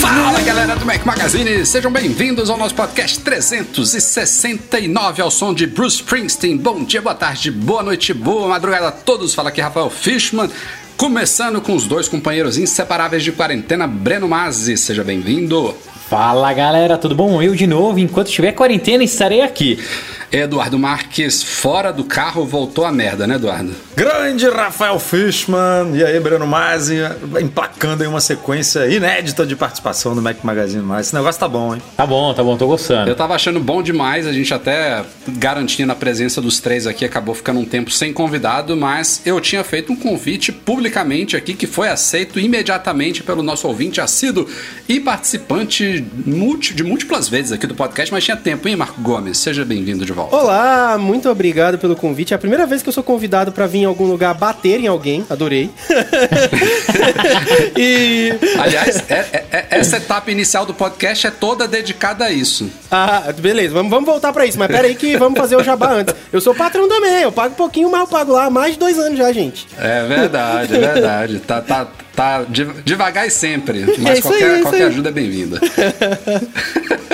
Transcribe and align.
Fala 0.00 0.40
galera 0.40 0.74
do 0.74 0.84
Mac 0.84 1.06
Magazine, 1.06 1.64
sejam 1.64 1.92
bem-vindos 1.92 2.50
ao 2.50 2.56
nosso 2.56 2.74
podcast 2.74 3.20
369 3.20 5.22
ao 5.22 5.30
som 5.30 5.54
de 5.54 5.64
Bruce 5.64 5.98
Springsteen. 5.98 6.56
Bom 6.56 6.82
dia, 6.82 7.00
boa 7.00 7.14
tarde, 7.14 7.52
boa 7.52 7.84
noite, 7.84 8.12
boa 8.12 8.48
madrugada 8.48 8.88
a 8.88 8.90
todos. 8.90 9.32
Fala 9.32 9.50
aqui 9.50 9.60
Rafael 9.60 9.88
Fishman. 9.88 10.50
Começando 10.96 11.60
com 11.60 11.76
os 11.76 11.86
dois 11.86 12.08
companheiros 12.08 12.58
inseparáveis 12.58 13.22
de 13.22 13.30
quarentena, 13.30 13.86
Breno 13.86 14.26
Mazzi, 14.26 14.76
seja 14.76 15.04
bem-vindo. 15.04 15.72
Fala 16.08 16.52
galera, 16.52 16.98
tudo 16.98 17.14
bom? 17.14 17.40
Eu 17.40 17.54
de 17.54 17.66
novo, 17.66 18.00
enquanto 18.00 18.28
tiver 18.28 18.50
quarentena, 18.50 19.04
estarei 19.04 19.40
aqui. 19.40 19.78
Eduardo 20.30 20.78
Marques, 20.78 21.42
fora 21.42 21.90
do 21.90 22.04
carro, 22.04 22.44
voltou 22.44 22.84
a 22.84 22.92
merda, 22.92 23.26
né, 23.26 23.36
Eduardo? 23.36 23.74
Grande 23.96 24.48
Rafael 24.48 24.98
Fishman, 24.98 25.94
e 25.94 26.04
aí, 26.04 26.20
Breno 26.20 26.46
Mazzi, 26.46 26.98
emplacando 27.40 28.02
aí 28.02 28.08
uma 28.08 28.20
sequência 28.20 28.86
inédita 28.86 29.46
de 29.46 29.56
participação 29.56 30.14
no 30.14 30.20
Mac 30.20 30.36
Magazine 30.42 30.82
Mais. 30.82 31.06
Esse 31.06 31.14
negócio 31.14 31.40
tá 31.40 31.48
bom, 31.48 31.74
hein? 31.74 31.82
Tá 31.96 32.06
bom, 32.06 32.34
tá 32.34 32.44
bom, 32.44 32.56
tô 32.56 32.66
gostando. 32.66 33.08
Eu 33.08 33.16
tava 33.16 33.34
achando 33.34 33.58
bom 33.58 33.82
demais, 33.82 34.26
a 34.26 34.32
gente 34.32 34.52
até 34.52 35.02
garantindo 35.26 35.92
a 35.92 35.96
presença 35.96 36.42
dos 36.42 36.60
três 36.60 36.86
aqui, 36.86 37.04
acabou 37.04 37.34
ficando 37.34 37.60
um 37.60 37.64
tempo 37.64 37.90
sem 37.90 38.12
convidado, 38.12 38.76
mas 38.76 39.22
eu 39.24 39.40
tinha 39.40 39.64
feito 39.64 39.92
um 39.92 39.96
convite 39.96 40.52
publicamente 40.52 41.36
aqui 41.36 41.54
que 41.54 41.66
foi 41.66 41.88
aceito 41.88 42.38
imediatamente 42.38 43.22
pelo 43.22 43.42
nosso 43.42 43.66
ouvinte 43.66 44.00
assíduo 44.00 44.46
e 44.88 45.00
participante 45.00 46.00
de 46.00 46.84
múltiplas 46.84 47.28
vezes 47.28 47.52
aqui 47.52 47.66
do 47.66 47.74
podcast, 47.74 48.12
mas 48.12 48.24
tinha 48.24 48.36
tempo, 48.36 48.68
hein, 48.68 48.76
Marco 48.76 49.00
Gomes? 49.00 49.38
Seja 49.38 49.64
bem-vindo 49.64 50.04
de 50.04 50.17
volta. 50.18 50.36
Olá, 50.36 50.98
muito 50.98 51.30
obrigado 51.30 51.78
pelo 51.78 51.94
convite. 51.94 52.32
É 52.32 52.36
a 52.36 52.38
primeira 52.38 52.66
vez 52.66 52.82
que 52.82 52.88
eu 52.88 52.92
sou 52.92 53.02
convidado 53.02 53.52
para 53.52 53.66
vir 53.66 53.78
em 53.78 53.84
algum 53.84 54.06
lugar 54.06 54.34
bater 54.34 54.80
em 54.80 54.86
alguém. 54.86 55.24
Adorei. 55.30 55.70
e... 57.76 58.34
Aliás, 58.58 59.04
é, 59.08 59.14
é, 59.14 59.44
é, 59.50 59.66
essa 59.70 59.98
etapa 59.98 60.30
inicial 60.30 60.66
do 60.66 60.74
podcast 60.74 61.26
é 61.26 61.30
toda 61.30 61.68
dedicada 61.68 62.24
a 62.24 62.30
isso. 62.30 62.70
Ah, 62.90 63.32
beleza. 63.38 63.74
Vamos, 63.74 63.90
vamos 63.90 64.08
voltar 64.08 64.32
para 64.32 64.46
isso. 64.46 64.58
Mas 64.58 64.68
peraí 64.68 64.94
que 64.94 65.16
vamos 65.16 65.38
fazer 65.38 65.56
o 65.56 65.62
jabá 65.62 65.92
antes. 65.92 66.14
Eu 66.32 66.40
sou 66.40 66.54
patrão 66.54 66.88
também. 66.88 67.22
Eu 67.22 67.32
pago 67.32 67.52
um 67.52 67.56
pouquinho, 67.56 67.90
mas 67.90 68.00
eu 68.00 68.06
pago 68.06 68.32
lá 68.32 68.46
há 68.46 68.50
mais 68.50 68.72
de 68.72 68.78
dois 68.78 68.98
anos 68.98 69.18
já, 69.18 69.32
gente. 69.32 69.68
É 69.78 70.06
verdade, 70.06 70.74
é 70.74 70.78
verdade. 70.78 71.38
tá, 71.40 71.60
tá, 71.60 71.86
tá 72.14 72.44
devagar 72.84 73.26
e 73.26 73.30
sempre. 73.30 73.86
Mas 73.98 74.20
qualquer, 74.20 74.50
aí, 74.50 74.62
qualquer 74.62 74.86
ajuda 74.86 75.08
é 75.08 75.12
bem-vinda. 75.12 75.60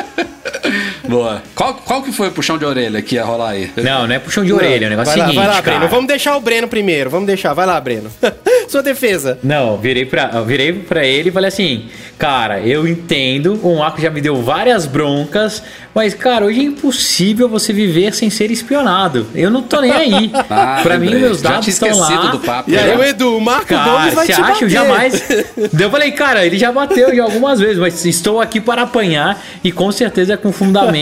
Boa. 1.14 1.42
Qual, 1.54 1.74
qual 1.74 2.02
que 2.02 2.10
foi 2.10 2.26
o 2.26 2.32
puxão 2.32 2.58
de 2.58 2.64
orelha 2.64 3.00
que 3.00 3.14
ia 3.14 3.24
rolar 3.24 3.50
aí? 3.50 3.70
Não, 3.76 4.04
não 4.04 4.14
é 4.14 4.18
puxão 4.18 4.44
de 4.44 4.52
orelha, 4.52 4.88
o 4.88 4.90
negócio 4.90 5.12
vai 5.12 5.20
é 5.20 5.26
seguinte, 5.26 5.36
Vai 5.36 5.46
lá, 5.46 5.62
cara. 5.62 5.78
Breno. 5.78 5.90
Vamos 5.90 6.08
deixar 6.08 6.36
o 6.36 6.40
Breno 6.40 6.66
primeiro. 6.66 7.08
Vamos 7.08 7.26
deixar. 7.26 7.54
Vai 7.54 7.66
lá, 7.66 7.80
Breno. 7.80 8.10
Sua 8.68 8.82
defesa. 8.82 9.38
Não, 9.42 9.76
virei 9.76 10.04
pra, 10.04 10.40
virei 10.40 10.72
pra 10.72 11.04
ele 11.04 11.28
e 11.28 11.32
falei 11.32 11.48
assim, 11.48 11.86
cara, 12.18 12.60
eu 12.60 12.88
entendo, 12.88 13.60
o 13.62 13.78
Marco 13.78 14.00
já 14.00 14.10
me 14.10 14.20
deu 14.20 14.42
várias 14.42 14.86
broncas, 14.86 15.62
mas, 15.94 16.14
cara, 16.14 16.46
hoje 16.46 16.60
é 16.60 16.64
impossível 16.64 17.48
você 17.48 17.72
viver 17.72 18.12
sem 18.14 18.28
ser 18.30 18.50
espionado. 18.50 19.26
Eu 19.34 19.50
não 19.50 19.62
tô 19.62 19.80
nem 19.80 19.92
aí. 19.92 20.32
Ah, 20.56 20.80
pra 20.82 20.98
mim, 20.98 21.14
meus 21.14 21.42
dados 21.42 21.66
estão 21.66 21.98
lá. 21.98 22.26
do 22.26 22.38
papo. 22.38 22.70
E 22.70 22.78
aí, 22.78 22.96
o 22.96 23.02
Edu, 23.02 23.36
o 23.36 23.40
Marco 23.40 23.66
cara, 23.66 23.90
Gomes 23.90 24.14
vai 24.14 24.26
te 24.26 24.32
acha? 24.32 24.42
bater. 24.42 24.62
Eu 24.62 24.68
jamais... 24.68 25.28
eu 25.80 25.90
falei, 25.90 26.12
cara, 26.12 26.46
ele 26.46 26.58
já 26.58 26.70
bateu 26.70 27.14
já 27.14 27.24
algumas 27.24 27.58
vezes, 27.58 27.78
mas 27.78 28.04
estou 28.04 28.40
aqui 28.40 28.60
para 28.60 28.82
apanhar 28.82 29.42
e 29.64 29.72
com 29.72 29.90
certeza 29.90 30.34
é 30.34 30.36
com 30.36 30.52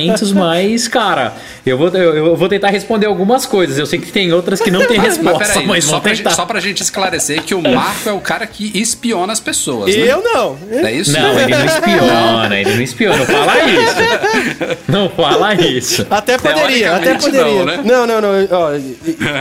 fundamentos, 0.02 0.32
mas, 0.32 0.88
cara, 0.88 1.32
eu 1.64 1.78
vou, 1.78 1.88
eu, 1.88 2.26
eu 2.26 2.36
vou 2.36 2.48
tentar 2.48 2.68
responder 2.68 3.06
algumas 3.06 3.46
coisas. 3.46 3.78
Eu 3.78 3.86
sei 3.86 3.98
que 3.98 4.10
tem 4.10 4.32
outras 4.32 4.60
que 4.60 4.70
não 4.70 4.86
tem 4.86 4.98
resposta, 5.00 5.38
mas, 5.38 5.48
peraí, 5.48 5.66
mas 5.66 5.84
só, 5.84 6.00
pra 6.00 6.14
gente, 6.14 6.34
só 6.34 6.46
pra 6.46 6.60
gente 6.60 6.82
esclarecer 6.82 7.42
que 7.42 7.54
o 7.54 7.62
Marco 7.62 8.08
é 8.08 8.12
o 8.12 8.20
cara 8.20 8.46
que 8.46 8.70
espiona 8.74 9.32
as 9.32 9.40
pessoas, 9.40 9.94
né? 9.94 10.02
Eu 10.02 10.22
não. 10.22 10.58
É 10.70 10.92
isso? 10.92 11.12
Não, 11.12 11.38
ele 11.38 11.54
não 11.54 11.64
espiona, 11.64 12.60
ele 12.60 12.74
não 12.74 12.82
espiona. 12.82 13.16
Não 13.18 13.26
fala 13.26 13.54
isso. 13.64 14.82
Não 14.88 15.08
fala 15.10 15.54
isso. 15.54 16.06
Até 16.10 16.38
poderia, 16.38 16.96
até 16.96 17.14
poderia. 17.14 17.44
não, 17.44 17.64
né? 17.64 17.80
Não, 17.84 18.06
não, 18.06 18.20
não. 18.20 18.48
ó, 18.50 18.70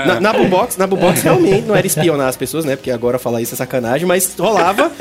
na, 0.06 0.20
na 0.20 0.34
Boombox, 0.34 0.78
na 0.78 0.88
Boombox 0.88 1.22
realmente 1.22 1.68
não 1.68 1.76
era 1.76 1.86
espionar 1.88 2.28
as 2.28 2.38
pessoas, 2.38 2.66
né? 2.66 2.76
Porque 2.76 2.92
agora 2.92 3.20
falar 3.20 3.42
isso 3.42 3.54
é 3.54 3.58
sacanagem, 3.58 4.08
mas 4.08 4.34
rolava 4.38 4.92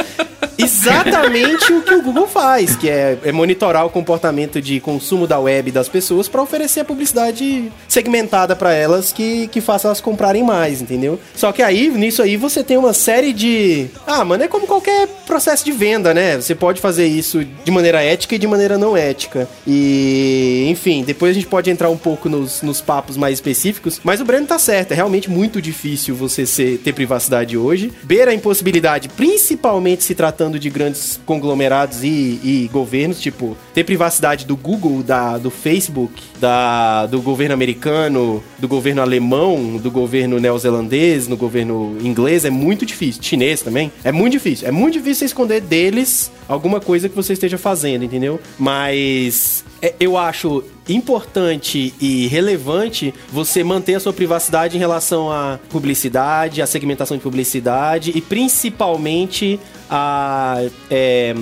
exatamente 0.62 1.72
o 1.72 1.82
que 1.82 1.94
o 1.94 2.02
Google 2.02 2.26
faz, 2.26 2.76
que 2.76 2.88
é, 2.88 3.18
é 3.24 3.32
monitorar 3.32 3.86
o 3.86 3.90
comportamento 3.90 4.60
de 4.60 4.80
consumo 4.80 5.26
da 5.26 5.38
web 5.38 5.70
das 5.70 5.88
pessoas 5.88 6.28
para 6.28 6.42
oferecer 6.42 6.80
a 6.80 6.84
publicidade 6.84 7.70
segmentada 7.88 8.54
para 8.54 8.72
elas 8.72 9.12
que, 9.12 9.48
que 9.48 9.60
faça 9.60 9.88
elas 9.88 10.00
comprarem 10.00 10.42
mais, 10.42 10.80
entendeu? 10.80 11.18
Só 11.34 11.52
que 11.52 11.62
aí, 11.62 11.88
nisso 11.88 12.22
aí, 12.22 12.36
você 12.36 12.62
tem 12.62 12.76
uma 12.76 12.92
série 12.92 13.32
de. 13.32 13.88
Ah, 14.06 14.24
mano, 14.24 14.44
é 14.44 14.48
como 14.48 14.66
qualquer 14.66 15.06
processo 15.26 15.64
de 15.64 15.72
venda, 15.72 16.12
né? 16.12 16.36
Você 16.36 16.54
pode 16.54 16.80
fazer 16.80 17.06
isso 17.06 17.44
de 17.44 17.70
maneira 17.70 18.02
ética 18.02 18.34
e 18.34 18.38
de 18.38 18.46
maneira 18.46 18.76
não 18.76 18.96
ética. 18.96 19.48
E, 19.66 20.66
enfim, 20.68 21.04
depois 21.04 21.30
a 21.30 21.34
gente 21.34 21.46
pode 21.46 21.70
entrar 21.70 21.90
um 21.90 21.96
pouco 21.96 22.28
nos, 22.28 22.62
nos 22.62 22.80
papos 22.80 23.16
mais 23.16 23.34
específicos, 23.34 24.00
mas 24.02 24.20
o 24.20 24.24
Breno 24.24 24.46
tá 24.46 24.58
certo, 24.58 24.92
é 24.92 24.94
realmente 24.94 25.30
muito 25.30 25.60
difícil 25.60 26.14
você 26.14 26.46
ser, 26.46 26.78
ter 26.78 26.92
privacidade 26.92 27.56
hoje. 27.56 27.92
Beira 28.02 28.30
a 28.30 28.34
impossibilidade, 28.34 29.08
principalmente 29.08 30.04
se 30.04 30.14
tratando 30.14 30.49
de 30.58 30.70
grandes 30.70 31.20
conglomerados 31.24 32.02
e, 32.02 32.40
e 32.42 32.70
governos, 32.72 33.20
tipo, 33.20 33.56
ter 33.74 33.84
privacidade 33.84 34.46
do 34.46 34.56
Google, 34.56 35.02
da, 35.02 35.38
do 35.38 35.50
Facebook, 35.50 36.22
da, 36.38 37.06
do 37.06 37.20
governo 37.20 37.54
americano, 37.54 38.42
do 38.58 38.68
governo 38.68 39.02
alemão, 39.02 39.76
do 39.76 39.90
governo 39.90 40.38
neozelandês, 40.38 41.28
no 41.28 41.36
governo 41.36 41.96
inglês, 42.02 42.44
é 42.44 42.50
muito 42.50 42.84
difícil. 42.84 43.22
Chinês 43.22 43.62
também. 43.62 43.92
É 44.04 44.12
muito 44.12 44.32
difícil. 44.32 44.68
É 44.68 44.70
muito 44.70 44.94
difícil 44.94 45.20
você 45.20 45.24
esconder 45.26 45.60
deles 45.60 46.30
alguma 46.48 46.80
coisa 46.80 47.08
que 47.08 47.14
você 47.14 47.32
esteja 47.32 47.58
fazendo, 47.58 48.04
entendeu? 48.04 48.40
Mas 48.58 49.64
é, 49.82 49.94
eu 50.00 50.16
acho 50.16 50.62
importante 50.88 51.94
e 52.00 52.26
relevante 52.26 53.14
você 53.30 53.62
manter 53.62 53.94
a 53.94 54.00
sua 54.00 54.12
privacidade 54.12 54.76
em 54.76 54.80
relação 54.80 55.30
à 55.30 55.58
publicidade, 55.68 56.62
à 56.62 56.66
segmentação 56.66 57.16
de 57.16 57.22
publicidade 57.22 58.12
e 58.14 58.20
principalmente 58.20 59.60
a 59.88 60.62
é, 60.88 61.34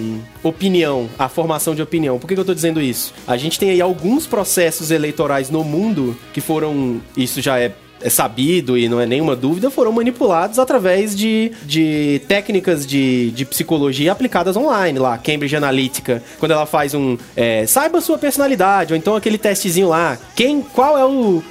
opinião, 0.42 1.08
a 1.18 1.28
formação 1.28 1.74
de 1.74 1.82
opinião. 1.82 2.18
Por 2.18 2.26
que, 2.26 2.34
que 2.34 2.40
eu 2.40 2.44
tô 2.44 2.54
dizendo 2.54 2.80
isso? 2.80 3.12
A 3.26 3.36
gente 3.36 3.58
tem 3.58 3.70
aí 3.70 3.80
alguns 3.80 4.26
processos 4.26 4.90
eleitorais 4.90 5.50
no 5.50 5.62
mundo 5.62 6.16
que 6.32 6.40
foram. 6.40 7.00
Isso 7.16 7.42
já 7.42 7.58
é 7.58 7.74
é 8.00 8.10
sabido 8.10 8.76
e 8.76 8.88
não 8.88 9.00
é 9.00 9.06
nenhuma 9.06 9.34
dúvida, 9.34 9.70
foram 9.70 9.92
manipulados 9.92 10.58
através 10.58 11.16
de, 11.16 11.52
de 11.64 12.20
técnicas 12.28 12.86
de, 12.86 13.30
de 13.30 13.44
psicologia 13.44 14.12
aplicadas 14.12 14.56
online 14.56 14.98
lá. 14.98 15.18
Cambridge 15.18 15.56
Analytica, 15.56 16.22
quando 16.38 16.52
ela 16.52 16.66
faz 16.66 16.94
um. 16.94 17.16
É, 17.36 17.66
saiba 17.66 18.00
sua 18.00 18.18
personalidade, 18.18 18.92
ou 18.92 18.96
então 18.96 19.16
aquele 19.16 19.38
testezinho 19.38 19.88
lá. 19.88 20.18
Quem, 20.34 20.62
qual 20.62 20.98
é 20.98 21.04
o. 21.04 21.42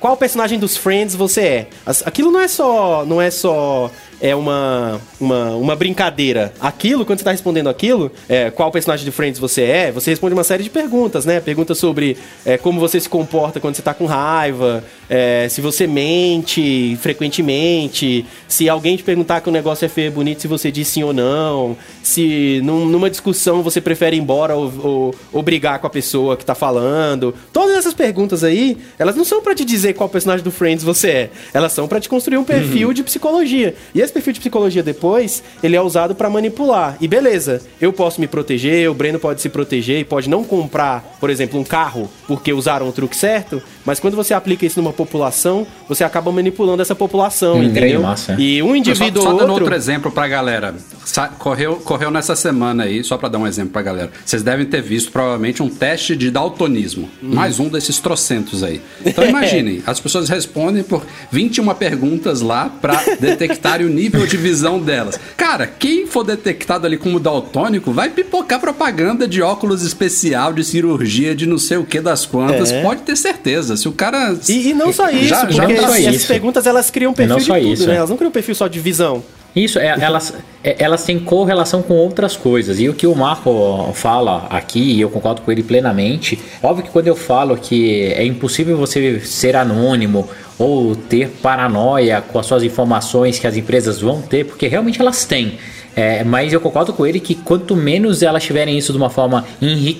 Qual 0.00 0.16
personagem 0.16 0.58
dos 0.58 0.74
Friends 0.74 1.14
você 1.14 1.40
é? 1.42 1.68
Aquilo 2.06 2.30
não 2.30 2.40
é 2.40 2.48
só. 2.48 3.04
Não 3.04 3.20
é 3.20 3.30
só 3.30 3.90
é 4.20 4.34
uma, 4.34 5.00
uma, 5.20 5.50
uma 5.50 5.76
brincadeira. 5.76 6.52
Aquilo, 6.60 7.04
quando 7.04 7.18
você 7.18 7.22
está 7.22 7.32
respondendo 7.32 7.68
aquilo, 7.68 8.10
é, 8.28 8.50
qual 8.50 8.70
personagem 8.70 9.04
de 9.04 9.10
Friends 9.10 9.38
você 9.38 9.62
é, 9.62 9.92
você 9.92 10.10
responde 10.10 10.34
uma 10.34 10.44
série 10.44 10.62
de 10.62 10.70
perguntas, 10.70 11.24
né? 11.24 11.40
Perguntas 11.40 11.78
sobre 11.78 12.16
é, 12.44 12.56
como 12.56 12.80
você 12.80 12.98
se 12.98 13.08
comporta 13.08 13.60
quando 13.60 13.74
você 13.74 13.80
está 13.80 13.92
com 13.92 14.06
raiva, 14.06 14.82
é, 15.08 15.46
se 15.48 15.60
você 15.60 15.86
mente 15.86 16.96
frequentemente, 17.00 18.24
se 18.48 18.68
alguém 18.68 18.96
te 18.96 19.02
perguntar 19.02 19.40
que 19.40 19.48
o 19.48 19.52
negócio 19.52 19.84
é 19.84 19.88
feio 19.88 20.08
e 20.08 20.10
bonito, 20.10 20.40
se 20.40 20.48
você 20.48 20.70
diz 20.70 20.88
sim 20.88 21.02
ou 21.02 21.12
não, 21.12 21.76
se 22.02 22.60
num, 22.64 22.86
numa 22.86 23.10
discussão 23.10 23.62
você 23.62 23.80
prefere 23.80 24.16
ir 24.16 24.20
embora 24.20 24.54
ou, 24.54 24.72
ou, 24.82 25.14
ou 25.32 25.42
brigar 25.42 25.78
com 25.78 25.86
a 25.86 25.90
pessoa 25.90 26.36
que 26.36 26.42
está 26.42 26.54
falando. 26.54 27.34
Todas 27.52 27.76
essas 27.76 27.94
perguntas 27.94 28.42
aí, 28.42 28.78
elas 28.98 29.14
não 29.14 29.24
são 29.24 29.42
para 29.42 29.54
te 29.54 29.64
dizer 29.64 29.94
qual 29.94 30.08
personagem 30.08 30.42
do 30.42 30.50
Friends 30.50 30.84
você 30.84 31.06
é, 31.10 31.30
elas 31.52 31.72
são 31.72 31.86
para 31.86 32.00
te 32.00 32.08
construir 32.08 32.38
um 32.38 32.44
perfil 32.44 32.88
uhum. 32.88 32.94
de 32.94 33.02
psicologia. 33.02 33.74
E 33.94 34.05
esse 34.06 34.12
perfil 34.12 34.32
de 34.32 34.40
psicologia 34.40 34.82
depois, 34.82 35.42
ele 35.62 35.76
é 35.76 35.80
usado 35.80 36.14
para 36.14 36.30
manipular. 36.30 36.96
E 37.00 37.06
beleza, 37.06 37.60
eu 37.80 37.92
posso 37.92 38.20
me 38.20 38.26
proteger, 38.26 38.90
o 38.90 38.94
Breno 38.94 39.18
pode 39.18 39.40
se 39.40 39.48
proteger 39.48 40.00
e 40.00 40.04
pode 40.04 40.30
não 40.30 40.42
comprar, 40.42 41.16
por 41.20 41.28
exemplo, 41.28 41.60
um 41.60 41.64
carro 41.64 42.08
porque 42.26 42.52
usaram 42.52 42.88
o 42.88 42.92
truque 42.92 43.16
certo, 43.16 43.62
mas 43.86 43.98
quando 44.00 44.14
você 44.16 44.34
aplica 44.34 44.66
isso 44.66 44.80
numa 44.82 44.92
população, 44.92 45.66
você 45.88 46.04
acaba 46.04 46.30
manipulando 46.32 46.82
essa 46.82 46.94
população, 46.94 47.56
Hum, 47.58 47.62
entendeu? 47.62 48.02
massa. 48.02 48.34
E 48.38 48.62
um 48.62 48.74
indivíduo 48.76 49.22
só, 49.22 49.30
só 49.30 49.36
dando 49.36 49.50
outro... 49.50 49.64
outro 49.64 49.74
exemplo 49.74 50.10
pra 50.12 50.26
galera. 50.28 50.74
Sa- 51.04 51.28
Correu, 51.28 51.76
correu 51.76 52.10
nessa 52.10 52.34
semana 52.34 52.82
aí, 52.84 53.04
só 53.04 53.16
pra 53.16 53.28
dar 53.28 53.38
um 53.38 53.46
exemplo 53.46 53.70
pra 53.70 53.82
galera. 53.82 54.10
Vocês 54.24 54.42
devem 54.42 54.66
ter 54.66 54.82
visto 54.82 55.12
provavelmente 55.12 55.62
um 55.62 55.68
teste 55.68 56.16
de 56.16 56.30
daltonismo. 56.30 57.08
Hum. 57.22 57.30
Mais 57.34 57.60
um 57.60 57.68
desses 57.68 57.98
trocentos 58.00 58.62
aí. 58.64 58.80
Então 59.04 59.24
imaginem, 59.28 59.82
as 59.86 60.00
pessoas 60.00 60.28
respondem 60.28 60.82
por 60.82 61.04
21 61.30 61.72
perguntas 61.74 62.40
lá 62.40 62.68
pra 62.68 63.00
detectarem 63.20 63.86
o 63.86 63.90
nível 63.90 64.26
de 64.26 64.36
visão 64.36 64.80
delas. 64.80 65.18
Cara, 65.36 65.66
quem 65.66 66.06
for 66.06 66.24
detectado 66.24 66.86
ali 66.86 66.96
como 66.98 67.20
daltônico 67.20 67.92
vai 67.92 68.10
pipocar 68.10 68.58
propaganda 68.60 69.28
de 69.28 69.40
óculos 69.40 69.82
especial, 69.82 70.52
de 70.52 70.64
cirurgia, 70.64 71.34
de 71.34 71.46
não 71.46 71.58
sei 71.58 71.76
o 71.76 71.84
que 71.84 72.00
das 72.00 72.26
quantas. 72.26 72.72
É. 72.72 72.82
Pode 72.82 73.02
ter 73.02 73.16
certeza. 73.16 73.75
Se 73.76 73.88
o 73.88 73.92
cara. 73.92 74.36
E, 74.48 74.68
e 74.70 74.74
não 74.74 74.92
só 74.92 75.08
isso, 75.10 75.24
Já- 75.28 75.48
já 75.50 75.62
porque 75.66 75.74
não 75.80 75.88
só 75.88 75.94
essas 75.96 76.14
isso. 76.14 76.26
perguntas 76.28 76.66
elas 76.66 76.90
criam 76.90 77.12
perfil 77.12 77.34
Não 77.34 77.38
de 77.40 77.44
só 77.46 77.54
tudo, 77.58 77.72
isso, 77.72 77.86
né? 77.86 77.94
é. 77.94 77.96
Elas 77.98 78.10
não 78.10 78.16
criam 78.16 78.30
perfil 78.32 78.54
só 78.54 78.66
de 78.68 78.80
visão. 78.80 79.22
Isso, 79.54 79.78
é, 79.78 79.86
elas, 79.98 80.34
é, 80.62 80.76
elas 80.78 81.02
têm 81.04 81.18
correlação 81.18 81.80
com 81.80 81.94
outras 81.94 82.36
coisas. 82.36 82.78
E 82.78 82.90
o 82.90 82.94
que 82.94 83.06
o 83.06 83.14
Marco 83.14 83.90
fala 83.94 84.46
aqui, 84.50 84.78
e 84.80 85.00
eu 85.00 85.08
concordo 85.08 85.40
com 85.40 85.50
ele 85.50 85.62
plenamente, 85.62 86.38
óbvio 86.62 86.84
que 86.84 86.90
quando 86.90 87.06
eu 87.06 87.16
falo 87.16 87.56
que 87.56 88.02
é 88.12 88.22
impossível 88.24 88.76
você 88.76 89.18
ser 89.20 89.56
anônimo 89.56 90.28
ou 90.58 90.94
ter 90.94 91.28
paranoia 91.42 92.20
com 92.20 92.38
as 92.38 92.44
suas 92.44 92.62
informações 92.62 93.38
que 93.38 93.46
as 93.46 93.56
empresas 93.56 93.98
vão 94.00 94.20
ter, 94.20 94.44
porque 94.44 94.66
realmente 94.68 95.00
elas 95.00 95.24
têm. 95.24 95.54
É, 95.98 96.22
mas 96.22 96.52
eu 96.52 96.60
concordo 96.60 96.92
com 96.92 97.06
ele 97.06 97.18
que 97.18 97.34
quanto 97.34 97.74
menos 97.74 98.22
elas 98.22 98.44
tiverem 98.44 98.76
isso 98.76 98.92
de 98.92 98.98
uma 98.98 99.08
forma 99.08 99.46
enriquecida 99.62 99.95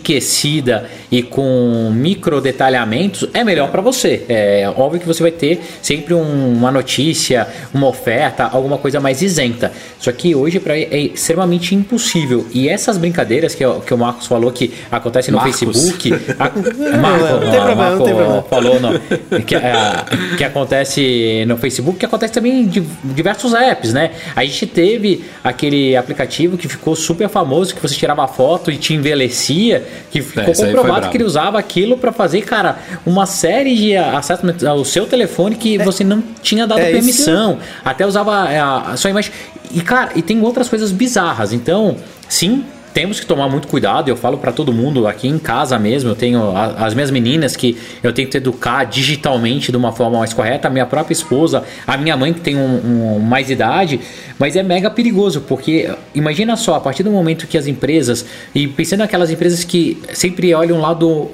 e 1.11 1.23
com 1.23 1.91
micro 1.95 2.41
detalhamentos, 2.41 3.29
é 3.35 3.43
melhor 3.45 3.71
para 3.71 3.81
você. 3.83 4.25
É 4.29 4.73
óbvio 4.77 5.01
que 5.01 5.07
você 5.07 5.23
vai 5.23 5.33
ter 5.33 5.61
sempre 5.83 6.15
um- 6.15 6.53
uma 6.53 6.71
notícia, 6.71 7.47
uma 7.73 7.87
oferta, 7.89 8.45
alguma 8.45 8.79
coisa 8.79 9.01
mais 9.01 9.23
isenta. 9.23 9.73
Só 9.99 10.13
que 10.13 10.35
hoje 10.35 10.61
pra, 10.61 10.77
é 10.77 10.99
extremamente 10.99 11.75
impossível. 11.75 12.47
E 12.53 12.69
essas 12.69 12.97
brincadeiras 12.99 13.55
que, 13.55 13.65
o- 13.65 13.81
que 13.81 13.93
o 13.95 13.99
Marcos 13.99 14.27
falou 14.27 14.51
que 14.53 14.73
acontecem 14.91 15.33
no 15.33 15.39
Marcos. 15.39 15.59
Facebook. 15.59 16.13
A, 16.39 16.51
Marco, 16.99 17.25
não 17.25 17.41
tem 17.41 17.51
problema, 17.51 17.75
Marco 17.75 17.99
não 17.99 18.05
tem 18.05 18.15
problema. 18.15 18.43
falou 18.49 18.81
no- 18.81 19.43
que, 19.43 19.55
é, 19.55 19.73
que 20.37 20.45
acontece 20.45 21.45
no 21.47 21.57
Facebook, 21.57 21.99
que 21.99 22.07
acontece 22.07 22.33
também 22.33 22.63
em 22.63 22.67
di- 22.67 22.83
diversos 23.05 23.55
apps, 23.55 23.93
né? 23.93 24.11
A 24.35 24.45
gente 24.45 24.67
teve 24.67 25.25
aquele 25.43 25.97
aplicativo 25.97 26.57
que 26.57 26.69
ficou 26.69 26.95
super 26.97 27.29
famoso, 27.29 27.75
que 27.75 27.81
você 27.83 27.95
tirava 27.95 28.27
foto 28.27 28.71
e 28.71 28.77
te 28.77 28.95
envelhecia, 28.95 29.85
que 30.11 30.23
ficou 30.23 30.55
foi 30.55 30.67
comprovado 30.67 31.09
que 31.11 31.17
ele 31.17 31.25
usava 31.25 31.59
aquilo 31.59 31.97
para 31.99 32.13
fazer, 32.13 32.43
cara, 32.43 32.79
uma 33.05 33.27
série 33.27 33.75
de 33.75 33.97
assessments 33.97 34.65
ao 34.65 34.85
seu 34.85 35.07
telefone 35.07 35.57
que 35.57 35.79
você 35.79 36.05
não 36.05 36.23
tinha 36.43 36.67
dado 36.67 36.81
é 36.81 36.91
isso 36.91 36.93
permissão. 36.93 37.59
Até 37.85 38.07
usava 38.07 38.51
é, 38.51 38.59
a, 38.59 38.79
a 38.93 38.97
sua 38.97 39.11
imagem. 39.11 39.33
E, 39.73 39.81
cara, 39.81 40.11
e 40.15 40.23
tem 40.23 40.41
outras 40.43 40.69
coisas 40.69 40.93
bizarras. 40.93 41.53
Então, 41.53 41.97
sim. 42.29 42.65
Temos 42.97 43.21
que 43.21 43.27
tomar 43.27 43.47
muito 43.51 43.69
cuidado, 43.69 44.09
eu 44.09 44.17
falo 44.17 44.39
para 44.39 44.51
todo 44.51 44.73
mundo 44.73 45.07
aqui 45.07 45.29
em 45.29 45.39
casa 45.39 45.79
mesmo. 45.79 46.09
Eu 46.09 46.15
tenho 46.15 46.57
as 46.57 46.95
minhas 46.95 47.11
meninas 47.11 47.55
que 47.55 47.77
eu 48.03 48.11
tenho 48.11 48.27
que 48.27 48.39
educar 48.39 48.85
digitalmente 48.85 49.71
de 49.71 49.77
uma 49.77 49.93
forma 49.93 50.19
mais 50.21 50.33
correta, 50.33 50.69
a 50.69 50.71
minha 50.71 50.87
própria 50.87 51.13
esposa, 51.13 51.63
a 51.87 51.95
minha 51.99 52.17
mãe 52.17 52.33
que 52.33 52.41
tem 52.41 52.57
um, 52.57 53.17
um- 53.17 53.19
mais 53.19 53.51
idade, 53.51 54.01
mas 54.39 54.57
é 54.57 54.63
mega 54.63 54.89
perigoso, 54.89 55.43
porque 55.43 55.91
imagina 56.15 56.57
só, 56.57 56.77
a 56.77 56.81
partir 56.81 57.03
do 57.03 57.11
momento 57.11 57.47
que 57.47 57.59
as 57.59 57.67
empresas, 57.67 58.25
e 58.55 58.67
pensando 58.67 59.01
naquelas 59.01 59.31
empresas 59.31 59.63
que 59.63 59.99
sempre 60.15 60.55
olham 60.55 60.79
um 60.79 60.81
lado 60.81 61.29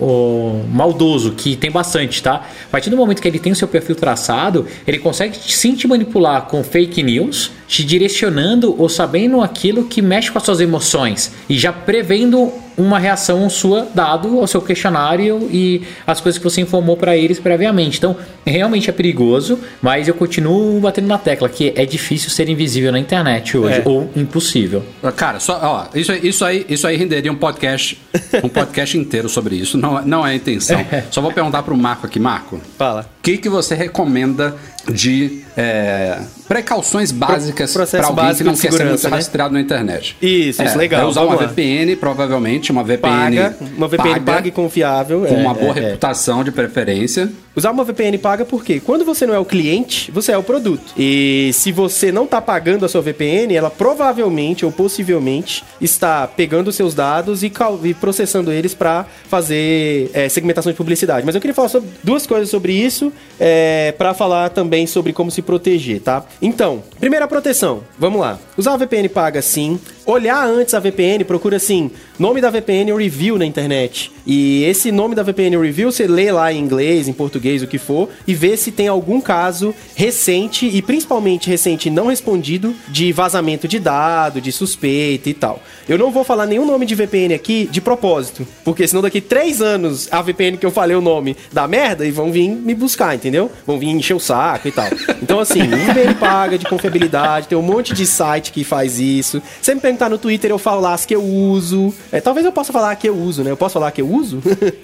maldoso, 0.68 1.30
que 1.30 1.54
tem 1.54 1.70
bastante, 1.70 2.20
tá? 2.24 2.44
A 2.66 2.70
partir 2.72 2.90
do 2.90 2.96
momento 2.96 3.22
que 3.22 3.28
ele 3.28 3.38
tem 3.38 3.52
o 3.52 3.56
seu 3.56 3.68
perfil 3.68 3.94
traçado, 3.94 4.66
ele 4.84 4.98
consegue 4.98 5.36
sim 5.40 5.76
te 5.76 5.86
manipular 5.86 6.42
com 6.46 6.64
fake 6.64 7.04
news, 7.04 7.52
te 7.68 7.84
direcionando 7.84 8.74
ou 8.76 8.88
sabendo 8.88 9.40
aquilo 9.40 9.84
que 9.84 10.02
mexe 10.02 10.30
com 10.30 10.38
as 10.38 10.44
suas 10.44 10.60
emoções 10.60 11.30
e 11.52 11.58
já 11.58 11.70
prevendo 11.70 12.50
uma 12.76 12.98
reação 12.98 13.48
sua 13.50 13.86
dado 13.94 14.38
ao 14.40 14.46
seu 14.46 14.60
questionário 14.60 15.48
e 15.50 15.82
as 16.06 16.20
coisas 16.20 16.38
que 16.38 16.44
você 16.44 16.60
informou 16.60 16.96
para 16.96 17.16
eles 17.16 17.38
previamente. 17.38 17.98
Então, 17.98 18.16
realmente 18.46 18.88
é 18.88 18.92
perigoso, 18.92 19.58
mas 19.80 20.08
eu 20.08 20.14
continuo 20.14 20.80
batendo 20.80 21.06
na 21.06 21.18
tecla 21.18 21.48
que 21.48 21.72
é 21.76 21.84
difícil 21.86 22.30
ser 22.30 22.48
invisível 22.48 22.90
na 22.92 22.98
internet 22.98 23.56
hoje 23.56 23.80
É. 23.80 23.82
ou 23.84 24.10
impossível. 24.16 24.82
Cara, 25.16 25.40
só, 25.40 25.58
ó, 25.62 25.96
isso, 25.98 26.12
aí- 26.12 26.20
isso, 26.22 26.44
aí, 26.44 26.66
isso 26.68 26.86
aí 26.86 26.96
renderia 26.96 27.30
um 27.32 27.36
podcast, 27.36 28.00
um 28.42 28.48
podcast 28.48 28.96
inteiro 28.96 29.28
sobre 29.28 29.56
isso. 29.56 29.76
Não, 29.78 29.98
é- 29.98 30.02
não 30.04 30.26
é 30.26 30.30
a 30.30 30.34
intenção. 30.34 30.84
Só 31.10 31.20
vou 31.20 31.32
perguntar 31.32 31.62
pro 31.62 31.76
Marco 31.76 32.06
aqui, 32.06 32.18
Marco. 32.20 32.60
Fala. 32.78 33.02
O 33.18 33.22
que, 33.22 33.38
que 33.38 33.48
você 33.48 33.74
recomenda 33.74 34.54
de 34.90 35.42
é, 35.56 36.18
precauções 36.48 37.12
básicas 37.12 37.72
para 37.72 38.06
alguém 38.06 38.34
que 38.34 38.42
não 38.44 38.56
quer 38.56 38.72
ser 38.72 38.84
muito 38.84 39.04
né? 39.04 39.10
rastreado 39.16 39.54
na 39.54 39.60
internet? 39.60 40.16
Isso, 40.20 40.62
isso, 40.62 40.76
legal, 40.78 41.02
É 41.02 41.04
usar 41.06 41.20
vamos 41.20 41.36
uma 41.36 41.42
lá. 41.42 41.48
VPN, 41.48 41.94
provavelmente, 41.96 42.61
uma 42.70 42.84
VPN 42.84 43.36
Paga, 43.36 43.56
uma 43.76 43.88
VPN 43.88 44.10
paga, 44.10 44.32
paga, 44.32 44.48
e 44.48 44.50
confiável. 44.50 45.20
com 45.22 45.34
é, 45.34 45.38
uma 45.38 45.54
boa 45.54 45.74
é, 45.74 45.78
é. 45.78 45.82
reputação 45.88 46.44
de 46.44 46.52
preferência. 46.52 47.30
Usar 47.54 47.70
uma 47.70 47.84
VPN 47.84 48.16
paga 48.16 48.44
porque 48.44 48.80
quando 48.80 49.04
você 49.04 49.26
não 49.26 49.34
é 49.34 49.38
o 49.38 49.44
cliente, 49.44 50.10
você 50.10 50.32
é 50.32 50.38
o 50.38 50.42
produto. 50.42 50.94
E 50.96 51.50
se 51.52 51.70
você 51.70 52.10
não 52.10 52.24
está 52.24 52.40
pagando 52.40 52.86
a 52.86 52.88
sua 52.88 53.02
VPN, 53.02 53.54
ela 53.54 53.70
provavelmente 53.70 54.64
ou 54.64 54.72
possivelmente 54.72 55.62
está 55.80 56.26
pegando 56.26 56.68
os 56.68 56.76
seus 56.76 56.94
dados 56.94 57.42
e, 57.42 57.52
e 57.84 57.94
processando 57.94 58.50
eles 58.50 58.72
para 58.72 59.04
fazer 59.28 60.10
é, 60.14 60.28
segmentação 60.28 60.72
de 60.72 60.78
publicidade. 60.78 61.26
Mas 61.26 61.34
eu 61.34 61.40
queria 61.40 61.54
falar 61.54 61.68
sobre 61.68 61.90
duas 62.02 62.26
coisas 62.26 62.48
sobre 62.48 62.72
isso 62.72 63.12
é, 63.38 63.92
para 63.98 64.14
falar 64.14 64.48
também 64.50 64.86
sobre 64.86 65.12
como 65.12 65.30
se 65.30 65.42
proteger, 65.42 66.00
tá? 66.00 66.24
Então, 66.40 66.82
primeira 66.98 67.28
proteção. 67.28 67.82
Vamos 67.98 68.20
lá. 68.20 68.38
Usar 68.56 68.74
a 68.74 68.76
VPN 68.76 69.08
paga 69.10 69.42
sim. 69.42 69.78
Olhar 70.06 70.44
antes 70.46 70.74
a 70.74 70.80
VPN, 70.80 71.22
procura 71.24 71.56
assim, 71.56 71.90
nome 72.22 72.40
da 72.40 72.50
VPN 72.50 72.96
review 72.96 73.36
na 73.36 73.44
internet. 73.44 74.12
E 74.24 74.62
esse 74.62 74.92
nome 74.92 75.16
da 75.16 75.24
VPN 75.24 75.56
review 75.58 75.90
você 75.90 76.06
lê 76.06 76.30
lá 76.30 76.52
em 76.52 76.60
inglês, 76.60 77.08
em 77.08 77.12
português, 77.12 77.64
o 77.64 77.66
que 77.66 77.78
for, 77.78 78.08
e 78.28 78.32
vê 78.32 78.56
se 78.56 78.70
tem 78.70 78.86
algum 78.86 79.20
caso 79.20 79.74
recente 79.96 80.64
e 80.66 80.80
principalmente 80.80 81.50
recente 81.50 81.90
não 81.90 82.06
respondido 82.06 82.76
de 82.88 83.12
vazamento 83.12 83.66
de 83.66 83.80
dado, 83.80 84.40
de 84.40 84.52
suspeita 84.52 85.28
e 85.28 85.34
tal. 85.34 85.60
Eu 85.88 85.98
não 85.98 86.12
vou 86.12 86.22
falar 86.22 86.46
nenhum 86.46 86.64
nome 86.64 86.86
de 86.86 86.94
VPN 86.94 87.34
aqui 87.34 87.68
de 87.68 87.80
propósito, 87.80 88.46
porque 88.64 88.86
senão 88.86 89.02
daqui 89.02 89.20
três 89.20 89.60
anos 89.60 90.08
a 90.12 90.22
VPN 90.22 90.58
que 90.58 90.64
eu 90.64 90.70
falei 90.70 90.94
o 90.94 91.00
nome 91.00 91.36
dá 91.52 91.66
merda 91.66 92.06
e 92.06 92.12
vão 92.12 92.30
vir 92.30 92.48
me 92.48 92.72
buscar, 92.72 93.16
entendeu? 93.16 93.50
Vão 93.66 93.80
vir 93.80 93.88
encher 93.88 94.14
o 94.14 94.20
saco 94.20 94.68
e 94.68 94.70
tal. 94.70 94.86
Então 95.20 95.40
assim, 95.40 95.62
VPN 95.62 96.14
paga 96.14 96.56
de 96.56 96.66
confiabilidade, 96.66 97.48
tem 97.48 97.58
um 97.58 97.62
monte 97.62 97.92
de 97.92 98.06
site 98.06 98.52
que 98.52 98.62
faz 98.62 99.00
isso. 99.00 99.42
Você 99.60 99.74
me 99.74 99.80
perguntar 99.80 100.08
no 100.08 100.18
Twitter, 100.18 100.52
eu 100.52 100.58
falo 100.58 100.80
lá 100.80 100.94
as 100.94 101.04
que 101.04 101.16
eu 101.16 101.24
uso. 101.24 101.92
É, 102.12 102.20
talvez 102.20 102.44
eu 102.44 102.52
possa 102.52 102.72
falar 102.72 102.94
que 102.96 103.08
eu 103.08 103.16
uso, 103.16 103.42
né? 103.42 103.50
Eu 103.50 103.56
posso 103.56 103.72
falar 103.72 103.90
que 103.90 104.02
eu 104.02 104.08
uso? 104.08 104.42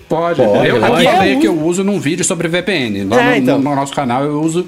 Pode. 0.08 0.40
Pode, 0.40 0.40
eu 0.68 0.76
eu 0.76 0.80
falei 0.80 1.34
Eu 1.34 1.40
que 1.40 1.46
eu 1.46 1.52
uso. 1.54 1.64
uso 1.66 1.84
num 1.84 2.00
vídeo 2.00 2.24
sobre 2.24 2.48
VPN. 2.48 3.04
Lá 3.04 3.20
É, 3.22 3.30
no, 3.34 3.36
então. 3.42 3.58
no 3.58 3.74
nosso 3.76 3.92
canal 3.92 4.24
eu 4.24 4.40
uso 4.40 4.66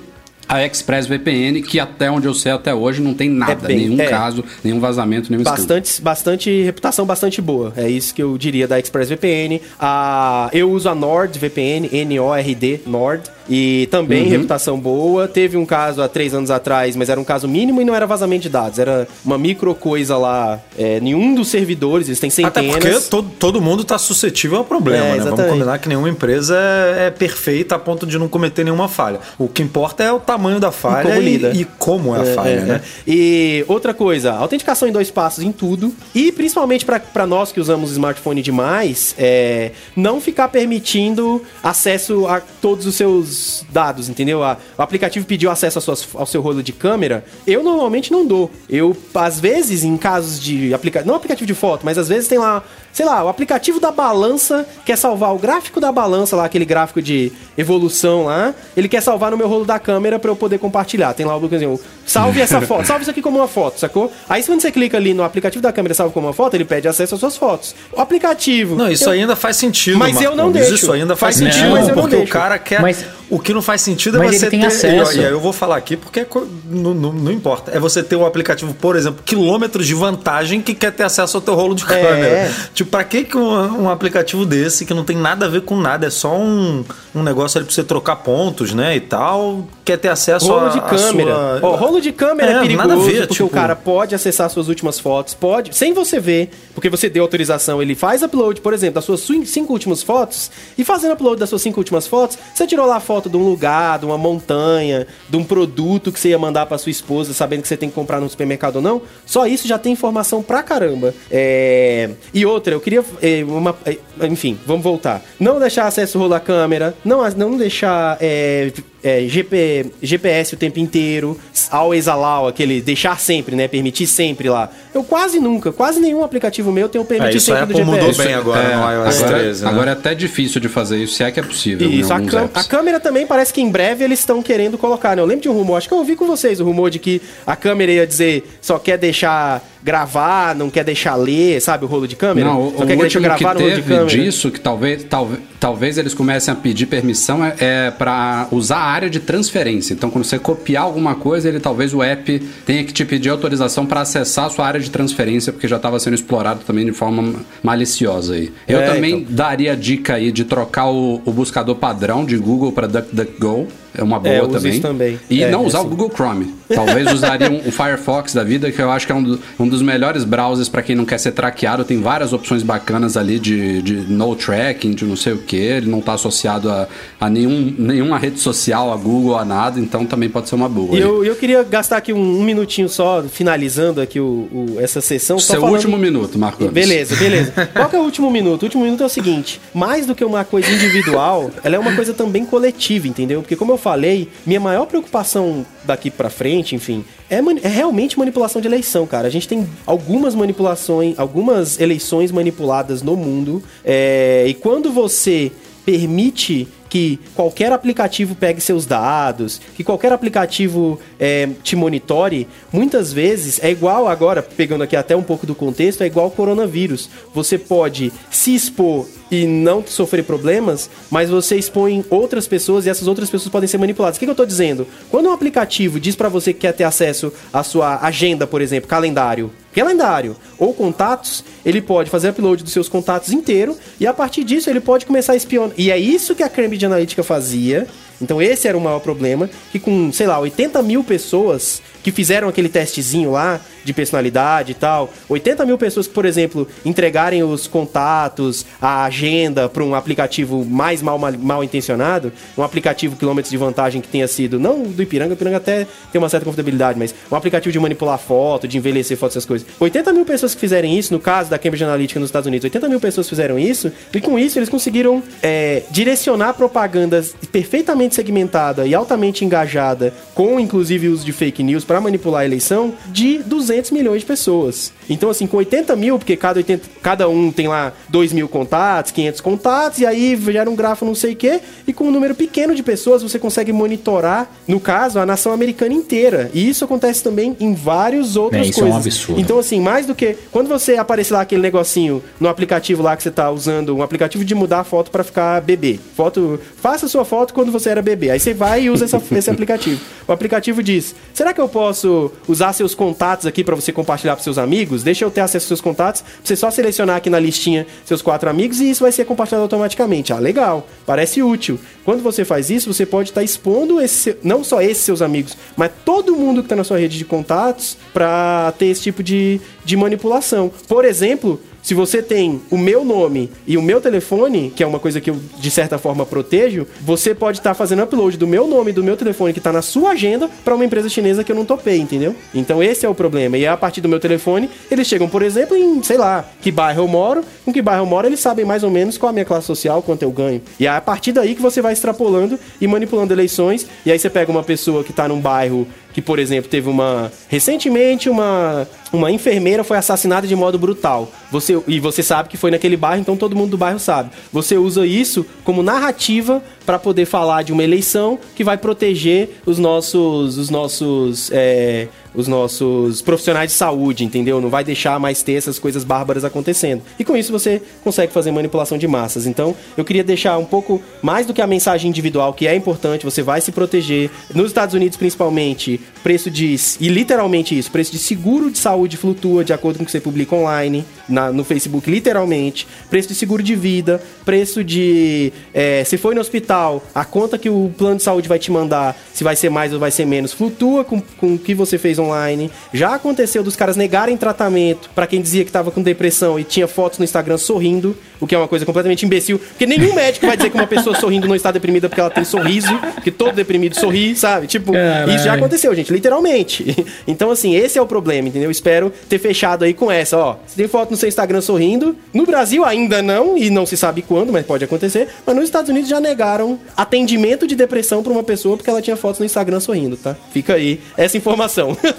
a 0.49 0.65
ExpressVPN, 0.65 1.63
que 1.63 1.79
até 1.79 2.11
onde 2.11 2.27
eu 2.27 2.35
sei 2.35 2.53
até 2.53 2.75
hoje 2.75 3.01
não 3.01 3.15
tem 3.15 3.29
nada, 3.31 3.67
bem- 3.69 3.89
nenhum 3.89 4.01
é. 4.01 4.07
caso, 4.07 4.45
nenhum 4.65 4.81
vazamento, 4.81 5.31
nenhum 5.31 5.43
escândalo. 5.43 5.67
Bastante, 5.69 6.03
bastante 6.03 6.63
reputação 6.63 7.07
bastante 7.07 7.41
boa. 7.41 7.73
É 7.77 7.89
isso 7.89 8.13
que 8.15 8.23
eu 8.23 8.37
diria 8.37 8.67
da 8.67 8.79
ExpressVPN. 8.79 9.61
A, 9.79 10.49
eu 10.53 10.71
uso 10.71 10.89
a 10.89 10.95
NordVPN, 10.95 11.89
N-O-R-D, 11.93 12.81
Nord. 12.87 13.23
E 13.53 13.89
também 13.91 14.29
reputação 14.29 14.79
boa. 14.79 15.27
Teve 15.27 15.57
um 15.57 15.67
caso 15.67 16.01
há 16.03 16.09
três 16.09 16.33
anos 16.33 16.53
atrás, 16.53 16.95
mas 16.95 17.09
era 17.09 17.19
um 17.21 17.25
caso 17.25 17.49
mínimo 17.49 17.81
e 17.83 17.85
não 17.85 17.95
era 17.97 18.07
vazamento 18.07 18.43
de 18.43 18.49
dados. 18.49 18.79
Era 18.79 19.09
uma 19.25 19.37
micro 19.37 19.75
coisa 19.75 20.17
lá. 20.17 20.61
É, 20.79 21.01
nenhum 21.01 21.35
dos 21.35 21.49
servidores, 21.49 22.07
eles 22.07 22.21
têm 22.21 22.31
Até 22.45 22.61
centenas. 22.63 22.95
porque 22.95 23.11
todo, 23.11 23.29
todo 23.41 23.61
mundo 23.61 23.83
está 23.83 23.99
suscetível 23.99 24.59
ao 24.59 24.65
problema, 24.65 25.05
É, 25.05 25.17
né? 25.17 25.25
Vamos 25.25 25.47
combinar 25.47 25.79
que 25.81 25.89
nenhuma 25.89 26.09
empresa 26.09 26.57
é, 26.57 27.07
é 27.07 27.11
perfeita 27.11 27.75
a 27.75 27.79
ponto 27.79 28.07
de 28.07 28.19
não 28.21 28.29
cometer 28.29 28.63
nenhuma 28.63 28.87
falha. 28.89 29.19
O 29.37 29.49
que 29.49 29.63
importa 29.65 30.05
é 30.05 30.13
o 30.13 30.21
tamanho 30.21 30.40
da 30.61 30.71
falha 30.73 31.15
como 31.15 31.23
e, 31.29 31.61
e 31.61 31.65
como 31.79 32.15
é 32.17 32.21
a 32.21 32.23
É, 32.25 32.35
falha, 32.35 32.49
é, 32.51 32.61
né? 32.61 32.81
é. 33.07 33.11
E 33.11 33.65
outra 33.69 33.93
coisa, 33.93 34.33
autenticação 34.33 34.89
em 34.89 34.93
dois 34.93 35.11
passos 35.11 35.43
em 35.45 35.53
tudo. 35.53 35.93
E 36.15 36.31
principalmente 36.33 36.85
para 36.85 37.27
nós 37.27 37.53
que 37.53 37.61
usamos 37.61 37.91
smartphone 37.93 38.41
demais, 38.43 39.15
é, 39.19 39.73
não 39.97 40.21
ficar 40.21 40.49
permitindo 40.49 41.43
acesso 41.63 42.27
a 42.27 42.41
todos 42.41 42.87
os 42.87 42.95
seus 42.95 43.65
dados, 43.73 44.09
entendeu? 44.09 44.43
A- 44.43 44.57
o 44.79 44.83
aplicativo 44.83 45.27
pediu 45.27 45.51
acesso 45.51 45.81
suas- 45.81 46.07
ao 46.15 46.27
seu 46.27 46.41
rolo 46.41 46.63
de 46.63 46.73
câmera. 46.73 47.25
Eu 47.47 47.63
normalmente 47.63 48.11
não 48.13 48.27
dou. 48.27 48.51
Eu, 48.69 48.97
às 49.15 49.39
vezes, 49.41 49.85
em 49.85 49.97
casos 49.97 50.41
de 50.41 50.73
aplicativo. 50.73 51.09
Não 51.09 51.17
aplicativo 51.17 51.47
de 51.47 51.55
foto, 51.55 51.81
mas 51.85 51.99
às 51.99 52.09
vezes 52.09 52.29
tem 52.29 52.39
lá 52.39 52.63
sei 52.93 53.07
lá, 53.07 53.23
o 53.25 53.29
aplicativo 53.29 53.79
da 53.81 53.91
balança 53.91 54.67
quer 54.85 54.97
salvar 54.97 55.35
o 55.35 55.39
gráfico 55.39 55.81
da 55.81 55.91
balança 55.93 56.37
lá, 56.37 56.45
aquele 56.45 56.65
gráfico 56.65 57.01
de 57.01 57.33
evolução 57.57 58.25
lá, 58.25 58.55
ele 58.77 58.89
quer 58.89 59.01
salvar 59.03 59.31
no 59.31 59.37
meu 59.37 59.49
rolo 59.49 59.65
da 59.65 59.79
câmera 59.79 60.19
pra 60.19 60.31
eu 60.31 60.37
poder 60.37 60.59
compartilhar. 60.59 61.13
Tem 61.15 61.25
lá 61.27 61.37
o 61.37 61.41
botãozinho, 61.41 61.79
salve 62.07 62.41
essa 62.41 62.61
foto, 62.67 62.87
salve 62.87 63.03
isso 63.03 63.11
aqui 63.11 63.23
como 63.23 63.39
uma 63.39 63.49
foto, 63.49 63.79
sacou? 63.79 64.13
Aí 64.29 64.43
quando 64.43 64.61
você 64.61 64.71
clica 64.73 64.97
ali 64.97 65.15
no 65.15 65.23
aplicativo 65.23 65.63
da 65.63 65.73
câmera 65.73 65.95
salve 65.95 66.13
como 66.13 66.27
uma 66.27 66.33
foto, 66.33 66.55
ele 66.55 66.65
pede 66.65 66.89
acesso 66.89 67.15
às 67.15 67.21
suas 67.21 67.37
fotos. 67.37 67.75
O 67.93 68.01
aplicativo. 68.01 68.75
Não, 68.77 68.91
isso 68.91 69.05
eu- 69.05 69.13
ainda 69.13 69.37
faz 69.37 69.57
sentido. 69.57 69.99
Mas 69.99 70.21
eu 70.21 70.35
não 70.35 70.51
deixo. 70.51 70.75
Isso 70.75 70.93
ainda 70.93 71.15
faz, 71.17 71.37
Faz 71.37 71.37
sentido, 71.37 71.55
sentido, 71.55 71.71
mas 71.73 71.89
eu 71.89 71.95
não 71.95 72.03
porque 72.03 72.17
deixo. 72.17 72.31
o 72.31 72.33
cara 72.33 72.59
quer. 72.59 72.81
Mas- 72.83 73.05
o 73.31 73.39
que 73.39 73.55
não 73.55 73.63
faz 73.63 73.81
sentido 73.81 74.17
é 74.17 74.19
Mas 74.27 74.37
você 74.39 74.45
ele 74.47 74.51
tem 74.51 74.61
ter. 74.61 74.67
acesso. 74.67 75.17
E 75.17 75.25
aí 75.25 75.31
eu 75.31 75.41
vou 75.41 75.53
falar 75.53 75.77
aqui 75.77 75.97
porque 75.97 76.21
é 76.21 76.25
co- 76.25 76.47
não, 76.69 76.93
não- 76.93 77.13
não 77.13 77.31
importa. 77.33 77.71
É 77.71 77.79
você 77.79 78.03
ter 78.03 78.17
um 78.17 78.27
aplicativo, 78.27 78.75
por 78.75 78.97
exemplo, 78.97 79.23
quilômetros 79.25 79.87
de 79.87 79.95
vantagem 79.95 80.61
que 80.61 80.75
quer 80.75 80.91
ter 80.93 81.05
acesso 81.05 81.37
ao 81.37 81.41
teu 81.41 81.55
rolo 81.55 81.75
de 81.75 81.85
câmera. 81.85 82.51
Tipo, 82.75 82.91
pra 82.91 83.05
que 83.05 83.25
que 83.25 83.37
um, 83.37 83.83
um 83.85 83.89
aplicativo 83.91 84.45
desse 84.45 84.85
que 84.85 84.93
não 84.93 85.05
tem 85.05 85.17
nada 85.17 85.47
a 85.47 85.49
ver 85.49 85.63
com 85.63 85.77
nada, 85.77 86.07
é 86.07 86.11
só 86.11 86.37
um, 86.37 86.85
um 87.15 87.23
negócio 87.23 87.59
ali 87.59 87.67
pra 87.67 87.75
você 87.75 87.85
trocar 87.85 88.17
pontos, 88.17 88.75
né? 88.75 88.97
E 88.97 89.01
tal, 89.01 89.67
quer 89.85 89.97
ter 89.99 90.09
acesso 90.09 90.47
Rolo 90.49 90.67
a, 90.67 90.69
de 90.71 90.81
câmera. 90.81 91.59
sua- 91.61 91.77
rolo 91.77 92.01
de 92.01 92.13
câmera 92.13 92.51
é, 92.53 92.55
É, 92.57 92.61
perigoso, 92.63 92.89
nada 92.89 93.01
a 93.01 93.05
ver, 93.05 93.19
porque 93.21 93.35
tipo- 93.35 93.47
o 93.47 93.51
cara 93.51 93.77
pode 93.77 94.15
acessar 94.15 94.51
suas 94.51 94.69
últimas 94.69 94.99
fotos, 94.99 95.35
pode, 95.35 95.77
sem 95.77 95.93
você 95.93 96.19
ver, 96.19 96.51
porque 96.75 96.89
você 96.89 97.09
deu 97.09 97.23
autorização, 97.23 97.81
ele 97.83 97.95
faz 97.95 98.23
upload, 98.23 98.61
por 98.61 98.73
exemplo, 98.75 98.95
das 98.97 99.05
suas 99.05 99.21
cin- 99.21 99.45
cinco 99.45 99.73
últimas 99.73 100.03
fotos, 100.03 100.51
e 100.77 100.85
fazendo 100.85 101.13
upload 101.13 101.39
das 101.39 101.49
suas 101.49 101.63
cinco 101.63 101.79
últimas 101.81 102.07
fotos, 102.07 102.39
você 102.55 102.67
tirou 102.67 102.87
lá 102.87 102.97
a 102.97 103.01
foto 103.01 103.20
de 103.29 103.37
um 103.37 103.45
lugar, 103.45 103.99
de 103.99 104.07
uma 104.07 104.17
montanha, 104.19 105.07
de 105.29 105.37
um 105.37 105.45
produto 105.45 106.12
que 106.12 106.19
você 106.19 106.31
ia 106.31 106.39
mandar 106.39 106.67
pra 106.67 106.79
sua 106.79 106.91
esposa, 106.91 107.33
sabendo 107.33 107.62
que 107.62 107.69
você 107.69 107.77
tem 107.77 107.89
que 107.89 107.95
comprar 107.95 108.21
no 108.21 108.29
supermercado 108.29 108.77
ou 108.77 108.83
não, 108.83 109.03
só 109.27 109.47
isso 109.47 109.67
já 109.67 109.79
tem 109.79 109.93
informação 109.93 110.43
pra 110.43 110.62
caramba. 110.62 111.15
É... 111.31 112.11
E 112.33 112.47
outra, 112.47 112.75
eu 112.75 112.81
queria, 112.81 113.05
é, 113.21 113.45
uma... 113.45 113.77
é, 113.85 113.99
enfim, 114.27 114.59
vamos 114.67 114.83
voltar. 114.83 115.23
Não 115.39 115.59
deixar 115.59 115.87
acesso 115.87 116.29
da 116.29 116.41
câmera, 116.41 116.95
não, 117.05 117.29
não 117.31 117.57
deixar 117.57 118.17
é, 118.21 118.73
é, 119.02 119.26
GP, 119.28 119.87
GPS 120.02 120.54
o 120.54 120.57
tempo 120.57 120.78
inteiro, 120.78 121.38
always 121.71 122.07
allow, 122.09 122.47
aquele 122.49 122.80
deixar 122.80 123.19
sempre, 123.19 123.54
né? 123.57 123.66
Permitir 123.69 124.07
sempre 124.07 124.49
lá. 124.49 124.71
Eu 124.95 125.02
quase 125.04 125.38
nunca, 125.40 125.73
quase 125.73 126.00
nenhum 126.00 126.23
aplicativo 126.25 126.71
meu 126.73 126.88
tem 126.88 127.00
o 127.00 127.04
É, 127.04 127.07
permitir 127.07 127.37
a 127.38 127.40
sempre 127.40 127.61
do 127.66 127.73
Apple 127.73 127.85
mudou 127.85 128.00
GPS. 128.12 128.23
bem 128.25 128.35
agora 128.35 128.61
É, 128.61 128.76
no 128.76 128.83
iOS 129.07 129.23
agora, 129.23 129.38
13. 129.38 129.64
né? 129.64 129.71
agora 129.71 129.90
é 129.90 129.92
até 129.92 130.14
difícil 130.14 130.61
de 130.61 130.69
fazer 130.69 130.99
isso, 131.02 131.14
se 131.14 131.23
é 131.25 131.30
que 131.30 131.40
é 131.40 131.42
possível. 131.42 131.90
Isso, 131.90 132.12
a, 132.12 132.21
cam- 132.21 132.50
a 132.54 132.64
câmera 132.64 132.99
também 133.00 133.26
parece 133.26 133.52
que 133.52 133.61
em 133.61 133.71
breve 133.71 134.04
eles 134.04 134.19
estão 134.19 134.42
querendo 134.42 134.76
colocar, 134.76 135.14
né? 135.16 135.23
Eu 135.23 135.26
lembro 135.26 135.42
de 135.42 135.49
um 135.49 135.52
rumor, 135.52 135.76
acho 135.76 135.88
que 135.88 135.95
eu 135.95 135.99
ouvi 135.99 136.16
com 136.16 136.26
vocês 136.26 136.61
o 136.61 136.64
rumor 136.64 136.90
de 136.90 136.99
que 136.99 137.21
a 137.47 137.57
câmera 137.57 137.90
ia 137.92 138.07
dizer 138.07 138.59
só 138.61 138.78
quer 138.78 138.99
deixar 138.99 139.62
gravar, 139.83 140.54
não 140.54 140.69
quer 140.69 140.85
deixar 140.85 141.14
ler, 141.16 141.59
sabe, 141.61 141.85
o 141.85 141.88
rolo 141.88 142.07
de 142.07 142.14
câmera? 142.16 142.49
Não, 142.49 142.69
o, 142.69 142.75
só 142.76 142.85
o 142.85 142.87
quer 142.87 142.97
deixar 142.97 143.19
que 143.19 143.25
gravar 143.25 143.54
de 143.54 143.64
teve 143.64 143.83
câmera. 143.83 144.07
disso, 144.07 144.50
que 144.50 144.61
talvez, 144.61 145.04
talvez, 145.04 145.40
talvez 145.59 145.97
eles 145.99 146.12
comecem 146.12 146.52
a 146.52 146.57
pedir 146.57 146.85
permissão, 146.87 147.42
é, 147.45 147.54
é 147.59 147.90
para 147.90 148.47
usar 148.52 148.76
a 148.76 148.90
área 148.91 149.09
de 149.11 149.21
transferência. 149.21 149.93
Então, 149.95 150.11
quando 150.11 150.25
você 150.25 150.39
copiar 150.39 150.85
alguma 150.85 151.15
coisa, 151.15 151.49
ele 151.49 151.61
talvez 151.61 151.95
o 151.95 152.03
app 152.03 152.39
tenha 152.67 152.85
que 152.85 152.93
te 152.93 153.05
pedir 153.05 153.29
autorização 153.31 153.87
para 153.87 154.01
acessar 154.01 154.47
a 154.47 154.51
sua 154.51 154.67
área 154.67 154.81
de 154.81 154.91
transferência, 154.91 155.53
porque 155.53 155.69
já 155.69 155.77
estava 155.77 155.99
sendo 155.99 156.15
explorado 156.15 156.61
também 156.67 156.85
de 156.85 156.93
forma 156.93 157.35
maliciosa 157.63 158.35
aí. 158.35 158.53
Eu 158.69 158.81
É, 158.81 158.95
também 158.95 159.19
então. 159.21 159.35
daria 159.35 159.73
a 159.73 159.77
dica 159.77 160.15
aí 160.15 160.33
de 160.33 160.45
trocar 160.45 160.91
o, 160.91 161.21
o 161.25 161.33
buscador 161.33 161.77
padrão 161.77 162.25
de 162.25 162.37
Google 162.37 162.73
para 162.73 162.87
DuckDuckGo. 162.87 163.69
É 163.97 164.03
uma 164.03 164.19
boa 164.21 164.35
É, 164.35 164.41
também. 164.47 164.73
isso 164.73 164.81
também. 164.81 165.21
E 165.29 165.43
É, 165.43 165.51
não 165.51 165.65
usar 165.65 165.79
o 165.79 165.81
assim. 165.83 165.91
Google 165.91 166.11
Chrome. 166.15 166.55
Talvez 166.73 167.11
usaria 167.13 167.51
um, 167.51 167.59
o 167.67 167.73
Firefox 167.73 168.33
da 168.35 168.45
vida, 168.45 168.71
que 168.71 168.81
eu 168.81 168.91
acho 168.91 169.05
que 169.07 169.13
é 169.13 169.15
um, 169.15 169.23
do- 169.23 169.41
um 169.59 169.69
dos 169.69 169.83
melhores 169.83 170.23
browsers 170.25 170.69
para 170.69 170.83
quem 170.83 170.95
não 170.95 171.05
quer 171.05 171.19
ser 171.19 171.33
traqueado. 171.33 171.85
Tem 171.85 172.01
várias 172.01 172.33
opções 172.33 172.63
bacanas 172.63 173.17
ali 173.17 173.39
de, 173.39 173.83
de 173.83 173.95
no 174.13 174.35
tracking, 174.37 174.93
de 174.93 175.05
não 175.05 175.17
sei 175.17 175.33
o 175.33 175.39
que. 175.39 175.57
Ele 175.57 175.91
não 175.91 175.99
está 175.99 176.13
associado 176.15 176.71
a, 176.71 176.87
a 177.21 177.29
nenhum, 177.29 177.75
nenhuma 177.79 178.19
rede 178.19 178.39
social, 178.39 178.93
a 178.93 178.97
Google, 178.97 179.37
a 179.37 179.45
nada. 179.45 179.81
Então 179.81 180.07
também 180.07 180.29
pode 180.29 180.49
ser 180.49 180.55
uma 180.55 180.69
boa. 180.69 180.97
E 180.97 181.01
eu, 181.01 181.25
eu 181.25 181.35
queria 181.35 181.63
gastar 181.65 181.97
aqui 181.97 182.13
um, 182.13 182.21
um 182.41 182.43
minutinho 182.45 182.89
só, 182.89 183.23
finalizando 183.25 184.01
aqui 184.01 184.21
o, 184.21 184.25
o- 184.53 184.77
essa 184.79 185.01
sessão. 185.01 185.39
Seu 185.39 185.57
falando- 185.61 185.75
último 185.75 185.99
minuto, 185.99 186.39
Marco. 186.39 186.59
Gomes. 186.59 186.73
Beleza, 186.75 187.17
beleza. 187.17 187.53
Qual 187.75 187.91
é 187.93 187.97
o 187.99 188.03
último 188.05 188.31
minuto? 188.31 188.63
O 188.63 188.67
último 188.67 188.85
minuto 188.85 189.03
é 189.03 189.07
o 189.07 189.09
seguinte: 189.09 189.61
mais 189.75 190.07
do 190.07 190.15
que 190.15 190.25
uma 190.25 190.45
coisa 190.45 190.71
individual, 190.71 191.51
ela 191.65 191.75
é 191.77 191.79
uma 191.79 191.97
coisa 191.97 192.13
também 192.15 192.45
coletiva, 192.45 193.09
entendeu? 193.09 193.41
Porque, 193.41 193.57
como 193.57 193.73
eu 193.73 193.79
falei, 193.81 194.29
minha 194.47 194.61
maior 194.61 194.87
preocupação 194.87 195.67
daqui 195.85 196.11
pra 196.11 196.31
frente, 196.31 196.75
enfim, 196.75 197.05
é, 197.29 197.37
é 197.37 197.69
realmente 197.69 198.19
manipulação 198.19 198.61
de 198.61 198.69
eleição, 198.69 199.07
cara. 199.07 199.27
A 199.27 199.31
gente 199.31 199.49
tem 199.49 199.69
algumas 199.85 200.35
manipulações, 200.35 201.19
algumas 201.19 201.81
eleições 201.81 202.31
manipuladas 202.31 203.03
no 203.03 203.17
mundo. 203.17 203.63
é, 203.85 204.45
e 204.47 204.55
quando 204.55 204.93
você 204.93 205.51
permite 205.85 206.69
que 206.89 207.19
qualquer 207.35 207.73
aplicativo 207.73 208.35
pegue 208.35 208.61
seus 208.61 208.85
dados, 208.85 209.61
que 209.77 209.85
qualquer 209.85 210.13
aplicativo 210.13 211.01
é, 211.19 211.49
te 211.63 211.77
monitore, 211.77 212.49
muitas 212.73 213.13
vezes 213.13 213.63
é 213.63 213.71
igual 213.71 214.09
agora, 214.09 214.43
pegando 214.43 214.83
aqui 214.83 214.97
até 214.97 215.15
um 215.15 215.23
pouco 215.23 215.47
do 215.47 215.55
contexto, 215.55 216.03
é 216.03 216.07
igual 216.07 216.27
ao 216.27 216.31
coronavírus. 216.33 217.09
Você 217.33 217.57
pode 217.57 218.13
se 218.31 218.55
expor 218.55 219.07
e 219.31 219.47
não 219.47 219.85
sofrer 219.87 220.25
problemas, 220.25 220.91
mas 221.11 221.31
você 221.31 221.57
expõe 221.57 222.05
outras 222.11 222.47
pessoas 222.47 222.87
e 222.87 222.91
essas 222.91 223.07
outras 223.07 223.31
pessoas 223.31 223.51
podem 223.51 223.69
ser 223.69 223.79
manipuladas. 223.79 224.17
O 224.17 224.21
que, 224.21 224.27
que 224.27 224.31
eu 224.31 224.35
tô 224.35 224.47
dizendo? 224.47 224.87
Quando 225.11 225.29
um 225.29 225.33
aplicativo 225.33 226.01
diz 226.01 226.17
pra 226.17 226.29
você 226.29 226.53
que 226.53 226.61
quer 226.61 226.73
ter 226.73 226.85
acesso 226.85 227.33
à 227.53 227.63
sua 227.63 228.01
agenda, 228.05 228.47
por 228.47 228.61
exemplo, 228.61 228.89
calendário, 228.89 229.51
calendário 229.75 230.37
ou 230.59 230.75
contatos, 230.75 231.45
ele 231.65 231.81
pode 231.81 232.11
fazer 232.11 232.31
upload 232.31 232.65
dos 232.65 232.73
seus 232.73 232.89
contatos 232.89 233.33
inteiro 233.33 233.77
e 233.99 234.07
a 234.07 234.13
partir 234.13 234.45
disso 234.45 234.69
ele 234.69 234.81
pode 234.81 235.07
começar 235.07 235.33
a 235.33 235.37
espionar. 235.37 235.75
E 235.77 235.91
é 235.91 235.99
isso 235.99 236.35
que 236.35 236.43
a 236.43 236.49
Cambridge 236.49 236.85
Analytica 236.85 237.23
fazia. 237.23 237.87
Então 238.21 238.41
esse 238.41 238.69
era 238.69 238.77
o 238.77 238.81
maior 238.81 239.00
problema, 239.00 239.49
que 239.73 239.79
com, 239.79 240.12
sei 240.12 240.27
lá, 240.27 240.39
80 240.39 240.83
mil 240.83 241.03
pessoas 241.03 241.83
que 242.03 242.11
fizeram 242.11 242.49
aquele 242.49 242.69
testezinho 242.69 243.33
lá 243.33 243.61
de 243.85 243.93
personalidade 243.93 244.73
e 244.73 244.75
tal, 244.75 245.11
80 245.29 245.65
mil 245.65 245.79
pessoas 245.79 246.07
que, 246.07 246.12
por 246.12 246.25
exemplo, 246.25 246.69
entregarem 246.85 247.43
os 247.43 247.67
contatos, 247.67 248.67
a 248.81 249.05
agenda 249.05 249.69
para 249.69 249.83
um 249.83 249.95
aplicativo 249.95 250.65
mais 250.65 251.03
mal, 251.03 251.19
mal, 251.19 251.33
mal 251.33 251.65
intencionado, 251.65 252.33
um 252.57 252.62
aplicativo 252.62 253.17
quilômetros 253.17 253.50
de 253.50 253.57
vantagem 253.57 254.00
que 254.00 254.09
tenha 254.09 254.29
sido, 254.29 254.59
não 254.59 254.83
do 254.83 255.03
Ipiranga, 255.03 255.31
o 255.31 255.35
Ipiranga 255.35 255.57
até 255.57 255.87
tem 256.12 256.19
uma 256.19 256.29
certa 256.29 256.45
confiabilidade, 256.45 256.99
mas 256.99 257.15
um 257.31 257.37
aplicativo 257.37 257.73
de 257.73 257.79
manipular 257.79 258.19
foto, 258.19 258.69
de 258.69 258.77
envelhecer 258.77 259.17
foto, 259.17 259.33
essas 259.33 259.47
coisas. 259.47 259.67
80 259.79 260.12
mil 260.12 260.25
pessoas 260.25 260.55
que 260.55 260.61
fizerem 260.61 260.99
isso, 260.99 261.12
no 261.12 261.21
caso 261.21 261.50
da 261.50 261.59
Cambridge 261.59 261.85
Analytica 261.85 262.21
nos 262.21 262.29
Estados 262.29 262.47
Unidos, 262.47 262.65
80 262.65 262.89
mil 262.89 263.00
pessoas 263.00 263.29
fizeram 263.29 263.59
isso, 263.59 263.91
e 264.12 264.21
com 264.21 264.39
isso 264.39 264.59
eles 264.59 264.69
conseguiram 264.69 265.23
é, 265.43 265.83
direcionar 265.91 266.55
propagandas 266.55 267.35
perfeitamente 267.50 268.10
segmentada 268.14 268.87
e 268.87 268.95
altamente 268.95 269.45
engajada, 269.45 270.12
com 270.35 270.59
inclusive 270.59 271.09
o 271.09 271.12
uso 271.12 271.25
de 271.25 271.33
fake 271.33 271.62
news 271.62 271.85
para 271.85 272.00
manipular 272.00 272.43
a 272.43 272.45
eleição, 272.45 272.93
de 273.09 273.38
200 273.38 273.90
milhões 273.90 274.21
de 274.21 274.26
pessoas. 274.26 274.93
Então, 275.09 275.29
assim, 275.31 275.47
com 275.47 275.57
80 275.57 275.97
mil, 275.97 276.19
porque 276.19 276.37
cada, 276.37 276.59
80, 276.59 276.88
cada 277.02 277.29
um 277.29 277.50
tem 277.50 277.69
lá 277.69 277.93
2 278.09 278.33
mil 278.33 278.49
contatos, 278.49 279.12
500 279.12 279.40
contatos, 279.40 279.99
e 279.99 280.07
aí 280.07 280.38
gera 280.50 280.71
um 280.71 280.76
grafo 280.76 281.05
não 281.05 281.14
sei 281.14 281.33
o 281.33 281.37
quê, 281.37 281.61
e 281.87 281.93
com 281.93 282.05
um 282.05 282.11
número 282.11 282.35
pequeno 282.35 282.75
de 282.75 282.83
pessoas 282.83 283.23
você 283.23 283.38
consegue 283.38 283.73
monitorar, 283.73 284.50
no 284.67 284.79
caso, 284.81 285.19
a 285.19 285.26
nação 285.26 285.52
americana 285.52 285.95
inteira. 285.95 286.50
E 286.55 286.69
isso 286.69 286.85
acontece 286.85 287.23
também 287.23 287.57
em 287.61 287.75
várias 287.75 288.37
outras 288.37 288.67
É, 288.67 288.71
isso 288.71 288.81
é 288.81 288.85
um 288.85 288.90
coisas. 288.90 289.07
absurdo. 289.07 289.40
Então, 289.40 289.59
assim, 289.59 289.81
mais 289.81 290.07
do 290.07 290.14
que. 290.14 290.37
Quando 290.50 290.69
você 290.69 290.97
aparecer 290.97 291.35
lá 291.35 291.40
aquele 291.43 291.62
negocinho 291.62 292.23
no 292.38 292.49
aplicativo 292.49 293.02
lá 293.02 293.17
que 293.17 293.23
você 293.23 293.31
tá 293.31 293.50
usando, 293.50 293.97
um 293.97 294.02
aplicativo 294.02 294.45
de 294.45 294.55
mudar 294.55 294.81
a 294.81 294.85
foto 294.85 295.11
para 295.11 295.25
ficar 295.25 295.61
bebê. 295.61 295.99
Foto. 296.17 296.61
Faça 296.81 297.09
sua 297.09 297.25
foto 297.25 297.52
quando 297.52 297.73
você 297.73 297.90
era 297.90 298.00
bebê. 298.02 298.30
Aí 298.30 298.40
você 298.40 298.52
vai 298.54 298.83
e 298.85 298.90
usa 298.90 299.04
essa- 299.04 299.23
esse 299.37 299.50
aplicativo. 299.50 300.00
O 300.26 300.33
aplicativo 300.33 300.83
diz: 300.83 301.14
será 301.35 301.52
que 301.52 301.61
eu 301.61 301.69
posso 301.69 302.30
usar 302.49 302.73
seus 302.73 302.95
contatos 302.95 303.47
aqui 303.47 303.62
para 303.64 303.75
você 303.75 303.92
compartilhar 303.92 304.35
para 304.37 304.42
seus 304.45 304.59
amigos? 304.59 305.02
Deixa 305.02 305.25
eu 305.25 305.30
ter 305.30 305.40
acesso 305.40 305.64
aos 305.64 305.69
seus 305.69 305.80
contatos. 305.80 306.23
Pra 306.23 306.30
você 306.45 306.57
só 306.57 306.71
selecionar 306.71 307.16
aqui 307.16 307.28
na 307.30 307.38
listinha 307.38 307.87
seus 308.04 308.23
quatro 308.23 308.49
amigos 308.49 308.80
e 308.80 308.90
isso 308.90 309.02
vai 309.02 309.12
ser 309.12 309.25
compartilhado 309.25 309.62
automaticamente. 309.62 310.33
Ah, 310.33 310.38
legal. 310.38 310.87
Parece 311.07 311.42
útil. 311.42 311.78
Quando 312.04 312.23
você 312.23 312.45
faz 312.45 312.71
isso, 312.71 312.92
você 312.92 313.04
pode 313.07 313.30
estar 313.30 313.42
expondo 313.42 314.00
esse, 314.00 314.37
não 314.42 314.64
só 314.64 314.80
esses 314.80 315.04
seus 315.04 315.21
amigos, 315.23 315.57
mas 315.76 315.90
todo 316.04 316.35
mundo 316.35 316.61
que 316.62 316.66
está 316.66 316.76
na 316.76 316.85
sua 316.85 316.99
rede 316.99 317.19
de 317.19 317.25
contatos 317.25 317.97
para 318.12 318.73
ter 318.78 318.87
esse 318.87 319.02
tipo 319.02 319.23
de, 319.23 319.61
de 319.85 319.97
manipulação. 319.97 320.71
Por 320.89 321.05
exemplo, 321.05 321.61
se 321.83 321.95
você 321.95 322.23
tem 322.23 322.61
o 322.71 322.77
meu 322.77 323.05
nome 323.05 323.51
e 323.67 323.77
o 323.77 323.83
meu 323.83 324.01
telefone, 324.01 324.71
que 324.75 324.83
é 324.83 324.87
uma 324.87 324.99
coisa 324.99 325.21
que 325.21 325.31
eu 325.31 325.39
de 325.59 325.71
certa 325.71 325.99
forma 325.99 326.27
protejo, 326.27 326.87
você 327.01 327.35
pode 327.35 327.59
estar 327.59 327.75
fazendo 327.75 328.03
upload 328.03 328.37
do 328.37 328.47
meu 328.47 328.67
nome 328.67 328.91
e 328.91 328.95
do 328.95 329.03
meu 329.03 329.17
telefone 329.17 329.53
que 329.53 329.59
está 329.59 329.73
na 329.73 329.83
sua 329.83 330.11
agenda 330.11 330.49
para 330.65 330.75
uma 330.75 330.85
empresa 330.85 331.09
chinesa 331.09 331.43
que 331.43 331.51
eu 331.51 331.57
não 331.57 331.65
topei, 331.65 331.99
entendeu? 331.99 332.35
Então 332.55 332.83
esse 332.83 333.07
é 333.07 333.09
o 333.09 333.15
problema. 333.15 333.57
E 333.57 333.67
a 333.67 333.77
partir 333.77 334.01
do 334.01 334.09
meu 334.09 334.21
telefone, 334.21 334.69
eles 334.91 335.07
chegam, 335.07 335.29
por 335.29 335.43
exemplo, 335.43 335.77
em, 335.77 336.03
sei 336.03 336.19
lá, 336.19 336.45
que 336.61 336.71
bairro 336.71 337.03
eu 337.03 337.09
moro, 337.09 337.43
com 337.65 337.73
que 337.73 337.81
bairro 337.81 338.03
eu 338.03 338.07
moro, 338.07 338.27
eles 338.27 338.41
sabem 338.41 338.65
mais 338.65 338.83
ou 338.83 338.91
menos 338.91 339.17
qual 339.17 339.31
a 339.31 339.33
minha 339.33 339.45
classe 339.45 339.67
social, 339.67 340.03
quanto 340.03 340.23
eu 340.23 340.31
ganho. 340.31 340.61
E 340.79 340.87
é 340.87 340.91
a 340.91 341.01
partir 341.01 341.33
daí 341.33 341.55
que 341.55 341.63
você 341.63 341.81
vai 341.81 341.93
extrapolando 341.93 342.59
e 342.81 342.87
manipulando 342.87 343.33
eleições. 343.33 343.87
E 344.05 344.13
aí 344.13 344.19
você 344.19 344.29
pega 344.29 344.51
uma 344.51 344.63
pessoa 344.63 345.03
que 345.03 345.13
tá 345.13 345.27
num 345.27 345.41
bairro 345.41 345.87
que, 346.12 346.23
por 346.23 346.38
exemplo, 346.38 346.71
teve 346.71 346.88
uma. 346.88 347.31
Recentemente, 347.49 348.29
uma, 348.29 348.87
uma 349.12 349.31
enfermeira 349.31 349.85
foi 349.85 349.97
assassinada 349.97 350.47
de 350.47 350.57
modo 350.57 350.79
brutal. 350.79 351.31
Você, 351.50 351.81
e 351.87 352.00
você 352.00 352.23
sabe 352.23 352.49
que 352.49 352.57
foi 352.57 352.71
naquele 352.71 352.97
bairro, 352.97 353.21
então 353.21 353.37
todo 353.37 353.57
mundo 353.57 353.73
do 353.73 353.79
bairro 353.79 353.99
sabe. 353.99 354.31
Você 354.52 354.76
usa 354.76 355.07
isso 355.07 355.45
como 355.64 355.83
narrativa 355.83 356.62
para 356.85 356.99
poder 356.99 357.26
falar 357.26 357.62
de 357.62 357.73
uma 357.73 357.83
eleição 357.83 358.38
que 358.55 358.64
vai 358.64 358.76
proteger 358.76 359.61
os 359.64 359.79
nossos. 359.79 360.59
Os 360.59 360.71
nossos 360.71 361.50
é, 361.52 362.09
os 362.35 362.47
nossos 362.47 363.21
profissionais 363.23 363.71
de 363.71 363.77
saúde, 363.77 364.25
entendeu? 364.25 364.61
Não 364.61 364.71
vai 364.71 364.85
deixar 364.85 365.19
mais 365.19 365.43
ter 365.43 365.55
essas 365.55 365.79
coisas 365.79 366.05
bárbaras 366.05 366.45
acontecendo. 366.45 367.03
E 367.19 367.25
com 367.25 367.37
isso 367.37 367.53
você 367.53 367.83
consegue 368.03 368.33
fazer 368.33 368.51
manipulação 368.51 368.97
de 368.97 369.07
massas. 369.09 369.47
Então, 369.47 369.75
eu 369.97 370.05
queria 370.05 370.25
deixar 370.25 370.59
um 370.59 370.65
pouco 370.65 371.03
mais 371.23 371.47
do 371.47 371.55
que 371.55 371.63
a 371.63 371.67
mensagem 371.67 372.09
individual, 372.09 372.53
que 372.53 372.67
é 372.67 372.75
importante, 372.75 373.25
você 373.25 373.43
vai 373.43 373.61
se 373.61 373.73
proteger. 373.73 374.31
Nos 374.55 374.69
Estados 374.69 374.95
Unidos, 374.95 375.17
principalmente, 375.17 376.01
preço 376.23 376.51
de. 376.51 376.77
E 377.01 377.09
literalmente 377.09 377.77
isso, 377.77 377.91
preço 377.91 378.13
de 378.13 378.19
seguro 378.19 378.71
de 378.71 378.79
saúde 378.79 379.17
flutua 379.17 379.65
de 379.65 379.73
acordo 379.73 379.99
com 379.99 380.03
o 380.05 380.07
que 380.07 380.13
você 380.13 380.21
publica 380.21 380.55
online, 380.55 381.05
na, 381.29 381.53
no 381.53 381.65
Facebook, 381.65 382.11
literalmente. 382.11 382.87
Preço 383.09 383.29
de 383.29 383.35
seguro 383.35 383.63
de 383.63 383.75
vida, 383.75 384.23
preço 384.45 384.85
de. 384.85 385.53
É, 385.75 386.05
se 386.05 386.17
foi 386.17 386.35
no 386.35 386.41
hospital, 386.41 387.03
a 387.15 387.25
conta 387.25 387.59
que 387.59 387.69
o 387.69 387.91
plano 387.97 388.17
de 388.17 388.23
saúde 388.23 388.49
vai 388.49 388.59
te 388.59 388.71
mandar, 388.71 389.17
se 389.33 389.43
vai 389.43 389.57
ser 389.57 389.71
mais 389.71 389.93
ou 389.93 389.99
vai 389.99 390.11
ser 390.11 390.25
menos, 390.25 390.53
flutua 390.53 391.05
com, 391.05 391.21
com 391.21 391.55
o 391.55 391.59
que 391.59 391.75
você 391.75 391.99
fez 391.99 392.19
online. 392.21 392.71
Já 392.93 393.15
aconteceu 393.15 393.62
dos 393.62 393.77
caras 393.77 393.97
negarem 393.97 394.37
tratamento 394.37 395.11
para 395.15 395.27
quem 395.27 395.41
dizia 395.41 395.65
que 395.65 395.73
tava 395.73 395.91
com 395.91 396.03
depressão 396.03 396.59
e 396.59 396.65
tinha 396.65 396.87
fotos 396.87 397.19
no 397.19 397.25
Instagram 397.25 397.59
sorrindo, 397.59 398.17
o 398.41 398.47
que 398.47 398.55
é 398.55 398.59
uma 398.59 398.69
coisa 398.69 398.85
completamente 398.85 399.25
imbecil, 399.27 399.59
porque 399.59 399.87
nenhum 399.87 400.15
médico 400.15 400.47
vai 400.47 400.57
dizer 400.57 400.71
que 400.71 400.77
uma 400.77 400.87
pessoa 400.87 401.15
sorrindo 401.17 401.47
não 401.47 401.55
está 401.55 401.71
deprimida 401.71 402.09
porque 402.09 402.21
ela 402.21 402.31
tem 402.31 402.45
sorriso, 402.45 402.99
que 403.23 403.31
todo 403.31 403.55
deprimido 403.55 403.99
sorri, 403.99 404.35
sabe? 404.37 404.67
Tipo, 404.67 404.93
Caralho. 404.93 405.33
isso 405.33 405.45
já 405.45 405.55
aconteceu, 405.55 405.95
gente, 405.95 406.12
literalmente. 406.12 406.97
Então, 407.27 407.50
assim, 407.50 407.75
esse 407.75 407.99
é 407.99 408.03
o 408.03 408.07
problema, 408.07 408.49
entendeu? 408.49 408.71
Espero 408.71 409.12
ter 409.29 409.39
fechado 409.39 409.85
aí 409.85 409.95
com 409.95 410.11
essa, 410.11 410.37
ó. 410.37 410.57
Você 410.67 410.77
tem 410.77 410.89
foto 410.89 411.11
no 411.11 411.17
seu 411.17 411.29
Instagram 411.29 411.61
sorrindo. 411.61 412.17
No 412.33 412.45
Brasil 412.45 412.85
ainda 412.85 413.23
não, 413.23 413.57
e 413.57 413.71
não 413.71 413.87
se 413.87 413.97
sabe 413.97 414.23
quando, 414.23 414.53
mas 414.53 414.65
pode 414.67 414.85
acontecer. 414.85 415.29
Mas 415.47 415.55
nos 415.55 415.65
Estados 415.65 415.91
Unidos 415.91 416.09
já 416.09 416.21
negaram 416.21 416.79
atendimento 416.97 417.67
de 417.67 417.75
depressão 417.75 418.23
pra 418.23 418.33
uma 418.33 418.43
pessoa 418.43 418.77
porque 418.77 418.91
ela 418.91 419.03
tinha 419.03 419.17
fotos 419.17 419.39
no 419.39 419.47
Instagram 419.47 419.81
sorrindo, 419.81 420.17
tá? 420.17 420.37
Fica 420.53 420.75
aí 420.75 421.00
essa 421.17 421.37
informação. 421.37 421.97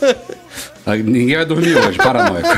Ninguém 1.05 1.36
vai 1.36 1.45
dormir 1.45 1.77
hoje, 1.77 1.98
paranoico. 1.98 2.48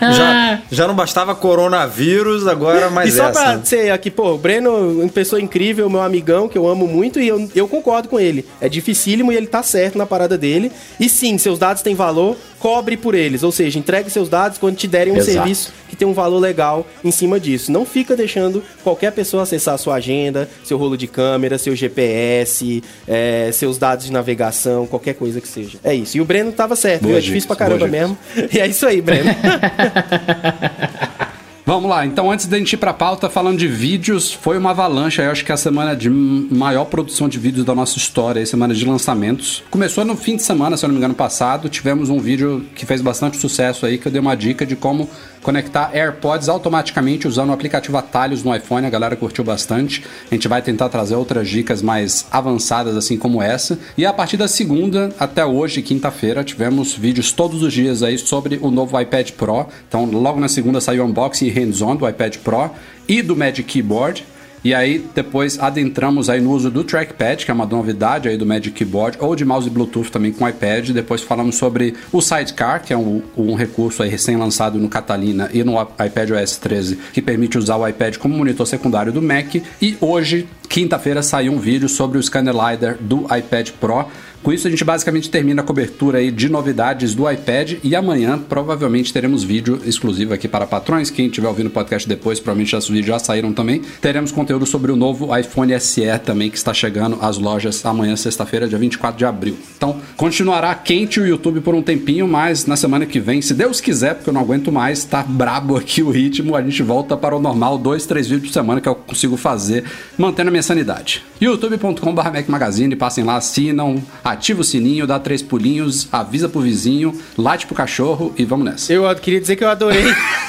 Já, 0.00 0.60
já 0.70 0.86
não 0.86 0.94
bastava 0.94 1.34
coronavírus, 1.34 2.46
agora 2.46 2.90
mais 2.90 3.14
e 3.14 3.16
só 3.16 3.24
essa. 3.28 3.40
pra 3.42 3.64
ser 3.64 3.90
aqui, 3.90 4.10
pô, 4.10 4.34
o 4.34 4.38
Breno, 4.38 5.00
uma 5.00 5.08
pessoa 5.08 5.40
incrível, 5.40 5.88
meu 5.90 6.02
amigão, 6.02 6.48
que 6.48 6.56
eu 6.56 6.68
amo 6.68 6.86
muito, 6.86 7.18
e 7.18 7.28
eu, 7.28 7.48
eu 7.54 7.66
concordo 7.68 8.08
com 8.08 8.20
ele. 8.20 8.46
É 8.60 8.68
dificílimo 8.68 9.32
e 9.32 9.36
ele 9.36 9.46
tá 9.46 9.62
certo 9.62 9.96
na 9.98 10.06
parada 10.06 10.36
dele. 10.38 10.70
E 11.00 11.08
sim, 11.08 11.36
seus 11.38 11.58
dados 11.58 11.82
têm 11.82 11.94
valor, 11.94 12.36
cobre 12.58 12.96
por 12.96 13.14
eles. 13.14 13.42
Ou 13.42 13.52
seja, 13.52 13.78
entregue 13.78 14.10
seus 14.10 14.28
dados 14.28 14.58
quando 14.58 14.76
te 14.76 14.86
derem 14.86 15.12
um 15.12 15.16
Exato. 15.16 15.32
serviço 15.32 15.72
que 15.88 15.96
tem 15.96 16.06
um 16.06 16.12
valor 16.12 16.38
legal 16.38 16.86
em 17.02 17.10
cima 17.10 17.40
disso. 17.40 17.72
Não 17.72 17.84
fica 17.84 18.14
deixando 18.14 18.62
qualquer 18.82 19.12
pessoa 19.12 19.42
acessar 19.42 19.74
a 19.74 19.78
sua 19.78 19.94
agenda, 19.96 20.48
seu 20.64 20.76
rolo 20.76 20.96
de 20.96 21.06
câmera, 21.06 21.56
seu 21.58 21.74
GPS, 21.74 22.82
é, 23.06 23.50
seus 23.52 23.78
dados 23.78 24.06
de 24.06 24.12
navegação, 24.12 24.86
qualquer 24.86 25.14
coisa 25.14 25.40
que 25.40 25.48
seja. 25.48 25.78
É 25.82 25.94
isso. 25.94 26.16
E 26.16 26.20
o 26.20 26.24
Breno 26.24 26.52
tava 26.52 26.76
certo, 26.76 27.02
Boa 27.02 27.12
viu? 27.12 27.18
É 27.18 27.20
dica, 27.20 27.32
difícil 27.32 27.48
pra 27.48 27.56
caramba 27.56 27.86
mesmo. 27.86 28.16
E 28.52 28.58
é 28.60 28.66
isso 28.66 28.86
aí, 28.86 29.00
Breno. 29.02 29.28
Vamos 31.68 31.90
lá, 31.90 32.06
então 32.06 32.30
antes 32.32 32.46
da 32.46 32.56
gente 32.56 32.72
ir 32.72 32.76
pra 32.78 32.94
pauta, 32.94 33.28
falando 33.28 33.58
de 33.58 33.68
vídeos, 33.68 34.32
foi 34.32 34.56
uma 34.56 34.70
avalanche, 34.70 35.20
eu 35.20 35.30
acho 35.30 35.44
que 35.44 35.52
é 35.52 35.54
a 35.54 35.58
semana 35.58 35.94
de 35.94 36.08
maior 36.08 36.86
produção 36.86 37.28
de 37.28 37.38
vídeos 37.38 37.62
da 37.62 37.74
nossa 37.74 37.98
história, 37.98 38.42
a 38.42 38.46
semana 38.46 38.72
de 38.72 38.86
lançamentos. 38.86 39.62
Começou 39.70 40.02
no 40.02 40.16
fim 40.16 40.36
de 40.36 40.42
semana, 40.42 40.78
se 40.78 40.86
eu 40.86 40.88
não 40.88 40.94
me 40.94 40.98
engano, 40.98 41.12
passado, 41.12 41.68
tivemos 41.68 42.08
um 42.08 42.20
vídeo 42.20 42.64
que 42.74 42.86
fez 42.86 43.02
bastante 43.02 43.36
sucesso 43.36 43.84
aí, 43.84 43.98
que 43.98 44.08
eu 44.08 44.12
dei 44.12 44.18
uma 44.18 44.34
dica 44.34 44.64
de 44.64 44.76
como 44.76 45.10
conectar 45.42 45.90
AirPods 45.94 46.48
automaticamente 46.48 47.28
usando 47.28 47.50
o 47.50 47.52
aplicativo 47.52 47.96
Atalhos 47.96 48.42
no 48.42 48.54
iPhone, 48.54 48.86
a 48.86 48.90
galera 48.90 49.16
curtiu 49.16 49.44
bastante. 49.44 50.04
A 50.30 50.34
gente 50.34 50.48
vai 50.48 50.60
tentar 50.62 50.88
trazer 50.88 51.14
outras 51.14 51.48
dicas 51.48 51.80
mais 51.80 52.26
avançadas, 52.30 52.96
assim 52.96 53.16
como 53.16 53.42
essa. 53.42 53.78
E 53.96 54.04
a 54.04 54.12
partir 54.12 54.36
da 54.36 54.48
segunda 54.48 55.10
até 55.18 55.44
hoje, 55.44 55.82
quinta-feira, 55.82 56.44
tivemos 56.44 56.94
vídeos 56.94 57.32
todos 57.32 57.62
os 57.62 57.72
dias 57.72 58.02
aí 58.02 58.18
sobre 58.18 58.58
o 58.60 58.70
novo 58.70 59.00
iPad 59.00 59.30
Pro. 59.32 59.66
Então, 59.88 60.04
logo 60.04 60.40
na 60.40 60.48
segunda 60.48 60.80
saiu 60.80 61.04
o 61.04 61.06
unboxing 61.06 61.46
e 61.46 61.50
hands-on 61.58 61.96
do 61.96 62.08
iPad 62.08 62.36
Pro 62.38 62.70
e 63.08 63.22
do 63.22 63.36
Magic 63.36 63.64
Keyboard. 63.64 64.24
E 64.64 64.74
aí 64.74 65.04
depois 65.14 65.58
adentramos 65.58 66.28
aí 66.28 66.40
no 66.40 66.50
uso 66.50 66.70
do 66.70 66.82
trackpad, 66.82 67.44
que 67.44 67.50
é 67.50 67.54
uma 67.54 67.64
novidade 67.64 68.28
aí 68.28 68.36
do 68.36 68.44
Magic 68.44 68.72
Keyboard, 68.72 69.16
ou 69.20 69.36
de 69.36 69.44
mouse 69.44 69.70
Bluetooth 69.70 70.10
também 70.10 70.32
com 70.32 70.48
iPad. 70.48 70.90
Depois 70.90 71.22
falamos 71.22 71.56
sobre 71.56 71.94
o 72.12 72.20
Sidecar, 72.20 72.82
que 72.82 72.92
é 72.92 72.96
um, 72.96 73.22
um 73.36 73.54
recurso 73.54 74.02
aí 74.02 74.10
recém-lançado 74.10 74.78
no 74.78 74.88
Catalina 74.88 75.48
e 75.52 75.62
no 75.62 75.80
iPad 75.80 76.30
OS 76.30 76.56
13, 76.56 76.98
que 77.12 77.22
permite 77.22 77.56
usar 77.56 77.76
o 77.76 77.86
iPad 77.86 78.16
como 78.16 78.36
monitor 78.36 78.66
secundário 78.66 79.12
do 79.12 79.22
Mac. 79.22 79.54
E 79.80 79.96
hoje, 80.00 80.48
quinta-feira, 80.68 81.22
saiu 81.22 81.52
um 81.52 81.58
vídeo 81.58 81.88
sobre 81.88 82.18
o 82.18 82.22
Scanner 82.22 82.54
do 83.00 83.26
iPad 83.34 83.70
Pro. 83.80 84.06
Com 84.42 84.52
isso, 84.52 84.66
a 84.66 84.70
gente 84.70 84.84
basicamente 84.84 85.28
termina 85.28 85.62
a 85.62 85.64
cobertura 85.64 86.18
aí 86.18 86.30
de 86.30 86.48
novidades 86.48 87.14
do 87.14 87.30
iPad 87.30 87.74
e 87.82 87.94
amanhã 87.94 88.38
provavelmente 88.38 89.12
teremos 89.12 89.42
vídeo 89.42 89.80
exclusivo 89.84 90.32
aqui 90.32 90.46
para 90.46 90.66
patrões. 90.66 91.10
Quem 91.10 91.26
estiver 91.26 91.48
ouvindo 91.48 91.66
o 91.66 91.70
podcast 91.70 92.08
depois, 92.08 92.38
provavelmente 92.38 92.74
esses 92.74 92.88
vídeos 92.88 93.08
já 93.08 93.18
saíram 93.18 93.52
também. 93.52 93.82
Teremos 94.00 94.30
conteúdo 94.30 94.64
sobre 94.64 94.92
o 94.92 94.96
novo 94.96 95.36
iPhone 95.36 95.78
SE 95.80 96.06
também, 96.24 96.50
que 96.50 96.56
está 96.56 96.72
chegando 96.72 97.18
às 97.20 97.36
lojas 97.36 97.84
amanhã, 97.84 98.14
sexta-feira, 98.16 98.68
dia 98.68 98.78
24 98.78 99.18
de 99.18 99.24
abril. 99.24 99.56
Então, 99.76 100.00
continuará 100.16 100.74
quente 100.74 101.20
o 101.20 101.26
YouTube 101.26 101.60
por 101.60 101.74
um 101.74 101.82
tempinho, 101.82 102.26
mas 102.28 102.64
na 102.64 102.76
semana 102.76 103.06
que 103.06 103.18
vem, 103.18 103.42
se 103.42 103.52
Deus 103.52 103.80
quiser, 103.80 104.14
porque 104.14 104.30
eu 104.30 104.34
não 104.34 104.40
aguento 104.40 104.70
mais, 104.70 105.04
tá 105.04 105.22
brabo 105.22 105.76
aqui 105.76 106.02
o 106.02 106.10
ritmo, 106.10 106.54
a 106.54 106.62
gente 106.62 106.82
volta 106.82 107.16
para 107.16 107.36
o 107.36 107.40
normal, 107.40 107.76
dois, 107.76 108.06
três 108.06 108.28
vídeos 108.28 108.48
por 108.48 108.54
semana 108.54 108.80
que 108.80 108.88
eu 108.88 108.94
consigo 108.94 109.36
fazer, 109.36 109.84
mantendo 110.16 110.48
a 110.48 110.50
minha 110.52 110.62
sanidade. 110.62 111.24
youtube.com.br 111.40 112.20
Magazine, 112.48 112.94
passem 112.96 113.24
lá, 113.24 113.36
assinam, 113.36 114.02
ativa 114.30 114.60
o 114.60 114.64
sininho, 114.64 115.06
dá 115.06 115.18
três 115.18 115.42
pulinhos, 115.42 116.08
avisa 116.12 116.48
pro 116.48 116.60
vizinho, 116.60 117.18
late 117.36 117.66
pro 117.66 117.74
cachorro 117.74 118.32
e 118.36 118.44
vamos 118.44 118.64
nessa. 118.64 118.92
Eu 118.92 119.02
queria 119.16 119.40
dizer 119.40 119.56
que 119.56 119.64
eu 119.64 119.68
adorei. 119.68 120.04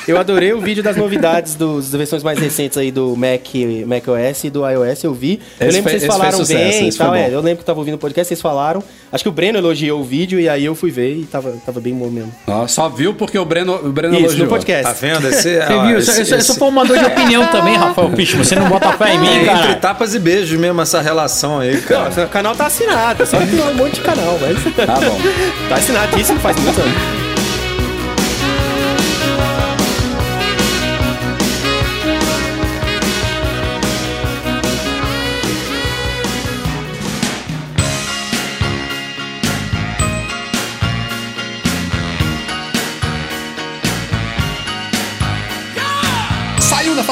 Eu 0.07 0.17
adorei 0.17 0.53
o 0.53 0.59
vídeo 0.59 0.81
das 0.81 0.97
novidades 0.97 1.55
dos, 1.55 1.89
das 1.91 1.97
versões 1.97 2.23
mais 2.23 2.39
recentes 2.39 2.77
aí 2.77 2.91
do 2.91 3.15
Mac, 3.15 3.45
Mac 3.85 4.03
OS 4.07 4.43
e 4.45 4.49
do 4.49 4.67
iOS. 4.67 5.03
Eu 5.03 5.13
vi. 5.13 5.39
eu 5.59 5.67
Esse 5.67 5.77
lembro 5.77 5.91
foi- 5.91 5.99
que 5.99 5.99
vocês 5.99 6.11
falaram 6.13 6.31
foi 6.37 6.45
sucesso, 6.45 6.79
bem 6.79 6.89
e 6.89 6.93
tal. 6.93 7.15
É, 7.15 7.27
eu 7.33 7.41
lembro 7.41 7.57
que 7.57 7.61
eu 7.61 7.65
tava 7.65 7.79
ouvindo 7.79 7.95
o 7.95 7.97
podcast, 7.99 8.27
vocês 8.27 8.41
falaram. 8.41 8.83
Acho 9.11 9.23
que 9.23 9.29
o 9.29 9.31
Breno 9.31 9.57
elogiou 9.57 9.99
o 10.01 10.03
vídeo 10.03 10.39
e 10.39 10.47
aí 10.47 10.63
eu 10.65 10.75
fui 10.75 10.91
ver 10.91 11.15
e 11.15 11.23
tava, 11.25 11.53
tava 11.65 11.79
bem 11.79 11.93
bom 11.95 12.07
mesmo. 12.09 12.31
Ó, 12.47 12.67
só 12.67 12.87
viu 12.87 13.13
porque 13.13 13.37
o 13.39 13.45
Breno, 13.45 13.75
o 13.75 13.91
Breno 13.91 14.13
Isso, 14.13 14.23
elogiou. 14.25 14.45
no 14.45 14.49
podcast. 14.51 14.83
Tá 14.83 14.93
vendo? 14.93 15.27
Esse, 15.27 15.41
Você 15.41 15.73
ó, 15.73 15.85
viu? 15.87 15.97
esse- 15.97 16.09
eu, 16.11 16.13
sou- 16.25 16.33
eu 16.35 16.37
esse- 16.39 16.47
sou 16.47 16.55
formador 16.57 16.97
de 16.97 17.05
opinião 17.05 17.45
também, 17.51 17.75
Rafael 17.75 18.09
Picho. 18.11 18.37
Você 18.37 18.55
não 18.55 18.69
bota 18.69 18.91
fé 18.93 19.15
em 19.15 19.19
mim, 19.19 19.27
É 19.27 19.33
entre 19.37 19.45
cara. 19.45 19.75
tapas 19.75 20.13
e 20.13 20.19
beijos 20.19 20.59
mesmo 20.59 20.79
essa 20.81 21.01
relação 21.01 21.59
aí, 21.59 21.75
Não, 21.75 21.81
cara. 21.81 22.09
esse 22.09 22.25
canal 22.27 22.55
tá 22.55 22.67
assinado. 22.67 23.25
Só 23.25 23.37
que 23.39 23.47
tem 23.47 23.59
um 23.61 23.73
monte 23.75 23.95
de 23.95 24.01
canal, 24.01 24.37
mas. 24.39 24.75
Tá 24.75 24.95
bom. 24.95 25.17
tá 25.69 25.75
assinadíssimo 25.75 26.39
faz 26.39 26.55
muitos 26.57 26.79
anos. 26.79 27.18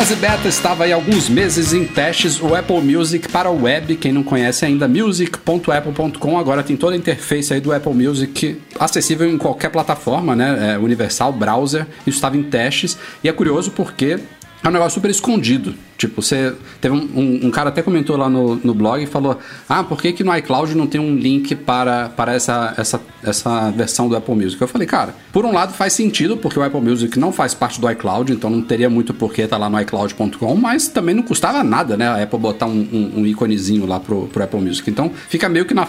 Fase 0.08 0.22
beta, 0.22 0.48
estava 0.48 0.86
aí 0.86 0.94
alguns 0.94 1.28
meses 1.28 1.74
em 1.74 1.84
testes 1.86 2.40
o 2.40 2.56
Apple 2.56 2.80
Music 2.80 3.28
para 3.28 3.50
o 3.50 3.64
web. 3.64 3.98
Quem 3.98 4.14
não 4.14 4.24
conhece 4.24 4.64
ainda, 4.64 4.88
music.apple.com. 4.88 6.40
Agora 6.40 6.64
tem 6.64 6.78
toda 6.78 6.94
a 6.94 6.98
interface 6.98 7.54
aí 7.54 7.60
do 7.60 7.74
Apple 7.74 7.94
Music 7.94 8.58
acessível 8.80 9.30
em 9.30 9.38
qualquer 9.38 9.70
plataforma, 9.70 10.34
né? 10.34 10.76
É, 10.76 10.78
universal, 10.78 11.34
browser. 11.34 11.86
Isso 12.06 12.16
estava 12.16 12.38
em 12.38 12.44
testes. 12.44 12.98
E 13.22 13.28
é 13.28 13.34
curioso 13.34 13.72
porque 13.72 14.18
é 14.64 14.68
um 14.70 14.72
negócio 14.72 14.94
super 14.94 15.12
escondido. 15.12 15.76
Tipo, 15.98 16.22
você. 16.22 16.54
Teve 16.80 16.94
um, 16.96 17.10
um- 17.16 17.48
um 17.48 17.52
cara 17.52 17.70
até 17.70 17.82
comentou 17.82 18.16
lá 18.16 18.30
no, 18.30 18.56
no 18.56 18.74
blog 18.74 19.02
e 19.02 19.08
falou: 19.08 19.40
Ah, 19.68 19.84
por 19.84 20.00
que, 20.02 20.14
que 20.14 20.24
no 20.24 20.36
iCloud 20.38 20.76
não 20.76 20.86
tem 20.86 21.02
um 21.02 21.16
link 21.16 21.56
para, 21.56 22.10
para 22.10 22.34
essa, 22.34 22.74
essa, 22.78 23.02
essa 23.24 23.72
versão 23.72 24.08
do 24.08 24.16
Apple 24.16 24.36
Music? 24.36 24.62
Eu 24.62 24.68
falei, 24.68 24.88
cara, 24.88 25.16
por 25.34 25.44
um 25.44 25.52
lado 25.52 25.74
faz 25.74 25.94
sentido, 25.94 26.38
porque 26.38 26.60
o 26.60 26.64
Apple 26.64 26.82
Music 26.82 27.18
não 27.18 27.32
faz 27.32 27.54
parte 27.54 27.82
do 27.82 27.90
iCloud, 27.90 28.32
então 28.32 28.50
não 28.50 28.62
teria 28.62 28.90
muito 28.90 29.14
porquê 29.14 29.42
estar 29.44 29.58
lá 29.58 29.70
no 29.70 29.80
iCloud.com, 29.82 30.56
mas 30.56 30.88
também 30.88 31.16
não 31.16 31.24
custava 31.24 31.64
nada, 31.64 31.98
né? 31.98 32.08
A 32.08 32.22
Apple 32.22 32.40
botar 32.40 32.68
um, 32.68 33.14
um, 33.18 33.26
íconezinho 33.26 33.86
lá 33.86 34.00
pro, 34.00 34.28
pro 34.28 34.44
Apple 34.44 34.62
Music. 34.62 34.88
Então 34.90 35.12
fica 35.28 35.50
meio 35.50 35.66
que 35.66 35.74
na. 35.74 35.88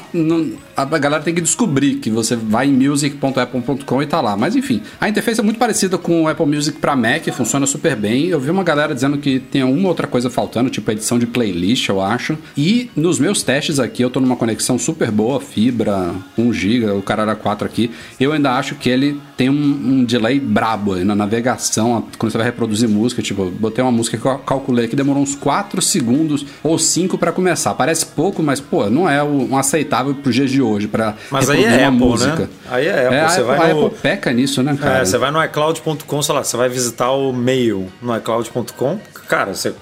a 0.77 0.85
galera 0.99 1.23
tem 1.23 1.35
que 1.35 1.41
descobrir 1.43 1.97
que 1.97 2.11
você 2.11 2.35
vai 2.35 2.67
em 2.67 2.73
music.apple.com 2.73 4.03
e 4.03 4.07
tá 4.07 4.21
lá. 4.21 4.37
Mas 4.37 4.57
enfim, 4.57 4.81
a 5.01 5.09
interface 5.09 5.41
é 5.41 5.43
muito 5.43 5.59
parecida 5.59 5.99
com 5.99 6.23
o 6.25 6.29
Apple 6.29 6.47
Music 6.47 6.79
para 6.79 6.97
Mac, 6.97 7.27
funciona 7.33 7.67
super 7.67 7.95
bem. 7.97 8.27
Eu 8.29 8.41
vi 8.41 8.51
uma 8.51 8.65
galera 8.65 8.95
dizendo 8.95 9.19
que 9.19 9.39
tem 9.39 9.63
uma 9.63 9.89
outra 9.99 10.07
coisa 10.07 10.31
faltando, 10.31 10.71
tipo 10.71 10.91
edição 10.91 11.19
de 11.19 11.27
playlist, 11.27 11.89
eu 11.89 12.01
acho. 12.01 12.39
E 12.57 12.91
nos 12.95 13.19
meus 13.19 13.43
testes 13.43 13.81
aqui, 13.81 14.03
eu 14.03 14.11
tô 14.11 14.21
numa 14.21 14.37
conexão 14.37 14.79
super 14.79 15.11
boa, 15.11 15.41
fibra, 15.41 16.15
1 16.37 16.53
GB, 16.53 16.91
o 16.93 17.03
cara 17.03 17.23
era 17.23 17.35
4 17.35 17.67
aqui. 17.67 17.91
Eu 18.21 18.33
ainda 18.33 18.53
acho 18.53 18.77
que 18.77 18.89
ele 18.89 19.21
tem 19.39 19.49
um, 19.49 19.55
um 19.55 20.05
delay 20.05 20.41
brabo 20.41 20.95
aí 20.95 21.05
na 21.05 21.15
navegação, 21.15 22.05
quando 22.19 22.33
você 22.33 22.39
vai 22.39 22.47
reproduzir 22.49 22.89
música. 22.89 23.23
Tipo, 23.23 23.47
botei 23.47 23.83
uma 23.85 23.93
música 23.93 24.19
que 24.19 24.27
eu 24.27 24.37
calculei 24.39 24.89
que 24.89 24.97
demorou 24.97 25.23
uns 25.23 25.37
4 25.37 25.81
segundos 25.81 26.45
ou 26.61 26.77
5 26.77 27.17
para 27.17 27.31
começar. 27.31 27.73
Parece 27.75 28.05
pouco, 28.05 28.43
mas, 28.43 28.61
pô, 28.61 28.91
não 28.91 29.09
é 29.09 29.23
um 29.23 29.57
aceitável 29.57 30.13
pro 30.13 30.33
dias 30.33 30.51
de 30.51 30.61
hoje 30.61 30.89
para 30.89 31.15
Mas 31.31 31.49
aí 31.49 31.65
é 31.65 31.85
Apple, 31.85 31.99
música. 32.01 32.37
né? 32.37 32.49
Aí 32.69 32.87
é 32.89 33.07
Apple. 33.07 33.17
É, 33.17 33.29
você 33.29 33.41
a, 33.41 33.45
vai 33.45 33.71
a 33.71 33.75
no... 33.75 33.87
Apple 33.87 33.99
peca 34.01 34.33
nisso, 34.33 34.61
né, 34.61 34.77
cara? 34.77 34.99
É, 34.99 35.05
você 35.05 35.17
vai 35.17 35.31
no 35.31 35.43
iCloud.com, 35.45 36.23
sei 36.23 36.35
lá, 36.35 36.43
você 36.43 36.57
vai 36.57 36.69
visitar 36.69 37.13
o 37.13 37.33
Mail 37.33 37.87
no 38.03 38.17
iCloud.com, 38.17 38.99
cara, 39.29 39.55
você 39.55 39.73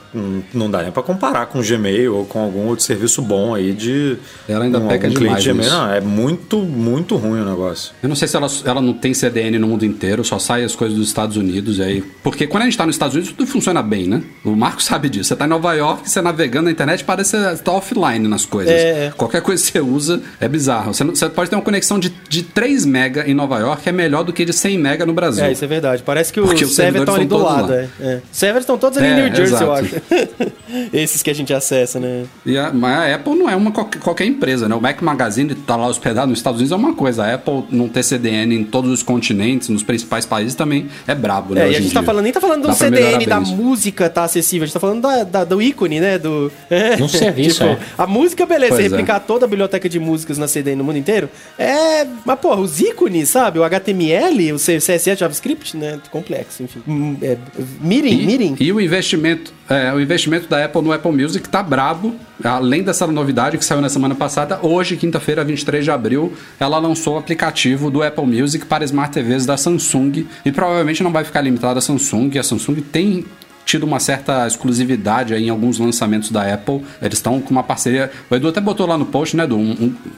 não 0.52 0.70
dá 0.70 0.82
nem 0.82 0.90
pra 0.92 1.02
comparar 1.02 1.46
com 1.46 1.60
o 1.60 1.62
Gmail 1.62 2.14
ou 2.14 2.24
com 2.24 2.40
algum 2.40 2.66
outro 2.66 2.84
serviço 2.84 3.22
bom 3.22 3.54
aí 3.54 3.72
de. 3.72 4.18
Ela 4.48 4.64
ainda 4.64 4.78
um, 4.78 4.88
peca 4.88 5.08
demais 5.08 5.44
Gmail. 5.44 5.70
Não, 5.70 5.90
é 5.90 6.00
muito, 6.00 6.58
muito 6.58 7.16
ruim 7.16 7.40
o 7.40 7.44
negócio. 7.44 7.92
Eu 8.02 8.08
não 8.08 8.16
sei 8.16 8.26
se 8.28 8.36
ela, 8.36 8.48
ela 8.64 8.80
não 8.80 8.92
tem 8.92 9.14
CDN 9.14 9.45
no 9.58 9.66
mundo 9.68 9.84
inteiro, 9.84 10.24
só 10.24 10.38
sai 10.38 10.64
as 10.64 10.74
coisas 10.74 10.96
dos 10.96 11.08
Estados 11.08 11.36
Unidos. 11.36 11.78
E 11.78 11.82
aí, 11.82 12.04
porque 12.22 12.46
quando 12.46 12.62
a 12.62 12.66
gente 12.66 12.76
tá 12.76 12.84
nos 12.86 12.94
Estados 12.94 13.14
Unidos, 13.14 13.32
tudo 13.36 13.46
funciona 13.48 13.82
bem, 13.82 14.06
né? 14.06 14.22
O 14.44 14.54
Marco 14.56 14.82
sabe 14.84 15.08
disso. 15.08 15.28
Você 15.28 15.36
tá 15.36 15.46
em 15.46 15.48
Nova 15.48 15.72
York, 15.74 16.08
você 16.10 16.20
navegando 16.20 16.64
na 16.66 16.70
internet, 16.70 17.04
parece 17.04 17.36
que 17.36 17.42
você 17.42 17.62
tá 17.62 17.72
offline 17.72 18.26
nas 18.28 18.44
coisas. 18.44 18.72
É. 18.74 19.12
Qualquer 19.16 19.40
coisa 19.42 19.62
que 19.64 19.70
você 19.72 19.80
usa 19.80 20.20
é 20.40 20.48
bizarro. 20.48 20.92
Você, 20.92 21.04
não- 21.04 21.14
você 21.14 21.28
pode 21.28 21.48
ter 21.50 21.56
uma 21.56 21.62
conexão 21.62 21.98
de, 21.98 22.12
de 22.28 22.42
3 22.42 22.84
mega 22.84 23.28
em 23.28 23.34
Nova 23.34 23.58
York, 23.58 23.88
é 23.88 23.92
melhor 23.92 24.24
do 24.24 24.32
que 24.32 24.44
de 24.44 24.52
100 24.52 24.78
mega 24.78 25.06
no 25.06 25.12
Brasil. 25.12 25.44
É, 25.44 25.52
isso 25.52 25.64
é 25.64 25.68
verdade. 25.68 26.02
Parece 26.02 26.32
que 26.32 26.40
os 26.40 26.50
os 26.50 26.74
servers 26.74 27.02
estão 27.02 27.14
ali 27.14 27.26
do 27.26 27.36
lado. 27.38 27.72
estão 27.74 27.76
É. 28.08 28.12
É. 28.14 28.20
Os 28.30 28.38
servers 28.38 28.62
estão 28.62 28.76
todos 28.78 28.98
ali 28.98 29.06
É, 29.06 29.12
em 29.12 29.14
New 29.16 29.34
Jersey, 29.36 29.56
eu 29.66 29.74
exato. 29.76 29.86
acho. 29.86 30.52
Esses 30.92 31.22
que 31.22 31.30
a 31.30 31.34
gente 31.34 31.52
acessa, 31.54 31.98
né? 32.00 32.24
E 32.44 32.56
a, 32.58 32.72
mas 32.72 32.98
a 32.98 33.14
Apple 33.14 33.34
não 33.36 33.48
é 33.48 33.54
uma 33.56 33.70
qualquer, 33.70 34.00
qualquer 34.00 34.24
empresa, 34.26 34.68
né? 34.68 34.74
O 34.74 34.80
Mac 34.80 35.00
Magazine 35.02 35.54
tá 35.54 35.76
lá 35.76 35.86
hospedado 35.86 36.28
nos 36.28 36.38
Estados 36.38 36.60
Unidos 36.60 36.72
é 36.72 36.76
uma 36.76 36.94
coisa. 36.94 37.24
A 37.24 37.34
Apple 37.34 37.64
não 37.70 37.88
ter 37.88 38.02
CDN 38.02 38.54
em 38.54 38.64
todos 38.64 38.90
os 38.90 39.02
continentes, 39.02 39.68
nos 39.68 39.82
principais 39.82 40.24
países 40.26 40.54
também 40.54 40.88
é 41.06 41.14
brabo, 41.14 41.54
né? 41.54 41.68
É, 41.68 41.72
e 41.72 41.76
a 41.76 41.80
gente 41.80 41.92
tá 41.92 42.00
dia. 42.00 42.06
falando, 42.06 42.24
nem 42.24 42.32
tá 42.32 42.40
falando 42.40 42.62
do 42.62 42.68
Dá 42.68 42.74
CDN, 42.74 43.26
da 43.26 43.40
música 43.40 44.08
tá 44.10 44.24
acessível, 44.24 44.64
a 44.64 44.66
gente 44.66 44.74
tá 44.74 44.80
falando 44.80 45.02
da, 45.02 45.24
da- 45.24 45.44
do 45.44 45.60
ícone, 45.62 46.00
né? 46.00 46.18
Do, 46.18 46.50
é, 46.70 46.96
Um 47.02 47.08
serviço, 47.08 47.62
é. 47.64 47.78
A 47.96 48.06
música, 48.06 48.44
beleza, 48.46 48.72
Pois 48.74 48.82
você 48.82 48.86
é. 48.88 48.90
replicar 48.90 49.20
toda 49.20 49.44
a 49.46 49.48
biblioteca 49.48 49.88
de 49.88 49.98
músicas 49.98 50.38
na 50.38 50.48
CDN 50.48 50.76
no 50.78 50.84
mundo 50.84 50.98
inteiro. 50.98 51.28
É. 51.58 52.06
Mas, 52.24 52.38
porra, 52.40 52.60
os 52.60 52.80
ícones, 52.80 53.28
sabe? 53.28 53.58
O 53.58 53.64
HTML, 53.64 54.52
o 54.52 54.56
CSS, 54.56 55.14
JavaScript, 55.16 55.76
né? 55.76 55.98
Complexo, 56.10 56.62
enfim. 56.62 56.80
Hum, 56.86 57.16
É, 57.22 57.36
mirim, 57.80 58.20
E, 58.20 58.26
mirim. 58.26 58.56
e 58.60 58.72
o 58.72 58.80
investimento, 58.80 59.52
é, 59.68 59.92
o 59.92 60.00
investimento 60.00 60.48
da 60.48 60.55
Apple 60.56 60.82
no 60.82 60.92
Apple 60.92 61.12
Music 61.12 61.48
tá 61.48 61.62
brabo. 61.62 62.14
Além 62.42 62.82
dessa 62.82 63.06
novidade 63.06 63.56
que 63.56 63.64
saiu 63.64 63.80
na 63.80 63.88
semana 63.88 64.14
passada, 64.14 64.58
hoje, 64.62 64.96
quinta-feira, 64.96 65.44
23 65.44 65.84
de 65.84 65.90
abril, 65.90 66.32
ela 66.60 66.78
lançou 66.78 67.14
o 67.14 67.18
aplicativo 67.18 67.90
do 67.90 68.02
Apple 68.02 68.26
Music 68.26 68.66
para 68.66 68.84
Smart 68.84 69.12
TVs 69.12 69.46
da 69.46 69.56
Samsung. 69.56 70.26
E 70.44 70.52
provavelmente 70.52 71.02
não 71.02 71.12
vai 71.12 71.24
ficar 71.24 71.40
limitado 71.40 71.78
a 71.78 71.82
Samsung. 71.82 72.38
A 72.38 72.42
Samsung 72.42 72.80
tem 72.80 73.24
tido 73.66 73.82
uma 73.82 73.98
certa 74.00 74.46
exclusividade 74.46 75.34
aí 75.34 75.46
em 75.46 75.50
alguns 75.50 75.78
lançamentos 75.78 76.30
da 76.30 76.42
Apple. 76.54 76.82
Eles 77.02 77.18
estão 77.18 77.40
com 77.40 77.50
uma 77.50 77.62
parceria. 77.64 78.10
O 78.30 78.34
Edu 78.36 78.48
até 78.48 78.60
botou 78.60 78.86
lá 78.86 78.96
no 78.96 79.04
post, 79.04 79.36
né, 79.36 79.42
Edu? 79.44 79.56
Um, 79.58 79.72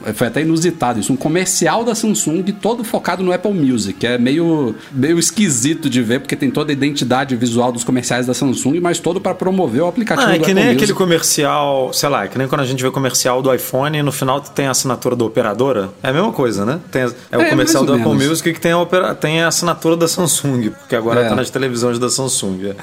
um- 0.05 0.13
foi 0.13 0.27
até 0.27 0.41
inusitado 0.41 0.99
isso. 0.99 1.11
Um 1.11 1.15
comercial 1.17 1.83
da 1.83 1.95
Samsung 1.95 2.43
todo 2.61 2.83
focado 2.83 3.23
no 3.23 3.33
Apple 3.33 3.51
Music. 3.51 4.05
É 4.05 4.17
meio, 4.19 4.75
meio 4.91 5.17
esquisito 5.17 5.89
de 5.89 6.01
ver, 6.03 6.19
porque 6.19 6.35
tem 6.35 6.51
toda 6.51 6.71
a 6.71 6.73
identidade 6.73 7.35
visual 7.35 7.71
dos 7.71 7.83
comerciais 7.83 8.27
da 8.27 8.33
Samsung, 8.35 8.79
mas 8.79 8.99
todo 8.99 9.19
para 9.19 9.33
promover 9.33 9.81
o 9.81 9.87
aplicativo 9.87 10.29
Ah, 10.29 10.35
é 10.35 10.37
que 10.37 10.41
Apple 10.43 10.53
nem 10.53 10.63
Music. 10.65 10.83
aquele 10.83 10.93
comercial, 10.97 11.91
sei 11.91 12.07
lá, 12.09 12.25
é 12.25 12.27
que 12.27 12.37
nem 12.37 12.47
quando 12.47 12.61
a 12.61 12.65
gente 12.65 12.83
vê 12.83 12.91
comercial 12.91 13.41
do 13.41 13.51
iPhone 13.53 13.97
e 13.97 14.03
no 14.03 14.11
final 14.11 14.39
tem 14.41 14.67
a 14.67 14.71
assinatura 14.71 15.15
da 15.15 15.25
operadora. 15.25 15.89
É 16.03 16.09
a 16.09 16.13
mesma 16.13 16.31
coisa, 16.31 16.65
né? 16.65 16.79
Tem, 16.91 17.01
é 17.31 17.37
o 17.37 17.41
É, 17.41 17.49
comercial 17.49 17.83
do 17.83 17.93
ou 17.93 17.97
Apple 17.97 18.11
menos. 18.11 18.27
Music 18.29 18.53
que 18.53 18.59
tem 18.61 18.73
a, 18.73 18.77
opera- 18.79 19.15
tem 19.15 19.41
a 19.41 19.47
assinatura 19.47 19.97
da 19.97 20.07
Samsung, 20.07 20.69
porque 20.69 20.95
agora 20.95 21.21
É. 21.21 21.29
tá 21.29 21.35
nas 21.35 21.49
televisões 21.49 21.97
da 21.97 22.09
Samsung. 22.11 22.75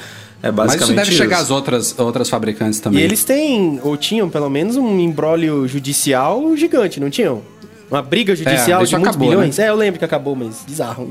É, 0.42 0.48
é 0.48 0.50
Mas 0.52 0.66
basicamente 0.66 0.88
isso 0.88 1.10
deve 1.10 1.12
chegar 1.16 1.36
às 1.38 1.44
isso. 1.44 1.54
outras, 1.54 1.98
outras 1.98 2.28
fabricantes 2.28 2.78
E 2.78 2.82
também. 2.82 3.02
eles 3.02 3.24
têm, 3.24 3.80
ou 3.82 3.96
tinham 3.96 4.28
pelo 4.28 4.48
menos, 4.50 4.76
um 4.76 4.98
embrólio 5.00 5.66
judicial 5.66 6.56
gigante, 6.56 7.00
não 7.00 7.10
tinham? 7.10 7.42
Uma 7.90 8.02
briga 8.02 8.34
judicial 8.34 8.82
isso 8.82 8.90
de 8.90 8.96
muitos 8.96 9.16
acabou, 9.16 9.28
bilhões? 9.28 9.58
É, 9.58 9.68
eu 9.68 9.76
lembro 9.76 9.98
que 9.98 10.04
acabou, 10.04 10.34
mas 10.34 10.64
bizarro. 10.66 11.10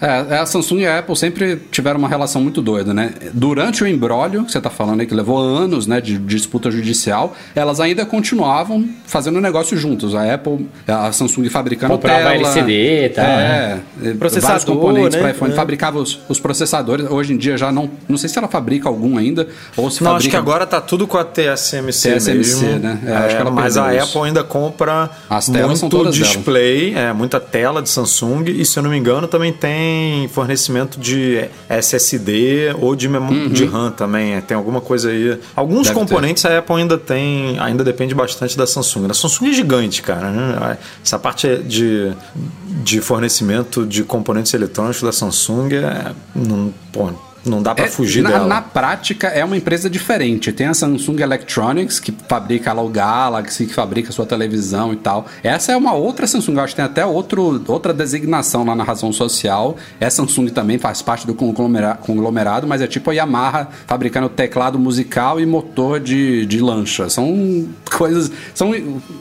É, 0.00 0.06
é, 0.30 0.38
a 0.38 0.46
Samsung 0.46 0.80
e 0.80 0.86
a 0.86 0.98
Apple 0.98 1.16
sempre 1.16 1.56
tiveram 1.72 1.98
uma 1.98 2.08
relação 2.08 2.40
muito 2.40 2.62
doida, 2.62 2.94
né? 2.94 3.12
Durante 3.32 3.82
o 3.82 3.86
embrólio, 3.86 4.44
que 4.44 4.52
você 4.52 4.60
tá 4.60 4.70
falando 4.70 5.00
aí, 5.00 5.06
que 5.06 5.14
levou 5.14 5.38
anos, 5.38 5.86
né, 5.86 6.00
de, 6.00 6.16
de 6.18 6.36
disputa 6.36 6.70
judicial, 6.70 7.34
elas 7.54 7.80
ainda 7.80 8.06
continuavam 8.06 8.88
fazendo 9.06 9.40
negócio 9.40 9.76
juntos. 9.76 10.14
A 10.14 10.34
Apple, 10.34 10.68
a 10.86 11.10
Samsung 11.10 11.48
fabricando 11.48 11.94
Comprava 11.94 12.30
tela... 12.30 12.34
LCD, 12.34 13.08
tá, 13.10 13.22
É, 13.22 13.80
é, 14.04 14.14
Processador, 14.14 14.48
vários 14.48 14.64
componentes 14.64 15.14
né? 15.14 15.20
para 15.20 15.30
iPhone. 15.30 15.52
É. 15.52 15.56
Fabricava 15.56 15.98
os, 15.98 16.20
os 16.28 16.38
processadores. 16.38 17.10
Hoje 17.10 17.32
em 17.32 17.36
dia 17.36 17.56
já 17.56 17.72
não... 17.72 17.90
Não 18.08 18.16
sei 18.16 18.28
se 18.28 18.38
ela 18.38 18.48
fabrica 18.48 18.88
algum 18.88 19.18
ainda, 19.18 19.48
ou 19.76 19.90
se 19.90 20.02
Não, 20.02 20.12
fabrica... 20.12 20.16
acho 20.16 20.30
que 20.30 20.36
agora 20.36 20.66
tá 20.66 20.80
tudo 20.80 21.06
com 21.06 21.18
a 21.18 21.24
TSMC, 21.24 22.14
TSMC, 22.14 22.64
mesmo. 22.66 22.78
né? 22.78 22.98
É, 23.04 23.12
acho 23.12 23.36
que 23.36 23.40
ela 23.42 23.50
mas 23.50 23.76
a 23.76 23.84
perdeu 23.84 24.02
Apple 24.02 24.10
isso. 24.10 24.24
ainda 24.24 24.44
compra 24.44 25.10
As 25.28 25.46
telas 25.46 25.78
são 25.78 25.87
muito 25.88 26.04
todas 26.04 26.14
display, 26.14 26.94
é, 26.94 27.12
muita 27.12 27.38
tela 27.40 27.82
de 27.82 27.88
Samsung 27.88 28.44
e 28.48 28.64
se 28.64 28.78
eu 28.78 28.82
não 28.82 28.90
me 28.90 28.96
engano 28.96 29.26
também 29.26 29.52
tem 29.52 30.28
fornecimento 30.28 30.98
de 30.98 31.44
SSD 31.68 32.74
ou 32.80 32.94
de, 32.94 33.08
memória 33.08 33.48
de 33.48 33.64
RAM 33.64 33.90
também. 33.90 34.34
é, 34.34 34.40
Tem 34.40 34.56
alguma 34.56 34.80
coisa 34.80 35.10
aí. 35.10 35.38
Alguns 35.54 35.78
Uhum. 35.78 35.82
Deve 35.94 35.94
componentes 35.94 36.44
a 36.44 36.58
Apple 36.58 36.76
ainda 36.76 36.98
tem, 36.98 37.58
ainda 37.58 37.82
depende 37.84 38.14
bastante 38.14 38.56
da 38.56 38.66
Samsung. 38.66 39.06
A 39.10 39.14
Samsung 39.14 39.48
é 39.48 39.52
gigante, 39.52 40.02
cara. 40.02 40.30
né? 40.30 40.78
Essa 41.04 41.18
parte 41.18 41.56
de, 41.58 42.12
de 42.82 43.00
fornecimento 43.00 43.86
de 43.86 44.02
componentes 44.04 44.52
eletrônicos 44.54 45.02
da 45.02 45.12
Samsung 45.12 45.68
é, 45.74 46.12
não, 46.34 46.72
pô, 46.92 47.10
não 47.48 47.62
dá 47.62 47.74
pra 47.74 47.86
É, 47.86 47.88
fugir 47.88 48.22
na, 48.22 48.30
dela. 48.30 48.46
na 48.46 48.62
prática 48.62 49.28
é 49.28 49.44
uma 49.44 49.56
empresa 49.56 49.88
diferente. 49.88 50.52
Tem 50.52 50.66
a 50.66 50.74
Samsung 50.74 51.20
Electronics, 51.20 51.98
que 52.00 52.12
fabrica 52.28 52.72
lá 52.72 52.82
o 52.82 52.88
Galaxy, 52.88 53.66
que 53.66 53.74
fabrica 53.74 54.10
a 54.10 54.12
sua 54.12 54.26
televisão 54.26 54.92
e 54.92 54.96
tal. 54.96 55.26
Essa 55.42 55.72
é 55.72 55.76
uma 55.76 55.92
outra 55.94 56.26
Samsung, 56.26 56.54
eu 56.54 56.60
acho 56.60 56.72
que 56.74 56.76
tem 56.76 56.84
até 56.84 57.04
outro, 57.06 57.62
outra 57.66 57.92
designação 57.94 58.64
lá 58.64 58.74
na 58.74 58.84
razão 58.84 59.12
social. 59.12 59.76
É 60.00 60.08
Samsung 60.10 60.48
também, 60.48 60.78
faz 60.78 61.00
parte 61.02 61.26
do 61.26 61.34
conglomera- 61.34 61.94
conglomerado, 62.00 62.66
mas 62.66 62.80
é 62.82 62.86
tipo 62.86 63.10
a 63.10 63.14
Yamaha 63.14 63.68
fabricando 63.86 64.28
teclado 64.28 64.78
musical 64.78 65.40
e 65.40 65.46
motor 65.46 66.00
de, 66.00 66.44
de 66.46 66.60
lancha. 66.60 67.08
São 67.08 67.66
coisas. 67.96 68.30
São 68.54 68.72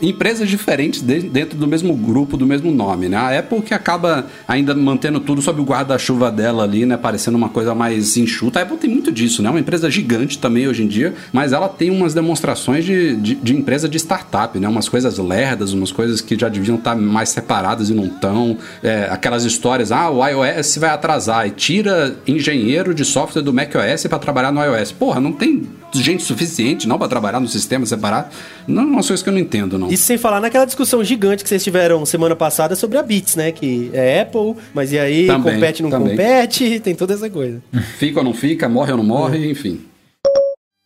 empresas 0.02 0.50
diferentes 0.50 1.02
de- 1.02 1.22
dentro 1.30 1.58
do 1.58 1.68
mesmo 1.68 1.96
grupo, 1.96 2.36
do 2.38 2.46
mesmo 2.46 2.72
nome, 2.72 3.08
né? 3.10 3.18
A 3.18 3.40
Apple 3.40 3.62
que 3.62 3.74
acaba 3.74 4.26
ainda 4.48 4.74
mantendo 4.76 5.20
tudo 5.20 5.42
sob 5.42 5.62
o 5.62 5.64
guarda-chuva 5.64 6.32
dela 6.32 6.64
ali, 6.64 6.86
né? 6.86 6.98
Parecendo 6.98 7.38
uma 7.38 7.50
coisa 7.50 7.74
mais 7.74 8.17
enxuta. 8.22 8.60
A 8.60 8.64
Apple 8.64 8.78
tem 8.78 8.90
muito 8.90 9.12
disso, 9.12 9.42
né? 9.42 9.48
É 9.48 9.52
uma 9.52 9.60
empresa 9.60 9.90
gigante 9.90 10.38
também 10.38 10.68
hoje 10.68 10.84
em 10.84 10.88
dia, 10.88 11.14
mas 11.32 11.54
ela 11.54 11.68
tem 11.70 11.90
umas 11.90 12.14
demonstrações 12.14 12.86
de, 12.86 13.16
de, 13.16 13.36
de 13.36 13.56
empresa 13.56 13.88
de 13.88 13.98
startup, 13.98 14.58
né? 14.60 14.68
Umas 14.68 14.90
coisas 14.90 15.18
lerdas, 15.18 15.74
umas 15.74 15.92
coisas 15.92 16.22
que 16.22 16.38
já 16.38 16.50
deviam 16.50 16.78
estar 16.78 16.96
mais 16.96 17.30
separadas 17.30 17.90
e 17.90 17.94
não 17.94 18.06
estão. 18.06 18.58
É, 18.84 19.08
aquelas 19.12 19.44
histórias, 19.44 19.92
ah, 19.92 20.10
o 20.10 20.26
iOS 20.26 20.78
vai 20.78 20.90
atrasar 20.90 21.48
e 21.48 21.52
tira 21.52 22.16
engenheiro 22.28 22.94
de 22.94 23.04
software 23.06 23.42
do 23.42 23.54
macOS 23.54 24.06
para 24.08 24.20
trabalhar 24.20 24.52
no 24.52 24.64
iOS. 24.64 24.92
Porra, 24.92 25.20
não 25.20 25.32
tem 25.32 25.68
gente 25.94 26.24
suficiente 26.24 26.88
não 26.88 26.98
para 26.98 27.08
trabalhar 27.08 27.40
no 27.40 27.48
sistema 27.48 27.86
separado? 27.86 28.28
Não, 28.68 28.84
é 28.84 28.86
umas 28.86 29.08
coisas 29.08 29.24
que 29.24 29.30
eu 29.30 29.34
não 29.34 29.40
entendo, 29.40 29.78
não. 29.80 29.90
Isso 29.90 30.04
sem 30.04 30.18
falar 30.18 30.42
naquela 30.42 30.66
discussão 30.66 31.04
gigante 31.04 31.44
que 31.44 31.50
vocês 31.50 31.64
tiveram 31.64 32.06
semana 32.06 32.36
passada 32.36 32.76
sobre 32.76 32.98
a 32.98 33.04
Beats, 33.04 33.36
né? 33.36 33.52
Que 33.52 33.90
é 33.94 34.22
Apple, 34.22 34.56
mas 34.74 34.92
e 34.92 35.00
aí 35.00 35.28
Também, 35.28 35.54
compete, 35.56 35.84
não 35.84 35.90
também. 35.90 36.10
compete, 36.10 36.80
tem 36.80 36.96
toda 36.96 37.14
essa 37.14 37.30
coisa. 37.30 37.62
Fica 37.98 38.20
ou 38.20 38.24
não 38.24 38.34
fica, 38.34 38.70
morre 38.70 38.92
ou 38.92 38.98
não 38.98 39.04
morre, 39.04 39.50
enfim. 39.50 39.82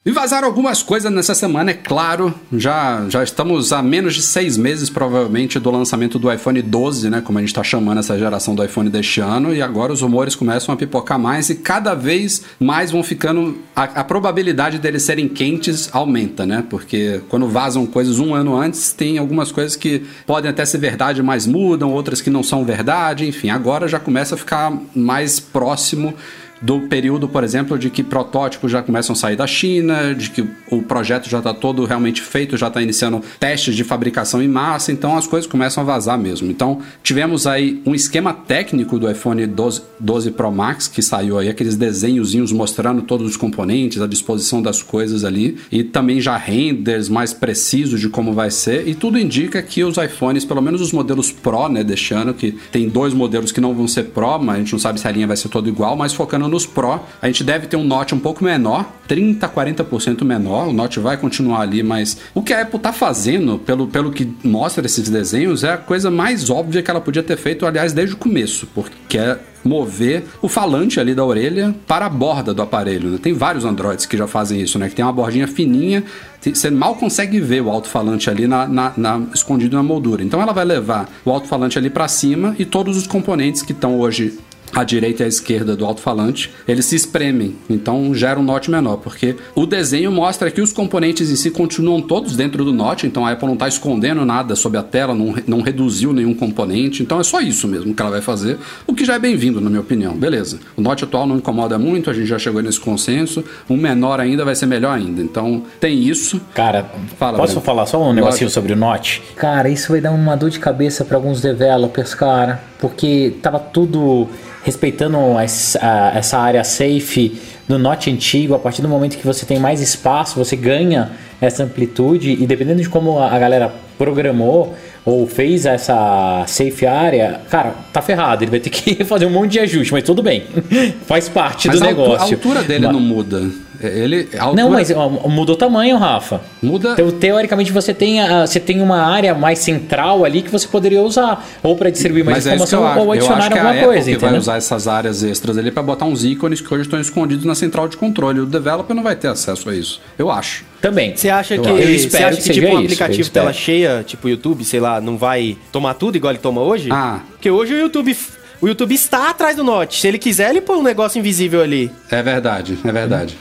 E 0.03 0.09
vazaram 0.09 0.47
algumas 0.47 0.81
coisas 0.81 1.11
nessa 1.11 1.35
semana, 1.35 1.69
é 1.69 1.73
claro. 1.75 2.33
Já, 2.51 3.05
já 3.07 3.23
estamos 3.23 3.71
a 3.71 3.83
menos 3.83 4.15
de 4.15 4.23
seis 4.23 4.57
meses, 4.57 4.89
provavelmente, 4.89 5.59
do 5.59 5.69
lançamento 5.69 6.17
do 6.17 6.31
iPhone 6.33 6.59
12, 6.59 7.07
né? 7.11 7.21
Como 7.21 7.37
a 7.37 7.41
gente 7.41 7.49
está 7.49 7.63
chamando 7.63 7.99
essa 7.99 8.17
geração 8.17 8.55
do 8.55 8.63
iPhone 8.63 8.89
deste 8.89 9.19
ano. 9.19 9.53
E 9.53 9.61
agora 9.61 9.93
os 9.93 10.01
rumores 10.01 10.33
começam 10.33 10.73
a 10.73 10.77
pipocar 10.77 11.19
mais 11.19 11.51
e 11.51 11.55
cada 11.55 11.93
vez 11.93 12.41
mais 12.59 12.89
vão 12.89 13.03
ficando. 13.03 13.59
A, 13.75 13.83
a 13.83 14.03
probabilidade 14.03 14.79
deles 14.79 15.03
serem 15.03 15.27
quentes 15.27 15.87
aumenta, 15.93 16.47
né? 16.47 16.63
Porque 16.67 17.21
quando 17.29 17.47
vazam 17.47 17.85
coisas 17.85 18.17
um 18.17 18.33
ano 18.33 18.55
antes, 18.57 18.93
tem 18.93 19.19
algumas 19.19 19.51
coisas 19.51 19.75
que 19.75 20.03
podem 20.25 20.49
até 20.49 20.65
ser 20.65 20.79
verdade, 20.79 21.21
mas 21.21 21.45
mudam, 21.45 21.91
outras 21.91 22.21
que 22.21 22.29
não 22.31 22.41
são 22.41 22.65
verdade. 22.65 23.27
Enfim, 23.27 23.51
agora 23.51 23.87
já 23.87 23.99
começa 23.99 24.33
a 24.33 24.37
ficar 24.37 24.75
mais 24.95 25.39
próximo 25.39 26.15
do 26.61 26.81
período, 26.81 27.27
por 27.27 27.43
exemplo, 27.43 27.77
de 27.77 27.89
que 27.89 28.03
protótipos 28.03 28.71
já 28.71 28.83
começam 28.83 29.13
a 29.13 29.15
sair 29.15 29.35
da 29.35 29.47
China, 29.47 30.13
de 30.13 30.29
que 30.29 30.45
o 30.69 30.81
projeto 30.81 31.29
já 31.29 31.39
está 31.39 31.53
todo 31.53 31.85
realmente 31.85 32.21
feito, 32.21 32.55
já 32.55 32.67
está 32.67 32.81
iniciando 32.81 33.21
testes 33.39 33.75
de 33.75 33.83
fabricação 33.83 34.41
em 34.41 34.47
massa, 34.47 34.91
então 34.91 35.17
as 35.17 35.25
coisas 35.25 35.49
começam 35.49 35.81
a 35.83 35.85
vazar 35.85 36.17
mesmo. 36.17 36.51
Então 36.51 36.79
tivemos 37.01 37.47
aí 37.47 37.81
um 37.85 37.95
esquema 37.95 38.33
técnico 38.33 38.99
do 38.99 39.09
iPhone 39.09 39.45
12, 39.47 39.81
12 39.99 40.31
Pro 40.31 40.51
Max 40.51 40.87
que 40.87 41.01
saiu 41.01 41.37
aí, 41.37 41.49
aqueles 41.49 41.75
desenhozinhos 41.75 42.51
mostrando 42.51 43.01
todos 43.01 43.27
os 43.27 43.37
componentes, 43.37 44.01
a 44.01 44.07
disposição 44.07 44.61
das 44.61 44.83
coisas 44.83 45.23
ali, 45.23 45.57
e 45.71 45.83
também 45.83 46.21
já 46.21 46.37
renders 46.37 47.09
mais 47.09 47.33
precisos 47.33 47.99
de 47.99 48.09
como 48.09 48.33
vai 48.33 48.51
ser, 48.51 48.87
e 48.87 48.93
tudo 48.93 49.17
indica 49.17 49.61
que 49.61 49.83
os 49.83 49.97
iPhones, 49.97 50.45
pelo 50.45 50.61
menos 50.61 50.81
os 50.81 50.91
modelos 50.91 51.31
Pro, 51.31 51.69
né, 51.69 51.83
deste 51.83 52.13
ano, 52.13 52.33
que 52.33 52.51
tem 52.71 52.87
dois 52.87 53.13
modelos 53.13 53.51
que 53.51 53.61
não 53.61 53.73
vão 53.73 53.87
ser 53.87 54.03
Pro, 54.05 54.37
mas 54.39 54.55
a 54.55 54.59
gente 54.59 54.73
não 54.73 54.79
sabe 54.79 54.99
se 54.99 55.07
a 55.07 55.11
linha 55.11 55.27
vai 55.27 55.37
ser 55.37 55.49
toda 55.49 55.67
igual, 55.67 55.95
mas 55.95 56.13
focando 56.13 56.50
nos 56.51 56.65
Pro, 56.65 56.99
a 57.21 57.27
gente 57.27 57.43
deve 57.43 57.67
ter 57.67 57.77
um 57.77 57.83
Note 57.83 58.13
um 58.13 58.19
pouco 58.19 58.43
menor, 58.43 58.91
30, 59.07 59.49
40% 59.49 60.23
menor, 60.23 60.67
o 60.67 60.73
Note 60.73 60.99
vai 60.99 61.17
continuar 61.17 61.61
ali, 61.61 61.81
mas 61.81 62.17
o 62.33 62.41
que 62.41 62.53
a 62.53 62.61
Apple 62.61 62.79
tá 62.79 62.93
fazendo, 62.93 63.57
pelo, 63.57 63.87
pelo 63.87 64.11
que 64.11 64.31
mostra 64.43 64.85
esses 64.85 65.09
desenhos, 65.09 65.63
é 65.63 65.73
a 65.73 65.77
coisa 65.77 66.11
mais 66.11 66.49
óbvia 66.49 66.83
que 66.83 66.91
ela 66.91 67.01
podia 67.01 67.23
ter 67.23 67.37
feito, 67.37 67.65
aliás, 67.65 67.93
desde 67.93 68.13
o 68.15 68.17
começo, 68.17 68.67
porque 68.73 69.17
é 69.17 69.39
mover 69.63 70.23
o 70.41 70.47
falante 70.47 70.99
ali 70.99 71.13
da 71.13 71.23
orelha 71.23 71.75
para 71.87 72.05
a 72.05 72.09
borda 72.09 72.53
do 72.53 72.61
aparelho. 72.61 73.11
Né? 73.11 73.19
Tem 73.21 73.33
vários 73.33 73.65
Androids 73.65 74.05
que 74.05 74.17
já 74.17 74.27
fazem 74.27 74.59
isso, 74.61 74.79
né? 74.79 74.89
Que 74.89 74.95
tem 74.95 75.05
uma 75.05 75.13
bordinha 75.13 75.47
fininha, 75.47 76.03
você 76.41 76.69
mal 76.69 76.95
consegue 76.95 77.39
ver 77.39 77.61
o 77.61 77.69
alto-falante 77.69 78.29
ali 78.29 78.47
na, 78.47 78.67
na, 78.67 78.93
na, 78.97 79.21
escondido 79.33 79.75
na 79.75 79.83
moldura. 79.83 80.23
Então 80.23 80.41
ela 80.41 80.53
vai 80.53 80.65
levar 80.65 81.09
o 81.23 81.31
alto-falante 81.31 81.77
ali 81.77 81.89
para 81.89 82.07
cima 82.07 82.55
e 82.57 82.65
todos 82.65 82.97
os 82.97 83.05
componentes 83.05 83.61
que 83.61 83.71
estão 83.71 83.99
hoje 83.99 84.39
à 84.73 84.83
direita 84.83 85.23
e 85.23 85.25
à 85.25 85.27
esquerda 85.27 85.75
do 85.75 85.85
alto-falante, 85.85 86.51
eles 86.67 86.85
se 86.85 86.95
espremem, 86.95 87.55
então 87.69 88.13
gera 88.13 88.39
um 88.39 88.43
note 88.43 88.71
menor, 88.71 88.97
porque 88.97 89.35
o 89.55 89.65
desenho 89.65 90.11
mostra 90.11 90.49
que 90.49 90.61
os 90.61 90.71
componentes 90.71 91.29
em 91.29 91.35
si 91.35 91.51
continuam 91.51 92.01
todos 92.01 92.35
dentro 92.35 92.63
do 92.63 92.73
note, 92.73 93.05
então 93.05 93.25
a 93.25 93.31
Apple 93.31 93.47
não 93.47 93.53
está 93.53 93.67
escondendo 93.67 94.25
nada 94.25 94.55
sob 94.55 94.77
a 94.77 94.83
tela, 94.83 95.13
não, 95.13 95.35
não 95.45 95.61
reduziu 95.61 96.13
nenhum 96.13 96.33
componente, 96.33 97.03
então 97.03 97.19
é 97.19 97.23
só 97.23 97.41
isso 97.41 97.67
mesmo 97.67 97.93
que 97.93 98.01
ela 98.01 98.11
vai 98.11 98.21
fazer, 98.21 98.57
o 98.87 98.93
que 98.93 99.05
já 99.05 99.15
é 99.15 99.19
bem-vindo, 99.19 99.59
na 99.59 99.69
minha 99.69 99.81
opinião, 99.81 100.13
beleza. 100.13 100.59
O 100.75 100.81
note 100.81 101.03
atual 101.03 101.25
não 101.25 101.37
incomoda 101.37 101.77
muito, 101.77 102.09
a 102.09 102.13
gente 102.13 102.27
já 102.27 102.39
chegou 102.39 102.61
nesse 102.61 102.79
consenso, 102.79 103.43
um 103.69 103.77
menor 103.77 104.19
ainda 104.19 104.45
vai 104.45 104.55
ser 104.55 104.65
melhor 104.65 104.97
ainda, 104.97 105.21
então 105.21 105.63
tem 105.79 106.01
isso. 106.01 106.39
Cara, 106.53 106.89
Fala, 107.17 107.37
posso 107.37 107.59
falar 107.61 107.85
só 107.85 108.01
um 108.01 108.13
negocinho 108.13 108.45
Lógico. 108.45 108.51
sobre 108.51 108.73
o 108.73 108.75
note? 108.75 109.21
Cara, 109.35 109.69
isso 109.69 109.91
vai 109.91 110.01
dar 110.01 110.11
uma 110.11 110.35
dor 110.35 110.49
de 110.49 110.59
cabeça 110.59 111.03
para 111.03 111.17
alguns 111.17 111.41
developers, 111.41 112.13
cara, 112.13 112.61
porque 112.79 113.33
tava 113.41 113.59
tudo 113.59 114.27
respeitando 114.63 115.17
essa, 115.39 116.11
essa 116.15 116.37
área 116.37 116.63
safe 116.63 117.39
do 117.67 117.79
Note 117.79 118.11
antigo, 118.11 118.53
a 118.53 118.59
partir 118.59 118.81
do 118.81 118.89
momento 118.89 119.17
que 119.17 119.25
você 119.25 119.45
tem 119.45 119.59
mais 119.59 119.81
espaço, 119.81 120.37
você 120.37 120.55
ganha 120.55 121.11
essa 121.39 121.63
amplitude 121.63 122.31
e 122.31 122.45
dependendo 122.45 122.81
de 122.81 122.89
como 122.89 123.19
a 123.19 123.37
galera 123.39 123.73
programou 123.97 124.75
ou 125.03 125.25
fez 125.25 125.65
essa 125.65 126.43
safe 126.47 126.85
área, 126.85 127.41
cara, 127.49 127.73
tá 127.91 128.01
ferrado. 128.01 128.43
Ele 128.43 128.51
vai 128.51 128.59
ter 128.59 128.69
que 128.69 129.01
fazer 129.05 129.25
um 129.25 129.31
monte 129.31 129.53
de 129.53 129.59
ajuste, 129.59 129.91
mas 129.93 130.03
tudo 130.03 130.21
bem. 130.21 130.43
Faz 131.07 131.27
parte 131.27 131.67
mas 131.67 131.79
do 131.79 131.83
a 131.83 131.87
negócio. 131.87 132.19
A 132.19 132.23
altura 132.23 132.63
dele 132.63 132.85
mas... 132.85 132.93
não 132.93 133.01
muda. 133.01 133.49
Ele, 133.81 134.27
altura... 134.37 134.63
Não, 134.63 134.69
mas 134.69 134.91
ó, 134.91 135.09
mudou 135.09 135.55
o 135.55 135.57
tamanho, 135.57 135.97
Rafa. 135.97 136.41
Muda. 136.61 136.93
Então, 136.93 137.11
teoricamente, 137.11 137.71
você 137.71 137.93
tem, 137.93 138.21
a, 138.21 138.45
você 138.45 138.59
tem 138.59 138.81
uma 138.81 139.01
área 139.01 139.33
mais 139.33 139.59
central 139.59 140.23
ali 140.23 140.41
que 140.41 140.51
você 140.51 140.67
poderia 140.67 141.01
usar. 141.01 141.45
Ou 141.63 141.75
para 141.75 141.89
distribuir 141.89 142.23
mais 142.23 142.37
mas 142.37 142.47
é 142.47 142.55
informação, 142.55 142.87
é 142.87 142.99
ou 142.99 143.11
adicionar 143.11 143.45
alguma 143.45 143.73
coisa. 143.73 143.81
Apple 143.81 143.99
entendeu? 144.11 144.29
vai 144.29 144.39
usar 144.39 144.57
essas 144.57 144.87
áreas 144.87 145.23
extras 145.23 145.57
ali 145.57 145.71
para 145.71 145.83
botar 145.83 146.05
uns 146.05 146.23
ícones 146.23 146.61
que 146.61 146.73
hoje 146.73 146.83
estão 146.83 146.99
escondidos 146.99 147.45
na 147.45 147.55
central 147.55 147.87
de 147.87 147.97
controle. 147.97 148.41
O 148.41 148.45
developer 148.45 148.95
não 148.95 149.03
vai 149.03 149.15
ter 149.15 149.27
acesso 149.27 149.69
a 149.69 149.75
isso. 149.75 150.01
Eu 150.17 150.29
acho. 150.29 150.63
Também. 150.81 151.15
Você 151.15 151.29
acha 151.29 151.57
que, 151.57 151.99
você 151.99 152.23
acha 152.23 152.37
que, 152.37 152.43
que 152.43 152.53
tipo 152.53 152.67
um 152.67 152.77
aplicativo 152.79 153.29
tela 153.29 153.53
cheia, 153.53 154.03
tipo 154.05 154.27
YouTube, 154.27 154.63
sei 154.63 154.79
lá, 154.79 154.99
não 154.99 155.17
vai 155.17 155.57
tomar 155.71 155.93
tudo 155.93 156.15
igual 156.15 156.31
ele 156.31 156.39
toma 156.39 156.61
hoje? 156.61 156.89
Ah. 156.91 157.19
Porque 157.31 157.49
hoje 157.49 157.73
o 157.73 157.79
YouTube 157.79 158.15
o 158.61 158.67
YouTube 158.67 158.93
está 158.93 159.29
atrás 159.29 159.55
do 159.55 159.63
Note. 159.63 159.99
Se 159.99 160.07
ele 160.07 160.19
quiser, 160.19 160.51
ele 160.51 160.61
põe 160.61 160.77
um 160.77 160.83
negócio 160.83 161.17
invisível 161.17 161.61
ali. 161.61 161.91
É 162.11 162.21
verdade, 162.21 162.77
é 162.83 162.91
verdade. 162.91 163.37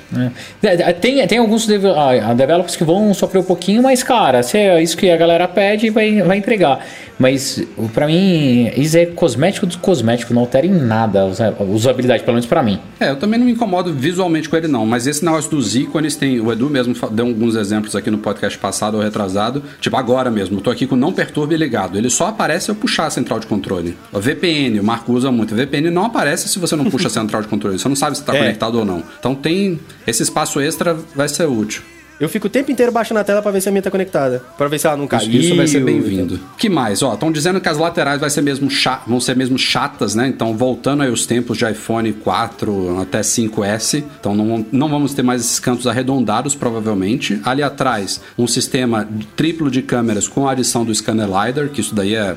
É. 0.63 0.93
Tem, 0.95 1.27
tem 1.27 1.39
alguns 1.39 1.67
developers 1.67 2.75
que 2.75 2.85
vão 2.85 3.13
sofrer 3.13 3.41
um 3.41 3.45
pouquinho, 3.45 3.83
mas, 3.83 4.03
cara, 4.03 4.43
se 4.43 4.57
é 4.57 4.83
isso 4.83 4.97
que 4.97 5.11
a 5.11 5.17
galera 5.17 5.47
pede, 5.47 5.91
vai, 5.91 6.23
vai 6.23 6.39
entregar. 6.39 6.85
Mas, 7.19 7.63
para 7.93 8.07
mim, 8.07 8.71
isso 8.75 8.97
é 8.97 9.05
cosmético 9.05 9.67
do 9.67 9.77
cosmético, 9.77 10.33
não 10.33 10.41
altera 10.41 10.67
em 10.67 10.71
nada 10.71 11.21
a 11.23 11.63
usabilidade, 11.65 12.23
pelo 12.23 12.35
menos 12.35 12.47
para 12.47 12.63
mim. 12.63 12.81
É, 12.99 13.11
eu 13.11 13.17
também 13.17 13.39
não 13.39 13.45
me 13.45 13.53
incomodo 13.53 13.93
visualmente 13.93 14.49
com 14.49 14.57
ele, 14.57 14.69
não. 14.69 14.87
Mas 14.87 15.07
esse 15.07 15.23
negócio 15.23 15.51
dos 15.51 15.77
ícones, 15.77 16.17
tem, 16.17 16.41
o 16.41 16.51
Edu 16.51 16.71
mesmo 16.71 16.95
deu 17.11 17.27
alguns 17.27 17.57
exemplos 17.57 17.95
aqui 17.95 18.11
no 18.11 18.17
podcast 18.17 18.59
passado 18.59 18.97
ou 18.97 19.03
retrasado. 19.03 19.63
Tipo, 19.81 19.99
agora 19.99 20.31
mesmo, 20.31 20.57
eu 20.57 20.63
tô 20.63 20.71
aqui 20.71 20.87
com 20.87 20.97
não 20.97 21.13
perturbe 21.13 21.57
ligado. 21.59 21.99
Ele 21.99 22.09
só 22.09 22.29
aparece 22.29 22.67
se 22.67 22.71
eu 22.71 22.75
puxar 22.75 23.07
a 23.07 23.11
central 23.11 23.39
de 23.39 23.47
controle. 23.47 23.99
O 24.11 24.19
VPN, 24.19 24.81
o 24.81 24.85
Marco 24.85 25.10
usa 25.11 25.31
muito. 25.31 25.55
VPN 25.55 25.91
não 25.91 26.07
aparece 26.07 26.49
se 26.49 26.59
você 26.59 26.77
não 26.77 26.85
puxa 26.91 27.09
a 27.09 27.11
central 27.11 27.43
de 27.43 27.49
controle. 27.49 27.79
Você 27.79 27.89
não 27.89 27.97
sabe 27.97 28.17
se 28.17 28.23
está 28.23 28.35
é. 28.37 28.39
conectado 28.39 28.79
ou 28.79 28.85
não. 28.85 29.03
Então 29.19 29.35
tem 29.35 29.79
esse 30.07 30.23
espaço 30.23 30.61
extra 30.61 30.97
vai 31.15 31.29
ser 31.29 31.47
útil. 31.47 31.83
Eu 32.21 32.29
fico 32.29 32.49
o 32.49 32.51
tempo 32.51 32.71
inteiro 32.71 32.93
baixando 32.93 33.19
a 33.19 33.25
tela 33.25 33.41
para 33.41 33.51
ver 33.51 33.63
se 33.63 33.69
a 33.71 33.73
minha 33.73 33.81
tá 33.81 33.91
conectada. 33.91 34.45
Para 34.59 34.69
ver 34.69 34.79
se 34.79 34.87
ela 34.87 34.95
não 34.95 35.07
caiu. 35.07 35.31
Isso, 35.31 35.39
isso 35.39 35.57
vai 35.57 35.67
ser 35.67 35.83
bem-vindo. 35.83 36.39
que 36.59 36.69
mais? 36.69 37.03
Ó, 37.03 37.15
estão 37.15 37.33
dizendo 37.33 37.59
que 37.63 37.69
as 37.69 37.79
laterais 37.79 38.21
vai 38.21 38.29
ser 38.29 38.43
mesmo 38.43 38.69
vão 39.07 39.19
ser 39.19 39.35
mesmo 39.35 39.59
chatas, 39.59 40.15
né? 40.15 40.29
Então, 40.29 40.55
voltando 40.55 41.03
aí 41.03 41.11
os 41.11 41.25
tempos 41.25 41.57
de 41.57 41.65
iPhone 41.65 42.13
4 42.13 43.01
até 43.01 43.23
5S. 43.23 44.05
Então, 44.21 44.35
não, 44.35 44.67
não 44.71 44.91
vamos 44.91 45.15
ter 45.15 45.23
mais 45.23 45.41
esses 45.41 45.59
cantos 45.59 45.87
arredondados, 45.87 46.55
provavelmente. 46.55 47.41
Ali 47.43 47.63
atrás, 47.63 48.21
um 48.37 48.47
sistema 48.47 49.09
triplo 49.35 49.71
de 49.71 49.81
câmeras 49.81 50.29
com 50.29 50.47
a 50.47 50.53
adição 50.53 50.85
do 50.85 50.95
scanner 50.95 51.27
LiDAR, 51.27 51.71
que 51.71 51.81
isso 51.81 51.95
daí 51.95 52.15
é 52.15 52.37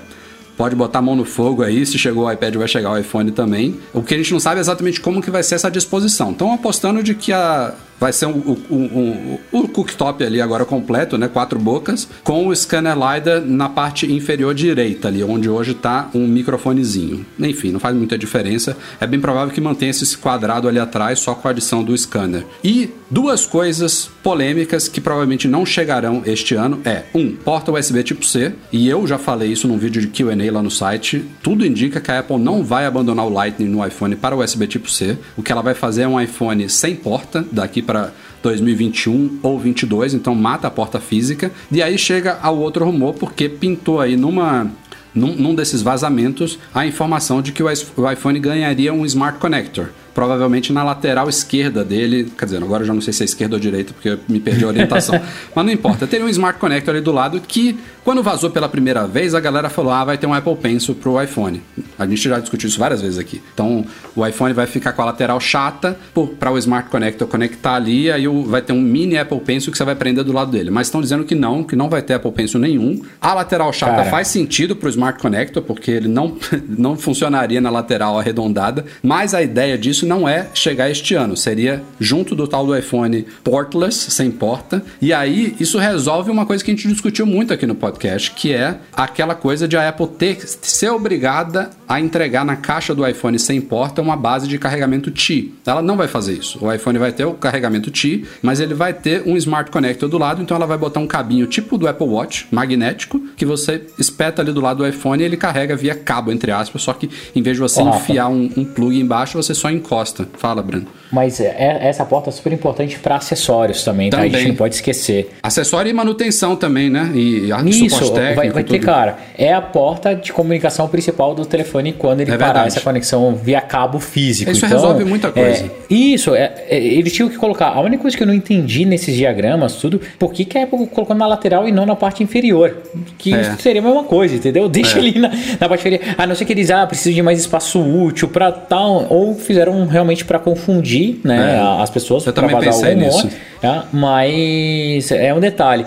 pode 0.57 0.75
botar 0.75 0.99
a 0.99 1.01
mão 1.01 1.15
no 1.15 1.25
fogo 1.25 1.63
aí, 1.63 1.85
se 1.85 1.97
chegou 1.97 2.25
o 2.25 2.31
iPad 2.31 2.55
vai 2.55 2.67
chegar 2.67 2.91
o 2.91 2.97
iPhone 2.97 3.31
também. 3.31 3.79
O 3.93 4.01
que 4.01 4.13
a 4.13 4.17
gente 4.17 4.31
não 4.31 4.39
sabe 4.39 4.57
é 4.57 4.61
exatamente 4.61 5.01
como 5.01 5.21
que 5.21 5.31
vai 5.31 5.43
ser 5.43 5.55
essa 5.55 5.69
disposição. 5.69 6.31
Estão 6.31 6.53
apostando 6.53 7.01
de 7.01 7.15
que 7.15 7.31
a 7.31 7.73
vai 8.03 8.11
ser 8.11 8.25
um, 8.25 8.57
um, 8.69 8.75
um, 8.75 9.39
o 9.49 9.65
cooktop 9.65 10.25
ali 10.25 10.41
agora 10.41 10.65
completo, 10.65 11.17
né? 11.17 11.29
Quatro 11.29 11.57
bocas, 11.57 12.05
com 12.21 12.47
o 12.47 12.53
scanner 12.53 12.97
LiDAR 12.97 13.39
na 13.45 13.69
parte 13.69 14.11
inferior 14.11 14.53
direita 14.53 15.07
ali, 15.07 15.23
onde 15.23 15.49
hoje 15.49 15.71
está 15.71 16.09
um 16.13 16.27
microfonezinho. 16.27 17.25
Enfim, 17.39 17.71
não 17.71 17.79
faz 17.79 17.95
muita 17.95 18.17
diferença. 18.17 18.75
É 18.99 19.07
bem 19.07 19.21
provável 19.21 19.53
que 19.53 19.61
mantenha 19.61 19.91
esse 19.91 20.17
quadrado 20.17 20.67
ali 20.67 20.79
atrás 20.79 21.19
só 21.19 21.33
com 21.33 21.47
a 21.47 21.51
adição 21.51 21.81
do 21.81 21.97
scanner. 21.97 22.45
E 22.61 22.89
duas 23.09 23.45
coisas 23.45 24.09
polêmicas 24.21 24.89
que 24.89 24.99
provavelmente 24.99 25.47
não 25.47 25.65
chegarão 25.65 26.23
este 26.25 26.55
ano 26.55 26.81
é, 26.83 27.03
um, 27.13 27.33
porta 27.33 27.71
USB 27.71 28.03
tipo 28.03 28.25
C, 28.25 28.53
e 28.71 28.89
eu 28.89 29.05
já 29.07 29.17
falei 29.17 29.51
isso 29.51 29.67
num 29.67 29.77
vídeo 29.77 30.01
de 30.01 30.07
Q&A 30.07 30.51
lá 30.51 30.61
no 30.61 30.71
site, 30.71 31.23
tudo 31.41 31.65
indica 31.65 32.01
que 32.01 32.11
a 32.11 32.19
Apple 32.19 32.37
não 32.37 32.63
vai 32.63 32.85
abandonar 32.85 33.25
o 33.25 33.29
Lightning 33.29 33.69
no 33.69 33.85
iPhone 33.85 34.15
para 34.15 34.35
o 34.35 34.43
USB 34.43 34.67
tipo 34.67 34.89
C. 34.89 35.17
O 35.37 35.43
que 35.43 35.51
ela 35.51 35.61
vai 35.61 35.75
fazer 35.75 36.01
é 36.01 36.07
um 36.07 36.19
iPhone 36.19 36.67
sem 36.67 36.95
porta 36.95 37.45
daqui 37.51 37.81
para 37.81 37.92
para 37.93 38.11
2021 38.41 39.39
ou 39.43 39.59
22, 39.59 40.15
então 40.15 40.33
mata 40.33 40.67
a 40.67 40.71
porta 40.71 40.99
física. 40.99 41.51
E 41.71 41.81
aí 41.81 41.95
chega 41.95 42.39
ao 42.41 42.57
outro 42.57 42.83
rumor, 42.83 43.13
porque 43.13 43.47
pintou 43.47 44.01
aí 44.01 44.17
numa 44.17 44.71
num, 45.13 45.35
num, 45.35 45.53
desses 45.53 45.83
vazamentos 45.83 46.57
a 46.73 46.87
informação 46.87 47.39
de 47.39 47.51
que 47.51 47.61
o 47.61 48.11
iPhone 48.11 48.39
ganharia 48.39 48.91
um 48.91 49.05
Smart 49.05 49.37
Connector 49.37 49.89
provavelmente 50.13 50.71
na 50.71 50.83
lateral 50.83 51.27
esquerda 51.27 51.83
dele. 51.83 52.31
Quer 52.37 52.45
dizer, 52.45 52.57
agora 52.63 52.83
eu 52.83 52.87
já 52.87 52.93
não 52.93 53.01
sei 53.01 53.13
se 53.13 53.23
é 53.23 53.25
esquerda 53.25 53.55
ou 53.55 53.59
direita, 53.59 53.93
porque 53.93 54.17
me 54.27 54.39
perdi 54.39 54.63
a 54.63 54.67
orientação. 54.67 55.19
Mas 55.53 55.65
não 55.65 55.71
importa. 55.71 56.07
Teria 56.07 56.25
um 56.25 56.29
Smart 56.29 56.59
Connector 56.59 56.93
ali 56.93 57.03
do 57.03 57.11
lado 57.11 57.41
que, 57.41 57.77
quando 58.03 58.21
vazou 58.21 58.49
pela 58.49 58.69
primeira 58.69 59.07
vez, 59.07 59.33
a 59.33 59.39
galera 59.39 59.69
falou: 59.69 59.91
ah, 59.91 60.03
vai 60.03 60.17
ter 60.17 60.27
um 60.27 60.33
Apple 60.33 60.55
Pencil 60.55 60.95
pro 60.95 61.21
iPhone. 61.21 61.61
A 61.97 62.05
gente 62.05 62.21
já 62.21 62.39
discutiu 62.39 62.67
isso 62.67 62.79
várias 62.79 63.01
vezes 63.01 63.17
aqui. 63.17 63.41
Então, 63.53 63.85
o 64.15 64.25
iPhone 64.25 64.53
vai 64.53 64.67
ficar 64.67 64.93
com 64.93 65.01
a 65.01 65.05
lateral 65.05 65.39
chata 65.39 65.97
para 66.39 66.51
o 66.51 66.57
Smart 66.57 66.89
Connector 66.89 67.27
conectar 67.27 67.75
ali, 67.75 68.11
aí 68.11 68.27
vai 68.45 68.61
ter 68.61 68.73
um 68.73 68.81
mini 68.81 69.17
Apple 69.17 69.39
Pencil 69.39 69.71
que 69.71 69.77
você 69.77 69.83
vai 69.83 69.95
prender 69.95 70.23
do 70.23 70.31
lado 70.31 70.51
dele. 70.51 70.69
Mas 70.69 70.87
estão 70.87 71.01
dizendo 71.01 71.23
que 71.23 71.35
não, 71.35 71.63
que 71.63 71.75
não 71.75 71.89
vai 71.89 72.01
ter 72.01 72.13
Apple 72.15 72.31
Pencil 72.31 72.59
nenhum. 72.59 73.01
A 73.19 73.33
lateral 73.33 73.71
chata 73.73 73.97
Cara. 73.97 74.09
faz 74.09 74.27
sentido 74.27 74.75
pro 74.75 74.89
Smart 74.89 75.19
Connector, 75.19 75.63
porque 75.63 75.91
ele 75.91 76.07
não, 76.07 76.37
não 76.67 76.97
funcionaria 76.97 77.59
na 77.59 77.69
lateral 77.69 78.19
arredondada, 78.19 78.85
mas 79.01 79.33
a 79.33 79.41
ideia 79.41 79.77
disso 79.77 80.02
isso 80.03 80.05
não 80.05 80.27
é 80.27 80.47
chegar 80.53 80.89
este 80.91 81.15
ano, 81.15 81.35
seria 81.37 81.81
junto 81.99 82.35
do 82.35 82.45
tal 82.45 82.65
do 82.65 82.77
iPhone 82.77 83.25
portless, 83.43 84.11
sem 84.11 84.29
porta. 84.29 84.83
E 85.01 85.13
aí 85.13 85.55
isso 85.59 85.77
resolve 85.77 86.29
uma 86.29 86.45
coisa 86.45 86.63
que 86.63 86.71
a 86.71 86.75
gente 86.75 86.87
discutiu 86.87 87.25
muito 87.25 87.53
aqui 87.53 87.65
no 87.65 87.73
podcast, 87.73 88.31
que 88.31 88.51
é 88.51 88.77
aquela 88.91 89.33
coisa 89.33 89.67
de 89.67 89.77
a 89.77 89.87
Apple 89.87 90.07
ter 90.07 90.37
ser 90.45 90.89
obrigada 90.89 91.69
a 91.87 91.99
entregar 91.99 92.43
na 92.43 92.55
caixa 92.55 92.93
do 92.93 93.07
iPhone 93.07 93.37
sem 93.39 93.61
porta 93.61 94.01
uma 94.01 94.15
base 94.15 94.47
de 94.47 94.57
carregamento 94.57 95.11
Qi. 95.11 95.53
Ela 95.65 95.81
não 95.81 95.95
vai 95.95 96.07
fazer 96.07 96.33
isso. 96.33 96.63
O 96.63 96.71
iPhone 96.71 96.97
vai 96.97 97.11
ter 97.11 97.25
o 97.25 97.33
carregamento 97.33 97.91
Qi, 97.91 98.25
mas 98.41 98.59
ele 98.59 98.73
vai 98.73 98.93
ter 98.93 99.23
um 99.25 99.37
Smart 99.37 99.71
Connector 99.71 100.09
do 100.09 100.17
lado, 100.17 100.41
então 100.41 100.57
ela 100.57 100.65
vai 100.65 100.77
botar 100.77 100.99
um 100.99 101.07
cabinho 101.07 101.45
tipo 101.47 101.77
do 101.77 101.87
Apple 101.87 102.07
Watch, 102.07 102.47
magnético, 102.51 103.21
que 103.37 103.45
você 103.45 103.81
espeta 103.97 104.41
ali 104.41 104.51
do 104.51 104.59
lado 104.59 104.77
do 104.77 104.87
iPhone 104.87 105.21
e 105.21 105.25
ele 105.25 105.37
carrega 105.37 105.75
via 105.75 105.95
cabo, 105.95 106.31
entre 106.31 106.51
aspas, 106.51 106.81
só 106.81 106.93
que 106.93 107.09
em 107.35 107.41
vez 107.41 107.55
de 107.55 107.61
você 107.61 107.81
enfiar 107.81 108.27
um, 108.27 108.49
um 108.57 108.65
plug 108.65 108.99
embaixo, 108.99 109.41
você 109.41 109.53
só 109.53 109.69
encosta 109.69 109.92
Fala, 110.37 110.61
Breno. 110.61 110.85
Mas 111.11 111.39
é, 111.39 111.55
é- 111.57 111.87
essa 111.87 112.03
porta 112.05 112.29
é 112.29 112.33
super 112.33 112.51
importante 112.51 112.97
para 112.99 113.15
acessórios 113.17 113.83
também, 113.83 114.09
tá? 114.09 114.17
A 114.17 114.21
Também. 114.21 114.39
gente 114.39 114.47
não 114.49 114.55
pode 114.55 114.75
esquecer. 114.75 115.31
Acessório 115.43 115.89
e 115.89 115.93
manutenção 115.93 116.55
também, 116.55 116.89
né? 116.89 117.11
E, 117.13 117.49
Isso, 117.67 118.11
técnico. 118.11 118.35
vai, 118.35 118.49
vai 118.49 118.63
ter, 118.63 118.73
tudo. 118.79 118.85
cara. 118.85 119.17
É 119.37 119.53
a 119.53 119.61
porta 119.61 120.15
de 120.15 120.33
comunicação 120.33 120.87
principal 120.87 121.35
do 121.35 121.45
telefone 121.45 121.93
quando 121.93 122.21
ele 122.21 122.31
É 122.31 122.37
parar 122.37 122.53
verdade. 122.53 122.67
essa 122.69 122.81
conexão 122.81 123.35
via 123.35 123.61
cabo 123.61 123.99
físico. 123.99 124.49
Isso 124.51 124.65
Então, 124.65 124.77
resolve 124.77 125.03
muita 125.05 125.31
coisa. 125.31 125.65
é, 125.65 125.69
isso, 125.93 126.33
é, 126.33 126.51
é, 126.67 126.77
eles 126.83 127.13
tinham 127.13 127.29
que 127.29 127.37
colocar. 127.37 127.67
A 127.69 127.79
única 127.81 128.01
coisa 128.01 128.17
que 128.17 128.23
eu 128.23 128.27
não 128.27 128.33
entendi 128.33 128.85
nesses 128.85 129.15
diagramas, 129.15 129.75
tudo, 129.75 130.01
por 130.17 130.33
que, 130.33 130.45
que 130.45 130.57
a 130.57 130.63
Apple 130.63 130.87
colocou 130.87 131.15
na 131.15 131.27
lateral 131.27 131.67
e 131.67 131.71
não 131.71 131.85
na 131.85 131.95
parte 131.95 132.23
inferior? 132.23 132.77
Que 133.17 133.33
É. 133.33 133.55
seria 133.59 133.81
a 133.81 133.85
mesma 133.85 134.03
coisa, 134.03 134.35
entendeu? 134.35 134.67
Deixa 134.67 134.97
É. 134.97 134.99
ali 135.01 135.19
na, 135.19 135.29
na 135.59 135.69
parte 135.69 135.81
inferior. 135.81 136.01
A 136.17 136.25
não 136.25 136.33
ser 136.35 136.45
que 136.45 136.53
eles 136.53 136.71
ah, 136.71 136.85
precisam 136.87 137.13
de 137.13 137.21
mais 137.21 137.39
espaço 137.39 137.79
útil 137.79 138.27
pra 138.29 138.51
tal. 138.51 139.05
Ou 139.09 139.35
fizeram 139.35 139.82
realmente 139.87 140.25
pra 140.25 140.39
confundir 140.39 141.19
né, 141.23 141.55
É. 141.57 141.81
as 141.81 141.89
pessoas. 141.89 142.23
Também 142.25 142.55
vazar 142.55 142.73
o 142.91 142.93
rumor, 142.93 142.95
nisso. 143.05 143.29
tá? 143.61 143.85
Mas 143.93 145.11
é 145.11 145.33
um 145.33 145.39
detalhe. 145.39 145.85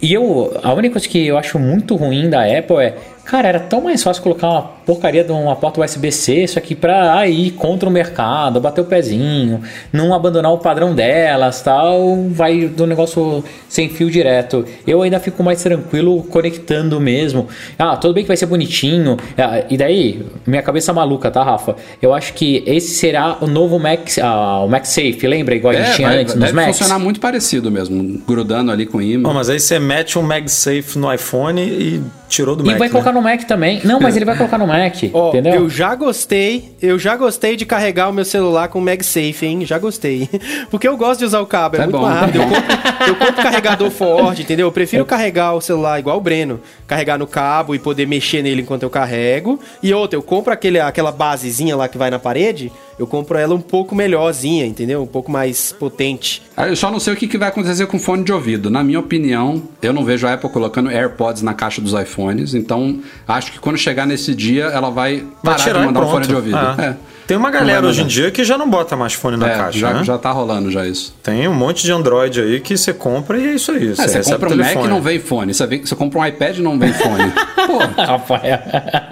E 0.00 0.12
eu, 0.12 0.58
a 0.62 0.72
única 0.72 0.94
coisa 0.94 1.08
que 1.08 1.26
eu 1.26 1.36
acho 1.38 1.58
muito 1.58 1.94
ruim 1.96 2.28
da 2.30 2.42
Apple 2.44 2.76
é, 2.78 2.94
cara, 3.24 3.48
era 3.48 3.60
tão 3.60 3.80
mais 3.82 4.02
fácil 4.02 4.22
colocar 4.22 4.48
uma 4.48 4.70
porcaria 4.86 5.24
de 5.24 5.32
uma 5.32 5.56
porta 5.56 5.80
USB-C, 5.80 6.44
isso 6.44 6.58
aqui 6.58 6.74
pra 6.76 7.18
aí 7.18 7.50
contra 7.50 7.88
o 7.88 7.92
mercado, 7.92 8.60
bater 8.60 8.80
o 8.80 8.84
pezinho, 8.84 9.60
não 9.92 10.14
abandonar 10.14 10.52
o 10.52 10.58
padrão 10.58 10.94
delas, 10.94 11.60
tal, 11.60 12.24
vai 12.30 12.66
do 12.68 12.86
negócio 12.86 13.42
sem 13.68 13.88
fio 13.88 14.08
direto. 14.10 14.64
Eu 14.86 15.02
ainda 15.02 15.18
fico 15.18 15.42
mais 15.42 15.60
tranquilo 15.62 16.22
conectando 16.24 17.00
mesmo. 17.00 17.48
Ah, 17.78 17.96
tudo 17.96 18.14
bem 18.14 18.22
que 18.22 18.28
vai 18.28 18.36
ser 18.36 18.46
bonitinho. 18.46 19.16
Ah, 19.36 19.64
e 19.68 19.76
daí, 19.76 20.24
minha 20.46 20.62
cabeça 20.62 20.92
maluca, 20.92 21.30
tá, 21.30 21.42
Rafa? 21.42 21.74
Eu 22.00 22.14
acho 22.14 22.32
que 22.34 22.62
esse 22.64 22.94
será 22.94 23.38
o 23.40 23.46
novo 23.48 23.78
Mac, 23.80 24.08
ah, 24.22 24.62
o 24.64 24.68
MagSafe, 24.68 25.26
lembra 25.26 25.54
igual 25.56 25.74
a 25.74 25.76
gente 25.76 25.90
É, 25.90 25.94
tinha 25.94 26.08
vai, 26.08 26.18
antes 26.20 26.34
nos 26.36 26.52
Macs? 26.52 26.78
funcionar 26.78 26.98
muito 27.00 27.18
parecido 27.18 27.70
mesmo, 27.72 28.20
grudando 28.26 28.70
ali 28.70 28.86
com 28.86 29.02
imã. 29.02 29.22
Não, 29.28 29.34
mas 29.34 29.50
aí 29.50 29.58
você 29.58 29.80
mete 29.80 30.16
um 30.18 30.22
MagSafe 30.22 30.96
no 30.96 31.12
iPhone 31.12 31.60
e 31.60 32.00
tirou 32.28 32.54
do 32.54 32.62
E 32.64 32.66
Mac. 32.66 32.78
vai 32.78 32.88
né? 32.88 32.92
colocar 32.92 33.12
no 33.12 33.20
Mac 33.22 33.42
também. 33.44 33.80
Não, 33.84 33.98
mas 34.00 34.14
ele 34.16 34.24
vai 34.24 34.36
colocar 34.36 34.58
no 34.58 34.66
Mac, 34.66 34.75
Ó, 35.12 35.28
entendeu? 35.30 35.54
eu 35.54 35.70
já 35.70 35.94
gostei, 35.94 36.74
eu 36.80 36.98
já 36.98 37.16
gostei 37.16 37.56
de 37.56 37.64
carregar 37.64 38.08
o 38.08 38.12
meu 38.12 38.24
celular 38.24 38.68
com 38.68 38.80
MagSafe, 38.80 39.46
hein? 39.46 39.64
Já 39.64 39.78
gostei. 39.78 40.28
Porque 40.70 40.86
eu 40.86 40.96
gosto 40.96 41.20
de 41.20 41.26
usar 41.26 41.40
o 41.40 41.46
cabo, 41.46 41.76
é, 41.76 41.80
É 41.80 41.82
muito 41.82 41.98
bom, 41.98 42.02
mais 42.02 42.16
é 42.16 42.20
rápido. 42.20 42.42
Eu 42.42 42.48
bom. 42.48 42.54
compro, 42.56 43.06
eu 43.08 43.14
compro 43.16 43.42
carregador 43.42 43.90
forte, 43.90 44.42
entendeu? 44.42 44.66
Eu 44.66 44.72
prefiro 44.72 45.04
carregar 45.04 45.54
o 45.54 45.60
celular 45.60 45.98
igual 45.98 46.18
o 46.18 46.20
Breno, 46.20 46.60
carregar 46.86 47.18
no 47.18 47.26
cabo 47.26 47.74
e 47.74 47.78
poder 47.78 48.06
mexer 48.06 48.42
nele 48.42 48.62
enquanto 48.62 48.82
eu 48.82 48.90
carrego. 48.90 49.60
E 49.82 49.92
outra, 49.92 50.16
eu 50.18 50.22
compro 50.22 50.52
aquele, 50.52 50.80
aquela 50.80 51.12
basezinha 51.12 51.76
lá 51.76 51.88
que 51.88 51.98
vai 51.98 52.10
na 52.10 52.18
parede, 52.18 52.72
eu 52.98 53.06
compro 53.06 53.36
ela 53.36 53.54
um 53.54 53.60
pouco 53.60 53.94
melhorzinha, 53.94 54.64
entendeu? 54.66 55.02
Um 55.02 55.06
pouco 55.06 55.30
mais 55.30 55.72
potente. 55.72 56.42
Ah, 56.56 56.68
Eu 56.68 56.76
só 56.76 56.90
não 56.90 56.98
sei 56.98 57.12
o 57.12 57.16
que 57.16 57.26
que 57.28 57.36
vai 57.38 57.48
acontecer 57.48 57.86
com 57.86 57.98
fone 57.98 58.24
de 58.24 58.32
ouvido. 58.32 58.70
Na 58.70 58.82
minha 58.82 58.98
opinião, 59.00 59.62
eu 59.82 59.92
não 59.92 60.04
vejo 60.04 60.26
a 60.26 60.32
Apple 60.34 60.48
colocando 60.50 60.90
AirPods 60.90 61.42
na 61.42 61.52
caixa 61.54 61.80
dos 61.80 61.92
iPhones, 61.92 62.54
então 62.54 63.00
acho 63.28 63.52
que 63.52 63.58
quando 63.58 63.76
chegar 63.76 64.06
nesse 64.06 64.34
dia, 64.34 64.64
ela 64.64 64.90
vai 64.90 65.16
Vai 65.42 65.54
parar 65.54 65.58
tirar 65.64 65.80
de 65.80 65.86
mandar 65.86 66.00
um 66.00 66.02
pronto. 66.04 66.14
fone 66.14 66.26
de 66.26 66.34
ouvido. 66.34 66.56
É. 66.56 66.84
É. 66.86 66.96
Tem 67.26 67.36
uma 67.36 67.50
galera 67.50 67.86
hoje 67.86 68.02
em 68.02 68.06
dia 68.06 68.30
que 68.30 68.44
já 68.44 68.56
não 68.56 68.70
bota 68.70 68.94
mais 68.96 69.12
fone 69.12 69.36
na 69.36 69.48
É, 69.50 69.56
caixa, 69.56 69.78
já, 69.78 69.92
né? 69.94 70.04
já 70.04 70.16
tá 70.16 70.30
rolando 70.30 70.70
já 70.70 70.86
isso. 70.86 71.12
Tem 71.22 71.48
um 71.48 71.54
monte 71.54 71.82
de 71.82 71.90
Android 71.90 72.40
aí 72.40 72.60
que 72.60 72.76
você 72.76 72.92
compra 72.94 73.36
e 73.38 73.46
é 73.48 73.54
isso 73.54 73.72
aí. 73.72 73.90
É, 73.90 73.94
você 73.94 74.22
compra 74.22 74.48
um 74.48 74.56
Mac 74.56 74.66
e 74.66 74.68
telefone. 74.68 74.88
não 74.88 75.02
vem 75.02 75.18
fone. 75.18 75.52
Você, 75.54 75.66
vê, 75.66 75.78
você 75.78 75.96
compra 75.96 76.20
um 76.20 76.26
iPad 76.26 76.58
e 76.58 76.62
não 76.62 76.78
vem 76.78 76.92
fone. 76.92 77.32
Pô, 77.66 77.78
Rafael. 78.00 78.60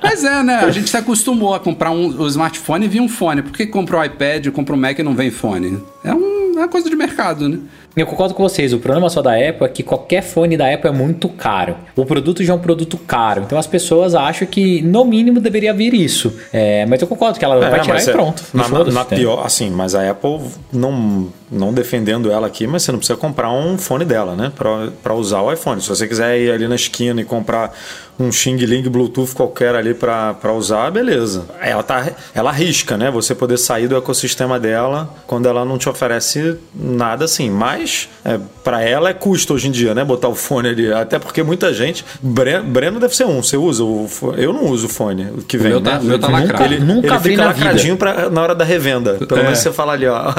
mas 0.02 0.22
é, 0.24 0.42
né? 0.44 0.56
A 0.60 0.70
gente 0.70 0.88
se 0.90 0.96
acostumou 0.96 1.54
a 1.54 1.60
comprar 1.60 1.90
um, 1.90 2.06
o 2.20 2.26
smartphone 2.28 2.84
e 2.84 2.88
vir 2.88 3.00
um 3.00 3.08
fone. 3.08 3.42
Por 3.42 3.52
que 3.52 3.66
compra 3.66 3.98
um 3.98 4.04
iPad, 4.04 4.46
compra 4.50 4.74
um 4.74 4.78
Mac 4.78 4.98
e 4.98 5.02
não 5.02 5.14
vem 5.16 5.30
fone? 5.32 5.82
É, 6.04 6.14
um, 6.14 6.43
é 6.54 6.62
uma 6.62 6.68
coisa 6.68 6.88
de 6.88 6.96
mercado, 6.96 7.48
né? 7.48 7.58
Eu 7.96 8.06
concordo 8.06 8.34
com 8.34 8.42
vocês. 8.42 8.72
O 8.72 8.78
problema 8.80 9.08
só 9.08 9.22
da 9.22 9.32
Apple 9.34 9.64
é 9.64 9.68
que 9.68 9.82
qualquer 9.82 10.20
fone 10.20 10.56
da 10.56 10.72
Apple 10.72 10.88
é 10.90 10.92
muito 10.92 11.28
caro. 11.28 11.76
O 11.94 12.04
produto 12.04 12.42
já 12.42 12.52
é 12.52 12.56
um 12.56 12.58
produto 12.58 12.98
caro. 12.98 13.42
Então 13.46 13.56
as 13.56 13.68
pessoas 13.68 14.16
acham 14.16 14.48
que, 14.48 14.82
no 14.82 15.04
mínimo, 15.04 15.40
deveria 15.40 15.72
vir 15.72 15.94
isso. 15.94 16.34
É, 16.52 16.84
mas 16.86 17.00
eu 17.00 17.06
concordo 17.06 17.38
que 17.38 17.44
ela 17.44 17.64
É, 17.64 17.70
vai 17.70 17.80
tirar 17.80 18.00
e 18.02 18.08
é- 18.08 18.12
pronto. 18.12 18.42
Na, 18.52 18.64
foda-se, 18.64 18.90
na 18.96 19.00
né? 19.04 19.06
pior, 19.16 19.46
assim, 19.46 19.70
mas 19.70 19.94
a 19.94 20.10
Apple 20.10 20.40
não, 20.72 21.28
não 21.48 21.72
defendendo 21.72 22.32
ela 22.32 22.48
aqui, 22.48 22.66
mas 22.66 22.82
você 22.82 22.90
não 22.90 22.98
precisa 22.98 23.16
comprar 23.16 23.52
um 23.52 23.78
fone 23.78 24.04
dela, 24.04 24.34
né? 24.34 24.50
Pra 25.00 25.14
usar 25.14 25.42
o 25.42 25.52
iPhone. 25.52 25.80
Se 25.80 25.88
você 25.88 26.08
quiser 26.08 26.36
ir 26.40 26.50
ali 26.50 26.66
na 26.66 26.74
esquina 26.74 27.20
e 27.20 27.24
comprar 27.24 27.72
um 28.18 28.30
Xing 28.30 28.56
Ling 28.56 28.82
Bluetooth 28.88 29.34
qualquer 29.34 29.74
ali 29.74 29.94
pra, 29.94 30.34
pra 30.34 30.52
usar, 30.52 30.90
beleza. 30.90 31.46
Ela, 31.60 31.82
tá, 31.82 32.06
ela 32.34 32.50
arrisca, 32.50 32.96
né? 32.96 33.10
Você 33.10 33.34
poder 33.34 33.56
sair 33.58 33.88
do 33.88 33.96
ecossistema 33.96 34.58
dela 34.58 35.08
quando 35.26 35.46
ela 35.48 35.64
não 35.64 35.78
te 35.78 35.88
oferece 35.88 36.56
nada 36.74 37.24
assim. 37.24 37.50
Mas 37.50 38.08
é, 38.24 38.38
para 38.62 38.82
ela 38.82 39.08
é 39.10 39.14
custo 39.14 39.54
hoje 39.54 39.68
em 39.68 39.70
dia, 39.70 39.94
né? 39.94 40.04
Botar 40.04 40.28
o 40.28 40.34
fone 40.34 40.68
ali. 40.68 40.92
Até 40.92 41.18
porque 41.18 41.42
muita 41.42 41.72
gente. 41.72 42.04
Breno, 42.22 42.64
Breno 42.64 43.00
deve 43.00 43.14
ser 43.16 43.24
um. 43.26 43.42
Você 43.42 43.56
usa 43.56 43.82
o 43.84 44.06
fone? 44.08 44.42
Eu 44.42 44.52
não 44.52 44.66
uso 44.66 44.86
o 44.86 44.88
fone. 44.88 45.24
O 45.36 45.42
que 45.42 45.56
vem, 45.58 45.70
meu 45.70 45.80
tá- 45.80 45.92
né? 45.94 45.98
o 46.00 46.04
meu 46.04 46.18
tá 46.18 46.28
Ele- 46.28 46.36
lacrado. 46.46 46.64
Ele, 46.64 46.78
Nunca 46.84 47.06
ele 47.08 47.18
fica 47.20 47.44
na 47.44 47.52
vida. 47.52 47.64
lacradinho 47.66 47.96
pra, 47.96 48.30
na 48.30 48.42
hora 48.42 48.54
da 48.54 48.64
revenda. 48.64 49.14
Pelo 49.14 49.40
É. 49.40 49.44
menos 49.44 49.58
você 49.58 49.72
fala 49.72 49.92
ali, 49.94 50.06
ó. 50.06 50.32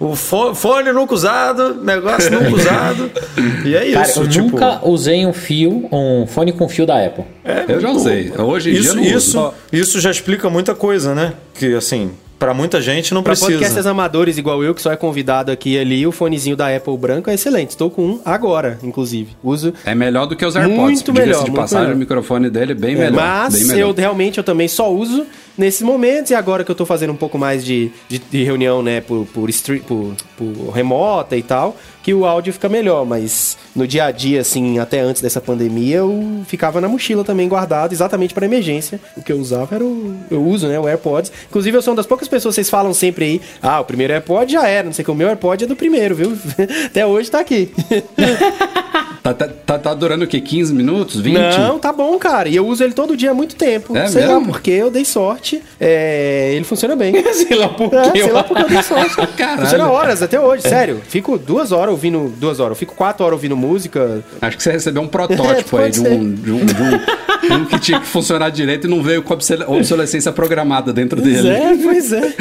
O 0.00 0.14
fo- 0.16 0.54
fone 0.54 0.92
nunca 0.92 1.14
usado, 1.14 1.74
negócio 1.82 2.30
nunca 2.30 2.54
usado. 2.54 3.10
E 3.64 3.74
é 3.74 3.92
Cara, 3.92 4.06
isso. 4.08 4.20
eu 4.20 4.28
tipo, 4.28 4.44
nunca 4.50 4.80
usei 4.86 5.24
um 5.26 5.32
fio, 5.32 5.88
um 5.92 6.26
fone 6.26 6.52
com 6.52 6.68
fio 6.68 6.84
da 6.86 7.02
Apple. 7.04 7.13
É, 7.44 7.64
Eu 7.68 7.80
já 7.80 7.90
usei. 7.90 8.32
Hoje 8.38 8.70
em 8.70 8.72
dia 8.72 8.80
isso, 8.80 8.90
eu 8.90 8.96
não 8.96 9.02
isso, 9.04 9.40
uso. 9.40 9.54
isso 9.72 10.00
já 10.00 10.10
explica 10.10 10.48
muita 10.50 10.74
coisa, 10.74 11.14
né? 11.14 11.32
Que 11.54 11.74
assim, 11.74 12.10
pra 12.38 12.52
muita 12.52 12.80
gente 12.80 13.14
não 13.14 13.22
Pra 13.22 13.30
precisa. 13.32 13.50
podcasters 13.52 13.86
amadores 13.86 14.36
igual 14.38 14.62
eu, 14.62 14.74
que 14.74 14.82
só 14.82 14.92
é 14.92 14.96
convidado 14.96 15.50
aqui 15.52 15.74
e 15.74 15.78
ali, 15.78 16.06
o 16.06 16.12
fonezinho 16.12 16.56
da 16.56 16.74
Apple 16.74 16.96
branco 16.98 17.30
é 17.30 17.34
excelente. 17.34 17.70
Estou 17.70 17.90
com 17.90 18.02
um 18.04 18.20
agora, 18.24 18.78
inclusive. 18.82 19.28
Uso 19.42 19.72
É 19.86 19.94
melhor 19.94 20.26
do 20.26 20.36
que 20.36 20.44
os 20.44 20.54
AirPods. 20.56 20.78
Muito 20.80 21.12
melhor, 21.12 21.44
de 21.44 21.50
muito 21.50 21.54
passagem, 21.60 21.86
melhor. 21.86 21.96
o 21.96 21.98
microfone 22.00 22.50
dele 22.50 22.72
é 22.72 22.74
bem 22.74 22.94
É, 22.94 22.98
melhor. 22.98 23.12
Mas 23.14 23.54
bem 23.54 23.64
melhor. 23.64 23.88
eu 23.90 23.94
realmente 23.94 24.38
eu 24.38 24.44
também 24.44 24.68
só 24.68 24.92
uso 24.92 25.24
nesses 25.56 25.82
momentos 25.82 26.30
e 26.30 26.34
agora 26.34 26.64
que 26.64 26.70
eu 26.70 26.74
tô 26.74 26.84
fazendo 26.86 27.12
um 27.12 27.16
pouco 27.16 27.38
mais 27.38 27.64
de, 27.64 27.90
de, 28.08 28.18
de 28.18 28.42
reunião, 28.44 28.82
né, 28.82 29.00
por, 29.00 29.26
por, 29.26 29.48
stream, 29.50 29.80
por, 29.82 30.14
por 30.36 30.70
remota 30.70 31.36
e 31.36 31.42
tal, 31.42 31.76
que 32.02 32.12
o 32.12 32.26
áudio 32.26 32.52
fica 32.52 32.68
melhor, 32.68 33.06
mas 33.06 33.56
no 33.74 33.86
dia 33.86 34.04
a 34.04 34.10
dia, 34.10 34.40
assim, 34.40 34.78
até 34.78 35.00
antes 35.00 35.22
dessa 35.22 35.40
pandemia, 35.40 35.96
eu 35.98 36.42
ficava 36.46 36.80
na 36.80 36.88
mochila 36.88 37.24
também 37.24 37.48
guardado, 37.48 37.92
exatamente 37.92 38.34
para 38.34 38.44
emergência. 38.44 39.00
O 39.16 39.22
que 39.22 39.32
eu 39.32 39.38
usava 39.38 39.74
era 39.74 39.84
o. 39.84 40.14
Eu 40.30 40.44
uso, 40.44 40.66
né, 40.68 40.78
o 40.78 40.86
AirPods. 40.86 41.32
Inclusive, 41.48 41.76
eu 41.76 41.82
sou 41.82 41.92
uma 41.92 41.96
das 41.96 42.06
poucas 42.06 42.28
pessoas, 42.28 42.54
vocês 42.54 42.68
falam 42.68 42.92
sempre 42.92 43.24
aí, 43.24 43.40
ah, 43.62 43.80
o 43.80 43.84
primeiro 43.84 44.12
AirPod 44.12 44.52
já 44.52 44.66
era, 44.68 44.84
não 44.86 44.92
sei 44.92 45.02
o 45.02 45.06
que, 45.06 45.10
o 45.10 45.14
meu 45.14 45.28
AirPod 45.28 45.64
é 45.64 45.66
do 45.66 45.76
primeiro, 45.76 46.14
viu? 46.14 46.36
até 46.86 47.06
hoje 47.06 47.30
tá 47.30 47.40
aqui. 47.40 47.72
Tá, 49.24 49.32
tá, 49.32 49.48
tá- 49.48 49.78
tá 49.78 49.94
durando 49.94 50.26
o 50.26 50.28
quê? 50.28 50.38
15 50.38 50.74
minutos? 50.74 51.18
20? 51.18 51.34
Não, 51.38 51.78
tá 51.78 51.90
bom, 51.90 52.18
cara. 52.18 52.46
E 52.46 52.56
eu 52.56 52.66
uso 52.66 52.84
ele 52.84 52.92
todo 52.92 53.16
dia 53.16 53.30
há 53.30 53.34
muito 53.34 53.56
tempo. 53.56 53.96
É 53.96 54.06
sei 54.06 54.26
lá 54.26 54.38
mesmo? 54.38 54.52
porque 54.52 54.70
eu 54.70 54.90
dei 54.90 55.02
sorte. 55.02 55.43
É, 55.80 56.52
ele 56.54 56.64
funciona 56.64 56.94
bem. 56.96 57.14
sei 57.34 57.56
lá 57.56 57.68
por 57.68 57.92
É, 57.92 58.10
quê. 58.10 58.22
sei 58.22 58.32
lá 58.32 58.42
porque 58.44 58.62
eu 58.62 58.68
dei 58.68 58.82
sorte. 58.82 59.14
Caralho. 59.36 59.62
Funciona 59.62 59.90
horas 59.90 60.22
até 60.22 60.40
hoje, 60.40 60.62
sério. 60.62 61.00
Fico 61.06 61.36
duas 61.38 61.72
horas 61.72 61.90
ouvindo. 61.92 62.32
Duas 62.38 62.60
horas. 62.60 62.70
Eu 62.72 62.76
fico 62.78 62.94
quatro 62.94 63.24
horas 63.24 63.36
ouvindo 63.36 63.56
música. 63.56 64.22
Acho 64.40 64.56
que 64.56 64.62
você 64.62 64.72
recebeu 64.72 65.02
um 65.02 65.08
protótipo 65.08 65.78
É, 65.78 65.84
aí 65.84 65.90
de 65.90 66.00
um, 66.00 66.34
de, 66.34 66.50
um, 66.52 66.64
de 66.64 66.74
um- 66.82 67.54
um 67.56 67.64
que 67.66 67.78
tinha 67.78 68.00
que 68.00 68.06
funcionar 68.06 68.48
direito 68.50 68.86
e 68.86 68.90
não 68.90 69.02
veio 69.02 69.22
com 69.22 69.34
obsole- 69.34 69.64
obsolescência 69.66 70.32
programada 70.32 70.92
dentro 70.92 71.20
Pois 71.20 71.34
dele. 71.42 71.48
é, 71.48 71.76
pois 71.82 72.12
é. 72.12 72.32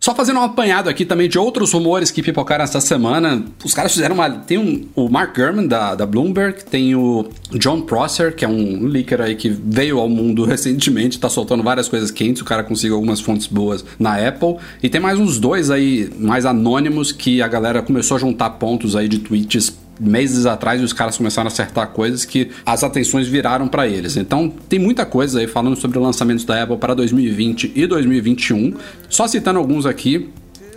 Só 0.00 0.14
fazendo 0.14 0.38
um 0.38 0.42
apanhado 0.42 0.88
aqui 0.88 1.04
também 1.04 1.28
de 1.28 1.38
outros 1.38 1.72
rumores 1.72 2.12
que 2.12 2.22
pipocaram 2.22 2.62
essa 2.62 2.80
semana. 2.80 3.44
Os 3.64 3.74
caras 3.74 3.92
fizeram 3.92 4.14
uma. 4.14 4.30
Tem 4.30 4.56
um, 4.56 4.86
o 4.94 5.08
Mark 5.08 5.36
Gurman 5.36 5.66
da, 5.66 5.96
da 5.96 6.06
Bloomberg, 6.06 6.64
tem 6.64 6.94
o 6.94 7.28
John 7.54 7.80
Prosser, 7.80 8.34
que 8.34 8.44
é 8.44 8.48
um 8.48 8.86
leaker 8.86 9.20
aí 9.20 9.34
que 9.34 9.48
veio 9.48 9.98
ao 9.98 10.08
mundo 10.08 10.44
recentemente, 10.46 11.18
tá 11.18 11.28
soltando 11.28 11.64
várias 11.64 11.88
coisas 11.88 12.12
quentes. 12.12 12.42
O 12.42 12.44
cara 12.44 12.62
conseguiu 12.62 12.94
algumas 12.94 13.20
fontes 13.20 13.48
boas 13.48 13.84
na 13.98 14.14
Apple. 14.16 14.56
E 14.80 14.88
tem 14.88 15.00
mais 15.00 15.18
uns 15.18 15.38
dois 15.40 15.68
aí, 15.68 16.08
mais 16.16 16.46
anônimos, 16.46 17.10
que 17.10 17.42
a 17.42 17.48
galera 17.48 17.82
começou 17.82 18.16
a 18.16 18.20
juntar 18.20 18.50
pontos 18.50 18.94
aí 18.94 19.08
de 19.08 19.18
tweets 19.18 19.76
meses 19.98 20.46
atrás 20.46 20.82
os 20.82 20.92
caras 20.92 21.16
começaram 21.16 21.48
a 21.48 21.52
acertar 21.52 21.88
coisas 21.88 22.24
que 22.24 22.50
as 22.64 22.84
atenções 22.84 23.26
viraram 23.26 23.68
para 23.68 23.86
eles. 23.86 24.16
Então 24.16 24.48
tem 24.68 24.78
muita 24.78 25.04
coisa 25.04 25.40
aí 25.40 25.46
falando 25.46 25.76
sobre 25.76 25.98
lançamentos 25.98 26.44
da 26.44 26.62
Apple 26.62 26.76
para 26.76 26.94
2020 26.94 27.72
e 27.74 27.86
2021. 27.86 28.74
Só 29.08 29.26
citando 29.26 29.58
alguns 29.58 29.86
aqui. 29.86 30.30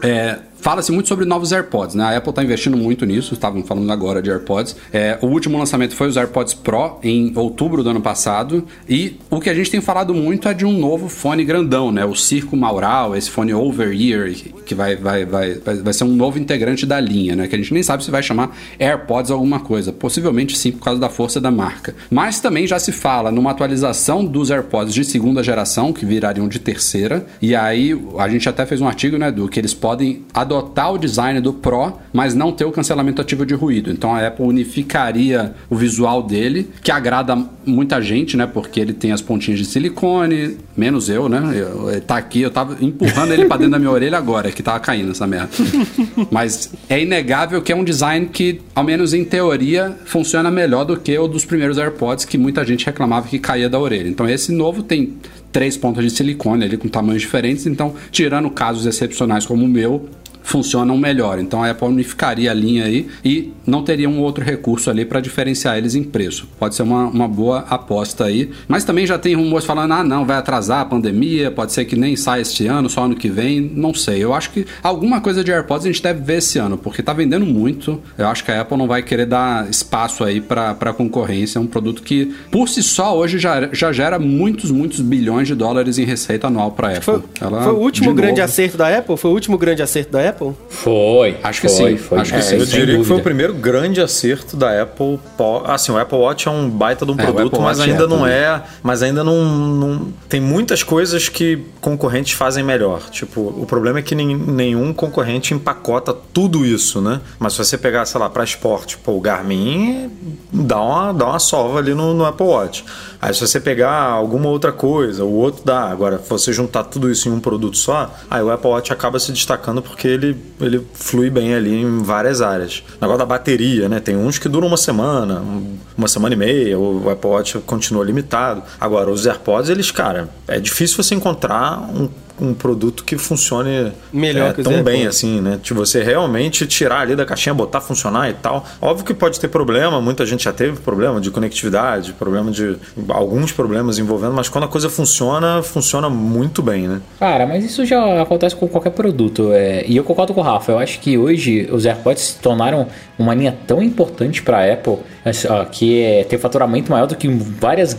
é, 0.03 0.39
fala-se 0.61 0.91
muito 0.91 1.09
sobre 1.09 1.25
novos 1.25 1.51
AirPods, 1.51 1.95
né? 1.95 2.03
A 2.03 2.17
Apple 2.17 2.29
está 2.29 2.43
investindo 2.43 2.77
muito 2.77 3.05
nisso, 3.05 3.33
estavam 3.33 3.63
falando 3.63 3.91
agora 3.91 4.21
de 4.21 4.29
AirPods. 4.29 4.75
É, 4.93 5.17
o 5.21 5.25
último 5.25 5.57
lançamento 5.57 5.95
foi 5.95 6.07
os 6.07 6.15
AirPods 6.15 6.53
Pro 6.53 6.99
em 7.03 7.33
outubro 7.35 7.83
do 7.83 7.89
ano 7.89 8.01
passado. 8.01 8.65
E 8.87 9.17
o 9.29 9.39
que 9.41 9.49
a 9.49 9.53
gente 9.53 9.71
tem 9.71 9.81
falado 9.81 10.13
muito 10.13 10.47
é 10.47 10.53
de 10.53 10.65
um 10.65 10.77
novo 10.77 11.09
fone 11.09 11.43
grandão, 11.43 11.91
né? 11.91 12.05
O 12.05 12.15
Circo 12.15 12.55
Maural, 12.55 13.15
esse 13.15 13.29
fone 13.29 13.53
over-ear, 13.53 14.31
que 14.65 14.75
vai, 14.75 14.95
vai, 14.95 15.25
vai, 15.25 15.55
vai 15.55 15.93
ser 15.93 16.03
um 16.03 16.15
novo 16.15 16.37
integrante 16.37 16.85
da 16.85 16.99
linha, 16.99 17.35
né? 17.35 17.47
Que 17.47 17.55
a 17.55 17.57
gente 17.57 17.73
nem 17.73 17.81
sabe 17.81 18.03
se 18.03 18.11
vai 18.11 18.21
chamar 18.21 18.55
AirPods 18.79 19.31
alguma 19.31 19.59
coisa. 19.59 19.91
Possivelmente 19.91 20.55
sim, 20.57 20.71
por 20.71 20.83
causa 20.83 21.01
da 21.01 21.09
força 21.09 21.41
da 21.41 21.49
marca. 21.49 21.95
Mas 22.09 22.39
também 22.39 22.67
já 22.67 22.77
se 22.77 22.91
fala 22.91 23.31
numa 23.31 23.49
atualização 23.49 24.23
dos 24.23 24.51
AirPods 24.51 24.93
de 24.93 25.03
segunda 25.03 25.41
geração, 25.41 25.91
que 25.91 26.05
virariam 26.05 26.47
de 26.47 26.59
terceira. 26.59 27.25
E 27.41 27.55
aí 27.55 27.99
a 28.19 28.29
gente 28.29 28.47
até 28.47 28.63
fez 28.63 28.79
um 28.79 28.87
artigo, 28.87 29.17
né, 29.17 29.31
do 29.31 29.47
que 29.47 29.59
eles 29.59 29.73
podem 29.73 30.23
adotar 30.31 30.50
o 30.59 30.97
design 30.97 31.39
do 31.39 31.53
Pro, 31.53 31.93
mas 32.11 32.33
não 32.33 32.51
ter 32.51 32.65
o 32.65 32.71
cancelamento 32.71 33.21
ativo 33.21 33.45
de 33.45 33.53
ruído. 33.53 33.91
Então 33.91 34.13
a 34.13 34.27
Apple 34.27 34.45
unificaria 34.45 35.53
o 35.69 35.75
visual 35.75 36.23
dele, 36.23 36.69
que 36.81 36.91
agrada 36.91 37.37
muita 37.65 38.01
gente, 38.01 38.35
né? 38.35 38.45
Porque 38.45 38.79
ele 38.79 38.93
tem 38.93 39.11
as 39.11 39.21
pontinhas 39.21 39.59
de 39.59 39.65
silicone, 39.65 40.57
menos 40.75 41.09
eu, 41.09 41.29
né? 41.29 41.53
Eu, 41.55 41.89
ele 41.89 42.01
tá 42.01 42.17
aqui, 42.17 42.41
eu 42.41 42.51
tava 42.51 42.77
empurrando 42.83 43.33
ele 43.33 43.45
pra 43.45 43.57
dentro 43.57 43.71
da 43.71 43.79
minha 43.79 43.91
orelha 43.91 44.17
agora, 44.17 44.51
que 44.51 44.63
tava 44.63 44.79
caindo 44.79 45.11
essa 45.11 45.27
merda. 45.27 45.49
Mas 46.29 46.71
é 46.89 47.01
inegável 47.01 47.61
que 47.61 47.71
é 47.71 47.75
um 47.75 47.83
design 47.83 48.27
que, 48.27 48.61
ao 48.73 48.83
menos 48.83 49.13
em 49.13 49.23
teoria, 49.23 49.97
funciona 50.05 50.49
melhor 50.49 50.83
do 50.83 50.97
que 50.97 51.17
o 51.17 51.27
dos 51.27 51.45
primeiros 51.45 51.77
AirPods, 51.77 52.25
que 52.25 52.37
muita 52.37 52.65
gente 52.65 52.85
reclamava 52.85 53.27
que 53.27 53.39
caía 53.39 53.69
da 53.69 53.79
orelha. 53.79 54.07
Então 54.07 54.27
esse 54.27 54.51
novo 54.51 54.83
tem 54.83 55.13
três 55.51 55.77
pontas 55.77 56.03
de 56.03 56.09
silicone 56.09 56.63
ali 56.63 56.77
com 56.77 56.87
tamanhos 56.87 57.21
diferentes, 57.21 57.65
então, 57.67 57.93
tirando 58.11 58.49
casos 58.49 58.85
excepcionais 58.85 59.45
como 59.45 59.65
o 59.65 59.67
meu, 59.67 60.09
funcionam 60.43 60.97
melhor. 60.97 61.39
Então 61.39 61.63
a 61.63 61.69
Apple 61.69 61.87
unificaria 61.87 62.51
a 62.51 62.53
linha 62.53 62.85
aí 62.85 63.07
e 63.23 63.53
não 63.65 63.83
teria 63.83 64.09
um 64.09 64.19
outro 64.19 64.43
recurso 64.43 64.89
ali 64.89 65.05
para 65.05 65.19
diferenciar 65.19 65.77
eles 65.77 65.95
em 65.95 66.03
preço. 66.03 66.47
Pode 66.59 66.75
ser 66.75 66.83
uma, 66.83 67.05
uma 67.05 67.27
boa 67.27 67.59
aposta 67.69 68.25
aí. 68.25 68.51
Mas 68.67 68.83
também 68.83 69.05
já 69.05 69.17
tem 69.17 69.35
rumores 69.35 69.65
falando: 69.65 69.93
ah, 69.93 70.03
não, 70.03 70.25
vai 70.25 70.37
atrasar 70.37 70.81
a 70.81 70.85
pandemia, 70.85 71.51
pode 71.51 71.73
ser 71.73 71.85
que 71.85 71.95
nem 71.95 72.15
saia 72.15 72.41
este 72.41 72.67
ano, 72.67 72.89
só 72.89 73.05
ano 73.05 73.15
que 73.15 73.29
vem. 73.29 73.61
Não 73.61 73.93
sei. 73.93 74.23
Eu 74.23 74.33
acho 74.33 74.51
que 74.51 74.65
alguma 74.83 75.21
coisa 75.21 75.43
de 75.43 75.51
AirPods 75.51 75.85
a 75.85 75.91
gente 75.91 76.03
deve 76.03 76.21
ver 76.21 76.37
esse 76.37 76.57
ano, 76.59 76.77
porque 76.77 77.01
tá 77.01 77.13
vendendo 77.13 77.45
muito. 77.45 78.01
Eu 78.17 78.27
acho 78.27 78.43
que 78.43 78.51
a 78.51 78.61
Apple 78.61 78.77
não 78.77 78.87
vai 78.87 79.01
querer 79.01 79.25
dar 79.25 79.69
espaço 79.69 80.23
aí 80.23 80.41
para 80.41 80.93
concorrência. 80.93 81.59
É 81.59 81.61
um 81.61 81.67
produto 81.67 82.01
que, 82.03 82.33
por 82.51 82.67
si 82.67 82.83
só, 82.83 83.17
hoje 83.17 83.39
já, 83.39 83.69
já 83.71 83.91
gera 83.91 84.19
muitos, 84.19 84.71
muitos 84.71 84.99
bilhões 84.99 85.47
de 85.47 85.55
dólares 85.55 85.97
em 85.97 86.05
receita 86.05 86.47
anual 86.47 86.71
para 86.71 86.89
a 86.89 86.91
Apple. 86.91 87.03
Foi, 87.03 87.23
Ela, 87.39 87.63
foi 87.63 87.73
o 87.73 87.77
último 87.77 88.13
grande 88.13 88.39
novo, 88.39 88.43
acerto 88.43 88.77
da 88.77 88.97
Apple? 88.97 89.17
Foi 89.17 89.31
o 89.31 89.33
último 89.33 89.57
grande 89.57 89.81
acerto 89.81 90.11
da 90.11 90.29
Apple? 90.29 90.40
Foi. 90.69 91.37
Acho 91.43 91.61
que 91.61 91.67
foi, 91.69 91.91
sim, 91.91 91.97
Foi, 91.97 92.19
acho 92.19 92.31
que 92.33 92.39
é, 92.39 92.41
sim. 92.41 92.55
Eu 92.57 92.65
diria 92.65 92.85
que 92.85 92.91
foi 92.91 92.97
o 92.97 93.03
dúvida. 93.03 93.21
primeiro 93.23 93.53
grande 93.53 94.01
acerto 94.01 94.55
da 94.57 94.81
Apple. 94.81 95.19
po- 95.37 95.63
Assim, 95.65 95.91
o 95.91 95.97
Apple 95.97 96.17
Watch 96.17 96.47
é 96.47 96.51
um 96.51 96.69
baita 96.69 97.05
de 97.05 97.11
um 97.11 97.15
É, 97.15 97.23
produto, 97.23 97.47
Apple 97.53 97.59
mas 97.61 97.79
é 97.79 97.83
ainda 97.83 98.07
não 98.07 98.19
também. 98.19 98.33
é. 98.33 98.61
Mas 98.81 99.01
ainda 99.03 99.23
não, 99.23 99.43
não- 99.45 100.07
Tem 100.27 100.39
muitas 100.41 100.81
coisas 100.83 101.29
que 101.29 101.59
concorrentes 101.79 102.33
fazem 102.33 102.63
melhor. 102.63 103.01
Tipo, 103.09 103.41
o 103.41 103.65
problema 103.65 103.99
é 103.99 104.01
que 104.01 104.15
nen- 104.15 104.35
nenhum 104.37 104.93
concorrente 104.93 105.53
empacota 105.53 106.13
tudo 106.33 106.65
isso, 106.65 107.01
né? 107.01 107.19
Mas 107.39 107.53
se 107.53 107.59
você 107.59 107.77
pegar, 107.77 108.05
sei 108.05 108.19
lá, 108.19 108.29
para 108.29 108.43
esporte, 108.43 108.97
pô, 108.97 109.13
o 109.13 109.21
Garmin 109.21 110.09
dá 110.51 110.79
uma, 110.81 111.13
dá 111.13 111.25
uma 111.27 111.39
sova 111.39 111.79
ali 111.79 111.93
no, 111.93 112.13
no 112.13 112.25
Apple 112.25 112.45
Watch. 112.47 112.83
Aí 113.21 113.33
se 113.33 113.39
você 113.45 113.59
pegar 113.59 113.91
alguma 113.93 114.49
outra 114.49 114.71
coisa, 114.71 115.23
o 115.23 115.31
outro 115.33 115.61
dá. 115.63 115.83
Agora, 115.91 116.17
se 116.17 116.27
você 116.29 116.51
juntar 116.51 116.85
tudo 116.85 117.09
isso 117.11 117.29
em 117.29 117.31
um 117.31 117.39
produto 117.39 117.77
só, 117.77 118.13
aí 118.29 118.41
o 118.41 118.49
Apple 118.49 118.69
Watch 118.69 118.91
acaba 118.91 119.19
se 119.19 119.31
destacando 119.31 119.81
porque 119.81 120.07
ele, 120.07 120.35
ele 120.59 120.85
flui 120.93 121.29
bem 121.29 121.53
ali 121.53 121.81
em 121.81 121.99
várias 122.01 122.41
áreas. 122.41 122.83
O 122.97 123.01
negócio 123.01 123.19
da 123.19 123.25
bateria, 123.25 123.87
né? 123.87 123.99
Tem 123.99 124.15
uns 124.17 124.39
que 124.39 124.49
duram 124.49 124.67
uma 124.67 124.77
semana, 124.77 125.39
um- 125.39 125.77
uma 125.97 126.07
semana 126.07 126.33
e 126.33 126.37
meia, 126.37 126.79
o 126.79 127.09
Apple 127.11 127.29
Watch 127.29 127.59
continua 127.59 128.03
limitado. 128.03 128.63
Agora, 128.79 129.11
os 129.11 129.27
AirPods, 129.27 129.69
eles, 129.69 129.91
cara, 129.91 130.27
é 130.47 130.59
difícil 130.59 131.01
você 131.03 131.13
encontrar 131.13 131.79
um, 131.93 132.09
um 132.41 132.53
produto 132.53 133.03
que 133.03 133.17
funcione 133.17 133.91
Melhor 134.11 134.49
é, 134.49 134.53
que 134.53 134.63
tão 134.63 134.83
bem 134.83 135.05
assim, 135.05 135.39
né? 135.39 135.59
De 135.61 135.73
você 135.73 136.03
realmente 136.03 136.65
tirar 136.65 137.01
ali 137.01 137.15
da 137.15 137.25
caixinha, 137.25 137.53
botar 137.53 137.81
funcionar 137.81 138.29
e 138.29 138.33
tal. 138.33 138.65
Óbvio 138.81 139.05
que 139.05 139.13
pode 139.13 139.39
ter 139.39 139.47
problema, 139.47 140.01
muita 140.01 140.25
gente 140.25 140.43
já 140.43 140.53
teve 140.53 140.77
problema 140.79 141.21
de 141.21 141.29
conectividade, 141.29 142.13
problema 142.13 142.51
de 142.51 142.75
alguns 143.09 143.51
problemas 143.51 143.99
envolvendo, 143.99 144.33
mas 144.33 144.49
quando 144.49 144.63
a 144.65 144.67
coisa 144.67 144.89
funciona, 144.89 145.61
funciona 145.61 146.09
muito 146.09 146.61
bem, 146.61 146.87
né? 146.87 147.01
Cara, 147.19 147.45
mas 147.45 147.63
isso 147.63 147.85
já 147.85 148.21
acontece 148.21 148.55
com 148.55 148.67
qualquer 148.67 148.91
produto. 148.91 149.51
é, 149.53 149.85
E 149.87 149.95
eu 149.95 150.03
concordo 150.03 150.33
com 150.33 150.41
o 150.41 150.43
Rafa. 150.43 150.71
Eu 150.71 150.79
acho 150.79 150.99
que 150.99 151.17
hoje 151.17 151.67
os 151.71 151.85
AirPods 151.85 152.23
se 152.23 152.39
tornaram 152.39 152.87
uma 153.17 153.35
linha 153.35 153.55
tão 153.67 153.81
importante 153.81 154.41
para 154.41 154.59
a 154.59 154.73
Apple 154.73 154.97
assim, 155.23 155.47
que 155.71 156.01
é 156.01 156.23
ter 156.23 156.37
faturamento 156.37 156.91
maior 156.91 157.05
do 157.05 157.15
que 157.15 157.27
várias 157.27 157.97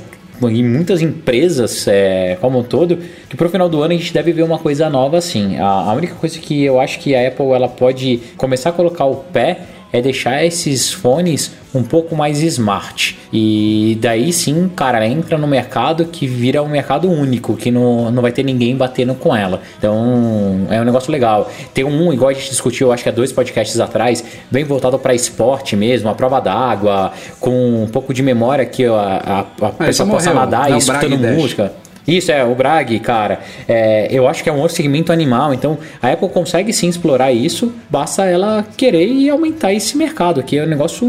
em 0.48 0.64
muitas 0.64 1.02
empresas 1.02 1.86
é, 1.88 2.36
como 2.40 2.58
um 2.58 2.62
todo, 2.62 2.98
que 3.28 3.36
pro 3.36 3.48
final 3.48 3.68
do 3.68 3.82
ano 3.82 3.94
a 3.94 3.96
gente 3.96 4.12
deve 4.12 4.32
ver 4.32 4.42
uma 4.42 4.58
coisa 4.58 4.88
nova 4.88 5.18
assim. 5.18 5.58
A, 5.58 5.66
a 5.66 5.92
única 5.92 6.14
coisa 6.14 6.38
que 6.38 6.62
eu 6.64 6.80
acho 6.80 6.98
que 6.98 7.14
a 7.14 7.28
Apple 7.28 7.50
ela 7.50 7.68
pode 7.68 8.20
começar 8.36 8.70
a 8.70 8.72
colocar 8.72 9.04
o 9.04 9.16
pé 9.16 9.60
é 9.92 10.00
deixar 10.00 10.44
esses 10.44 10.92
fones 10.92 11.52
um 11.74 11.82
pouco 11.82 12.14
mais 12.14 12.40
smart. 12.42 13.18
E 13.32 13.98
daí 14.00 14.32
sim, 14.32 14.70
cara, 14.74 15.06
entra 15.06 15.38
no 15.38 15.46
mercado 15.46 16.04
que 16.04 16.26
vira 16.26 16.62
um 16.62 16.68
mercado 16.68 17.10
único, 17.10 17.56
que 17.56 17.70
não, 17.70 18.10
não 18.10 18.22
vai 18.22 18.32
ter 18.32 18.42
ninguém 18.42 18.76
batendo 18.76 19.14
com 19.14 19.34
ela. 19.34 19.60
Então 19.78 20.66
é 20.70 20.80
um 20.80 20.84
negócio 20.84 21.10
legal. 21.10 21.50
Tem 21.72 21.84
um, 21.84 22.12
igual 22.12 22.30
a 22.30 22.32
gente 22.32 22.50
discutiu, 22.50 22.92
acho 22.92 23.02
que 23.02 23.08
há 23.08 23.12
dois 23.12 23.32
podcasts 23.32 23.78
atrás, 23.80 24.24
bem 24.50 24.64
voltado 24.64 24.98
para 24.98 25.14
esporte 25.14 25.76
mesmo, 25.76 26.08
a 26.08 26.14
prova 26.14 26.40
d'água, 26.40 27.12
com 27.40 27.84
um 27.84 27.88
pouco 27.88 28.12
de 28.12 28.22
memória 28.22 28.64
que 28.66 28.84
a, 28.84 28.90
a, 28.92 29.66
a 29.66 29.68
esse 29.68 29.78
pessoa 29.78 30.08
possa 30.08 30.32
morreu. 30.32 30.40
nadar 30.40 30.68
Não, 30.68 30.76
e 30.76 30.78
escutando 30.78 31.18
Bragg 31.18 31.36
Dash. 31.56 31.72
Isso 32.06 32.32
é, 32.32 32.44
o 32.44 32.54
Bragg, 32.54 32.98
cara, 33.00 33.40
é, 33.68 34.08
eu 34.10 34.26
acho 34.28 34.42
que 34.42 34.48
é 34.48 34.52
um 34.52 34.58
outro 34.58 34.74
segmento 34.76 35.12
animal, 35.12 35.54
então 35.54 35.78
a 36.02 36.10
Apple 36.12 36.28
consegue 36.28 36.72
sim 36.72 36.88
explorar 36.88 37.32
isso, 37.32 37.72
basta 37.88 38.24
ela 38.24 38.66
querer 38.76 39.06
e 39.06 39.30
aumentar 39.30 39.72
esse 39.72 39.96
mercado, 39.96 40.42
que 40.42 40.58
é 40.58 40.64
um 40.64 40.68
negócio 40.68 41.08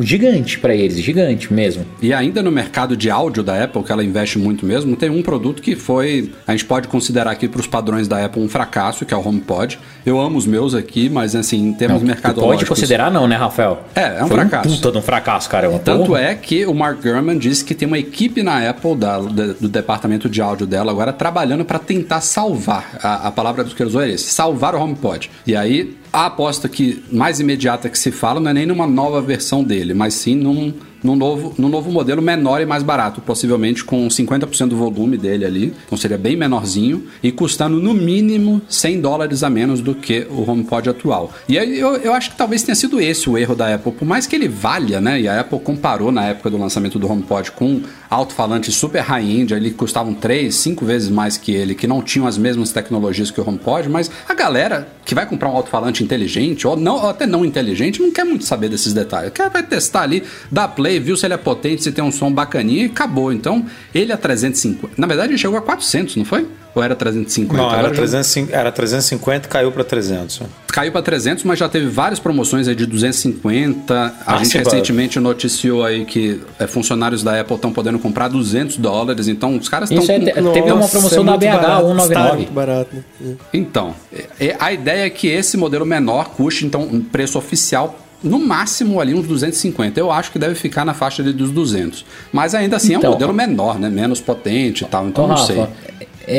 gigante 0.00 0.58
para 0.58 0.74
eles, 0.74 1.00
gigante 1.00 1.52
mesmo. 1.52 1.84
E 2.00 2.12
ainda 2.12 2.42
no 2.42 2.50
mercado 2.52 2.96
de 2.96 3.10
áudio 3.10 3.42
da 3.42 3.62
Apple, 3.64 3.82
que 3.82 3.92
ela 3.92 4.04
investe 4.04 4.38
muito 4.38 4.64
mesmo, 4.64 4.96
tem 4.96 5.10
um 5.10 5.22
produto 5.22 5.60
que 5.62 5.74
foi, 5.74 6.30
a 6.46 6.52
gente 6.52 6.64
pode 6.64 6.88
considerar 6.88 7.30
aqui 7.30 7.48
para 7.48 7.60
os 7.60 7.66
padrões 7.66 8.06
da 8.06 8.24
Apple 8.24 8.42
um 8.42 8.48
fracasso, 8.48 9.04
que 9.04 9.12
é 9.12 9.16
o 9.16 9.26
HomePod. 9.26 9.78
Eu 10.06 10.18
amo 10.20 10.38
os 10.38 10.46
meus 10.46 10.74
aqui, 10.74 11.08
mas 11.10 11.34
assim, 11.34 11.68
em 11.68 11.72
termos 11.72 12.00
Não, 12.00 12.06
mercadológicos... 12.08 12.68
Pode 12.68 12.80
considerar 12.80 13.10
não, 13.10 13.26
né, 13.26 13.36
Rafael? 13.36 13.82
É, 13.94 14.18
é 14.18 14.24
um 14.24 14.28
Foi 14.28 14.36
fracasso. 14.38 14.68
Um 14.68 14.76
puta 14.76 14.92
de 14.92 14.98
um 14.98 15.02
fracasso, 15.02 15.48
cara. 15.50 15.68
Tanto 15.84 16.16
é 16.16 16.34
que 16.34 16.64
o 16.66 16.74
Mark 16.74 17.02
Gurman 17.02 17.36
disse 17.38 17.64
que 17.64 17.74
tem 17.74 17.86
uma 17.86 17.98
equipe 17.98 18.42
na 18.42 18.68
Apple, 18.70 18.96
da- 18.96 19.18
da- 19.18 19.52
do 19.60 19.68
departamento 19.68 20.27
de 20.28 20.40
áudio 20.40 20.66
dela, 20.66 20.90
agora 20.90 21.12
trabalhando 21.12 21.64
para 21.64 21.78
tentar 21.78 22.20
salvar. 22.20 22.98
A, 23.02 23.28
a 23.28 23.30
palavra 23.30 23.64
que 23.64 23.82
ele 23.82 23.88
usou 23.88 24.02
é 24.02 24.10
esse: 24.10 24.30
salvar 24.30 24.74
o 24.74 24.80
HomePod. 24.80 25.30
E 25.46 25.56
aí, 25.56 25.96
a 26.12 26.26
aposta 26.26 26.68
que 26.68 27.02
mais 27.12 27.40
imediata 27.40 27.88
que 27.88 27.98
se 27.98 28.10
fala 28.10 28.40
não 28.40 28.50
é 28.50 28.54
nem 28.54 28.66
numa 28.66 28.86
nova 28.86 29.20
versão 29.20 29.62
dele, 29.62 29.94
mas 29.94 30.14
sim 30.14 30.34
num, 30.34 30.72
num, 31.02 31.16
novo, 31.16 31.54
num 31.58 31.68
novo 31.68 31.90
modelo 31.90 32.20
menor 32.20 32.60
e 32.60 32.66
mais 32.66 32.82
barato, 32.82 33.20
possivelmente 33.20 33.84
com 33.84 34.08
50% 34.08 34.68
do 34.68 34.76
volume 34.76 35.16
dele 35.16 35.44
ali. 35.44 35.74
Então 35.86 35.96
seria 35.96 36.18
bem 36.18 36.36
menorzinho 36.36 37.04
e 37.22 37.30
custando 37.30 37.80
no 37.80 37.94
mínimo 37.94 38.60
100 38.68 39.00
dólares 39.00 39.42
a 39.42 39.50
menos 39.50 39.80
do 39.80 39.94
que 39.94 40.26
o 40.30 40.48
HomePod 40.48 40.88
atual. 40.90 41.32
E 41.48 41.58
aí 41.58 41.78
eu, 41.78 41.96
eu 41.96 42.12
acho 42.12 42.30
que 42.30 42.36
talvez 42.36 42.62
tenha 42.62 42.74
sido 42.74 43.00
esse 43.00 43.28
o 43.28 43.36
erro 43.36 43.54
da 43.54 43.74
Apple, 43.74 43.92
por 43.92 44.06
mais 44.06 44.26
que 44.26 44.34
ele 44.34 44.48
valha, 44.48 45.00
né? 45.00 45.20
E 45.20 45.28
a 45.28 45.40
Apple 45.40 45.60
comparou 45.60 46.10
na 46.10 46.26
época 46.26 46.50
do 46.50 46.58
lançamento 46.58 46.98
do 46.98 47.10
HomePod 47.10 47.52
com 47.52 47.82
alto-falantes 48.10 48.74
super 48.74 49.02
high-end, 49.02 49.54
ali 49.54 49.70
custavam 49.70 50.14
3, 50.14 50.54
5 50.54 50.84
vezes 50.84 51.08
mais 51.08 51.36
que 51.36 51.52
ele, 51.52 51.74
que 51.74 51.86
não 51.86 52.02
tinham 52.02 52.26
as 52.26 52.38
mesmas 52.38 52.72
tecnologias 52.72 53.30
que 53.30 53.40
o 53.40 53.48
HomePod, 53.48 53.88
mas 53.88 54.10
a 54.28 54.34
galera 54.34 54.88
que 55.04 55.14
vai 55.14 55.26
comprar 55.26 55.48
um 55.50 55.56
alto-falante 55.56 55.97
inteligente, 56.02 56.66
ou, 56.66 56.76
não, 56.76 56.96
ou 56.96 57.08
até 57.08 57.26
não 57.26 57.44
inteligente, 57.44 58.00
não 58.00 58.10
quer 58.10 58.24
muito 58.24 58.44
saber 58.44 58.68
desses 58.68 58.92
detalhes. 58.92 59.32
Quer 59.32 59.50
vai 59.50 59.62
testar 59.62 60.02
ali, 60.02 60.22
dá 60.50 60.66
play, 60.68 60.98
viu 61.00 61.16
se 61.16 61.26
ele 61.26 61.34
é 61.34 61.38
potente, 61.38 61.82
se 61.82 61.92
tem 61.92 62.04
um 62.04 62.12
som 62.12 62.32
bacaninha 62.32 62.84
e 62.84 62.86
acabou. 62.86 63.32
Então, 63.32 63.64
ele 63.94 64.12
é 64.12 64.16
350. 64.16 64.94
Na 64.96 65.06
verdade, 65.06 65.32
ele 65.32 65.38
chegou 65.38 65.58
a 65.58 65.62
400, 65.62 66.16
não 66.16 66.24
foi? 66.24 66.46
Ou 66.74 66.82
era 66.82 66.94
350? 66.94 67.56
Não, 67.60 67.68
era, 67.70 67.78
Agora 67.78 67.94
já- 67.94 68.00
350, 68.02 68.56
era 68.56 68.70
350 68.72 69.48
caiu 69.48 69.72
para 69.72 69.82
300. 69.84 70.42
Caiu 70.68 70.92
para 70.92 71.02
300, 71.02 71.42
mas 71.44 71.58
já 71.58 71.68
teve 71.68 71.86
várias 71.88 72.20
promoções 72.20 72.68
aí 72.68 72.74
de 72.74 72.86
250. 72.86 73.94
A 74.26 74.34
Ah, 74.34 74.38
gente 74.38 74.50
sim, 74.50 74.58
recentemente 74.58 75.18
noticiou 75.18 75.84
aí 75.84 76.04
que 76.04 76.40
é, 76.58 76.66
funcionários 76.66 77.22
da 77.22 77.40
Apple 77.40 77.56
estão 77.56 77.72
podendo 77.72 77.98
comprar 77.98 78.28
200 78.28 78.76
dólares. 78.76 79.28
Então, 79.28 79.56
os 79.56 79.68
caras 79.68 79.90
estão 79.90 80.02
Isso 80.02 80.12
é, 80.12 80.18
com... 80.42 80.52
teve 80.52 80.70
uma 80.70 80.88
promoção 80.88 81.22
é 81.22 81.26
da 81.26 81.36
BH 81.36 81.46
barato, 81.46 81.62
está 81.62 81.82
199. 81.84 82.36
muito 82.36 82.52
barato, 82.52 82.96
né? 83.20 83.34
Então, 83.52 83.94
é- 84.12 84.46
é- 84.48 84.56
a 84.58 84.72
ideia 84.72 85.06
é 85.06 85.10
que 85.10 85.26
esse 85.26 85.56
modelo 85.56 85.84
menor 85.86 86.30
custe, 86.30 86.64
então, 86.66 86.82
um 86.82 87.00
preço 87.00 87.38
oficial 87.38 87.98
no 88.22 88.38
máximo 88.38 89.00
ali 89.00 89.14
uns 89.14 89.28
250. 89.28 89.98
Eu 90.00 90.10
acho 90.10 90.32
que 90.32 90.38
deve 90.40 90.56
ficar 90.56 90.84
na 90.84 90.92
faixa 90.92 91.22
ali 91.22 91.32
dos 91.32 91.50
200. 91.52 92.04
Mas 92.32 92.52
ainda 92.52 92.76
assim 92.76 92.94
é 92.94 92.96
um 92.96 92.98
Então, 92.98 93.12
modelo 93.12 93.32
menor, 93.32 93.78
né? 93.78 93.88
Menos 93.88 94.20
potente 94.20 94.82
e 94.82 94.86
tal. 94.88 95.06
Então 95.06 95.28
não 95.28 95.36
Rafa, 95.36 95.46
sei. 95.46 95.60
É, 95.97 95.97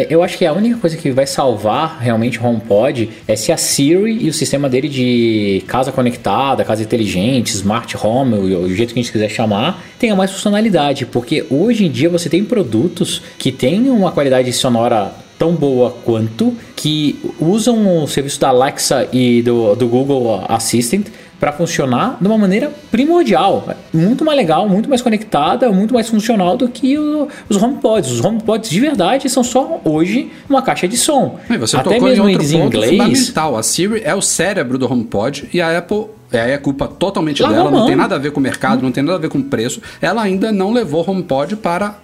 eu 0.09 0.21
acho 0.21 0.37
que 0.37 0.45
a 0.45 0.53
única 0.53 0.77
coisa 0.77 0.95
que 0.95 1.09
vai 1.11 1.25
salvar 1.25 1.99
realmente 1.99 2.39
o 2.39 2.45
HomePod 2.45 3.09
é 3.27 3.35
se 3.35 3.51
a 3.51 3.57
Siri 3.57 4.23
e 4.23 4.29
o 4.29 4.33
sistema 4.33 4.69
dele 4.69 4.87
de 4.87 5.63
casa 5.67 5.91
conectada, 5.91 6.63
casa 6.63 6.83
inteligente, 6.83 7.49
smart 7.49 7.95
home, 8.01 8.35
o, 8.35 8.61
o 8.61 8.75
jeito 8.75 8.93
que 8.93 8.99
a 8.99 9.03
gente 9.03 9.11
quiser 9.11 9.29
chamar, 9.29 9.83
tenha 9.97 10.15
mais 10.15 10.31
funcionalidade. 10.31 11.05
Porque 11.05 11.45
hoje 11.49 11.85
em 11.85 11.91
dia 11.91 12.09
você 12.09 12.29
tem 12.29 12.43
produtos 12.43 13.21
que 13.37 13.51
têm 13.51 13.89
uma 13.89 14.11
qualidade 14.11 14.51
sonora 14.53 15.11
tão 15.39 15.53
boa 15.55 15.91
quanto 16.03 16.53
que 16.75 17.17
usam 17.39 18.03
o 18.03 18.07
serviço 18.07 18.39
da 18.41 18.49
Alexa 18.49 19.07
e 19.13 19.41
do, 19.41 19.73
do 19.73 19.87
Google 19.87 20.43
Assistant 20.49 21.07
para 21.39 21.51
funcionar 21.51 22.17
de 22.19 22.27
uma 22.27 22.37
maneira 22.37 22.71
primordial, 22.91 23.67
muito 23.93 24.25
mais 24.25 24.37
legal, 24.37 24.67
muito 24.67 24.89
mais 24.89 25.01
conectada, 25.01 25.71
muito 25.71 25.93
mais 25.93 26.09
funcional 26.09 26.57
do 26.57 26.67
que 26.67 26.97
o, 26.97 27.27
os 27.47 27.61
HomePods. 27.61 28.11
Os 28.11 28.23
HomePods 28.23 28.69
de 28.69 28.79
verdade 28.79 29.29
são 29.29 29.43
só 29.43 29.79
hoje 29.85 30.31
uma 30.49 30.61
caixa 30.61 30.87
de 30.87 30.97
som. 30.97 31.39
E 31.49 31.57
você 31.57 31.77
Até 31.77 31.99
mesmo 31.99 32.27
em, 32.27 32.33
outro 32.33 32.47
ponto 32.49 32.65
inglês, 32.65 32.91
fundamental. 32.91 33.57
A 33.57 33.63
Siri 33.63 34.01
é 34.03 34.13
o 34.13 34.21
cérebro 34.21 34.77
do 34.77 34.91
HomePod 34.91 35.49
e 35.53 35.61
a 35.61 35.77
Apple 35.77 36.07
é, 36.31 36.51
é 36.51 36.57
culpa 36.57 36.87
totalmente 36.87 37.41
dela, 37.41 37.71
não 37.71 37.85
tem 37.85 37.95
nada 37.95 38.15
a 38.15 38.17
ver 38.19 38.31
com 38.31 38.39
o 38.39 38.43
mercado, 38.43 38.83
não 38.83 38.91
tem 38.91 39.03
nada 39.03 39.17
a 39.17 39.21
ver 39.21 39.29
com 39.29 39.39
o 39.39 39.43
preço. 39.43 39.81
Ela 40.01 40.21
ainda 40.21 40.51
não 40.51 40.71
levou 40.71 41.07
HomePod 41.07 41.55
para 41.55 41.95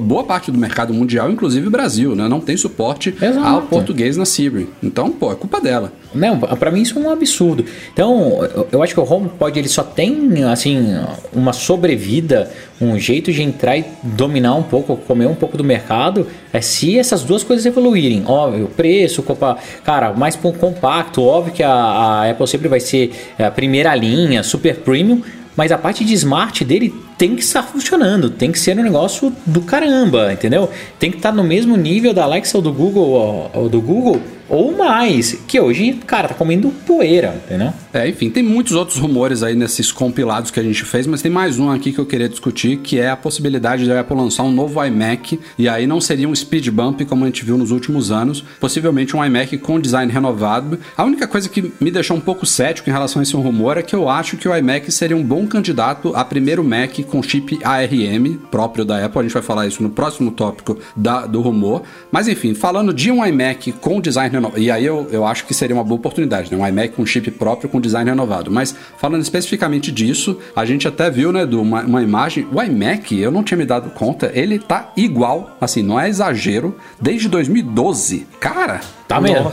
boa 0.00 0.24
parte 0.24 0.50
do 0.50 0.58
mercado 0.58 0.92
mundial, 0.92 1.30
inclusive 1.30 1.68
o 1.68 1.70
Brasil, 1.70 2.16
né? 2.16 2.28
Não 2.28 2.40
tem 2.40 2.56
suporte 2.56 3.14
Exato. 3.20 3.46
ao 3.46 3.62
português 3.62 4.16
na 4.16 4.24
Siri. 4.24 4.68
Então, 4.82 5.10
pô, 5.10 5.30
é 5.30 5.34
culpa 5.36 5.60
dela. 5.60 5.92
Não, 6.14 6.38
para 6.38 6.70
mim 6.70 6.82
isso 6.82 6.98
é 6.98 7.02
um 7.02 7.10
absurdo. 7.10 7.64
Então, 7.92 8.40
eu 8.72 8.82
acho 8.82 8.94
que 8.94 9.00
o 9.00 9.12
HomePod 9.12 9.58
ele 9.58 9.68
só 9.68 9.82
tem 9.82 10.44
assim 10.44 10.98
uma 11.32 11.52
sobrevida, 11.52 12.50
um 12.80 12.98
jeito 12.98 13.32
de 13.32 13.42
entrar 13.42 13.76
e 13.76 13.84
dominar 14.02 14.54
um 14.54 14.62
pouco, 14.62 14.96
comer 14.96 15.26
um 15.26 15.34
pouco 15.34 15.56
do 15.56 15.62
mercado, 15.62 16.26
é 16.52 16.60
se 16.60 16.98
essas 16.98 17.22
duas 17.22 17.44
coisas 17.44 17.64
evoluírem. 17.64 18.24
Óbvio, 18.26 18.68
preço, 18.76 19.24
cara, 19.84 20.12
mais 20.12 20.36
compacto, 20.36 21.22
óbvio 21.22 21.52
que 21.52 21.62
a, 21.62 21.72
a 21.72 22.30
Apple 22.30 22.48
sempre 22.48 22.68
vai 22.68 22.80
ser 22.80 23.12
a 23.38 23.50
primeira 23.50 23.94
linha, 23.94 24.42
super 24.42 24.76
premium, 24.76 25.22
mas 25.56 25.70
a 25.70 25.78
parte 25.78 26.04
de 26.04 26.14
smart 26.14 26.64
dele 26.64 26.94
tem 27.18 27.36
que 27.36 27.42
estar 27.42 27.62
funcionando, 27.62 28.30
tem 28.30 28.50
que 28.50 28.58
ser 28.58 28.78
um 28.78 28.82
negócio 28.82 29.32
do 29.44 29.60
caramba, 29.60 30.32
entendeu? 30.32 30.70
Tem 30.98 31.10
que 31.10 31.18
estar 31.18 31.32
no 31.32 31.44
mesmo 31.44 31.76
nível 31.76 32.14
da 32.14 32.24
Alexa 32.24 32.56
ou 32.56 32.62
do 32.62 32.72
Google 32.72 33.50
ou 33.52 33.68
do 33.68 33.80
Google 33.80 34.20
ou 34.50 34.76
mais, 34.76 35.32
que 35.46 35.60
hoje, 35.60 35.92
cara, 36.06 36.28
tá 36.28 36.34
comendo 36.34 36.70
poeira, 36.84 37.40
entendeu? 37.46 37.72
É, 37.94 38.08
enfim, 38.08 38.28
tem 38.28 38.42
muitos 38.42 38.72
outros 38.72 38.98
rumores 38.98 39.42
aí 39.44 39.54
nesses 39.54 39.92
compilados 39.92 40.50
que 40.50 40.58
a 40.58 40.62
gente 40.62 40.84
fez, 40.84 41.06
mas 41.06 41.22
tem 41.22 41.30
mais 41.30 41.58
um 41.58 41.70
aqui 41.70 41.92
que 41.92 41.98
eu 41.98 42.06
queria 42.06 42.28
discutir, 42.28 42.78
que 42.78 42.98
é 42.98 43.10
a 43.10 43.16
possibilidade 43.16 43.86
da 43.86 44.00
Apple 44.00 44.16
lançar 44.16 44.42
um 44.42 44.50
novo 44.52 44.84
iMac, 44.84 45.38
e 45.56 45.68
aí 45.68 45.86
não 45.86 46.00
seria 46.00 46.28
um 46.28 46.34
speed 46.34 46.68
bump 46.68 47.04
como 47.04 47.24
a 47.24 47.28
gente 47.28 47.44
viu 47.44 47.56
nos 47.56 47.70
últimos 47.70 48.10
anos, 48.10 48.44
possivelmente 48.58 49.16
um 49.16 49.24
iMac 49.24 49.56
com 49.58 49.78
design 49.78 50.12
renovado. 50.12 50.78
A 50.96 51.04
única 51.04 51.28
coisa 51.28 51.48
que 51.48 51.72
me 51.80 51.90
deixou 51.90 52.16
um 52.16 52.20
pouco 52.20 52.44
cético 52.44 52.90
em 52.90 52.92
relação 52.92 53.20
a 53.20 53.22
esse 53.22 53.36
rumor 53.36 53.78
é 53.78 53.82
que 53.82 53.94
eu 53.94 54.08
acho 54.08 54.36
que 54.36 54.48
o 54.48 54.56
iMac 54.56 54.90
seria 54.90 55.16
um 55.16 55.22
bom 55.22 55.46
candidato 55.46 56.12
a 56.14 56.24
primeiro 56.24 56.64
Mac 56.64 56.98
com 57.08 57.22
chip 57.22 57.58
ARM 57.62 58.36
próprio 58.50 58.84
da 58.84 59.04
Apple, 59.04 59.20
a 59.20 59.22
gente 59.22 59.32
vai 59.32 59.42
falar 59.42 59.68
isso 59.68 59.82
no 59.82 59.90
próximo 59.90 60.32
tópico 60.32 60.76
da, 60.96 61.24
do 61.24 61.40
rumor, 61.40 61.82
mas 62.10 62.26
enfim, 62.26 62.52
falando 62.52 62.92
de 62.92 63.12
um 63.12 63.24
iMac 63.24 63.72
com 63.72 64.00
design 64.00 64.30
renovado, 64.30 64.39
e 64.56 64.70
aí 64.70 64.84
eu, 64.84 65.08
eu 65.10 65.26
acho 65.26 65.44
que 65.46 65.54
seria 65.54 65.74
uma 65.74 65.84
boa 65.84 65.98
oportunidade, 65.98 66.50
né? 66.50 66.56
um 66.56 66.66
iMac 66.66 66.94
com 66.94 67.04
chip 67.04 67.30
próprio 67.32 67.68
com 67.68 67.80
design 67.80 68.08
renovado. 68.08 68.50
Mas 68.50 68.74
falando 68.98 69.22
especificamente 69.22 69.90
disso, 69.92 70.38
a 70.54 70.64
gente 70.64 70.86
até 70.86 71.10
viu, 71.10 71.32
né, 71.32 71.46
do 71.46 71.60
uma, 71.60 71.82
uma 71.82 72.02
imagem. 72.02 72.46
O 72.52 72.62
iMac, 72.62 73.18
eu 73.18 73.30
não 73.30 73.42
tinha 73.42 73.58
me 73.58 73.64
dado 73.64 73.90
conta, 73.90 74.30
ele 74.34 74.58
tá 74.58 74.92
igual, 74.96 75.56
assim, 75.60 75.82
não 75.82 75.98
é 75.98 76.08
exagero, 76.08 76.76
desde 77.00 77.28
2012. 77.28 78.26
Cara, 78.38 78.80
Tá 79.10 79.20
mesmo. 79.20 79.50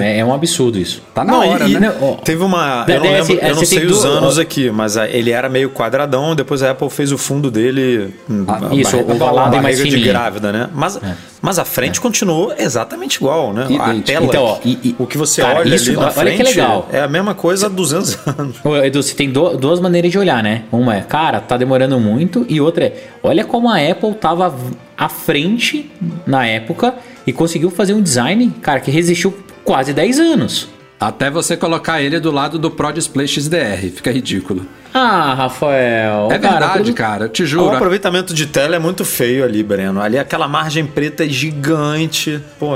É, 0.00 0.20
é, 0.20 0.24
um 0.24 0.32
absurdo 0.32 0.78
isso. 0.78 1.02
Tá 1.12 1.24
na 1.24 1.32
não, 1.32 1.48
hora, 1.48 1.66
e, 1.66 1.80
né? 1.80 1.92
Teve 2.24 2.44
uma. 2.44 2.86
Eu 2.86 3.00
não, 3.00 3.10
lembro, 3.10 3.32
eu 3.32 3.54
não 3.56 3.64
sei 3.64 3.84
os 3.84 4.04
anos 4.04 4.38
aqui, 4.38 4.70
mas 4.70 4.96
ele 4.96 5.32
era 5.32 5.48
meio 5.48 5.68
quadradão, 5.70 6.36
depois 6.36 6.62
a 6.62 6.70
Apple 6.70 6.88
fez 6.88 7.10
o 7.10 7.18
fundo 7.18 7.50
dele. 7.50 8.14
Ah, 8.46 8.72
isso, 8.72 8.96
o 8.96 9.10
ovalado 9.10 9.56
é 9.56 9.60
mais 9.60 9.82
de 9.82 10.00
grávida, 10.00 10.52
né? 10.52 10.70
Mas, 10.72 10.96
é. 10.96 11.16
Mas 11.42 11.58
a 11.58 11.64
frente 11.64 11.98
é. 11.98 12.02
continuou 12.02 12.52
exatamente 12.58 13.16
igual, 13.16 13.52
né? 13.52 13.64
Idêntico. 13.64 13.82
A 13.82 14.02
tela, 14.02 14.26
então, 14.26 14.44
ó, 14.44 14.58
e, 14.64 14.94
o 14.98 15.06
que 15.06 15.16
você 15.16 15.42
cara, 15.42 15.60
olha 15.60 15.74
isso, 15.74 15.90
ali 15.90 15.96
na 15.96 16.02
olha 16.02 16.12
frente 16.12 16.36
que 16.36 16.42
legal. 16.42 16.88
é 16.92 17.00
a 17.00 17.08
mesma 17.08 17.34
coisa 17.34 17.66
há 17.66 17.68
200 17.68 18.18
anos. 18.26 18.56
Edu, 18.84 19.02
você 19.02 19.14
tem 19.14 19.30
do, 19.30 19.56
duas 19.56 19.80
maneiras 19.80 20.10
de 20.10 20.18
olhar, 20.18 20.42
né? 20.42 20.64
Uma 20.70 20.96
é, 20.96 21.00
cara, 21.00 21.40
tá 21.40 21.56
demorando 21.56 21.98
muito, 21.98 22.44
e 22.48 22.60
outra 22.60 22.84
é, 22.84 23.08
olha 23.22 23.44
como 23.44 23.68
a 23.68 23.76
Apple 23.76 24.14
tava 24.14 24.54
à 24.96 25.08
frente 25.08 25.90
na 26.26 26.46
época 26.46 26.94
e 27.26 27.32
conseguiu 27.32 27.70
fazer 27.70 27.94
um 27.94 28.02
design, 28.02 28.52
cara, 28.60 28.80
que 28.80 28.90
resistiu 28.90 29.34
quase 29.64 29.92
10 29.92 30.18
anos. 30.18 30.68
Até 31.00 31.30
você 31.30 31.56
colocar 31.56 32.02
ele 32.02 32.20
do 32.20 32.30
lado 32.30 32.58
do 32.58 32.70
Pro 32.70 32.92
Display 32.92 33.26
XDR, 33.26 33.88
fica 33.90 34.12
ridículo. 34.12 34.66
Ah, 34.92 35.32
Rafael. 35.32 36.28
É 36.30 36.38
cara, 36.38 36.66
verdade, 36.66 36.92
cara, 36.92 37.26
te 37.26 37.46
juro. 37.46 37.64
O 37.64 37.70
aproveitamento 37.70 38.34
de 38.34 38.46
tela 38.46 38.76
é 38.76 38.78
muito 38.78 39.02
feio 39.02 39.42
ali, 39.42 39.62
Breno. 39.62 39.98
Ali 39.98 40.18
aquela 40.18 40.46
margem 40.46 40.84
preta 40.84 41.24
é 41.24 41.28
gigante. 41.28 42.38
Pô, 42.58 42.74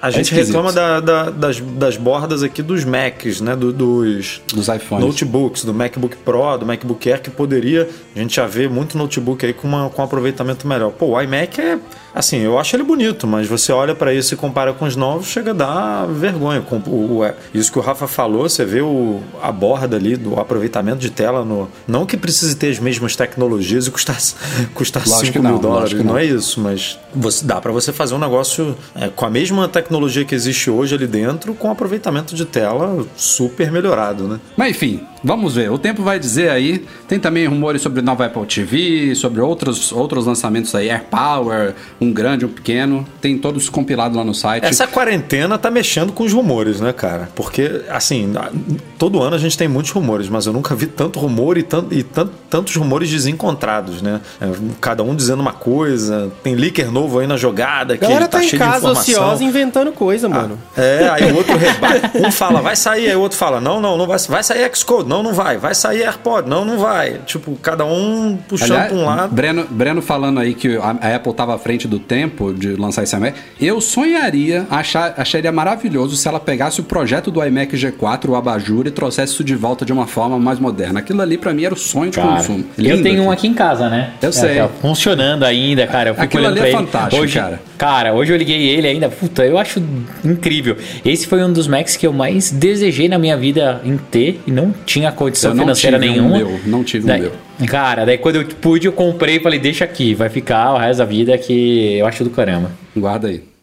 a 0.00 0.10
gente 0.10 0.34
é 0.34 0.36
reclama 0.38 0.72
da, 0.72 1.00
da, 1.00 1.30
das, 1.30 1.60
das 1.60 1.96
bordas 1.96 2.42
aqui 2.42 2.62
dos 2.62 2.84
Macs, 2.84 3.40
né? 3.40 3.54
Do, 3.54 3.72
dos, 3.72 4.40
dos 4.52 4.68
iPhones. 4.68 5.04
Notebooks, 5.04 5.64
do 5.64 5.74
MacBook 5.74 6.16
Pro, 6.18 6.56
do 6.56 6.64
MacBook 6.64 7.10
Air, 7.10 7.20
que 7.20 7.30
poderia. 7.30 7.88
A 8.14 8.18
gente 8.18 8.36
já 8.36 8.46
vê 8.46 8.68
muito 8.68 8.96
notebook 8.96 9.44
aí 9.44 9.52
com, 9.52 9.66
uma, 9.66 9.90
com 9.90 10.02
um 10.02 10.04
aproveitamento 10.04 10.66
melhor. 10.66 10.90
Pô, 10.92 11.16
o 11.16 11.20
iMac 11.20 11.60
é. 11.60 11.78
Assim, 12.14 12.38
eu 12.38 12.56
acho 12.60 12.76
ele 12.76 12.84
bonito, 12.84 13.26
mas 13.26 13.48
você 13.48 13.72
olha 13.72 13.92
para 13.92 14.14
isso 14.14 14.34
e 14.34 14.36
compara 14.36 14.72
com 14.72 14.84
os 14.84 14.94
novos, 14.94 15.26
chega 15.26 15.50
a 15.50 15.54
dar 15.54 16.06
vergonha. 16.06 16.60
Com 16.60 16.76
o, 16.76 17.22
o, 17.22 17.32
isso 17.52 17.72
que 17.72 17.78
o 17.78 17.82
Rafa 17.82 18.06
falou, 18.06 18.48
você 18.48 18.64
vê 18.64 18.80
o, 18.80 19.20
a 19.42 19.50
borda 19.50 19.96
ali 19.96 20.16
do 20.16 20.38
aproveitamento 20.38 20.98
de 20.98 21.10
tela. 21.10 21.44
no 21.44 21.68
Não 21.88 22.06
que 22.06 22.16
precise 22.16 22.54
ter 22.54 22.70
as 22.70 22.78
mesmas 22.78 23.16
tecnologias 23.16 23.88
e 23.88 23.90
custar, 23.90 24.16
custar 24.74 25.04
5 25.04 25.42
mil 25.42 25.58
dólares, 25.58 25.92
não. 25.94 26.04
não. 26.04 26.18
é 26.18 26.24
isso, 26.24 26.60
mas 26.60 26.98
você, 27.12 27.44
dá 27.44 27.60
para 27.60 27.72
você 27.72 27.92
fazer 27.92 28.14
um 28.14 28.18
negócio 28.18 28.76
é, 28.94 29.08
com 29.08 29.26
a 29.26 29.30
mesma 29.30 29.66
tecnologia 29.66 30.04
tecnologia 30.04 30.24
que 30.24 30.34
existe 30.34 30.70
hoje 30.70 30.94
ali 30.94 31.06
dentro 31.06 31.54
com 31.54 31.70
aproveitamento 31.70 32.34
de 32.34 32.44
tela 32.44 33.06
super 33.16 33.70
melhorado, 33.70 34.26
né? 34.26 34.40
Mas 34.56 34.70
enfim, 34.70 35.06
Vamos 35.24 35.54
ver, 35.54 35.70
o 35.70 35.78
tempo 35.78 36.02
vai 36.02 36.18
dizer 36.18 36.50
aí. 36.50 36.84
Tem 37.08 37.18
também 37.18 37.46
rumores 37.46 37.80
sobre 37.80 38.02
nova 38.02 38.26
Apple 38.26 38.44
TV, 38.44 39.14
sobre 39.14 39.40
outros, 39.40 39.90
outros 39.90 40.26
lançamentos 40.26 40.74
aí, 40.74 40.90
Air 40.90 41.04
Power, 41.10 41.74
um 41.98 42.12
grande, 42.12 42.44
um 42.44 42.48
pequeno. 42.48 43.06
Tem 43.22 43.38
todos 43.38 43.70
compilados 43.70 44.16
lá 44.16 44.22
no 44.22 44.34
site. 44.34 44.64
Essa 44.64 44.86
quarentena 44.86 45.56
tá 45.56 45.70
mexendo 45.70 46.12
com 46.12 46.24
os 46.24 46.32
rumores, 46.32 46.78
né, 46.78 46.92
cara? 46.92 47.30
Porque, 47.34 47.82
assim, 47.88 48.34
todo 48.98 49.22
ano 49.22 49.34
a 49.34 49.38
gente 49.38 49.56
tem 49.56 49.66
muitos 49.66 49.92
rumores, 49.92 50.28
mas 50.28 50.44
eu 50.44 50.52
nunca 50.52 50.74
vi 50.74 50.86
tanto 50.86 51.18
rumor 51.18 51.56
e, 51.56 51.62
tanto, 51.62 51.94
e 51.94 52.02
tanto, 52.02 52.32
tantos 52.50 52.76
rumores 52.76 53.10
desencontrados, 53.10 54.02
né? 54.02 54.20
É, 54.40 54.46
cada 54.78 55.02
um 55.02 55.16
dizendo 55.16 55.40
uma 55.40 55.52
coisa, 55.52 56.30
tem 56.42 56.54
leaker 56.54 56.90
novo 56.90 57.18
aí 57.18 57.26
na 57.26 57.38
jogada. 57.38 57.96
Que 57.96 58.02
Galera 58.02 58.28
tá, 58.28 58.38
tá 58.38 58.44
em 58.44 58.50
casa 58.50 58.90
ociosa 58.90 59.42
inventando 59.42 59.90
coisa, 59.90 60.28
mano. 60.28 60.58
Ah, 60.76 60.82
é, 60.82 61.08
aí 61.08 61.32
o 61.32 61.36
outro 61.36 61.56
rebate. 61.56 62.18
Um 62.18 62.30
fala, 62.30 62.60
vai 62.60 62.76
sair, 62.76 63.08
aí 63.08 63.16
o 63.16 63.20
outro 63.20 63.38
fala, 63.38 63.58
não, 63.60 63.80
não, 63.80 63.96
não 63.96 64.06
vai, 64.06 64.18
vai 64.28 64.42
sair 64.42 64.70
Xcode, 64.74 65.08
não, 65.14 65.22
não 65.22 65.32
vai. 65.32 65.56
Vai 65.58 65.74
sair 65.74 66.02
AirPod, 66.02 66.48
não, 66.48 66.64
não 66.64 66.78
vai. 66.78 67.20
Tipo, 67.24 67.56
cada 67.62 67.84
um 67.84 68.36
puxando 68.48 68.72
Aliás, 68.72 68.92
pra 68.92 68.98
um 69.00 69.04
lado. 69.04 69.34
Breno, 69.34 69.66
Breno 69.70 70.02
falando 70.02 70.40
aí 70.40 70.54
que 70.54 70.76
a, 70.76 71.14
Apple 71.14 71.32
tava 71.34 71.54
à 71.54 71.58
frente 71.58 71.86
do 71.86 71.98
tempo 71.98 72.52
de 72.52 72.74
lançar 72.74 73.04
esse 73.04 73.14
iMac. 73.14 73.38
Eu 73.60 73.80
sonharia, 73.80 74.66
achar, 74.70 75.14
acharia 75.16 75.52
maravilhoso 75.52 76.16
se 76.16 76.26
ela 76.26 76.40
pegasse 76.40 76.80
o 76.80 76.84
projeto 76.84 77.30
do 77.30 77.44
iMac 77.44 77.76
G4, 77.76 78.28
o 78.28 78.34
Abajur, 78.34 78.86
e 78.86 78.90
trouxesse 78.90 79.34
isso 79.34 79.44
de 79.44 79.54
volta 79.54 79.84
de 79.84 79.92
uma 79.92 80.06
forma 80.06 80.38
mais 80.38 80.58
moderna. 80.58 80.98
Aquilo 80.98 81.22
ali 81.22 81.38
para 81.38 81.52
mim 81.54 81.64
era 81.64 81.74
o 81.74 81.76
sonho 81.76 82.10
de 82.10 82.16
cara, 82.16 82.36
consumo. 82.36 82.64
Lindo 82.76 82.96
eu 82.96 83.02
tenho 83.02 83.22
um 83.22 83.30
aqui 83.30 83.46
em 83.46 83.54
casa, 83.54 83.88
né? 83.88 84.14
Eu 84.20 84.30
é, 84.30 84.32
sei. 84.32 84.56
Tá 84.56 84.68
funcionando 84.80 85.44
ainda, 85.44 85.86
cara. 85.86 86.10
Eu 86.10 86.14
Aquilo 86.18 86.46
ali 86.46 86.60
é 86.60 86.72
fantástico, 86.72 87.22
hoje, 87.22 87.38
cara. 87.38 87.60
Cara, 87.78 88.14
hoje 88.14 88.32
eu 88.32 88.36
liguei 88.36 88.68
ele 88.68 88.88
ainda. 88.88 89.08
Puta, 89.08 89.44
eu 89.44 89.58
acho 89.58 89.82
incrível. 90.24 90.76
Esse 91.04 91.26
foi 91.26 91.42
um 91.44 91.52
dos 91.52 91.68
Macs 91.68 91.96
que 91.96 92.06
eu 92.06 92.12
mais 92.12 92.50
desejei 92.50 93.08
na 93.08 93.18
minha 93.18 93.36
vida 93.36 93.80
em 93.84 93.96
ter 93.96 94.40
e 94.46 94.50
não 94.50 94.74
tinha 94.84 95.03
condição 95.12 95.54
financeira 95.54 95.98
nenhuma 95.98 96.38
nenhuma. 96.38 96.38
Meu, 96.38 96.60
não 96.66 96.84
tive 96.84 97.06
daí, 97.06 97.20
o 97.20 97.32
meu. 97.58 97.68
Cara, 97.68 98.04
daí 98.04 98.18
quando 98.18 98.36
eu 98.36 98.46
pude, 98.46 98.86
eu 98.86 98.92
comprei 98.92 99.36
e 99.36 99.40
falei, 99.40 99.58
deixa 99.58 99.84
aqui, 99.84 100.14
vai 100.14 100.28
ficar 100.28 100.74
o 100.74 100.78
resto 100.78 100.98
da 100.98 101.04
vida 101.04 101.36
que 101.38 101.98
eu 101.98 102.06
acho 102.06 102.24
do 102.24 102.30
caramba. 102.30 102.70
Guarda 102.96 103.28
aí. 103.28 103.53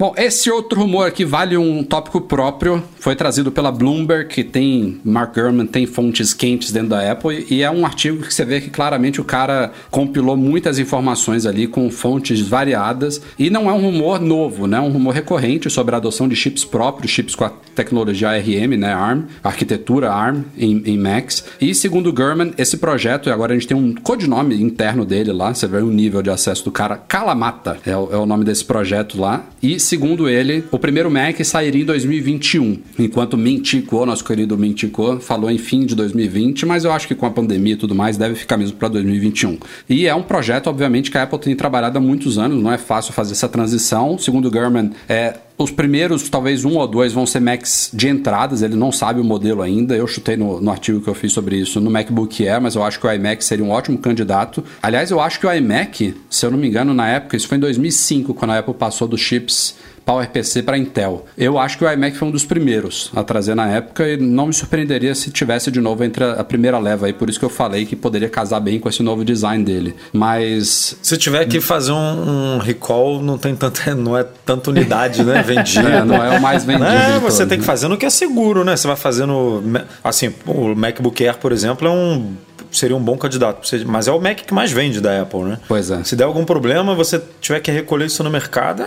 Bom, 0.00 0.14
esse 0.16 0.48
outro 0.48 0.78
rumor 0.78 1.08
aqui 1.08 1.24
vale 1.24 1.56
um 1.56 1.82
tópico 1.82 2.20
próprio. 2.20 2.84
Foi 3.00 3.16
trazido 3.16 3.50
pela 3.50 3.72
Bloomberg, 3.72 4.28
que 4.28 4.44
tem 4.44 5.00
Mark 5.04 5.34
Gurman, 5.34 5.66
tem 5.66 5.86
fontes 5.86 6.32
quentes 6.32 6.70
dentro 6.70 6.90
da 6.90 7.10
Apple, 7.10 7.44
e 7.50 7.64
é 7.64 7.70
um 7.70 7.84
artigo 7.84 8.22
que 8.22 8.32
você 8.32 8.44
vê 8.44 8.60
que 8.60 8.70
claramente 8.70 9.20
o 9.20 9.24
cara 9.24 9.72
compilou 9.90 10.36
muitas 10.36 10.78
informações 10.78 11.44
ali 11.44 11.66
com 11.66 11.90
fontes 11.90 12.40
variadas. 12.40 13.20
E 13.36 13.50
não 13.50 13.68
é 13.68 13.72
um 13.72 13.80
rumor 13.80 14.20
novo, 14.20 14.68
né? 14.68 14.76
É 14.76 14.80
um 14.80 14.92
rumor 14.92 15.12
recorrente 15.12 15.68
sobre 15.68 15.96
a 15.96 15.98
adoção 15.98 16.28
de 16.28 16.36
chips 16.36 16.64
próprios, 16.64 17.10
chips 17.10 17.34
com 17.34 17.46
a 17.46 17.52
tecnologia 17.74 18.30
ARM, 18.30 18.76
né? 18.78 18.94
ARM, 18.94 19.24
arquitetura 19.42 20.12
ARM 20.12 20.44
em, 20.56 20.80
em 20.86 20.96
Macs. 20.96 21.44
E 21.60 21.74
segundo 21.74 22.12
Gurman, 22.12 22.54
esse 22.56 22.76
projeto, 22.76 23.32
agora 23.32 23.52
a 23.52 23.56
gente 23.56 23.66
tem 23.66 23.76
um 23.76 23.92
codinome 23.96 24.62
interno 24.62 25.04
dele 25.04 25.32
lá, 25.32 25.52
você 25.52 25.66
vê 25.66 25.78
o 25.78 25.90
nível 25.90 26.22
de 26.22 26.30
acesso 26.30 26.64
do 26.64 26.70
cara, 26.70 26.96
Kalamata 26.96 27.78
é 27.84 27.96
o, 27.96 28.12
é 28.12 28.16
o 28.16 28.26
nome 28.26 28.44
desse 28.44 28.64
projeto 28.64 29.20
lá. 29.20 29.44
E 29.60 29.87
segundo 29.88 30.28
ele, 30.28 30.64
o 30.70 30.78
primeiro 30.78 31.10
Mac 31.10 31.42
sairia 31.42 31.80
em 31.80 31.84
2021, 31.86 32.78
enquanto 32.98 33.38
Mintico, 33.38 34.04
nosso 34.04 34.22
querido 34.22 34.56
Mintico, 34.58 35.18
falou 35.18 35.50
em 35.50 35.56
fim 35.56 35.86
de 35.86 35.94
2020, 35.94 36.66
mas 36.66 36.84
eu 36.84 36.92
acho 36.92 37.08
que 37.08 37.14
com 37.14 37.24
a 37.24 37.30
pandemia 37.30 37.72
e 37.72 37.76
tudo 37.76 37.94
mais 37.94 38.18
deve 38.18 38.34
ficar 38.34 38.58
mesmo 38.58 38.76
para 38.76 38.88
2021. 38.88 39.58
E 39.88 40.06
é 40.06 40.14
um 40.14 40.22
projeto, 40.22 40.66
obviamente, 40.66 41.10
que 41.10 41.16
a 41.16 41.22
Apple 41.22 41.38
tem 41.38 41.56
trabalhado 41.56 41.96
há 41.96 42.00
muitos 42.02 42.36
anos, 42.36 42.62
não 42.62 42.70
é 42.70 42.76
fácil 42.76 43.14
fazer 43.14 43.32
essa 43.32 43.48
transição. 43.48 44.18
Segundo 44.18 44.50
Gurman, 44.50 44.90
é 45.08 45.36
os 45.58 45.72
primeiros, 45.72 46.28
talvez 46.28 46.64
um 46.64 46.76
ou 46.76 46.86
dois, 46.86 47.12
vão 47.12 47.26
ser 47.26 47.40
Macs 47.40 47.90
de 47.92 48.08
entradas, 48.08 48.62
ele 48.62 48.76
não 48.76 48.92
sabe 48.92 49.20
o 49.20 49.24
modelo 49.24 49.60
ainda. 49.60 49.96
Eu 49.96 50.06
chutei 50.06 50.36
no, 50.36 50.60
no, 50.60 50.70
artigo 50.70 51.00
que 51.00 51.08
eu 51.08 51.14
fiz 51.14 51.32
sobre 51.32 51.56
isso 51.56 51.80
no 51.80 51.90
MacBook 51.90 52.46
Air, 52.46 52.62
mas 52.62 52.76
eu 52.76 52.82
acho 52.84 53.00
que 53.00 53.06
o 53.06 53.12
iMac 53.12 53.44
seria 53.44 53.64
um 53.64 53.70
ótimo 53.70 53.98
candidato. 53.98 54.62
Aliás, 54.80 55.10
eu 55.10 55.20
acho 55.20 55.40
que 55.40 55.46
o 55.46 55.52
iMac, 55.52 56.14
se 56.30 56.46
eu 56.46 56.52
não 56.52 56.58
me 56.58 56.68
engano, 56.68 56.94
na 56.94 57.08
época, 57.08 57.36
isso 57.36 57.48
foi 57.48 57.58
em 57.58 57.60
2005, 57.60 58.32
quando 58.34 58.52
a 58.52 58.58
Apple 58.58 58.74
passou 58.74 59.08
dos 59.08 59.20
chips 59.20 59.74
PowerPC 60.08 60.62
para 60.62 60.78
Intel. 60.78 61.26
Eu 61.36 61.58
acho 61.58 61.76
que 61.76 61.84
o 61.84 61.92
iMac 61.92 62.16
foi 62.16 62.28
um 62.28 62.30
dos 62.30 62.46
primeiros 62.46 63.10
a 63.14 63.22
trazer 63.22 63.54
na 63.54 63.68
época 63.68 64.08
e 64.08 64.16
não 64.16 64.46
me 64.46 64.54
surpreenderia 64.54 65.14
se 65.14 65.30
tivesse 65.30 65.70
de 65.70 65.82
novo 65.82 66.02
entre 66.02 66.24
a 66.24 66.42
primeira 66.42 66.78
leva 66.78 67.04
aí, 67.04 67.12
por 67.12 67.28
isso 67.28 67.38
que 67.38 67.44
eu 67.44 67.50
falei 67.50 67.84
que 67.84 67.94
poderia 67.94 68.30
casar 68.30 68.58
bem 68.58 68.80
com 68.80 68.88
esse 68.88 69.02
novo 69.02 69.22
design 69.22 69.62
dele. 69.62 69.94
Mas 70.10 70.96
se 71.02 71.18
tiver 71.18 71.44
que 71.44 71.60
fazer 71.60 71.92
um, 71.92 72.54
um 72.54 72.58
recall, 72.58 73.20
não 73.20 73.36
tem 73.36 73.54
tanta, 73.54 73.92
não 73.94 74.16
é 74.16 74.24
tanta 74.24 74.70
unidade, 74.70 75.22
né, 75.22 75.42
vendida. 75.42 75.88
É, 75.98 76.04
não 76.04 76.22
é 76.22 76.38
o 76.38 76.42
mais 76.42 76.64
vendido. 76.64 76.84
É, 76.86 77.18
você 77.18 77.38
todo, 77.38 77.48
tem 77.48 77.58
né? 77.58 77.62
que 77.62 77.66
fazer 77.66 77.88
no 77.88 77.96
que 77.96 78.04
é 78.04 78.10
seguro, 78.10 78.62
né? 78.62 78.76
Você 78.76 78.86
vai 78.86 78.96
fazendo 78.96 79.62
assim, 80.04 80.32
o 80.46 80.74
MacBook 80.74 81.24
Air, 81.24 81.38
por 81.38 81.50
exemplo, 81.50 81.88
é 81.88 81.90
um 81.90 82.34
seria 82.70 82.96
um 82.96 83.02
bom 83.02 83.16
candidato. 83.16 83.68
Mas 83.86 84.08
é 84.08 84.12
o 84.12 84.20
Mac 84.20 84.38
que 84.38 84.54
mais 84.54 84.70
vende 84.70 85.00
da 85.00 85.22
Apple, 85.22 85.42
né? 85.42 85.58
Pois 85.68 85.90
é. 85.90 86.02
Se 86.04 86.16
der 86.16 86.24
algum 86.24 86.44
problema, 86.44 86.94
você 86.94 87.22
tiver 87.40 87.60
que 87.60 87.70
recolher 87.70 88.06
isso 88.06 88.22
no 88.22 88.30
mercado, 88.30 88.82
é, 88.82 88.86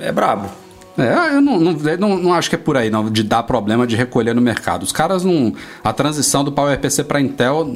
é, 0.00 0.08
é 0.08 0.12
brabo. 0.12 0.50
É, 0.98 1.36
eu 1.36 1.40
não, 1.40 1.58
não, 1.58 2.18
não, 2.18 2.32
acho 2.34 2.50
que 2.50 2.54
é 2.54 2.58
por 2.58 2.76
aí, 2.76 2.90
não, 2.90 3.10
de 3.10 3.22
dar 3.22 3.42
problema 3.44 3.86
de 3.86 3.96
recolher 3.96 4.34
no 4.34 4.42
mercado. 4.42 4.82
Os 4.82 4.92
caras 4.92 5.24
não. 5.24 5.54
A 5.82 5.92
transição 5.92 6.44
do 6.44 6.52
PowerPC 6.52 7.04
para 7.04 7.20
Intel, 7.20 7.66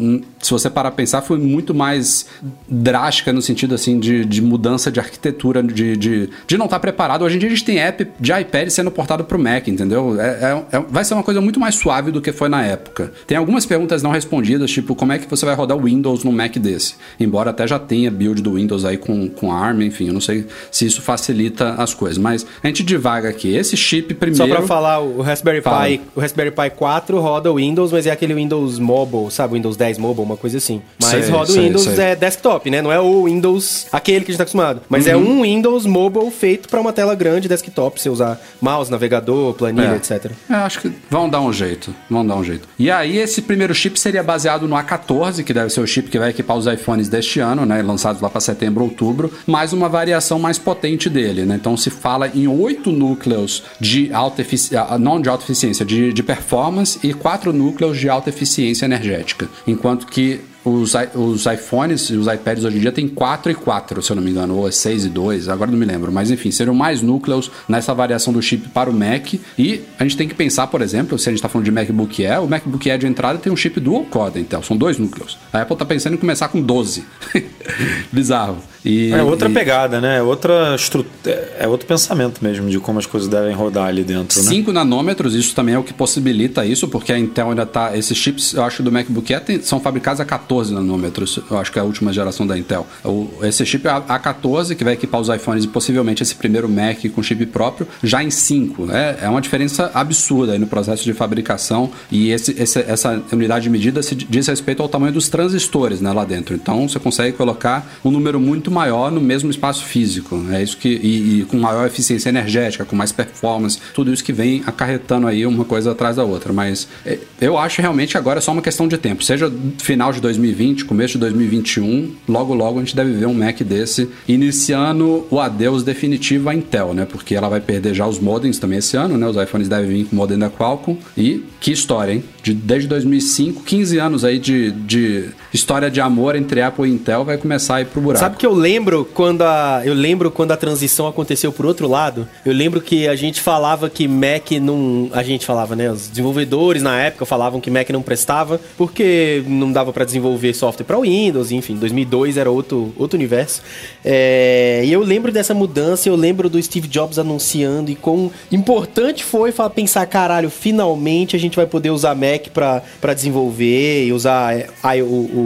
se 0.40 0.50
você 0.50 0.68
parar 0.68 0.90
a 0.90 0.92
pensar, 0.92 1.22
foi 1.22 1.38
muito 1.38 1.74
mais 1.74 2.26
drástica 2.68 3.32
no 3.32 3.40
sentido 3.40 3.74
assim 3.74 3.98
de, 3.98 4.24
de 4.24 4.42
mudança 4.42 4.90
de 4.90 5.00
arquitetura, 5.00 5.62
de, 5.62 5.96
de, 5.96 6.30
de 6.46 6.58
não 6.58 6.66
estar 6.66 6.76
tá 6.76 6.80
preparado. 6.80 7.22
Hoje 7.22 7.36
em 7.36 7.38
dia 7.38 7.48
a 7.48 7.52
gente 7.52 7.64
tem 7.64 7.78
app 7.78 8.06
de 8.20 8.32
iPad 8.32 8.68
sendo 8.68 8.90
portado 8.90 9.24
para 9.24 9.36
o 9.36 9.40
Mac, 9.40 9.66
entendeu? 9.68 10.20
É, 10.20 10.26
é, 10.26 10.76
é, 10.76 10.80
vai 10.88 11.04
ser 11.04 11.14
uma 11.14 11.22
coisa 11.22 11.40
muito 11.40 11.58
mais 11.58 11.74
suave 11.74 12.10
do 12.10 12.20
que 12.20 12.32
foi 12.32 12.48
na 12.48 12.62
época. 12.62 13.12
Tem 13.26 13.36
algumas 13.38 13.64
perguntas 13.64 14.02
não 14.02 14.10
respondidas, 14.10 14.70
tipo, 14.70 14.94
como 14.94 15.12
é 15.12 15.18
que 15.18 15.28
você 15.28 15.46
vai 15.46 15.54
rodar 15.54 15.76
o 15.76 15.82
Windows 15.82 16.22
num 16.22 16.32
Mac 16.32 16.56
desse? 16.56 16.96
Embora 17.18 17.50
até 17.50 17.66
já 17.66 17.78
tenha 17.78 18.10
build 18.10 18.42
do 18.42 18.54
Windows 18.54 18.84
aí 18.84 18.98
com, 18.98 19.28
com 19.28 19.50
ARM, 19.52 19.82
enfim, 19.82 20.08
eu 20.08 20.12
não 20.12 20.20
sei 20.20 20.46
se 20.70 20.86
isso 20.86 21.00
facilita 21.00 21.74
as 21.74 21.94
coisas. 21.94 22.18
Mas 22.18 22.46
a 22.62 22.66
gente 22.66 22.82
vaga 23.07 23.28
aqui. 23.28 23.54
Esse 23.54 23.76
chip 23.76 24.12
primeiro. 24.14 24.36
Só 24.36 24.52
para 24.52 24.66
falar, 24.66 24.98
o 24.98 25.22
Raspberry 25.22 25.62
Fala. 25.62 25.86
Pi, 25.86 26.00
o 26.16 26.20
Raspberry 26.20 26.50
Pi 26.50 26.70
4 26.70 27.20
roda 27.20 27.52
o 27.52 27.54
Windows, 27.54 27.92
mas 27.92 28.04
é 28.04 28.11
aquele 28.11 28.34
Windows 28.34 28.80
Mobile, 28.80 29.30
sabe? 29.30 29.54
Windows 29.54 29.76
10 29.76 29.98
Mobile, 29.98 30.26
uma 30.26 30.36
coisa 30.36 30.59
assim. 30.59 30.82
Mas 31.00 31.11
sei, 31.11 31.30
roda 31.30 31.46
sei, 31.46 31.61
o 31.61 31.64
Windows 31.66 31.84
sei. 31.84 32.04
É 32.04 32.16
desktop, 32.16 32.68
né? 32.68 32.82
Não 32.82 32.90
é 32.90 32.98
o 32.98 33.24
Windows 33.26 33.86
aquele 33.92 34.24
que 34.24 34.30
a 34.30 34.32
gente 34.32 34.38
tá 34.38 34.42
acostumado. 34.42 34.80
Mas 34.88 35.07
é 35.07 35.14
uhum. 35.14 35.22
é 35.22 35.28
um 35.28 35.42
Windows 35.42 35.86
Mobile 35.86 36.30
feito 36.32 36.68
para 36.68 36.80
uma 36.80 36.92
tela 36.92 37.14
grande 37.14 37.46
desktop, 37.46 38.00
você 38.00 38.11
usar 38.11 38.40
mouse, 38.61 38.90
navegador, 38.90 39.54
planilha, 39.54 39.92
é. 39.92 39.96
etc. 39.96 40.32
É, 40.50 40.54
acho 40.54 40.80
que 40.80 40.92
vão 41.09 41.28
dar 41.28 41.40
um 41.40 41.52
jeito. 41.52 41.94
Vão 42.11 42.26
dar 42.26 42.34
um 42.34 42.42
jeito. 42.42 42.68
E 42.76 42.90
aí, 42.90 43.18
esse 43.18 43.40
primeiro 43.40 43.72
chip 43.72 44.00
seria 44.00 44.22
baseado 44.22 44.66
no 44.66 44.74
A14, 44.74 45.44
que 45.44 45.54
deve 45.54 45.70
ser 45.70 45.80
o 45.80 45.86
chip 45.86 46.11
que 46.11 46.18
vai 46.18 46.30
equipar 46.30 46.57
os 46.57 46.66
iPhones 46.66 47.09
deste 47.09 47.38
ano, 47.38 47.64
né? 47.64 47.80
Lançados 47.82 48.20
lá 48.20 48.28
para 48.28 48.40
setembro, 48.40 48.82
outubro, 48.82 49.32
mais 49.46 49.72
uma 49.72 49.88
variação 49.88 50.40
mais 50.40 50.59
potente 50.59 51.09
dele, 51.09 51.44
né? 51.44 51.54
Então 51.54 51.76
se 51.76 51.88
fala 51.88 52.28
em 52.34 52.48
oito 52.48 52.95
núcleos 52.97 53.62
de 53.80 54.12
alta 54.12 54.40
eficiência, 54.40 54.99
não 54.99 55.20
de 55.20 55.28
alta 55.28 55.44
eficiência, 55.44 55.84
de, 55.84 56.12
de 56.12 56.22
performance 56.22 56.99
e 57.03 57.12
quatro 57.12 57.53
núcleos 57.53 57.99
de 57.99 58.09
alta 58.09 58.30
eficiência 58.30 58.84
energética. 58.84 59.49
Enquanto 59.66 60.07
que 60.07 60.40
os, 60.66 60.94
os 61.14 61.47
iPhones 61.47 62.11
e 62.11 62.16
os 62.16 62.26
iPads 62.26 62.64
hoje 62.64 62.78
em 62.78 62.80
dia 62.80 62.90
tem 62.90 63.07
4 63.07 63.53
e 63.53 63.55
4, 63.55 64.03
se 64.03 64.11
eu 64.11 64.16
não 64.16 64.22
me 64.22 64.30
engano, 64.30 64.57
ou 64.57 64.68
é 64.68 64.72
6 64.72 65.05
e 65.05 65.09
2, 65.09 65.49
agora 65.49 65.70
não 65.70 65.78
me 65.78 65.86
lembro. 65.86 66.11
Mas 66.11 66.30
enfim, 66.30 66.51
seriam 66.51 66.74
mais 66.74 67.03
núcleos 67.03 67.51
nessa 67.68 67.94
variação 67.94 68.32
do 68.32 68.42
chip 68.42 68.68
para 68.70 68.90
o 68.90 68.92
Mac. 68.92 69.34
E 69.57 69.82
a 69.99 70.03
gente 70.03 70.16
tem 70.16 70.26
que 70.26 70.34
pensar, 70.34 70.66
por 70.66 70.82
exemplo, 70.82 71.18
se 71.18 71.28
a 71.28 71.32
gente 71.32 71.38
está 71.38 71.49
falando 71.49 71.66
de 71.66 71.70
MacBook 71.70 72.26
Air, 72.26 72.42
o 72.42 72.49
MacBook 72.49 72.90
Air 72.90 72.99
de 72.99 73.07
entrada 73.07 73.38
tem 73.38 73.53
um 73.53 73.57
chip 73.57 73.78
dual 73.78 74.05
core 74.05 74.40
então 74.40 74.62
são 74.62 74.76
dois 74.76 74.99
núcleos. 74.99 75.38
A 75.53 75.61
Apple 75.61 75.74
está 75.74 75.84
pensando 75.84 76.14
em 76.14 76.18
começar 76.18 76.49
com 76.49 76.61
12. 76.61 77.05
Bizarro. 78.11 78.59
E, 78.87 79.12
é 79.12 79.22
outra 79.22 79.49
e... 79.49 79.53
pegada, 79.53 80.01
né? 80.01 80.18
É 80.18 80.22
outra 80.22 80.74
estrutura, 80.76 81.53
é 81.59 81.66
outro 81.66 81.87
pensamento 81.87 82.43
mesmo 82.43 82.70
de 82.70 82.78
como 82.78 83.01
as 83.01 83.07
coisas 83.07 83.28
devem 83.28 83.53
rodar 83.53 83.87
ali 83.87 84.05
dentro, 84.05 84.41
5 84.41 84.68
né? 84.70 84.74
nanômetros, 84.78 85.34
isso 85.34 85.55
também 85.55 85.74
é 85.74 85.78
o 85.78 85.82
que 85.82 85.93
possibilita 85.93 86.64
isso, 86.64 86.87
porque 86.87 87.12
a 87.12 87.18
Intel 87.18 87.51
ainda 87.51 87.66
tá. 87.66 87.97
Esses 87.97 88.16
chips, 88.16 88.55
eu 88.55 88.62
acho, 88.62 88.82
do 88.82 88.93
MacBook 88.93 89.34
Air 89.34 89.61
são 89.62 89.80
fabricados 89.80 90.20
a 90.20 90.24
14 90.24 90.72
nanômetros. 90.72 91.41
Eu 91.51 91.59
acho 91.59 91.72
que 91.72 91.78
é 91.78 91.82
a 91.82 91.84
última 91.84 92.12
geração 92.12 92.47
da 92.47 92.57
Intel. 92.57 92.87
O, 93.05 93.28
esse 93.43 93.66
chip 93.66 93.84
A14, 93.84 94.76
que 94.76 94.84
vai 94.84 94.93
equipar 94.93 95.20
os 95.20 95.28
iPhones 95.28 95.64
e 95.64 95.68
possivelmente 95.68 96.22
esse 96.22 96.34
primeiro 96.34 96.68
Mac 96.68 96.99
com 97.14 97.22
chip 97.22 97.45
próprio, 97.47 97.89
já 98.03 98.22
em 98.22 98.30
5. 98.30 98.91
É, 98.93 99.18
é 99.22 99.28
uma 99.28 99.41
diferença 99.41 99.91
absurda 99.93 100.53
aí 100.53 100.59
no 100.59 100.66
processo 100.66 101.03
de 101.03 101.12
fabricação. 101.12 101.91
E 102.11 102.30
esse, 102.30 102.55
esse, 102.61 102.78
essa 102.80 103.22
unidade 103.32 103.64
de 103.64 103.70
medida 103.70 104.03
se 104.03 104.14
diz 104.14 104.47
respeito 104.47 104.82
ao 104.82 104.89
tamanho 104.89 105.12
dos 105.12 105.28
transistores 105.28 106.01
né, 106.01 106.12
lá 106.12 106.24
dentro. 106.24 106.55
Então 106.55 106.89
você 106.89 106.99
consegue 106.99 107.37
colocar 107.37 107.87
um 108.05 108.11
número 108.11 108.39
muito 108.39 108.70
maior 108.76 109.10
no 109.10 109.20
mesmo 109.20 109.50
espaço 109.50 109.84
físico. 109.84 110.44
É 110.50 110.62
isso 110.62 110.76
que 110.76 110.88
e, 110.88 111.40
e, 111.40 111.44
com 111.44 111.56
maior 111.56 111.86
eficiência 111.86 112.28
energética, 112.28 112.84
com 112.84 112.94
mais 112.94 113.10
performance, 113.10 113.78
tudo 113.94 114.12
isso 114.12 114.22
que 114.22 114.32
vem 114.32 114.62
acarretando 114.66 115.26
aí 115.26 115.46
uma 115.46 115.64
coisa 115.64 115.92
atrás 115.92 116.16
da 116.16 116.24
outra. 116.24 116.52
Mas 116.52 116.86
é, 117.04 117.18
eu 117.40 117.56
acho 117.56 117.80
realmente 117.80 118.18
agora 118.18 118.38
é 118.38 118.42
só 118.42 118.52
uma 118.52 118.60
questão 118.60 118.86
de 118.86 118.98
tempo. 118.98 119.24
Seja 119.24 119.50
final 119.78 120.12
de 120.12 120.20
2020, 120.20 120.84
começo 120.84 121.14
de 121.14 121.20
2021, 121.20 122.12
logo 122.28 122.54
logo 122.54 122.78
a 122.78 122.82
gente 122.82 122.94
deve 122.94 123.12
ver 123.12 123.26
um 123.26 123.34
Mac 123.34 123.60
desse 123.62 124.08
iniciando 124.28 125.26
o 125.30 125.40
adeus 125.40 125.82
definitivo 125.82 126.50
à 126.50 126.54
Intel, 126.54 126.92
né? 126.92 127.06
Porque 127.06 127.34
ela 127.34 127.48
vai 127.48 127.60
perder 127.60 127.94
já 127.94 128.06
os 128.06 128.18
modems 128.18 128.58
também 128.58 128.78
esse 128.78 128.96
ano, 128.96 129.16
né? 129.16 129.26
Os 129.26 129.36
iPhones 129.36 129.68
devem 129.68 129.88
vir 129.88 130.04
com 130.04 130.14
o 130.14 130.16
modem 130.16 130.38
da 130.38 130.50
Qualcomm 130.50 130.98
e 131.16 131.44
que 131.60 131.72
história, 131.72 132.12
hein? 132.12 132.24
De, 132.42 132.52
desde 132.52 132.88
2005, 132.88 133.62
15 133.62 133.98
anos 133.98 134.24
aí 134.24 134.38
de, 134.38 134.70
de 134.70 135.30
história 135.52 135.90
de 135.90 136.00
amor 136.00 136.36
entre 136.36 136.60
Apple 136.60 136.88
e 136.88 136.92
Intel 136.92 137.24
vai 137.24 137.38
começar 137.38 137.76
a 137.76 137.80
ir 137.80 137.86
pro 137.86 138.00
buraco. 138.00 138.20
Sabe 138.20 138.36
que 138.36 138.46
eu 138.46 138.54
lembro 138.66 139.08
quando 139.14 139.42
a 139.42 139.82
eu 139.84 139.94
lembro 139.94 140.28
quando 140.28 140.50
a 140.50 140.56
transição 140.56 141.06
aconteceu 141.06 141.52
por 141.52 141.64
outro 141.64 141.86
lado? 141.86 142.28
Eu 142.44 142.52
lembro 142.52 142.80
que 142.80 143.06
a 143.06 143.14
gente 143.14 143.40
falava 143.40 143.88
que 143.88 144.08
Mac 144.08 144.50
não, 144.60 145.08
a 145.12 145.22
gente 145.22 145.46
falava, 145.46 145.76
né, 145.76 145.88
os 145.88 146.08
desenvolvedores 146.08 146.82
na 146.82 147.00
época 147.00 147.24
falavam 147.24 147.60
que 147.60 147.70
Mac 147.70 147.88
não 147.90 148.02
prestava 148.02 148.60
porque 148.76 149.44
não 149.46 149.70
dava 149.70 149.92
para 149.92 150.04
desenvolver 150.04 150.52
software 150.52 150.84
para 150.84 150.98
Windows, 150.98 151.52
enfim, 151.52 151.76
2002 151.76 152.36
era 152.36 152.50
outro 152.50 152.92
outro 152.96 153.16
universo. 153.16 153.62
É, 154.04 154.82
e 154.84 154.92
eu 154.92 155.00
lembro 155.00 155.30
dessa 155.30 155.54
mudança, 155.54 156.08
eu 156.08 156.16
lembro 156.16 156.50
do 156.50 156.60
Steve 156.60 156.88
Jobs 156.88 157.20
anunciando 157.20 157.88
e 157.92 157.94
quão 157.94 158.32
importante 158.50 159.22
foi 159.22 159.52
pensar, 159.74 160.04
caralho, 160.06 160.50
finalmente 160.50 161.36
a 161.36 161.38
gente 161.38 161.54
vai 161.54 161.66
poder 161.66 161.90
usar 161.90 162.16
Mac 162.16 162.48
para 162.52 163.14
desenvolver 163.14 164.06
e 164.06 164.12
usar 164.12 164.66
a, 164.82 164.96
o, 164.96 165.04
o, 165.04 165.40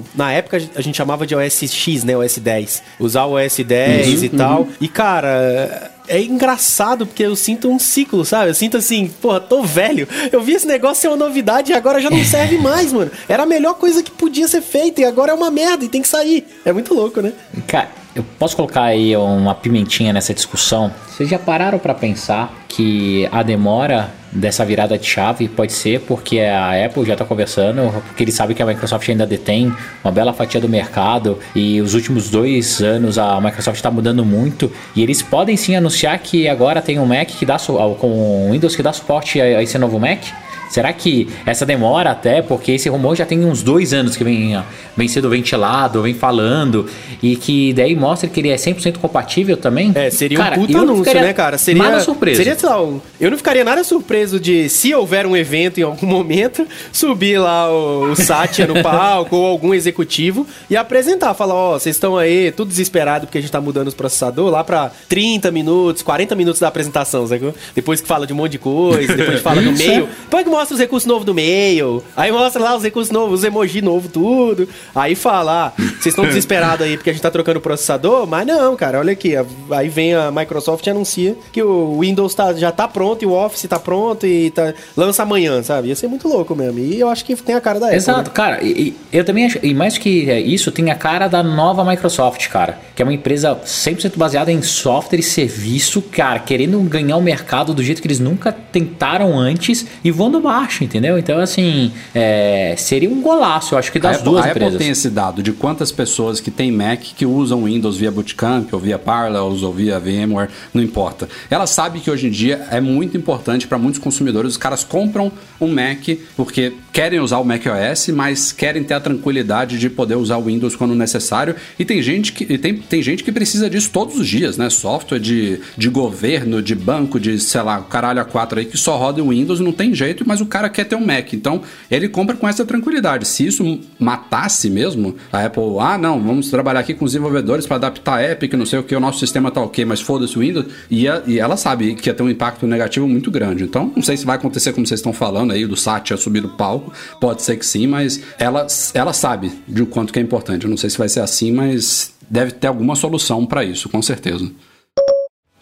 o, 0.00 0.04
na 0.14 0.32
época 0.32 0.58
a 0.74 0.82
gente 0.82 0.96
chamava 0.96 1.26
de 1.26 1.34
OS 1.34 1.62
X, 1.72 2.04
né, 2.04 2.14
OS 2.14 2.36
10. 2.36 2.57
Usar 2.98 3.24
o 3.24 3.34
OS 3.34 3.58
10 3.58 4.06
uhum, 4.06 4.24
e 4.24 4.28
tal. 4.28 4.60
Uhum. 4.60 4.68
E 4.80 4.88
cara, 4.88 5.92
é 6.08 6.20
engraçado 6.20 7.06
porque 7.06 7.22
eu 7.22 7.36
sinto 7.36 7.70
um 7.70 7.78
ciclo, 7.78 8.24
sabe? 8.24 8.50
Eu 8.50 8.54
sinto 8.54 8.76
assim, 8.76 9.08
porra, 9.20 9.40
tô 9.40 9.62
velho. 9.62 10.08
Eu 10.32 10.40
vi 10.40 10.54
esse 10.54 10.66
negócio 10.66 11.02
ser 11.02 11.08
uma 11.08 11.16
novidade 11.16 11.70
e 11.70 11.74
agora 11.74 12.00
já 12.00 12.10
não 12.10 12.24
serve 12.24 12.58
mais, 12.58 12.92
mano. 12.92 13.10
Era 13.28 13.42
a 13.42 13.46
melhor 13.46 13.74
coisa 13.74 14.02
que 14.02 14.10
podia 14.10 14.48
ser 14.48 14.62
feita 14.62 15.00
e 15.00 15.04
agora 15.04 15.32
é 15.32 15.34
uma 15.34 15.50
merda 15.50 15.84
e 15.84 15.88
tem 15.88 16.02
que 16.02 16.08
sair. 16.08 16.46
É 16.64 16.72
muito 16.72 16.94
louco, 16.94 17.20
né? 17.20 17.32
Cara, 17.66 17.90
eu 18.20 18.24
posso 18.38 18.56
colocar 18.56 18.82
aí 18.82 19.16
uma 19.16 19.54
pimentinha 19.54 20.12
nessa 20.12 20.34
discussão. 20.34 20.92
Vocês 21.08 21.28
já 21.28 21.38
pararam 21.38 21.78
para 21.78 21.94
pensar 21.94 22.52
que 22.68 23.28
a 23.32 23.42
demora 23.42 24.10
dessa 24.30 24.64
virada 24.64 24.98
de 24.98 25.06
chave 25.06 25.48
pode 25.48 25.72
ser 25.72 26.00
porque 26.00 26.40
a 26.40 26.84
Apple 26.84 27.04
já 27.04 27.14
está 27.14 27.24
conversando, 27.24 27.90
porque 28.06 28.22
ele 28.22 28.32
sabe 28.32 28.54
que 28.54 28.62
a 28.62 28.66
Microsoft 28.66 29.08
ainda 29.08 29.26
detém 29.26 29.72
uma 30.04 30.12
bela 30.12 30.32
fatia 30.32 30.60
do 30.60 30.68
mercado 30.68 31.38
e 31.54 31.80
os 31.80 31.94
últimos 31.94 32.30
dois 32.30 32.82
anos 32.82 33.18
a 33.18 33.40
Microsoft 33.40 33.76
está 33.76 33.90
mudando 33.90 34.24
muito 34.24 34.70
e 34.94 35.02
eles 35.02 35.22
podem 35.22 35.56
sim 35.56 35.74
anunciar 35.74 36.18
que 36.18 36.48
agora 36.48 36.82
tem 36.82 36.98
um 36.98 37.06
Mac 37.06 37.28
que 37.28 37.46
dá 37.46 37.56
com 37.98 38.50
Windows 38.50 38.76
que 38.76 38.82
dá 38.82 38.92
suporte 38.92 39.40
a 39.40 39.62
esse 39.62 39.78
novo 39.78 39.98
Mac 39.98 40.22
Será 40.68 40.92
que 40.92 41.28
essa 41.46 41.64
demora 41.64 42.10
até, 42.10 42.42
porque 42.42 42.72
esse 42.72 42.88
rumor 42.88 43.16
já 43.16 43.24
tem 43.24 43.44
uns 43.44 43.62
dois 43.62 43.92
anos 43.92 44.16
que 44.16 44.24
vem, 44.24 44.62
vem 44.96 45.08
sendo 45.08 45.30
ventilado, 45.30 46.02
vem 46.02 46.14
falando, 46.14 46.86
e 47.22 47.36
que 47.36 47.72
daí 47.72 47.94
mostra 47.96 48.28
que 48.28 48.40
ele 48.40 48.50
é 48.50 48.56
100% 48.56 48.98
compatível 48.98 49.56
também? 49.56 49.92
É, 49.94 50.10
seria 50.10 50.38
cara, 50.38 50.58
um 50.58 50.66
puta 50.66 50.78
anúncio, 50.78 51.14
né, 51.14 51.32
cara? 51.32 51.58
Seria, 51.58 51.82
nada 51.82 52.00
surpreso. 52.00 52.36
Seria, 52.36 52.58
sei 52.58 52.68
lá, 52.68 52.76
eu 53.20 53.30
não 53.30 53.36
ficaria 53.36 53.64
nada 53.64 53.82
surpreso 53.82 54.38
de, 54.38 54.68
se 54.68 54.94
houver 54.94 55.26
um 55.26 55.36
evento 55.36 55.78
em 55.78 55.82
algum 55.82 56.06
momento, 56.08 56.66
subir 56.92 57.38
lá 57.38 57.70
o, 57.70 58.12
o 58.12 58.16
Satya 58.16 58.66
no 58.66 58.82
palco 58.82 59.36
ou 59.36 59.46
algum 59.46 59.74
executivo 59.74 60.46
e 60.68 60.76
apresentar, 60.76 61.34
falar, 61.34 61.54
ó, 61.54 61.74
oh, 61.74 61.78
vocês 61.78 61.96
estão 61.96 62.16
aí 62.16 62.52
tudo 62.52 62.68
desesperado 62.68 63.26
porque 63.26 63.38
a 63.38 63.40
gente 63.40 63.50
tá 63.50 63.60
mudando 63.60 63.88
os 63.88 63.94
processadores 63.94 64.52
lá 64.52 64.64
pra 64.64 64.90
30 65.08 65.50
minutos, 65.50 66.02
40 66.02 66.34
minutos 66.34 66.60
da 66.60 66.68
apresentação, 66.68 67.26
sabe? 67.26 67.52
Depois 67.74 68.00
que 68.00 68.08
fala 68.08 68.26
de 68.26 68.32
um 68.32 68.36
monte 68.36 68.52
de 68.52 68.58
coisa, 68.58 69.14
depois 69.14 69.38
que 69.38 69.42
fala 69.42 69.62
do 69.62 69.72
meio. 69.72 70.08
Depois 70.24 70.44
que 70.44 70.50
mostra 70.58 70.74
os 70.74 70.80
recursos 70.80 71.06
novos 71.06 71.24
do 71.24 71.32
meio. 71.32 72.02
Aí 72.16 72.32
mostra 72.32 72.62
lá 72.62 72.76
os 72.76 72.82
recursos 72.82 73.12
novos, 73.12 73.40
os 73.40 73.44
emoji 73.44 73.80
novo, 73.80 74.08
tudo. 74.08 74.68
Aí 74.94 75.14
fala, 75.14 75.66
ah, 75.66 75.72
vocês 75.76 76.06
estão 76.06 76.24
desesperados 76.26 76.84
aí 76.84 76.96
porque 76.96 77.10
a 77.10 77.12
gente 77.12 77.22
tá 77.22 77.30
trocando 77.30 77.58
o 77.58 77.62
processador? 77.62 78.26
Mas 78.26 78.46
não, 78.46 78.74
cara, 78.74 78.98
olha 78.98 79.12
aqui. 79.12 79.34
Aí 79.70 79.88
vem 79.88 80.14
a 80.14 80.30
Microsoft 80.32 80.84
e 80.86 80.90
anuncia 80.90 81.36
que 81.52 81.62
o 81.62 82.00
Windows 82.00 82.34
tá, 82.34 82.52
já 82.54 82.72
tá 82.72 82.88
pronto 82.88 83.22
e 83.22 83.26
o 83.26 83.32
Office 83.32 83.68
tá 83.68 83.78
pronto 83.78 84.26
e 84.26 84.50
tá, 84.50 84.74
lança 84.96 85.22
amanhã, 85.22 85.62
sabe? 85.62 85.88
Ia 85.88 85.94
ser 85.94 86.08
muito 86.08 86.26
louco 86.26 86.54
mesmo. 86.56 86.80
E 86.80 86.98
eu 86.98 87.08
acho 87.08 87.24
que 87.24 87.36
tem 87.36 87.54
a 87.54 87.60
cara 87.60 87.78
da 87.78 87.86
Apple. 87.86 87.96
Exato, 87.96 88.30
né? 88.30 88.34
cara. 88.34 88.64
E, 88.64 88.96
eu 89.12 89.24
também 89.24 89.46
acho, 89.46 89.58
e 89.62 89.72
mais 89.72 89.96
que 89.96 90.08
isso, 90.08 90.72
tem 90.72 90.90
a 90.90 90.94
cara 90.94 91.28
da 91.28 91.42
nova 91.42 91.84
Microsoft, 91.84 92.48
cara. 92.48 92.78
Que 92.96 93.02
é 93.02 93.04
uma 93.04 93.14
empresa 93.14 93.60
100% 93.64 94.16
baseada 94.16 94.50
em 94.50 94.60
software 94.62 95.20
e 95.20 95.22
serviço, 95.22 96.02
cara, 96.02 96.40
querendo 96.40 96.80
ganhar 96.80 97.16
o 97.16 97.22
mercado 97.22 97.72
do 97.72 97.82
jeito 97.82 98.02
que 98.02 98.08
eles 98.08 98.18
nunca 98.18 98.50
tentaram 98.50 99.38
antes 99.38 99.86
e 100.02 100.10
voando 100.10 100.40
baixo, 100.48 100.82
entendeu? 100.82 101.18
Então, 101.18 101.38
assim, 101.38 101.92
é, 102.14 102.74
seria 102.78 103.10
um 103.10 103.20
golaço, 103.20 103.74
eu 103.74 103.78
acho 103.78 103.92
que 103.92 103.98
das 103.98 104.20
a 104.20 104.24
duas 104.24 104.40
Apple, 104.40 104.50
empresas. 104.50 104.72
A 104.72 104.76
Apple 104.76 104.86
tem 104.86 104.90
esse 104.90 105.10
dado 105.10 105.42
de 105.42 105.52
quantas 105.52 105.92
pessoas 105.92 106.40
que 106.40 106.50
têm 106.50 106.72
Mac 106.72 107.00
que 107.00 107.26
usam 107.26 107.64
Windows 107.64 107.98
via 107.98 108.10
Bootcamp, 108.10 108.72
ou 108.72 108.80
via 108.80 108.98
Parallels, 108.98 109.62
ou 109.62 109.72
via 109.72 110.00
VMware, 110.00 110.48
não 110.72 110.82
importa. 110.82 111.28
Ela 111.50 111.66
sabe 111.66 112.00
que 112.00 112.10
hoje 112.10 112.28
em 112.28 112.30
dia 112.30 112.66
é 112.70 112.80
muito 112.80 113.14
importante 113.14 113.66
para 113.66 113.76
muitos 113.76 114.00
consumidores, 114.00 114.52
os 114.52 114.56
caras 114.56 114.82
compram 114.82 115.30
um 115.60 115.68
Mac 115.68 115.98
porque 116.36 116.72
querem 116.92 117.20
usar 117.20 117.38
o 117.38 117.44
Mac 117.44 117.62
OS, 117.66 118.08
mas 118.08 118.52
querem 118.52 118.82
ter 118.82 118.94
a 118.94 119.00
tranquilidade 119.00 119.78
de 119.78 119.90
poder 119.90 120.16
usar 120.16 120.36
o 120.36 120.44
Windows 120.44 120.74
quando 120.74 120.94
necessário. 120.94 121.54
E 121.78 121.84
tem 121.84 122.02
gente 122.02 122.32
que, 122.32 122.58
tem, 122.58 122.74
tem 122.74 123.02
gente 123.02 123.22
que 123.22 123.30
precisa 123.30 123.68
disso 123.68 123.90
todos 123.92 124.18
os 124.18 124.26
dias, 124.26 124.56
né? 124.56 124.70
Software 124.70 125.18
de, 125.18 125.60
de 125.76 125.88
governo, 125.88 126.62
de 126.62 126.74
banco, 126.74 127.20
de, 127.20 127.38
sei 127.38 127.62
lá, 127.62 127.80
caralho 127.82 128.20
a 128.20 128.24
quatro 128.24 128.58
aí 128.58 128.64
que 128.64 128.76
só 128.76 128.96
roda 128.96 129.22
o 129.22 129.28
Windows, 129.28 129.60
não 129.60 129.72
tem 129.72 129.94
jeito, 129.94 130.24
mas 130.26 130.37
o 130.40 130.46
cara 130.46 130.68
quer 130.68 130.84
ter 130.84 130.96
um 130.96 131.04
Mac. 131.04 131.32
Então, 131.32 131.62
ele 131.90 132.08
compra 132.08 132.36
com 132.36 132.48
essa 132.48 132.64
tranquilidade. 132.64 133.26
Se 133.26 133.46
isso 133.46 133.80
matasse 133.98 134.70
mesmo, 134.70 135.16
a 135.32 135.44
Apple, 135.44 135.62
ah, 135.80 135.98
não, 135.98 136.20
vamos 136.20 136.50
trabalhar 136.50 136.80
aqui 136.80 136.94
com 136.94 137.04
os 137.04 137.12
desenvolvedores 137.12 137.66
para 137.66 137.76
adaptar 137.76 138.18
a 138.18 138.32
Epic, 138.32 138.54
não 138.54 138.66
sei 138.66 138.78
o 138.78 138.82
que, 138.82 138.94
o 138.94 139.00
nosso 139.00 139.18
sistema 139.18 139.50
tá 139.50 139.60
ok, 139.60 139.84
mas 139.84 140.00
foda-se 140.00 140.36
o 140.36 140.40
Windows, 140.40 140.66
e, 140.90 141.06
e 141.26 141.38
ela 141.38 141.56
sabe 141.56 141.94
que 141.94 142.08
ia 142.08 142.14
ter 142.14 142.22
um 142.22 142.30
impacto 142.30 142.66
negativo 142.66 143.08
muito 143.08 143.30
grande. 143.30 143.64
Então, 143.64 143.92
não 143.94 144.02
sei 144.02 144.16
se 144.16 144.24
vai 144.24 144.36
acontecer 144.36 144.72
como 144.72 144.86
vocês 144.86 145.00
estão 145.00 145.12
falando 145.12 145.52
aí, 145.52 145.66
do 145.66 145.76
Satya 145.76 146.16
subir 146.16 146.40
do 146.40 146.48
palco, 146.50 146.92
pode 147.20 147.42
ser 147.42 147.56
que 147.56 147.66
sim, 147.66 147.86
mas 147.86 148.20
ela, 148.38 148.66
ela 148.94 149.12
sabe 149.12 149.52
de 149.66 149.84
quanto 149.86 150.12
que 150.12 150.18
é 150.18 150.22
importante. 150.22 150.64
Eu 150.64 150.70
não 150.70 150.76
sei 150.76 150.90
se 150.90 150.98
vai 150.98 151.08
ser 151.08 151.20
assim, 151.20 151.52
mas 151.52 152.12
deve 152.30 152.52
ter 152.52 152.66
alguma 152.66 152.94
solução 152.94 153.46
para 153.46 153.64
isso, 153.64 153.88
com 153.88 154.02
certeza. 154.02 154.50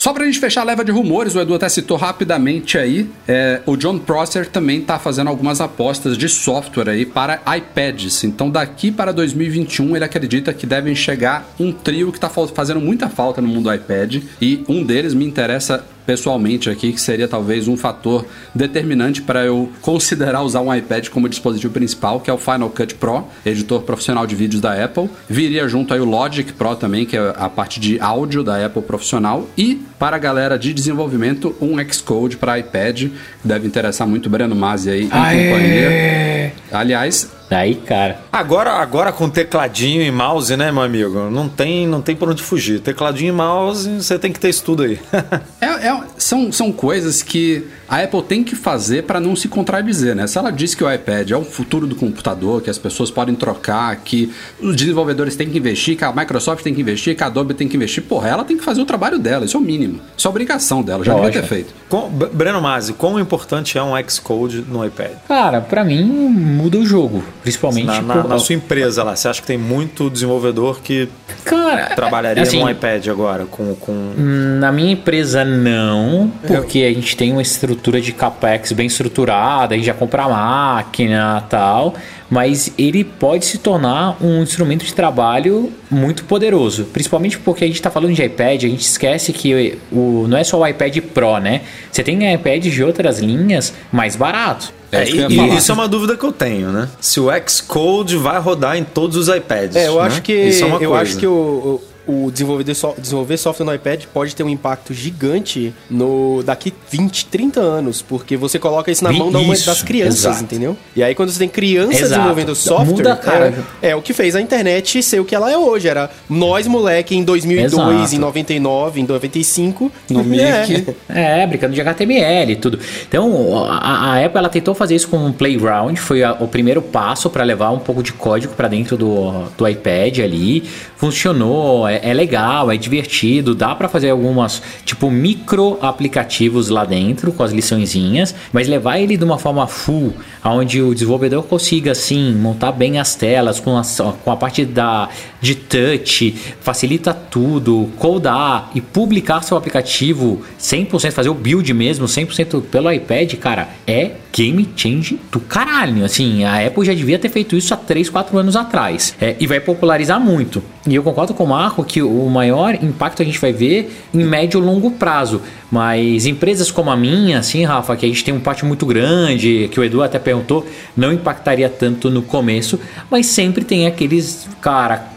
Só 0.06 0.12
pra 0.12 0.24
gente 0.24 0.38
fechar 0.38 0.60
a 0.60 0.64
leva 0.64 0.84
de 0.84 0.92
rumores, 0.92 1.34
o 1.34 1.40
Edu 1.40 1.52
até 1.52 1.68
citou 1.68 1.96
rapidamente 1.96 2.78
aí, 2.78 3.10
é, 3.26 3.60
o 3.66 3.76
John 3.76 3.98
Prosser 3.98 4.48
também 4.48 4.80
tá 4.80 5.00
fazendo 5.00 5.26
algumas 5.26 5.60
apostas 5.60 6.16
de 6.16 6.28
software 6.28 6.88
aí 6.88 7.04
para 7.04 7.40
iPads. 7.56 8.22
Então 8.22 8.48
daqui 8.48 8.92
para 8.92 9.12
2021 9.12 9.96
ele 9.96 10.04
acredita 10.04 10.54
que 10.54 10.64
devem 10.64 10.94
chegar 10.94 11.52
um 11.58 11.72
trio 11.72 12.12
que 12.12 12.20
tá 12.20 12.28
fazendo 12.28 12.80
muita 12.80 13.08
falta 13.08 13.42
no 13.42 13.48
mundo 13.48 13.64
do 13.64 13.74
iPad 13.74 14.22
e 14.40 14.62
um 14.68 14.84
deles 14.84 15.12
me 15.12 15.24
interessa 15.24 15.84
pessoalmente 16.06 16.70
aqui, 16.70 16.92
que 16.92 17.00
seria 17.00 17.26
talvez 17.26 17.68
um 17.68 17.76
fator 17.76 18.24
determinante 18.54 19.20
para 19.20 19.44
eu 19.44 19.70
considerar 19.82 20.42
usar 20.42 20.60
um 20.60 20.72
iPad 20.72 21.08
como 21.08 21.28
dispositivo 21.28 21.72
principal, 21.72 22.20
que 22.20 22.30
é 22.30 22.32
o 22.32 22.38
Final 22.38 22.70
Cut 22.70 22.94
Pro, 22.94 23.24
editor 23.44 23.82
profissional 23.82 24.26
de 24.26 24.34
vídeos 24.34 24.62
da 24.62 24.82
Apple. 24.82 25.10
Viria 25.28 25.68
junto 25.68 25.92
aí 25.92 26.00
o 26.00 26.04
Logic 26.04 26.52
Pro 26.52 26.76
também, 26.76 27.04
que 27.04 27.16
é 27.16 27.34
a 27.36 27.48
parte 27.48 27.80
de 27.80 27.98
áudio 28.00 28.44
da 28.44 28.64
Apple 28.64 28.82
profissional. 28.82 29.48
E 29.58 29.82
para 29.98 30.16
a 30.16 30.18
galera 30.18 30.58
de 30.58 30.72
desenvolvimento, 30.72 31.54
um 31.60 31.76
Xcode 31.92 32.36
para 32.36 32.58
iPad, 32.58 33.08
deve 33.42 33.66
interessar 33.66 34.06
muito 34.06 34.26
o 34.26 34.30
Breno 34.30 34.54
Masi 34.54 34.90
aí 34.90 35.04
em 35.04 35.08
Aê! 35.10 35.48
companhia. 35.48 36.52
Aliás, 36.70 37.35
Aí, 37.50 37.76
cara. 37.76 38.20
Agora, 38.32 38.72
agora 38.72 39.12
com 39.12 39.30
tecladinho 39.30 40.02
e 40.02 40.10
mouse, 40.10 40.56
né, 40.56 40.72
meu 40.72 40.82
amigo? 40.82 41.30
Não 41.30 41.48
tem, 41.48 41.86
não 41.86 42.02
tem 42.02 42.16
por 42.16 42.28
onde 42.28 42.42
fugir. 42.42 42.80
Tecladinho 42.80 43.28
e 43.28 43.32
mouse, 43.32 43.88
você 44.02 44.18
tem 44.18 44.32
que 44.32 44.40
ter 44.40 44.48
estudo 44.48 44.82
aí. 44.82 45.00
é, 45.60 45.88
é, 45.88 46.02
são, 46.18 46.50
são 46.50 46.72
coisas 46.72 47.22
que 47.22 47.66
a 47.88 48.02
Apple 48.02 48.22
tem 48.22 48.42
que 48.42 48.56
fazer 48.56 49.04
para 49.04 49.20
não 49.20 49.36
se 49.36 49.48
contradizer, 49.48 50.14
né? 50.14 50.26
Se 50.26 50.38
ela 50.38 50.50
diz 50.50 50.74
que 50.74 50.82
o 50.82 50.92
iPad 50.92 51.30
é 51.30 51.36
o 51.36 51.44
futuro 51.44 51.86
do 51.86 51.94
computador, 51.94 52.60
que 52.60 52.68
as 52.68 52.78
pessoas 52.78 53.10
podem 53.10 53.34
trocar, 53.34 53.94
que 53.96 54.32
os 54.60 54.74
desenvolvedores 54.74 55.36
têm 55.36 55.48
que 55.48 55.58
investir, 55.58 55.96
que 55.96 56.04
a 56.04 56.12
Microsoft 56.12 56.62
tem 56.62 56.74
que 56.74 56.80
investir, 56.80 57.16
que 57.16 57.22
a 57.22 57.26
Adobe 57.26 57.54
tem 57.54 57.68
que 57.68 57.76
investir, 57.76 58.02
porra, 58.02 58.28
ela 58.28 58.44
tem 58.44 58.56
que 58.56 58.64
fazer 58.64 58.80
o 58.80 58.84
trabalho 58.84 59.18
dela, 59.18 59.44
isso 59.44 59.56
é 59.56 59.60
o 59.60 59.62
mínimo. 59.62 60.00
Isso 60.16 60.26
é 60.26 60.30
obrigação 60.30 60.82
dela, 60.82 61.04
já 61.04 61.14
devia 61.14 61.30
ter 61.30 61.44
feito. 61.44 61.74
Com, 61.88 62.08
Breno 62.08 62.60
Masi, 62.60 62.92
quão 62.92 63.20
importante 63.20 63.78
é 63.78 63.82
um 63.82 63.92
Xcode 64.08 64.64
no 64.68 64.84
iPad? 64.84 65.12
Cara, 65.28 65.60
para 65.60 65.84
mim 65.84 66.04
muda 66.04 66.78
o 66.78 66.84
jogo, 66.84 67.22
principalmente 67.42 67.86
na, 67.86 68.02
na, 68.02 68.14
por... 68.14 68.28
na, 68.28 68.38
sua 68.38 68.54
empresa 68.54 69.02
lá. 69.02 69.14
Você 69.14 69.28
acha 69.28 69.40
que 69.40 69.46
tem 69.46 69.58
muito 69.58 70.10
desenvolvedor 70.10 70.80
que 70.80 71.08
Cara, 71.44 71.94
trabalharia 71.94 72.42
assim, 72.42 72.60
no 72.60 72.70
iPad 72.70 73.06
agora 73.08 73.44
com, 73.46 73.74
com... 73.76 74.12
Na 74.16 74.72
minha 74.72 74.92
empresa 74.92 75.44
não, 75.44 76.32
porque 76.46 76.80
a 76.80 76.92
gente 76.92 77.16
tem 77.16 77.32
uma 77.32 77.42
estrutura 77.42 77.75
estrutura 77.76 78.00
de 78.00 78.12
capex 78.12 78.72
bem 78.72 78.86
estruturada, 78.86 79.74
aí 79.74 79.82
já 79.82 79.94
compra 79.94 80.24
a 80.24 80.28
máquina 80.28 81.44
tal, 81.48 81.94
mas 82.28 82.72
ele 82.76 83.04
pode 83.04 83.44
se 83.44 83.58
tornar 83.58 84.16
um 84.20 84.42
instrumento 84.42 84.84
de 84.84 84.92
trabalho 84.92 85.72
muito 85.90 86.24
poderoso, 86.24 86.86
principalmente 86.86 87.38
porque 87.38 87.64
a 87.64 87.66
gente 87.66 87.76
está 87.76 87.90
falando 87.90 88.14
de 88.14 88.22
iPad, 88.22 88.64
a 88.64 88.68
gente 88.68 88.80
esquece 88.80 89.32
que 89.32 89.78
o, 89.92 90.26
não 90.28 90.36
é 90.36 90.42
só 90.42 90.58
o 90.58 90.66
iPad 90.66 90.98
Pro, 91.14 91.38
né? 91.38 91.62
Você 91.90 92.02
tem 92.02 92.32
iPads 92.34 92.72
de 92.72 92.82
outras 92.82 93.20
linhas 93.20 93.72
mais 93.92 94.16
baratos. 94.16 94.72
É, 94.90 95.04
isso, 95.04 95.16
e, 95.16 95.56
isso 95.56 95.72
é 95.72 95.74
uma 95.74 95.88
dúvida 95.88 96.16
que 96.16 96.24
eu 96.24 96.32
tenho, 96.32 96.70
né? 96.70 96.88
Se 97.00 97.20
o 97.20 97.28
Xcode 97.46 98.16
vai 98.16 98.40
rodar 98.40 98.76
em 98.76 98.84
todos 98.84 99.16
os 99.16 99.28
iPads. 99.28 99.76
É, 99.76 99.88
eu 99.88 99.96
né? 99.96 100.06
acho 100.06 100.22
que 100.22 100.32
isso 100.32 100.62
é 100.62 100.66
uma 100.66 100.76
eu 100.76 100.90
coisa. 100.90 101.02
acho 101.02 101.16
que 101.18 101.26
o, 101.26 101.80
o 102.06 102.30
desenvolvedor 102.30 102.74
so, 102.74 102.94
desenvolver 102.98 103.36
software 103.36 103.66
no 103.66 103.74
iPad 103.74 104.04
pode 104.12 104.34
ter 104.34 104.42
um 104.42 104.48
impacto 104.48 104.94
gigante 104.94 105.74
no 105.90 106.42
daqui 106.44 106.72
20, 106.90 107.26
30 107.26 107.60
anos, 107.60 108.02
porque 108.02 108.36
você 108.36 108.58
coloca 108.58 108.90
isso 108.90 109.02
na 109.02 109.12
mão 109.12 109.28
uma, 109.28 109.54
das 109.54 109.82
crianças, 109.82 110.24
exato. 110.24 110.44
entendeu? 110.44 110.76
E 110.94 111.02
aí 111.02 111.14
quando 111.14 111.30
você 111.30 111.38
tem 111.38 111.48
crianças 111.48 111.96
exato. 111.96 112.14
desenvolvendo 112.14 112.54
software, 112.54 112.96
Muda, 112.96 113.16
cara. 113.16 113.54
É, 113.82 113.90
é, 113.90 113.96
o 113.96 114.02
que 114.02 114.12
fez 114.12 114.36
a 114.36 114.40
internet 114.40 115.02
ser 115.02 115.20
o 115.20 115.24
que 115.24 115.34
ela 115.34 115.50
é 115.50 115.56
hoje. 115.56 115.88
Era 115.88 116.10
nós, 116.28 116.66
moleque, 116.66 117.16
em 117.16 117.24
2002, 117.24 117.72
exato. 117.72 118.14
em 118.14 118.18
99, 118.18 119.00
em 119.00 119.06
95, 119.06 119.92
no 120.10 120.24
Mic. 120.24 120.96
É. 121.08 121.42
é, 121.42 121.46
brincando 121.46 121.74
de 121.74 121.80
HTML 121.80 122.52
e 122.52 122.56
tudo. 122.56 122.78
Então, 123.08 123.64
a, 123.64 124.14
a, 124.14 124.24
Apple 124.24 124.38
ela 124.38 124.48
tentou 124.48 124.74
fazer 124.74 124.94
isso 124.94 125.08
com 125.08 125.18
um 125.18 125.32
playground, 125.32 125.96
foi 125.96 126.22
a, 126.22 126.32
o 126.32 126.48
primeiro 126.48 126.82
passo 126.82 127.30
para 127.30 127.44
levar 127.44 127.70
um 127.70 127.78
pouco 127.78 128.02
de 128.02 128.12
código 128.12 128.54
para 128.54 128.68
dentro 128.68 128.96
do, 128.96 129.44
do 129.56 129.68
iPad 129.68 130.20
ali. 130.20 130.64
Funcionou, 130.96 131.88
é 131.88 131.95
é, 132.02 132.14
legal, 132.14 132.70
é 132.70 132.76
divertido, 132.76 133.54
dá 133.54 133.74
para 133.74 133.88
fazer 133.88 134.10
algumas, 134.10 134.62
tipo, 134.84 135.10
micro 135.10 135.78
aplicativos 135.80 136.68
lá 136.68 136.84
dentro 136.84 137.32
com 137.32 137.42
as 137.42 137.52
liçõezinhas, 137.52 138.34
mas 138.52 138.68
levar 138.68 138.98
ele 138.98 139.16
de 139.16 139.24
uma 139.24 139.38
forma 139.38 139.66
full, 139.66 140.14
onde 140.44 140.80
o 140.80 140.94
desenvolvedor 140.94 141.42
consiga, 141.44 141.92
assim, 141.92 142.34
montar 142.34 142.72
bem 142.72 142.98
as 142.98 143.14
telas 143.14 143.60
com 143.60 143.76
a, 143.76 143.82
com 144.24 144.30
a 144.30 144.36
parte 144.36 144.64
da, 144.64 145.08
de 145.40 145.54
touch, 145.54 146.34
facilita 146.60 147.12
tudo, 147.14 147.90
codar 147.98 148.70
e 148.74 148.80
publicar 148.80 149.42
seu 149.42 149.56
aplicativo 149.56 150.42
100%, 150.60 151.12
fazer 151.12 151.28
o 151.28 151.34
build 151.34 151.72
mesmo 151.72 152.06
100% 152.06 152.62
pelo 152.62 152.90
iPad, 152.90 153.34
cara, 153.34 153.68
é 153.86 154.12
game 154.36 154.68
change 154.76 155.18
do 155.32 155.40
caralho. 155.40 156.04
Assim, 156.04 156.44
a 156.44 156.66
Apple 156.66 156.84
já 156.84 156.92
devia 156.92 157.18
ter 157.18 157.30
feito 157.30 157.56
isso 157.56 157.72
há 157.72 157.76
3, 157.76 158.10
4 158.10 158.36
anos 158.36 158.54
atrás. 158.54 159.16
É, 159.18 159.34
e 159.40 159.46
vai 159.46 159.60
popularizar 159.60 160.20
muito. 160.20 160.62
E 160.86 160.94
eu 160.94 161.02
concordo 161.02 161.32
com 161.32 161.44
o 161.44 161.48
Marco 161.48 161.82
que 161.82 162.02
o 162.02 162.28
maior 162.28 162.74
impacto 162.74 163.22
a 163.22 163.24
gente 163.24 163.40
vai 163.40 163.52
ver 163.52 163.90
em 164.12 164.22
médio 164.22 164.60
e 164.60 164.62
longo 164.62 164.90
prazo. 164.90 165.40
Mas 165.70 166.26
empresas 166.26 166.70
como 166.70 166.90
a 166.90 166.96
minha, 166.96 167.38
assim, 167.38 167.64
Rafa, 167.64 167.96
que 167.96 168.04
a 168.04 168.08
gente 168.08 168.22
tem 168.22 168.34
um 168.34 168.40
pátio 168.40 168.66
muito 168.66 168.84
grande, 168.84 169.68
que 169.72 169.80
o 169.80 169.84
Edu 169.84 170.02
até 170.02 170.18
perguntou, 170.18 170.66
não 170.96 171.12
impactaria 171.12 171.68
tanto 171.68 172.10
no 172.10 172.22
começo, 172.22 172.78
mas 173.10 173.26
sempre 173.26 173.64
tem 173.64 173.86
aqueles, 173.86 174.48
cara, 174.60 175.15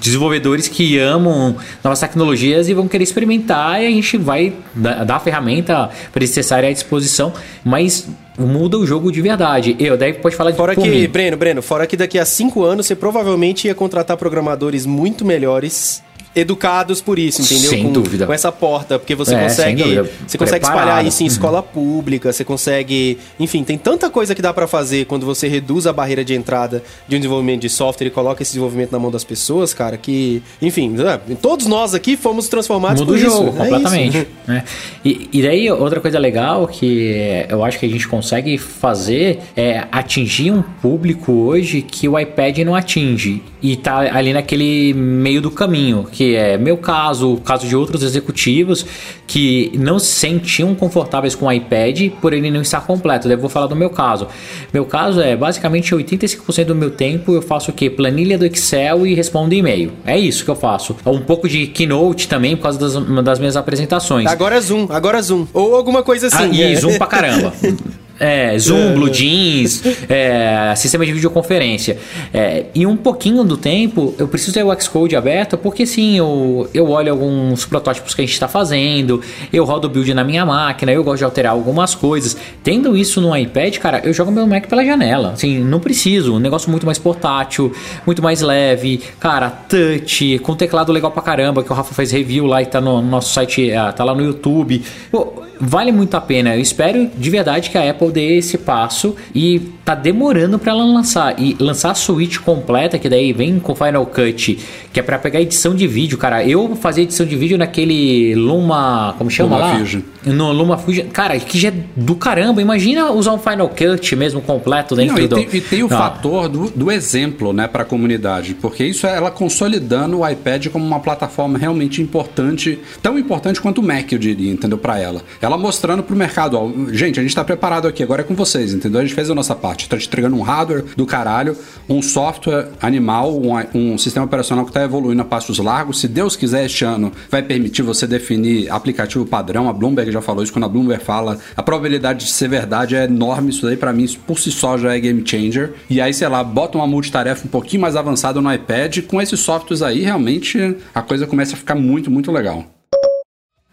desenvolvedores 0.00 0.68
que 0.68 0.98
amam 0.98 1.56
novas 1.82 2.00
tecnologias 2.00 2.68
e 2.68 2.74
vão 2.74 2.88
querer 2.88 3.04
experimentar 3.04 3.82
e 3.82 3.86
a 3.86 3.90
gente 3.90 4.16
vai 4.16 4.54
dar 4.74 5.16
a 5.16 5.20
ferramenta 5.20 5.90
testarem 6.12 6.70
à 6.70 6.72
disposição, 6.72 7.32
mas 7.64 8.08
muda 8.38 8.78
o 8.78 8.86
jogo 8.86 9.12
de 9.12 9.20
verdade. 9.20 9.76
Eu 9.78 9.96
daí 9.96 10.14
pode 10.14 10.34
falar 10.34 10.50
de 10.50 10.56
Fora 10.56 10.74
que, 10.74 10.88
mim. 10.88 11.08
Breno, 11.08 11.36
Breno, 11.36 11.62
fora 11.62 11.86
que 11.86 11.96
daqui 11.96 12.18
a 12.18 12.24
cinco 12.24 12.64
anos 12.64 12.86
você 12.86 12.94
provavelmente 12.94 13.66
ia 13.66 13.74
contratar 13.74 14.16
programadores 14.16 14.86
muito 14.86 15.24
melhores 15.24 16.02
educados 16.34 17.00
por 17.00 17.18
isso, 17.18 17.42
entendeu? 17.42 17.70
Sem 17.70 17.84
com, 17.84 17.92
dúvida. 17.92 18.26
Com 18.26 18.32
essa 18.32 18.50
porta, 18.50 18.98
porque 18.98 19.14
você 19.14 19.34
é, 19.34 19.42
consegue, 19.42 19.82
você 20.26 20.38
consegue 20.38 20.64
espalhar 20.64 21.04
isso 21.06 21.22
em 21.22 21.26
uhum. 21.26 21.32
escola 21.32 21.62
pública, 21.62 22.32
você 22.32 22.44
consegue, 22.44 23.18
enfim, 23.38 23.62
tem 23.62 23.76
tanta 23.76 24.08
coisa 24.08 24.34
que 24.34 24.40
dá 24.40 24.52
para 24.52 24.66
fazer 24.66 25.04
quando 25.06 25.26
você 25.26 25.46
reduz 25.48 25.86
a 25.86 25.92
barreira 25.92 26.24
de 26.24 26.34
entrada 26.34 26.82
de 27.06 27.16
um 27.16 27.18
desenvolvimento 27.18 27.60
de 27.60 27.68
software 27.68 28.06
e 28.06 28.10
coloca 28.10 28.42
esse 28.42 28.52
desenvolvimento 28.52 28.92
na 28.92 28.98
mão 28.98 29.10
das 29.10 29.24
pessoas, 29.24 29.74
cara, 29.74 29.96
que, 29.96 30.42
enfim, 30.60 30.94
é, 31.00 31.34
todos 31.34 31.66
nós 31.66 31.94
aqui 31.94 32.16
fomos 32.16 32.48
transformados 32.48 33.00
Muda 33.02 33.12
por 33.12 33.18
o 33.18 33.20
jogo, 33.20 33.48
isso. 33.48 33.56
completamente. 33.56 34.16
É 34.16 34.20
isso. 34.20 34.30
Né? 34.46 34.64
E, 35.04 35.28
e 35.32 35.42
daí 35.42 35.70
outra 35.70 36.00
coisa 36.00 36.18
legal 36.18 36.66
que 36.66 37.44
eu 37.48 37.62
acho 37.64 37.78
que 37.78 37.86
a 37.86 37.88
gente 37.88 38.08
consegue 38.08 38.56
fazer 38.56 39.40
é 39.56 39.84
atingir 39.92 40.50
um 40.50 40.62
público 40.62 41.32
hoje 41.32 41.82
que 41.82 42.08
o 42.08 42.18
iPad 42.18 42.58
não 42.58 42.74
atinge 42.74 43.42
e 43.62 43.76
tá 43.76 43.98
ali 43.98 44.32
naquele 44.32 44.92
meio 44.92 45.40
do 45.40 45.50
caminho, 45.50 46.06
que 46.10 46.34
é 46.34 46.58
meu 46.58 46.76
caso, 46.76 47.34
o 47.34 47.40
caso 47.40 47.66
de 47.66 47.76
outros 47.76 48.02
executivos 48.02 48.84
que 49.26 49.70
não 49.78 49.98
se 49.98 50.12
sentiam 50.12 50.74
confortáveis 50.74 51.34
com 51.34 51.46
o 51.46 51.52
iPad 51.52 52.10
por 52.20 52.32
ele 52.32 52.50
não 52.50 52.60
estar 52.60 52.80
completo. 52.80 53.28
Eu 53.28 53.38
vou 53.38 53.48
falar 53.48 53.68
do 53.68 53.76
meu 53.76 53.88
caso. 53.88 54.26
Meu 54.72 54.84
caso 54.84 55.20
é 55.20 55.36
basicamente 55.36 55.94
85% 55.94 56.64
do 56.64 56.74
meu 56.74 56.90
tempo 56.90 57.32
eu 57.32 57.42
faço 57.42 57.70
o 57.70 57.74
que? 57.74 57.88
Planilha 57.88 58.36
do 58.36 58.44
Excel 58.44 59.06
e 59.06 59.14
respondo 59.14 59.54
e-mail. 59.54 59.92
É 60.04 60.18
isso 60.18 60.44
que 60.44 60.50
eu 60.50 60.56
faço. 60.56 60.96
Um 61.06 61.20
pouco 61.20 61.48
de 61.48 61.68
Keynote 61.68 62.26
também 62.26 62.56
por 62.56 62.64
causa 62.64 62.78
das, 62.78 63.24
das 63.24 63.38
minhas 63.38 63.56
apresentações. 63.56 64.26
Agora 64.26 64.56
é 64.56 64.60
Zoom, 64.60 64.86
agora 64.90 65.18
é 65.18 65.22
Zoom. 65.22 65.46
Ou 65.52 65.76
alguma 65.76 66.02
coisa 66.02 66.26
assim. 66.26 66.44
Ah, 66.44 66.48
e 66.48 66.62
é. 66.62 66.74
Zoom 66.74 66.98
pra 66.98 67.06
caramba. 67.06 67.52
É, 68.22 68.56
Zoom, 68.56 68.90
é. 68.90 68.92
Blue 68.92 69.10
Jeans, 69.10 69.82
é, 70.08 70.72
sistema 70.76 71.04
de 71.04 71.12
videoconferência. 71.12 71.98
É, 72.32 72.66
e 72.72 72.86
um 72.86 72.96
pouquinho 72.96 73.42
do 73.42 73.56
tempo 73.56 74.14
eu 74.16 74.28
preciso 74.28 74.52
ter 74.52 74.62
o 74.62 74.80
Xcode 74.80 75.16
aberto, 75.16 75.58
porque 75.58 75.84
sim, 75.84 76.18
eu, 76.18 76.70
eu 76.72 76.88
olho 76.88 77.10
alguns 77.10 77.64
protótipos 77.64 78.14
que 78.14 78.20
a 78.20 78.24
gente 78.24 78.32
está 78.32 78.46
fazendo, 78.46 79.20
eu 79.52 79.64
rodo 79.64 79.88
o 79.88 79.90
build 79.90 80.14
na 80.14 80.22
minha 80.22 80.46
máquina, 80.46 80.92
eu 80.92 81.02
gosto 81.02 81.18
de 81.18 81.24
alterar 81.24 81.52
algumas 81.52 81.96
coisas. 81.96 82.36
Tendo 82.62 82.96
isso 82.96 83.20
no 83.20 83.36
iPad, 83.36 83.76
cara, 83.78 84.00
eu 84.04 84.12
jogo 84.12 84.30
meu 84.30 84.46
Mac 84.46 84.68
pela 84.68 84.84
janela. 84.84 85.32
Assim, 85.32 85.58
não 85.58 85.80
preciso. 85.80 86.34
Um 86.34 86.38
negócio 86.38 86.70
muito 86.70 86.86
mais 86.86 86.98
portátil, 86.98 87.72
muito 88.06 88.22
mais 88.22 88.40
leve, 88.40 89.00
cara, 89.18 89.50
touch, 89.50 90.38
com 90.38 90.54
teclado 90.54 90.92
legal 90.92 91.10
pra 91.10 91.22
caramba, 91.22 91.64
que 91.64 91.72
o 91.72 91.74
Rafa 91.74 91.92
fez 91.92 92.12
review 92.12 92.46
lá 92.46 92.62
e 92.62 92.66
tá 92.66 92.80
no 92.80 93.02
nosso 93.02 93.34
site, 93.34 93.72
ah, 93.72 93.90
tá 93.90 94.04
lá 94.04 94.14
no 94.14 94.22
YouTube. 94.22 94.80
Pô, 95.10 95.42
vale 95.60 95.90
muito 95.90 96.16
a 96.16 96.20
pena. 96.20 96.54
Eu 96.54 96.60
espero 96.60 97.10
de 97.16 97.30
verdade 97.30 97.70
que 97.70 97.78
a 97.78 97.90
Apple 97.90 98.11
dê 98.12 98.36
esse 98.38 98.58
passo 98.58 99.16
e 99.34 99.60
tá 99.84 99.94
demorando 99.94 100.58
para 100.58 100.72
ela 100.72 100.84
lançar. 100.84 101.38
E 101.38 101.56
lançar 101.58 101.90
a 101.90 101.94
suíte 101.94 102.40
completa, 102.40 102.98
que 102.98 103.08
daí 103.08 103.32
vem 103.32 103.58
com 103.58 103.74
Final 103.74 104.06
Cut, 104.06 104.58
que 104.92 105.00
é 105.00 105.02
para 105.02 105.18
pegar 105.18 105.40
edição 105.40 105.74
de 105.74 105.86
vídeo, 105.86 106.18
cara. 106.18 106.44
Eu 106.44 106.76
fazia 106.76 107.02
edição 107.02 107.26
de 107.26 107.34
vídeo 107.36 107.58
naquele 107.58 108.34
Luma, 108.34 109.14
como 109.18 109.30
chama 109.30 109.56
Luma 109.56 109.68
lá? 109.68 109.78
Fusion. 109.78 110.00
No 110.26 110.52
Luma 110.52 110.78
Fusion. 110.78 111.06
Cara, 111.12 111.38
que 111.38 111.58
já 111.58 111.68
é 111.68 111.74
do 111.96 112.14
caramba. 112.14 112.62
Imagina 112.62 113.10
usar 113.10 113.32
um 113.32 113.38
Final 113.38 113.68
Cut 113.68 114.16
mesmo 114.16 114.40
completo 114.40 114.94
dentro 114.94 115.16
Não, 115.16 115.22
e 115.22 115.28
do 115.28 115.36
tem, 115.36 115.48
e 115.52 115.60
tem 115.60 115.82
o 115.82 115.86
ah. 115.86 115.98
fator 115.98 116.48
do, 116.48 116.70
do 116.70 116.90
exemplo, 116.90 117.52
né, 117.52 117.66
para 117.66 117.82
a 117.82 117.86
comunidade, 117.86 118.54
porque 118.54 118.84
isso 118.84 119.06
é 119.06 119.16
ela 119.16 119.30
consolidando 119.30 120.20
o 120.20 120.28
iPad 120.28 120.68
como 120.68 120.84
uma 120.84 121.00
plataforma 121.00 121.58
realmente 121.58 122.02
importante, 122.02 122.78
tão 123.02 123.18
importante 123.18 123.60
quanto 123.60 123.80
o 123.80 123.82
Mac, 123.82 124.12
eu 124.12 124.18
diria, 124.18 124.52
entendeu, 124.52 124.78
para 124.78 124.98
ela. 124.98 125.22
Ela 125.40 125.56
mostrando 125.56 126.02
pro 126.02 126.16
mercado, 126.16 126.56
ó, 126.56 126.70
gente, 126.92 127.18
a 127.18 127.22
gente 127.22 127.34
tá 127.34 127.44
preparado 127.44 127.88
aqui, 127.88 128.01
agora 128.02 128.22
é 128.22 128.24
com 128.24 128.34
vocês, 128.34 128.72
entendeu? 128.72 129.00
A 129.00 129.04
gente 129.04 129.14
fez 129.14 129.30
a 129.30 129.34
nossa 129.34 129.54
parte, 129.54 129.88
tá 129.88 129.96
te 129.96 130.06
entregando 130.06 130.36
um 130.36 130.42
hardware 130.42 130.84
do 130.96 131.06
caralho, 131.06 131.56
um 131.88 132.02
software 132.02 132.68
animal, 132.80 133.40
um, 133.40 133.52
um 133.74 133.98
sistema 133.98 134.26
operacional 134.26 134.64
que 134.64 134.72
tá 134.72 134.82
evoluindo 134.82 135.22
a 135.22 135.24
passos 135.24 135.58
largos. 135.58 136.00
Se 136.00 136.08
Deus 136.08 136.36
quiser, 136.36 136.66
este 136.66 136.84
ano 136.84 137.12
vai 137.30 137.42
permitir 137.42 137.82
você 137.82 138.06
definir 138.06 138.70
aplicativo 138.70 139.24
padrão. 139.24 139.68
A 139.68 139.72
Bloomberg 139.72 140.10
já 140.10 140.20
falou 140.20 140.42
isso, 140.42 140.52
quando 140.52 140.64
a 140.64 140.68
Bloomberg 140.68 141.02
fala, 141.02 141.38
a 141.56 141.62
probabilidade 141.62 142.24
de 142.24 142.30
ser 142.30 142.48
verdade 142.48 142.96
é 142.96 143.04
enorme. 143.04 143.50
Isso 143.50 143.66
daí, 143.66 143.76
para 143.76 143.92
mim, 143.92 144.06
por 144.26 144.38
si 144.38 144.50
só 144.50 144.76
já 144.76 144.94
é 144.94 145.00
game 145.00 145.22
changer. 145.26 145.72
E 145.88 146.00
aí, 146.00 146.12
sei 146.12 146.28
lá, 146.28 146.42
bota 146.42 146.78
uma 146.78 146.86
multitarefa 146.86 147.46
um 147.46 147.50
pouquinho 147.50 147.82
mais 147.82 147.96
avançada 147.96 148.40
no 148.40 148.52
iPad. 148.52 149.00
Com 149.06 149.20
esses 149.20 149.40
softwares 149.40 149.82
aí, 149.82 150.02
realmente 150.02 150.76
a 150.94 151.02
coisa 151.02 151.26
começa 151.26 151.54
a 151.54 151.58
ficar 151.58 151.74
muito, 151.74 152.10
muito 152.10 152.30
legal. 152.30 152.66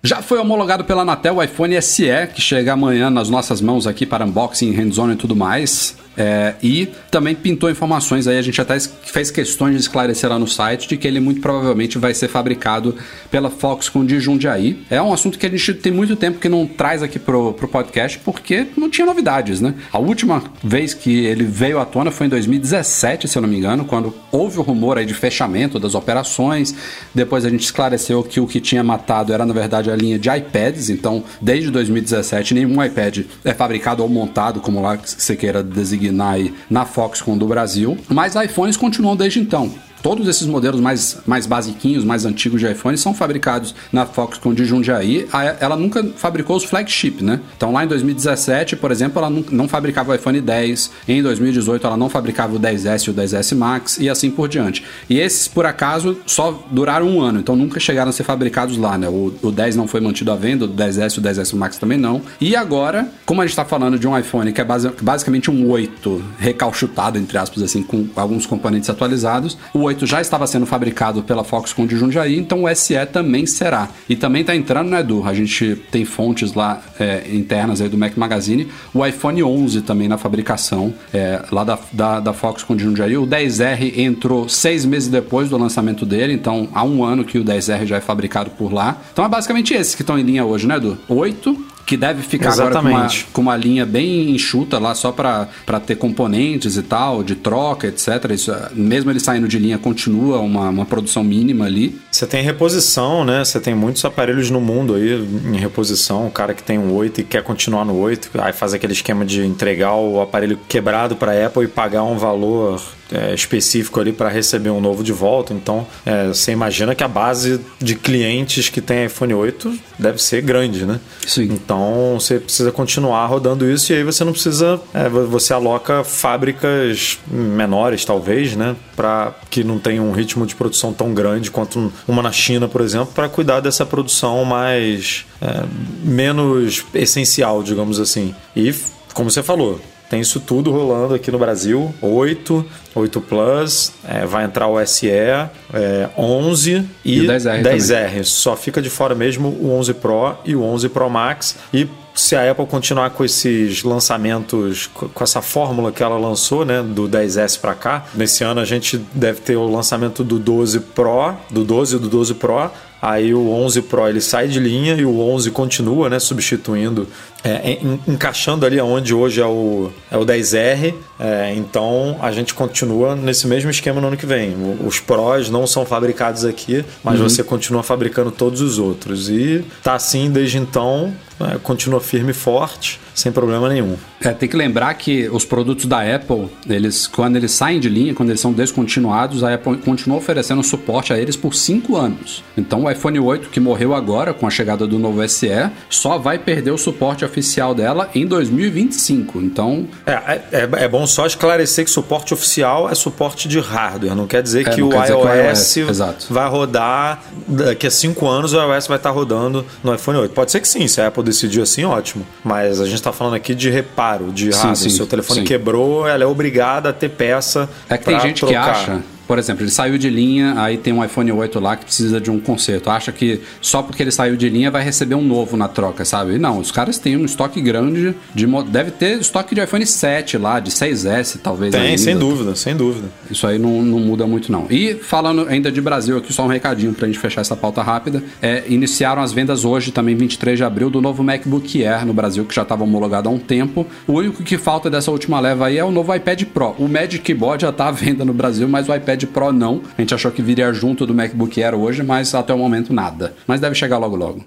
Já 0.01 0.21
foi 0.21 0.39
homologado 0.39 0.85
pela 0.85 1.01
Anatel 1.01 1.35
o 1.35 1.43
iPhone 1.43 1.81
SE, 1.81 2.05
que 2.33 2.41
chega 2.41 2.71
amanhã 2.71 3.09
nas 3.09 3.29
nossas 3.29 3.59
mãos 3.59 3.85
aqui 3.85 4.05
para 4.05 4.25
unboxing, 4.25 4.71
hands-on 4.71 5.11
e 5.11 5.15
tudo 5.17 5.35
mais. 5.35 5.97
É, 6.17 6.55
e 6.61 6.89
também 7.09 7.35
pintou 7.35 7.69
informações 7.69 8.27
aí, 8.27 8.37
a 8.37 8.41
gente 8.41 8.59
até 8.59 8.79
fez 8.79 9.31
questões 9.31 9.75
de 9.75 9.81
esclarecer 9.81 10.29
lá 10.29 10.37
no 10.37 10.47
site 10.47 10.87
de 10.87 10.97
que 10.97 11.07
ele 11.07 11.19
muito 11.19 11.41
provavelmente 11.41 11.97
vai 11.97 12.13
ser 12.13 12.27
fabricado 12.27 12.95
pela 13.29 13.49
Foxconn 13.49 14.05
de 14.05 14.19
Jundiaí. 14.19 14.83
É 14.89 15.01
um 15.01 15.13
assunto 15.13 15.37
que 15.37 15.45
a 15.45 15.49
gente 15.49 15.73
tem 15.75 15.91
muito 15.91 16.15
tempo 16.15 16.39
que 16.39 16.49
não 16.49 16.65
traz 16.65 17.03
aqui 17.03 17.19
pro, 17.19 17.53
pro 17.53 17.67
podcast 17.67 18.19
porque 18.19 18.67
não 18.75 18.89
tinha 18.89 19.05
novidades, 19.05 19.61
né? 19.61 19.73
A 19.91 19.99
última 19.99 20.43
vez 20.63 20.93
que 20.93 21.25
ele 21.25 21.43
veio 21.43 21.79
à 21.79 21.85
tona 21.85 22.11
foi 22.11 22.27
em 22.27 22.29
2017, 22.29 23.27
se 23.27 23.37
eu 23.37 23.41
não 23.41 23.49
me 23.49 23.57
engano, 23.57 23.85
quando 23.85 24.13
houve 24.31 24.59
o 24.59 24.61
rumor 24.61 24.97
aí 24.97 25.05
de 25.05 25.13
fechamento 25.13 25.79
das 25.79 25.95
operações. 25.95 26.75
Depois 27.13 27.45
a 27.45 27.49
gente 27.49 27.63
esclareceu 27.63 28.23
que 28.23 28.39
o 28.39 28.47
que 28.47 28.59
tinha 28.59 28.83
matado 28.83 29.33
era 29.33 29.45
na 29.45 29.53
verdade 29.53 29.89
a 29.89 29.95
linha 29.95 30.19
de 30.19 30.29
iPads, 30.29 30.89
então 30.89 31.23
desde 31.41 31.71
2017 31.71 32.53
nenhum 32.53 32.83
iPad 32.83 33.19
é 33.45 33.53
fabricado 33.53 34.03
ou 34.03 34.09
montado, 34.09 34.59
como 34.59 34.81
lá 34.81 34.97
você 34.97 35.35
queira 35.35 35.63
designar 35.63 35.98
na, 36.11 36.33
na 36.69 36.85
Foxconn 36.85 37.37
do 37.37 37.47
Brasil, 37.47 37.97
mas 38.07 38.35
iPhones 38.35 38.77
continuam 38.77 39.15
desde 39.15 39.39
então. 39.39 39.71
Todos 40.01 40.27
esses 40.27 40.47
modelos 40.47 40.79
mais, 40.79 41.17
mais 41.25 41.45
basiquinhos, 41.45 42.03
mais 42.03 42.25
antigos 42.25 42.61
de 42.61 42.71
iPhone 42.71 42.97
são 42.97 43.13
fabricados 43.13 43.75
na 43.91 44.05
Foxconn 44.05 44.53
de 44.53 44.63
Jundiaí. 44.63 45.27
Ela 45.59 45.75
nunca 45.75 46.03
fabricou 46.15 46.55
os 46.55 46.63
flagship, 46.63 47.21
né? 47.21 47.41
Então 47.57 47.71
lá 47.73 47.83
em 47.83 47.87
2017, 47.87 48.75
por 48.77 48.91
exemplo, 48.91 49.19
ela 49.19 49.29
não, 49.29 49.67
fabricava 49.67 50.11
o 50.11 50.15
iPhone 50.15 50.39
10. 50.39 50.91
Em 51.07 51.21
2018 51.21 51.85
ela 51.85 51.97
não 51.97 52.09
fabricava 52.09 52.55
o 52.55 52.59
10S 52.59 53.07
e 53.07 53.09
o 53.11 53.13
10S 53.13 53.55
Max 53.55 53.97
e 53.99 54.09
assim 54.09 54.31
por 54.31 54.47
diante. 54.47 54.83
E 55.09 55.19
esses, 55.19 55.47
por 55.47 55.65
acaso, 55.65 56.17
só 56.25 56.63
duraram 56.71 57.07
um 57.09 57.21
ano, 57.21 57.39
então 57.39 57.55
nunca 57.55 57.79
chegaram 57.79 58.09
a 58.09 58.13
ser 58.13 58.23
fabricados 58.23 58.77
lá, 58.77 58.97
né? 58.97 59.09
O, 59.09 59.33
o 59.41 59.51
10 59.51 59.75
não 59.75 59.87
foi 59.87 59.99
mantido 59.99 60.31
à 60.31 60.35
venda, 60.35 60.65
o 60.65 60.69
10S 60.69 61.17
e 61.17 61.19
o 61.19 61.21
10S 61.21 61.55
Max 61.55 61.77
também 61.77 61.97
não. 61.97 62.21
E 62.39 62.55
agora, 62.55 63.09
como 63.25 63.41
a 63.41 63.45
gente 63.45 63.51
está 63.51 63.65
falando 63.65 63.99
de 63.99 64.07
um 64.07 64.17
iPhone 64.17 64.53
que 64.53 64.61
é 64.61 64.65
basicamente 65.01 65.51
um 65.51 65.69
8 65.69 66.23
recalchutado, 66.39 67.17
entre 67.17 67.37
aspas, 67.37 67.63
assim, 67.63 67.83
com 67.83 68.07
alguns 68.15 68.45
componentes 68.45 68.89
atualizados, 68.89 69.57
o 69.73 69.88
8 69.89 70.05
já 70.05 70.21
estava 70.21 70.45
sendo 70.45 70.65
fabricado 70.65 71.23
pela 71.23 71.43
Foxconn 71.43 71.87
de 71.87 71.97
Jundiaí, 71.97 72.37
então 72.37 72.63
o 72.63 72.75
SE 72.75 72.93
também 73.07 73.45
será. 73.45 73.89
E 74.07 74.15
também 74.15 74.41
está 74.41 74.55
entrando, 74.55 74.89
né, 74.89 74.99
Edu? 74.99 75.23
A 75.25 75.33
gente 75.33 75.75
tem 75.91 76.05
fontes 76.05 76.53
lá 76.53 76.81
é, 76.99 77.23
internas 77.33 77.81
aí 77.81 77.89
do 77.89 77.97
Mac 77.97 78.15
Magazine, 78.15 78.67
o 78.93 79.05
iPhone 79.05 79.43
11 79.43 79.81
também 79.81 80.07
na 80.07 80.17
fabricação, 80.17 80.93
é, 81.13 81.41
lá 81.51 81.63
da, 81.63 81.79
da, 81.91 82.19
da 82.19 82.33
Foxconn 82.33 82.75
de 82.75 82.83
Jundiaí. 82.83 83.17
O 83.17 83.25
10R 83.25 83.97
entrou 83.97 84.47
seis 84.47 84.85
meses 84.85 85.09
depois 85.09 85.49
do 85.49 85.57
lançamento 85.57 86.05
dele, 86.05 86.33
então 86.33 86.69
há 86.73 86.83
um 86.83 87.03
ano 87.03 87.25
que 87.25 87.39
o 87.39 87.43
10R 87.43 87.85
já 87.85 87.97
é 87.97 88.01
fabricado 88.01 88.51
por 88.51 88.71
lá. 88.71 89.01
Então 89.11 89.25
é 89.25 89.27
basicamente 89.27 89.73
esses 89.73 89.95
que 89.95 90.03
estão 90.03 90.19
em 90.19 90.23
linha 90.23 90.45
hoje, 90.45 90.67
né, 90.67 90.75
Edu? 90.75 90.97
8 91.07 91.68
que 91.89 91.97
deve 91.97 92.21
ficar 92.21 92.49
Exatamente. 92.49 92.77
agora 92.77 93.01
com 93.01 93.01
uma, 93.01 93.33
com 93.33 93.41
uma 93.41 93.57
linha 93.57 93.83
bem 93.83 94.29
enxuta 94.29 94.77
lá 94.77 94.93
só 94.93 95.11
para 95.11 95.47
ter 95.83 95.95
componentes 95.95 96.77
e 96.77 96.83
tal, 96.83 97.23
de 97.23 97.33
troca, 97.33 97.87
etc. 97.87 98.29
Isso, 98.29 98.53
mesmo 98.73 99.09
ele 99.09 99.19
saindo 99.19 99.47
de 99.47 99.57
linha, 99.57 99.79
continua 99.79 100.37
uma, 100.37 100.69
uma 100.69 100.85
produção 100.85 101.23
mínima 101.23 101.65
ali. 101.65 101.99
Você 102.11 102.27
tem 102.27 102.43
reposição, 102.43 103.25
né? 103.25 103.43
Você 103.43 103.59
tem 103.59 103.73
muitos 103.73 104.05
aparelhos 104.05 104.51
no 104.51 104.61
mundo 104.61 104.93
aí 104.93 105.27
em 105.51 105.57
reposição. 105.57 106.27
O 106.27 106.31
cara 106.31 106.53
que 106.53 106.61
tem 106.61 106.77
um 106.77 106.93
8 106.93 107.21
e 107.21 107.23
quer 107.23 107.41
continuar 107.41 107.83
no 107.85 107.97
8, 107.97 108.29
aí 108.39 108.53
faz 108.53 108.71
aquele 108.75 108.93
esquema 108.93 109.25
de 109.25 109.43
entregar 109.43 109.95
o 109.95 110.21
aparelho 110.21 110.59
quebrado 110.67 111.15
para 111.15 111.31
a 111.31 111.47
Apple 111.47 111.63
e 111.63 111.67
pagar 111.67 112.03
um 112.03 112.19
valor 112.19 112.79
é, 113.11 113.33
específico 113.33 113.99
ali 113.99 114.11
para 114.13 114.29
receber 114.29 114.69
um 114.69 114.79
novo 114.79 115.03
de 115.03 115.11
volta. 115.11 115.53
Então, 115.53 115.87
é, 116.05 116.27
você 116.27 116.51
imagina 116.51 116.95
que 116.95 117.03
a 117.03 117.07
base 117.07 117.59
de 117.79 117.95
clientes 117.95 118.69
que 118.69 118.81
tem 118.81 119.05
iPhone 119.05 119.33
8 119.33 119.77
deve 119.97 120.21
ser 120.21 120.41
grande, 120.41 120.85
né? 120.85 120.99
Sim. 121.25 121.43
Então, 121.51 122.17
você 122.19 122.39
precisa 122.39 122.71
continuar 122.71 123.25
rodando 123.25 123.69
isso 123.69 123.91
e 123.91 123.95
aí 123.95 124.03
você 124.03 124.23
não 124.23 124.31
precisa. 124.31 124.79
é, 124.93 125.09
você 125.09 125.53
aloca 125.53 126.03
fábricas 126.03 127.19
menores, 127.27 128.05
talvez, 128.05 128.55
né? 128.55 128.75
Para 128.95 129.33
que 129.49 129.63
não 129.63 129.79
tenha 129.79 130.01
um 130.01 130.11
ritmo 130.11 130.45
de 130.45 130.55
produção 130.55 130.93
tão 130.93 131.13
grande 131.13 131.51
quanto 131.51 131.91
uma 132.07 132.21
na 132.21 132.31
China, 132.31 132.67
por 132.67 132.81
exemplo, 132.81 133.09
para 133.13 133.27
cuidar 133.29 133.59
dessa 133.59 133.85
produção 133.85 134.45
mais. 134.45 135.25
é, 135.41 135.63
menos 136.03 136.85
essencial, 136.93 137.63
digamos 137.63 137.99
assim. 137.99 138.35
E, 138.55 138.73
como 139.13 139.29
você 139.29 139.41
falou, 139.41 139.79
tem 140.09 140.19
isso 140.21 140.39
tudo 140.39 140.71
rolando 140.71 141.13
aqui 141.13 141.31
no 141.31 141.37
Brasil. 141.37 141.93
8, 142.01 142.65
8 142.95 143.21
Plus, 143.21 143.91
é, 144.07 144.25
vai 144.25 144.43
entrar 144.45 144.67
o 144.67 144.83
SE, 144.85 145.07
é, 145.09 146.09
11 146.17 146.85
e, 147.05 147.19
E 147.19 147.21
o 147.21 147.31
10R 147.31 147.61
10R. 147.63 148.23
Só 148.23 148.55
fica 148.55 148.81
de 148.81 148.89
fora 148.89 149.13
mesmo 149.15 149.49
o 149.49 149.71
11 149.71 149.93
Pro 149.93 150.35
e 150.45 150.55
o 150.55 150.63
11 150.63 150.89
Pro 150.89 151.09
Max. 151.09 151.55
E 151.73 151.87
se 152.15 152.35
a 152.35 152.51
Apple 152.51 152.65
continuar 152.65 153.11
com 153.11 153.23
esses 153.23 153.83
lançamentos, 153.83 154.87
co- 154.87 155.07
com 155.09 155.23
essa 155.23 155.41
fórmula 155.41 155.91
que 155.91 156.03
ela 156.03 156.17
lançou, 156.17 156.65
né, 156.65 156.81
do 156.83 157.07
10S 157.07 157.57
para 157.59 157.73
cá, 157.73 158.05
nesse 158.13 158.43
ano 158.43 158.59
a 158.59 158.65
gente 158.65 158.97
deve 159.13 159.39
ter 159.41 159.55
o 159.55 159.69
lançamento 159.69 160.23
do 160.23 160.37
12 160.37 160.79
Pro, 160.81 161.33
do 161.49 161.63
12 161.63 161.95
e 161.95 161.99
do 161.99 162.09
12 162.09 162.33
Pro. 162.33 162.69
Aí 163.01 163.33
o 163.33 163.49
11 163.51 163.81
Pro 163.83 164.07
ele 164.07 164.19
sai 164.19 164.47
de 164.47 164.59
linha 164.59 164.93
e 164.95 165.05
o 165.05 165.19
11 165.21 165.51
continua, 165.51 166.09
né, 166.09 166.19
substituindo, 166.19 167.07
é, 167.43 167.77
en- 167.81 167.99
encaixando 168.07 168.65
ali 168.65 168.79
onde 168.81 169.13
hoje 169.13 169.39
é 169.39 169.45
o, 169.45 169.89
é 170.11 170.17
o 170.17 170.25
10R. 170.25 170.93
É, 171.19 171.53
então 171.55 172.17
a 172.21 172.31
gente 172.31 172.53
continua 172.53 173.15
nesse 173.15 173.47
mesmo 173.47 173.69
esquema 173.69 174.01
no 174.01 174.07
ano 174.07 174.17
que 174.17 174.25
vem. 174.25 174.51
O- 174.51 174.85
Os 174.85 174.99
Pros 174.99 175.49
não 175.49 175.65
são 175.65 175.85
fabricados 175.85 176.43
aqui, 176.43 176.83
mas 177.03 177.19
você 177.19 177.43
continua 177.43 177.83
fabricando 177.83 178.31
todos 178.31 178.59
os 178.61 178.77
outros. 178.79 179.29
E 179.29 179.63
tá 179.83 179.93
assim 179.93 180.29
desde 180.29 180.57
então, 180.57 181.13
é, 181.39 181.57
continua 181.59 182.01
firme 182.01 182.31
e 182.31 182.33
forte, 182.33 182.99
sem 183.19 183.31
problema 183.31 183.67
nenhum. 183.69 183.95
É, 184.21 184.29
tem 184.31 184.47
que 184.49 184.55
lembrar 184.55 184.93
que 184.95 185.27
os 185.29 185.45
produtos 185.45 185.85
da 185.85 185.99
Apple, 186.15 186.47
eles, 186.69 187.07
quando 187.07 187.35
eles 187.35 187.51
saem 187.51 187.79
de 187.79 187.89
linha, 187.89 188.13
quando 188.13 188.29
eles 188.29 188.41
são 188.41 188.51
descontinuados, 188.53 189.43
a 189.43 189.53
Apple 189.53 189.77
continua 189.77 190.17
oferecendo 190.17 190.63
suporte 190.63 191.11
a 191.13 191.17
eles 191.17 191.35
por 191.35 191.53
5 191.53 191.95
anos. 191.95 192.43
Então 192.57 192.83
o 192.85 192.91
iPhone 192.91 193.19
8, 193.19 193.49
que 193.49 193.59
morreu 193.59 193.93
agora 193.93 194.33
com 194.33 194.47
a 194.47 194.49
chegada 194.49 194.85
do 194.87 194.97
novo 194.99 195.21
SE, 195.27 195.49
só 195.89 196.17
vai 196.17 196.37
perder 196.39 196.71
o 196.71 196.77
suporte 196.77 197.23
oficial 197.25 197.73
dela 197.75 198.09
em 198.15 198.25
2025. 198.25 199.39
Então, 199.41 199.87
É, 200.05 200.11
é, 200.11 200.41
é- 200.51 200.69
é 200.85 200.87
bom 200.87 201.05
só 201.07 201.25
esclarecer 201.25 201.85
que 201.85 201.91
suporte 201.91 202.33
oficial 202.33 202.89
é 202.89 202.95
suporte 202.95 203.47
de 203.47 203.59
hardware. 203.59 204.15
Não 204.15 204.27
quer 204.27 204.41
dizer 204.41 204.67
É, 204.67 204.71
que 204.71 204.81
não 204.81 204.87
o 204.87 204.91
quer 204.91 205.01
dizer 205.01 205.13
que 205.15 205.19
o 205.27 205.33
iOS, 205.49 205.77
exato. 205.77 206.25
vai 206.33 206.49
rodar 206.49 207.21
daqui 207.47 207.87
a 207.87 207.91
cinco 207.91 208.27
anos 208.27 208.53
o 208.53 208.57
iOS 208.57 208.87
vai 208.87 208.97
estar 208.97 209.09
rodando 209.11 209.65
no 209.83 209.93
iPhone 209.93 210.17
8. 210.19 210.33
Pode 210.33 210.51
ser 210.51 210.59
que 210.59 210.67
sim, 210.67 210.87
se 210.87 211.01
a 211.01 211.07
Apple 211.07 211.23
decidir 211.23 211.61
assim, 211.61 211.83
ótimo. 211.83 212.25
Mas 212.43 212.79
a 212.81 212.85
gente 212.85 212.95
está 213.09 213.17
falando 213.17 213.33
aqui 213.35 213.53
de 213.55 213.69
reparo, 213.69 214.31
de 214.31 214.53
Sim, 214.53 214.75
sim, 214.75 214.89
Seu 214.89 215.05
telefone 215.07 215.41
sim. 215.41 215.45
quebrou, 215.45 216.07
ela 216.07 216.23
é 216.23 216.27
obrigada 216.27 216.89
a 216.89 216.93
ter 216.93 217.09
peça. 217.09 217.69
É 217.89 217.97
que 217.97 218.05
tem 218.05 218.19
gente 218.19 218.45
que 218.45 218.51
trocar. 218.51 218.71
acha, 218.71 219.01
por 219.29 219.37
exemplo, 219.37 219.63
ele 219.63 219.69
saiu 219.69 219.95
de 219.95 220.09
linha, 220.09 220.55
aí 220.57 220.75
tem 220.75 220.91
um 220.91 221.05
iPhone 221.05 221.31
8 221.31 221.59
lá 221.59 221.75
que 221.75 221.85
precisa 221.85 222.19
de 222.19 222.31
um 222.31 222.39
conserto. 222.39 222.89
Acha 222.89 223.11
que 223.11 223.39
só 223.61 223.83
porque 223.83 224.01
ele 224.01 224.09
saiu 224.09 224.35
de 224.35 224.49
linha 224.49 224.71
vai 224.71 224.83
receber 224.83 225.13
um 225.13 225.21
novo 225.21 225.55
na 225.55 225.67
troca, 225.67 226.03
sabe? 226.03 226.33
E 226.33 226.39
não, 226.39 226.57
os 226.57 226.71
caras 226.71 226.97
têm 226.97 227.15
um 227.15 227.25
estoque 227.25 227.61
grande 227.61 228.15
de 228.33 228.47
deve 228.71 228.89
ter 228.89 229.19
estoque 229.19 229.53
de 229.53 229.61
iPhone 229.61 229.85
7 229.85 230.35
lá, 230.39 230.59
de 230.59 230.71
6S 230.71 231.37
talvez 231.43 231.71
Tem, 231.71 231.81
ainda. 231.81 231.97
sem 231.99 232.17
dúvida, 232.17 232.55
sem 232.55 232.75
dúvida. 232.75 233.07
Isso 233.29 233.45
aí 233.45 233.59
não, 233.59 233.83
não 233.83 233.99
muda 233.99 234.25
muito, 234.25 234.51
não. 234.51 234.65
E 234.67 234.95
falando 234.95 235.47
ainda 235.47 235.71
de 235.71 235.79
Brasil, 235.79 236.17
aqui 236.17 236.33
só 236.33 236.45
um 236.45 236.47
recadinho 236.47 236.91
pra 236.95 237.05
gente 237.05 237.19
fechar 237.19 237.41
essa 237.41 237.55
pauta 237.55 237.83
rápida. 237.83 238.23
É, 238.41 238.63
iniciaram 238.67 239.21
as 239.21 239.31
vendas 239.31 239.63
hoje, 239.63 239.91
também 239.91 240.15
23 240.15 240.57
de 240.57 240.63
abril, 240.63 240.89
do 240.89 241.01
novo 241.01 241.23
MacBook 241.23 241.85
Air 241.85 242.03
no 242.03 242.13
Brasil, 242.13 242.43
que 242.45 242.55
já 242.55 242.63
estava 242.63 242.83
homologado 242.83 243.29
há 243.29 243.31
um 243.31 243.37
tempo. 243.37 243.85
O 244.07 244.13
único 244.13 244.41
que 244.41 244.57
falta 244.57 244.89
dessa 244.89 245.11
última 245.11 245.39
leva 245.39 245.67
aí 245.67 245.77
é 245.77 245.85
o 245.85 245.91
novo 245.91 246.15
iPad 246.15 246.45
Pro. 246.45 246.73
O 246.79 246.87
Magic 246.87 247.19
Keyboard 247.19 247.61
já 247.61 247.71
tá 247.71 247.89
à 247.89 247.91
venda 247.91 248.25
no 248.25 248.33
Brasil, 248.33 248.67
mas 248.67 248.89
o 248.89 248.95
iPad 248.95 249.18
Pro 249.27 249.51
não. 249.51 249.81
A 249.97 250.01
gente 250.01 250.13
achou 250.13 250.31
que 250.31 250.41
viria 250.41 250.71
junto 250.73 251.05
do 251.05 251.13
MacBook 251.13 251.61
Air 251.61 251.75
hoje, 251.75 252.03
mas 252.03 252.33
até 252.33 252.53
o 252.53 252.57
momento 252.57 252.93
nada. 252.93 253.33
Mas 253.47 253.61
deve 253.61 253.75
chegar 253.75 253.97
logo 253.97 254.15
logo. 254.15 254.43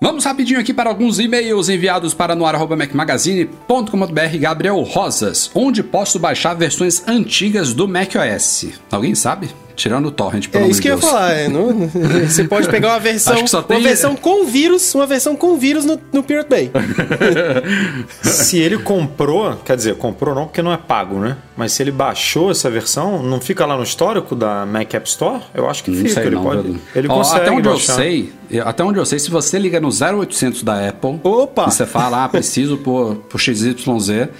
Vamos 0.00 0.24
rapidinho 0.24 0.58
aqui 0.58 0.74
para 0.74 0.90
alguns 0.90 1.20
e-mails 1.20 1.68
enviados 1.68 2.12
para 2.12 2.34
noar.macmagazine.com.br 2.34 4.38
Gabriel 4.40 4.82
Rosas, 4.82 5.48
onde 5.54 5.80
posso 5.80 6.18
baixar 6.18 6.54
versões 6.54 7.06
antigas 7.06 7.72
do 7.72 7.86
macOS. 7.86 8.66
Alguém 8.90 9.14
sabe? 9.14 9.48
Tirando 9.82 10.06
o 10.06 10.10
torrent, 10.12 10.46
pelo 10.48 10.66
É 10.66 10.68
isso 10.68 10.80
que 10.80 10.86
eu 10.88 10.92
ia 10.94 10.96
Deus. 11.00 11.10
falar. 11.10 11.32
é, 11.32 11.48
não- 11.48 11.88
você 12.30 12.44
pode 12.44 12.68
pegar 12.68 12.90
uma 12.90 13.00
versão, 13.00 13.32
Acho 13.34 13.42
que 13.42 13.50
só 13.50 13.58
uma 13.58 13.64
tem- 13.64 13.82
versão 13.82 14.14
com 14.14 14.44
vírus, 14.44 14.94
uma 14.94 15.08
versão 15.08 15.34
com 15.34 15.56
vírus 15.58 15.84
no, 15.84 15.98
no 16.12 16.22
Pirate 16.22 16.48
Bay. 16.48 16.70
Se 18.22 18.58
ele 18.58 18.78
comprou, 18.78 19.56
quer 19.64 19.76
dizer, 19.76 19.96
comprou 19.96 20.34
não 20.36 20.44
porque 20.44 20.62
não 20.62 20.72
é 20.72 20.76
pago, 20.76 21.18
né? 21.18 21.36
Mas 21.56 21.72
se 21.72 21.82
ele 21.82 21.90
baixou 21.90 22.50
essa 22.50 22.70
versão, 22.70 23.22
não 23.22 23.40
fica 23.40 23.66
lá 23.66 23.76
no 23.76 23.82
histórico 23.82 24.34
da 24.34 24.64
Mac 24.64 24.94
App 24.94 25.08
Store? 25.08 25.40
Eu 25.54 25.68
acho 25.68 25.82
que 25.84 25.90
Não 25.90 25.98
fica. 25.98 26.14
sei 26.14 26.26
ele 26.26 26.34
não, 26.36 26.42
pode. 26.44 26.76
Ele 26.94 27.08
Ó, 27.08 27.14
consegue 27.14 27.40
até 27.42 27.50
onde 27.50 27.68
baixar. 27.68 27.92
eu 27.92 27.96
sei, 27.96 28.32
até 28.64 28.84
onde 28.84 28.98
eu 28.98 29.04
sei, 29.06 29.18
se 29.18 29.30
você 29.30 29.58
liga 29.58 29.80
no 29.80 29.88
0800 29.90 30.62
da 30.62 30.88
Apple, 30.88 31.20
Opa! 31.22 31.66
e 31.68 31.72
você 31.72 31.84
fala, 31.86 32.24
ah, 32.24 32.28
preciso 32.28 32.78
por, 32.78 33.16
por 33.28 33.38
XYZ, 33.40 33.74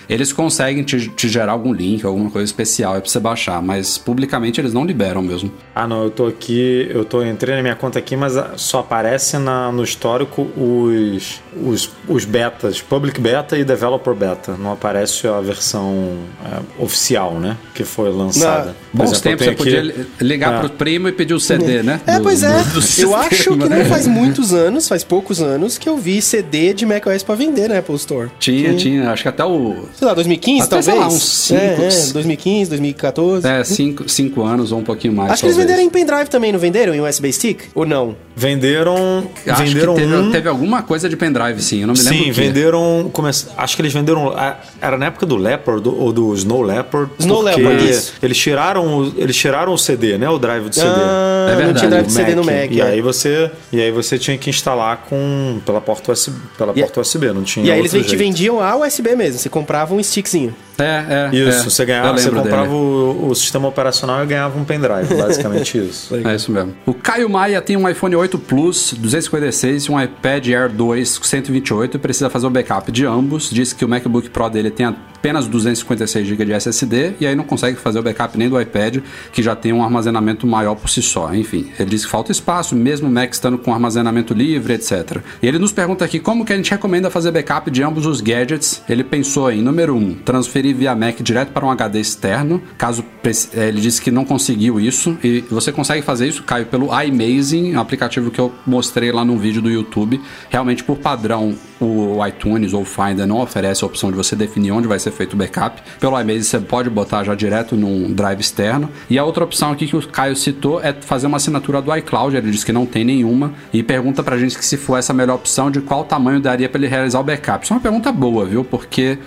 eles 0.09 0.33
conseguem 0.33 0.83
te, 0.85 1.09
te 1.09 1.29
gerar 1.29 1.53
algum 1.53 1.73
link, 1.73 2.05
alguma 2.05 2.31
coisa 2.31 2.45
especial 2.47 2.95
aí 2.95 3.01
pra 3.01 3.11
você 3.11 3.21
baixar, 3.21 3.61
mas 3.61 3.99
publicamente 3.99 4.61
eles 4.61 4.73
não 4.73 4.85
liberam 4.85 5.21
mesmo. 5.23 5.32
Ah, 5.75 5.87
não, 5.87 6.05
eu 6.05 6.11
tô 6.11 6.27
aqui, 6.27 6.87
eu 6.91 7.05
tô 7.05 7.23
entrei 7.25 7.57
na 7.57 7.63
minha 7.63 7.75
conta 7.75 7.99
aqui, 7.99 8.17
mas 8.17 8.37
ah, 8.37 8.53
só 8.57 8.81
aparece 8.81 9.39
na, 9.39 9.71
no 9.73 9.83
histórico 9.85 10.43
os, 10.57 11.41
os, 11.57 11.91
os 12.09 12.25
betas, 12.25 12.81
public 12.81 13.21
beta 13.21 13.57
e 13.57 13.65
developer 13.65 14.15
beta. 14.15 14.55
Não 14.59 14.73
aparece 14.73 15.27
a 15.27 15.41
versão 15.41 16.19
é, 16.45 16.83
oficial, 16.83 17.35
né? 17.35 17.57
Que 17.75 17.85
foi 17.85 18.11
lançada. 18.11 18.75
Por 18.91 18.99
Bons 18.99 19.13
exemplo, 19.13 19.31
eu 19.31 19.37
tempos 19.39 19.47
você 19.47 19.55
podia 19.55 19.81
aqui- 19.81 20.07
ligar 20.25 20.55
Ah. 20.55 20.61
pro 20.61 20.71
primo 20.71 21.09
e 21.09 21.13
pedir 21.13 21.35
o 21.35 21.41
CD, 21.41 21.83
né? 21.83 22.01
É, 22.07 22.17
Do- 22.17 22.23
pois 22.23 22.43
é. 22.43 22.49
do- 22.63 22.71
do 22.71 22.79
eu 22.79 22.83
sistema. 22.83 23.17
acho 23.19 23.51
que 23.51 23.69
não 23.69 23.85
faz 23.87 24.07
muitos 24.07 24.53
anos, 24.53 24.89
faz 24.89 25.03
poucos 25.05 25.41
anos, 25.41 25.79
que 25.79 25.89
eu 25.89 25.97
vi 25.97 26.21
CD 26.21 26.75
de 26.75 26.85
macOS 26.85 27.23
pra 27.23 27.35
vender 27.35 27.69
na 27.69 27.79
Apple 27.79 27.95
Store. 27.97 28.31
Tinha, 28.39 28.75
tinha, 28.75 29.11
acho 29.11 29.23
que 29.23 29.29
até 29.29 29.45
o. 29.45 29.87
Sei 29.95 30.07
lá, 30.07 30.15
2015 30.15 30.63
Até, 30.67 30.83
sei 30.83 30.93
talvez? 30.95 31.13
lá, 31.13 31.17
uns 31.17 31.23
cinco- 31.29 31.61
é, 31.61 31.89
é, 31.89 32.13
2015, 32.13 32.71
2014. 32.71 33.47
É, 33.47 33.65
cinco, 33.65 34.09
cinco 34.09 34.43
anos 34.43 34.73
ou 34.73 34.79
um 34.79 34.85
pouquinho 34.85 35.12
mais. 35.13 35.33
Acho 35.33 35.43
que 35.43 35.47
eles 35.47 35.57
talvez. 35.57 35.71
venderam 35.79 35.87
em 35.89 35.91
pendrive 35.91 36.29
também, 36.31 36.53
não 36.53 36.59
venderam? 36.59 36.95
Em 36.95 37.01
USB 37.01 37.33
stick? 37.33 37.61
Ou 37.75 37.85
não? 37.87 38.17
Venderam. 38.35 39.27
Acho 39.47 39.63
venderam 39.63 39.95
que 39.95 40.01
teve, 40.01 40.15
um. 40.17 40.31
teve 40.31 40.49
alguma 40.49 40.83
coisa 40.83 41.09
de 41.09 41.17
pendrive, 41.17 41.61
sim. 41.63 41.83
Eu 41.83 41.87
não 41.87 41.95
me 41.95 42.01
lembro. 42.03 42.25
Sim, 42.25 42.33
venderam. 42.33 43.11
come- 43.13 43.31
Acho 43.57 43.77
que 43.77 43.83
eles 43.83 43.93
venderam. 43.93 44.33
Era 44.81 44.97
na 44.97 45.07
época 45.07 45.27
do 45.27 45.37
Leopard 45.37 45.87
ou 45.89 46.13
do 46.13 46.35
Snow 46.35 46.63
Leopard. 46.63 47.11
Snow 47.19 47.43
Leopard, 47.43 47.89
isso. 47.91 48.15
Eles 48.23 48.37
tiraram, 48.39 48.99
o- 49.01 49.13
eles 49.17 49.37
tiraram 49.37 49.73
o 49.73 49.79
CD, 49.79 50.17
né? 50.19 50.29
O 50.29 50.39
drive 50.39 50.69
do 50.69 50.75
CD. 50.75 50.87
Ah, 50.89 51.47
É 51.49 51.51
não 51.51 51.57
verdade, 51.57 51.79
tinha 51.79 51.91
drive 51.91 52.07
do 52.07 52.13
CD 52.13 52.35
no 52.35 52.45
Mac. 52.45 52.71
E 52.71 52.81
é. 52.81 52.85
aí 52.85 53.01
você 53.01 53.51
e 53.73 53.81
aí 53.81 53.91
você 53.91 54.19
tinha 54.19 54.37
que 54.39 54.49
instalar 54.51 55.05
com 55.09 55.61
pela 55.67 55.81
porta 55.81 56.13
USB, 56.13 56.37
pela 56.57 56.73
E- 56.75 56.81
porta 56.81 57.01
USB, 57.01 57.33
não 57.33 57.43
tinha 57.43 57.67
E 57.67 57.71
aí 57.71 57.79
eles 57.79 57.93
te 58.07 58.17
vendiam 58.17 58.61
a 58.61 58.77
USB 58.77 59.15
mesmo, 59.15 59.39
você 59.39 59.49
comprava 59.49 59.95
um 59.95 60.03
stickzinho. 60.03 60.55
É, 60.79 61.29
é. 61.33 61.37
Isso, 61.37 61.61
é. 61.61 61.71
você 61.71 61.85
ganhava, 61.85 62.17
você 62.19 62.31
comprava 62.31 62.73
o, 62.73 63.29
o 63.29 63.35
sistema 63.35 63.69
operacional 63.69 64.23
e 64.25 64.27
ganhava 64.27 64.59
um 64.59 64.65
pendrive, 64.65 65.02
basicamente 65.17 65.79
isso. 65.79 66.13
É 66.25 66.35
isso 66.35 66.53
mesmo. 66.53 66.75
O 66.87 66.95
Caio 66.95 67.29
Maia 67.29 67.61
tem 67.61 67.77
um 67.77 67.89
iPhone 67.89 68.15
8 68.15 68.39
Plus 68.39 68.93
256 68.93 69.85
e 69.85 69.91
um 69.91 70.01
iPad 70.01 70.49
Air 70.49 70.69
2 70.71 71.21
128 71.23 71.97
e 71.97 72.01
precisa 72.01 72.31
fazer 72.31 72.47
o 72.47 72.51
backup 72.51 72.91
de 72.93 73.05
ambos. 73.05 73.51
Diz 73.51 73.73
que 73.73 73.85
o 73.85 73.89
MacBook 73.89 74.31
Pro 74.31 74.49
dele 74.49 74.71
tem 74.71 74.87
apenas 75.23 75.47
256 75.47 76.27
GB 76.27 76.45
de 76.47 76.53
SSD 76.53 77.15
e 77.21 77.27
aí 77.29 77.37
não 77.37 77.45
consegue 77.45 77.79
fazer 77.79 78.01
o 78.01 78.03
backup 78.03 78.37
nem 78.37 78.49
do 78.49 78.61
iPad, 78.61 78.99
que 79.31 79.41
já 79.41 79.55
tem 79.55 79.73
um 79.73 79.85
armazenamento 79.85 80.49
maior 80.49 80.75
por 80.75 80.91
si 80.91 81.01
só. 81.01 81.33
Enfim, 81.33 81.71
ele 81.79 81.91
diz 81.91 82.05
que 82.05 82.11
falta 82.11 82.33
espaço, 82.33 82.75
mesmo 82.75 83.07
o 83.07 83.11
Mac 83.11 83.33
estando 83.33 83.57
com 83.57 83.73
armazenamento 83.73 84.35
livre, 84.35 84.75
etc. 84.75 85.19
E 85.41 85.47
ele 85.47 85.61
nos 85.61 85.71
pergunta 85.71 86.05
aqui 86.05 86.19
como 86.19 86.45
que 86.45 86.53
a 86.53 86.57
gente 86.57 86.73
recomenda 86.73 87.09
fazer 87.09 87.31
backup 87.31 87.71
de 87.71 87.85
ambos 87.85 88.05
os 88.05 88.21
gadgets. 88.21 88.83
Ele 88.89 89.05
pensou 89.05 89.49
em, 89.53 89.63
número 89.63 89.95
1, 89.95 89.99
um, 89.99 90.15
transferir 90.15 90.75
via 90.75 90.93
Mac 90.97 91.21
direto 91.23 91.53
para 91.53 91.65
um 91.65 91.71
HD 91.71 92.01
externo, 92.01 92.61
caso 92.77 93.05
eh, 93.25 93.69
ele 93.69 93.81
disse 93.81 94.03
que 94.03 94.11
não 94.11 94.25
conseguiu 94.25 94.81
isso. 94.81 95.17
E 95.23 95.45
você 95.49 95.71
consegue 95.71 96.03
fazer 96.03 96.27
isso, 96.27 96.43
Caio, 96.43 96.67
pelo 96.67 96.89
iMazing, 97.01 97.77
um 97.77 97.81
aplicativo 97.81 98.33
que 98.33 98.41
eu 98.41 98.53
mostrei 98.67 99.13
lá 99.13 99.25
num 99.25 99.39
vídeo 99.39 99.63
do 99.63 99.71
YouTube. 99.71 100.21
Realmente, 100.51 100.83
por 100.83 100.99
padrão, 100.99 101.55
o 101.81 102.27
iTunes 102.27 102.73
ou 102.73 102.83
o 102.83 102.85
Finder 102.85 103.27
não 103.27 103.41
oferece 103.41 103.85
a 103.85 103.87
opção 103.87 104.11
de 104.11 104.17
você 104.17 104.35
definir 104.35 104.73
onde 104.73 104.89
vai 104.89 104.99
ser 104.99 105.12
feito 105.13 105.35
o 105.35 105.37
backup. 105.37 105.81
Pelo 106.01 106.21
iMazing 106.21 106.43
você 106.43 106.59
pode 106.59 106.91
botar 106.91 107.23
já 107.23 107.35
direto 107.35 107.77
num 107.77 108.13
drive 108.13 108.41
externo. 108.41 108.91
E 109.09 109.19
a 109.19 109.25
outra 109.25 109.45
opção 109.45 109.71
aqui 109.71 109.87
que 109.87 109.97
o 109.97 110.09
Caio 110.09 110.35
citou 110.35 110.83
é 110.83 110.93
fazer 110.93 111.29
uma 111.29 111.37
assinatura 111.37 111.81
do 111.81 111.95
iCloud. 111.95 112.37
Ele 112.37 112.51
disse 112.51 112.67
que 112.67 112.73
não 112.73 112.85
tem 112.85 113.05
nenhuma. 113.05 113.53
E 113.73 113.83
pergunta 113.83 114.23
pra 114.23 114.37
gente 114.37 114.59
que 114.59 114.65
se 114.65 114.77
for 114.77 114.97
essa 114.97 115.13
a 115.13 115.15
melhor 115.15 115.37
opção, 115.37 115.71
de 115.71 115.81
qual 115.81 116.05
tamanho 116.05 116.41
daria 116.41 116.69
para 116.69 116.81
ele 116.81 116.89
realizar 116.89 117.21
o 117.21 117.23
backup. 117.23 117.65
Isso 117.65 117.73
é 117.73 117.77
uma 117.77 117.83
pergunta 117.83 118.11
boa, 118.11 118.45
viu? 118.45 118.65
Porque 118.65 119.19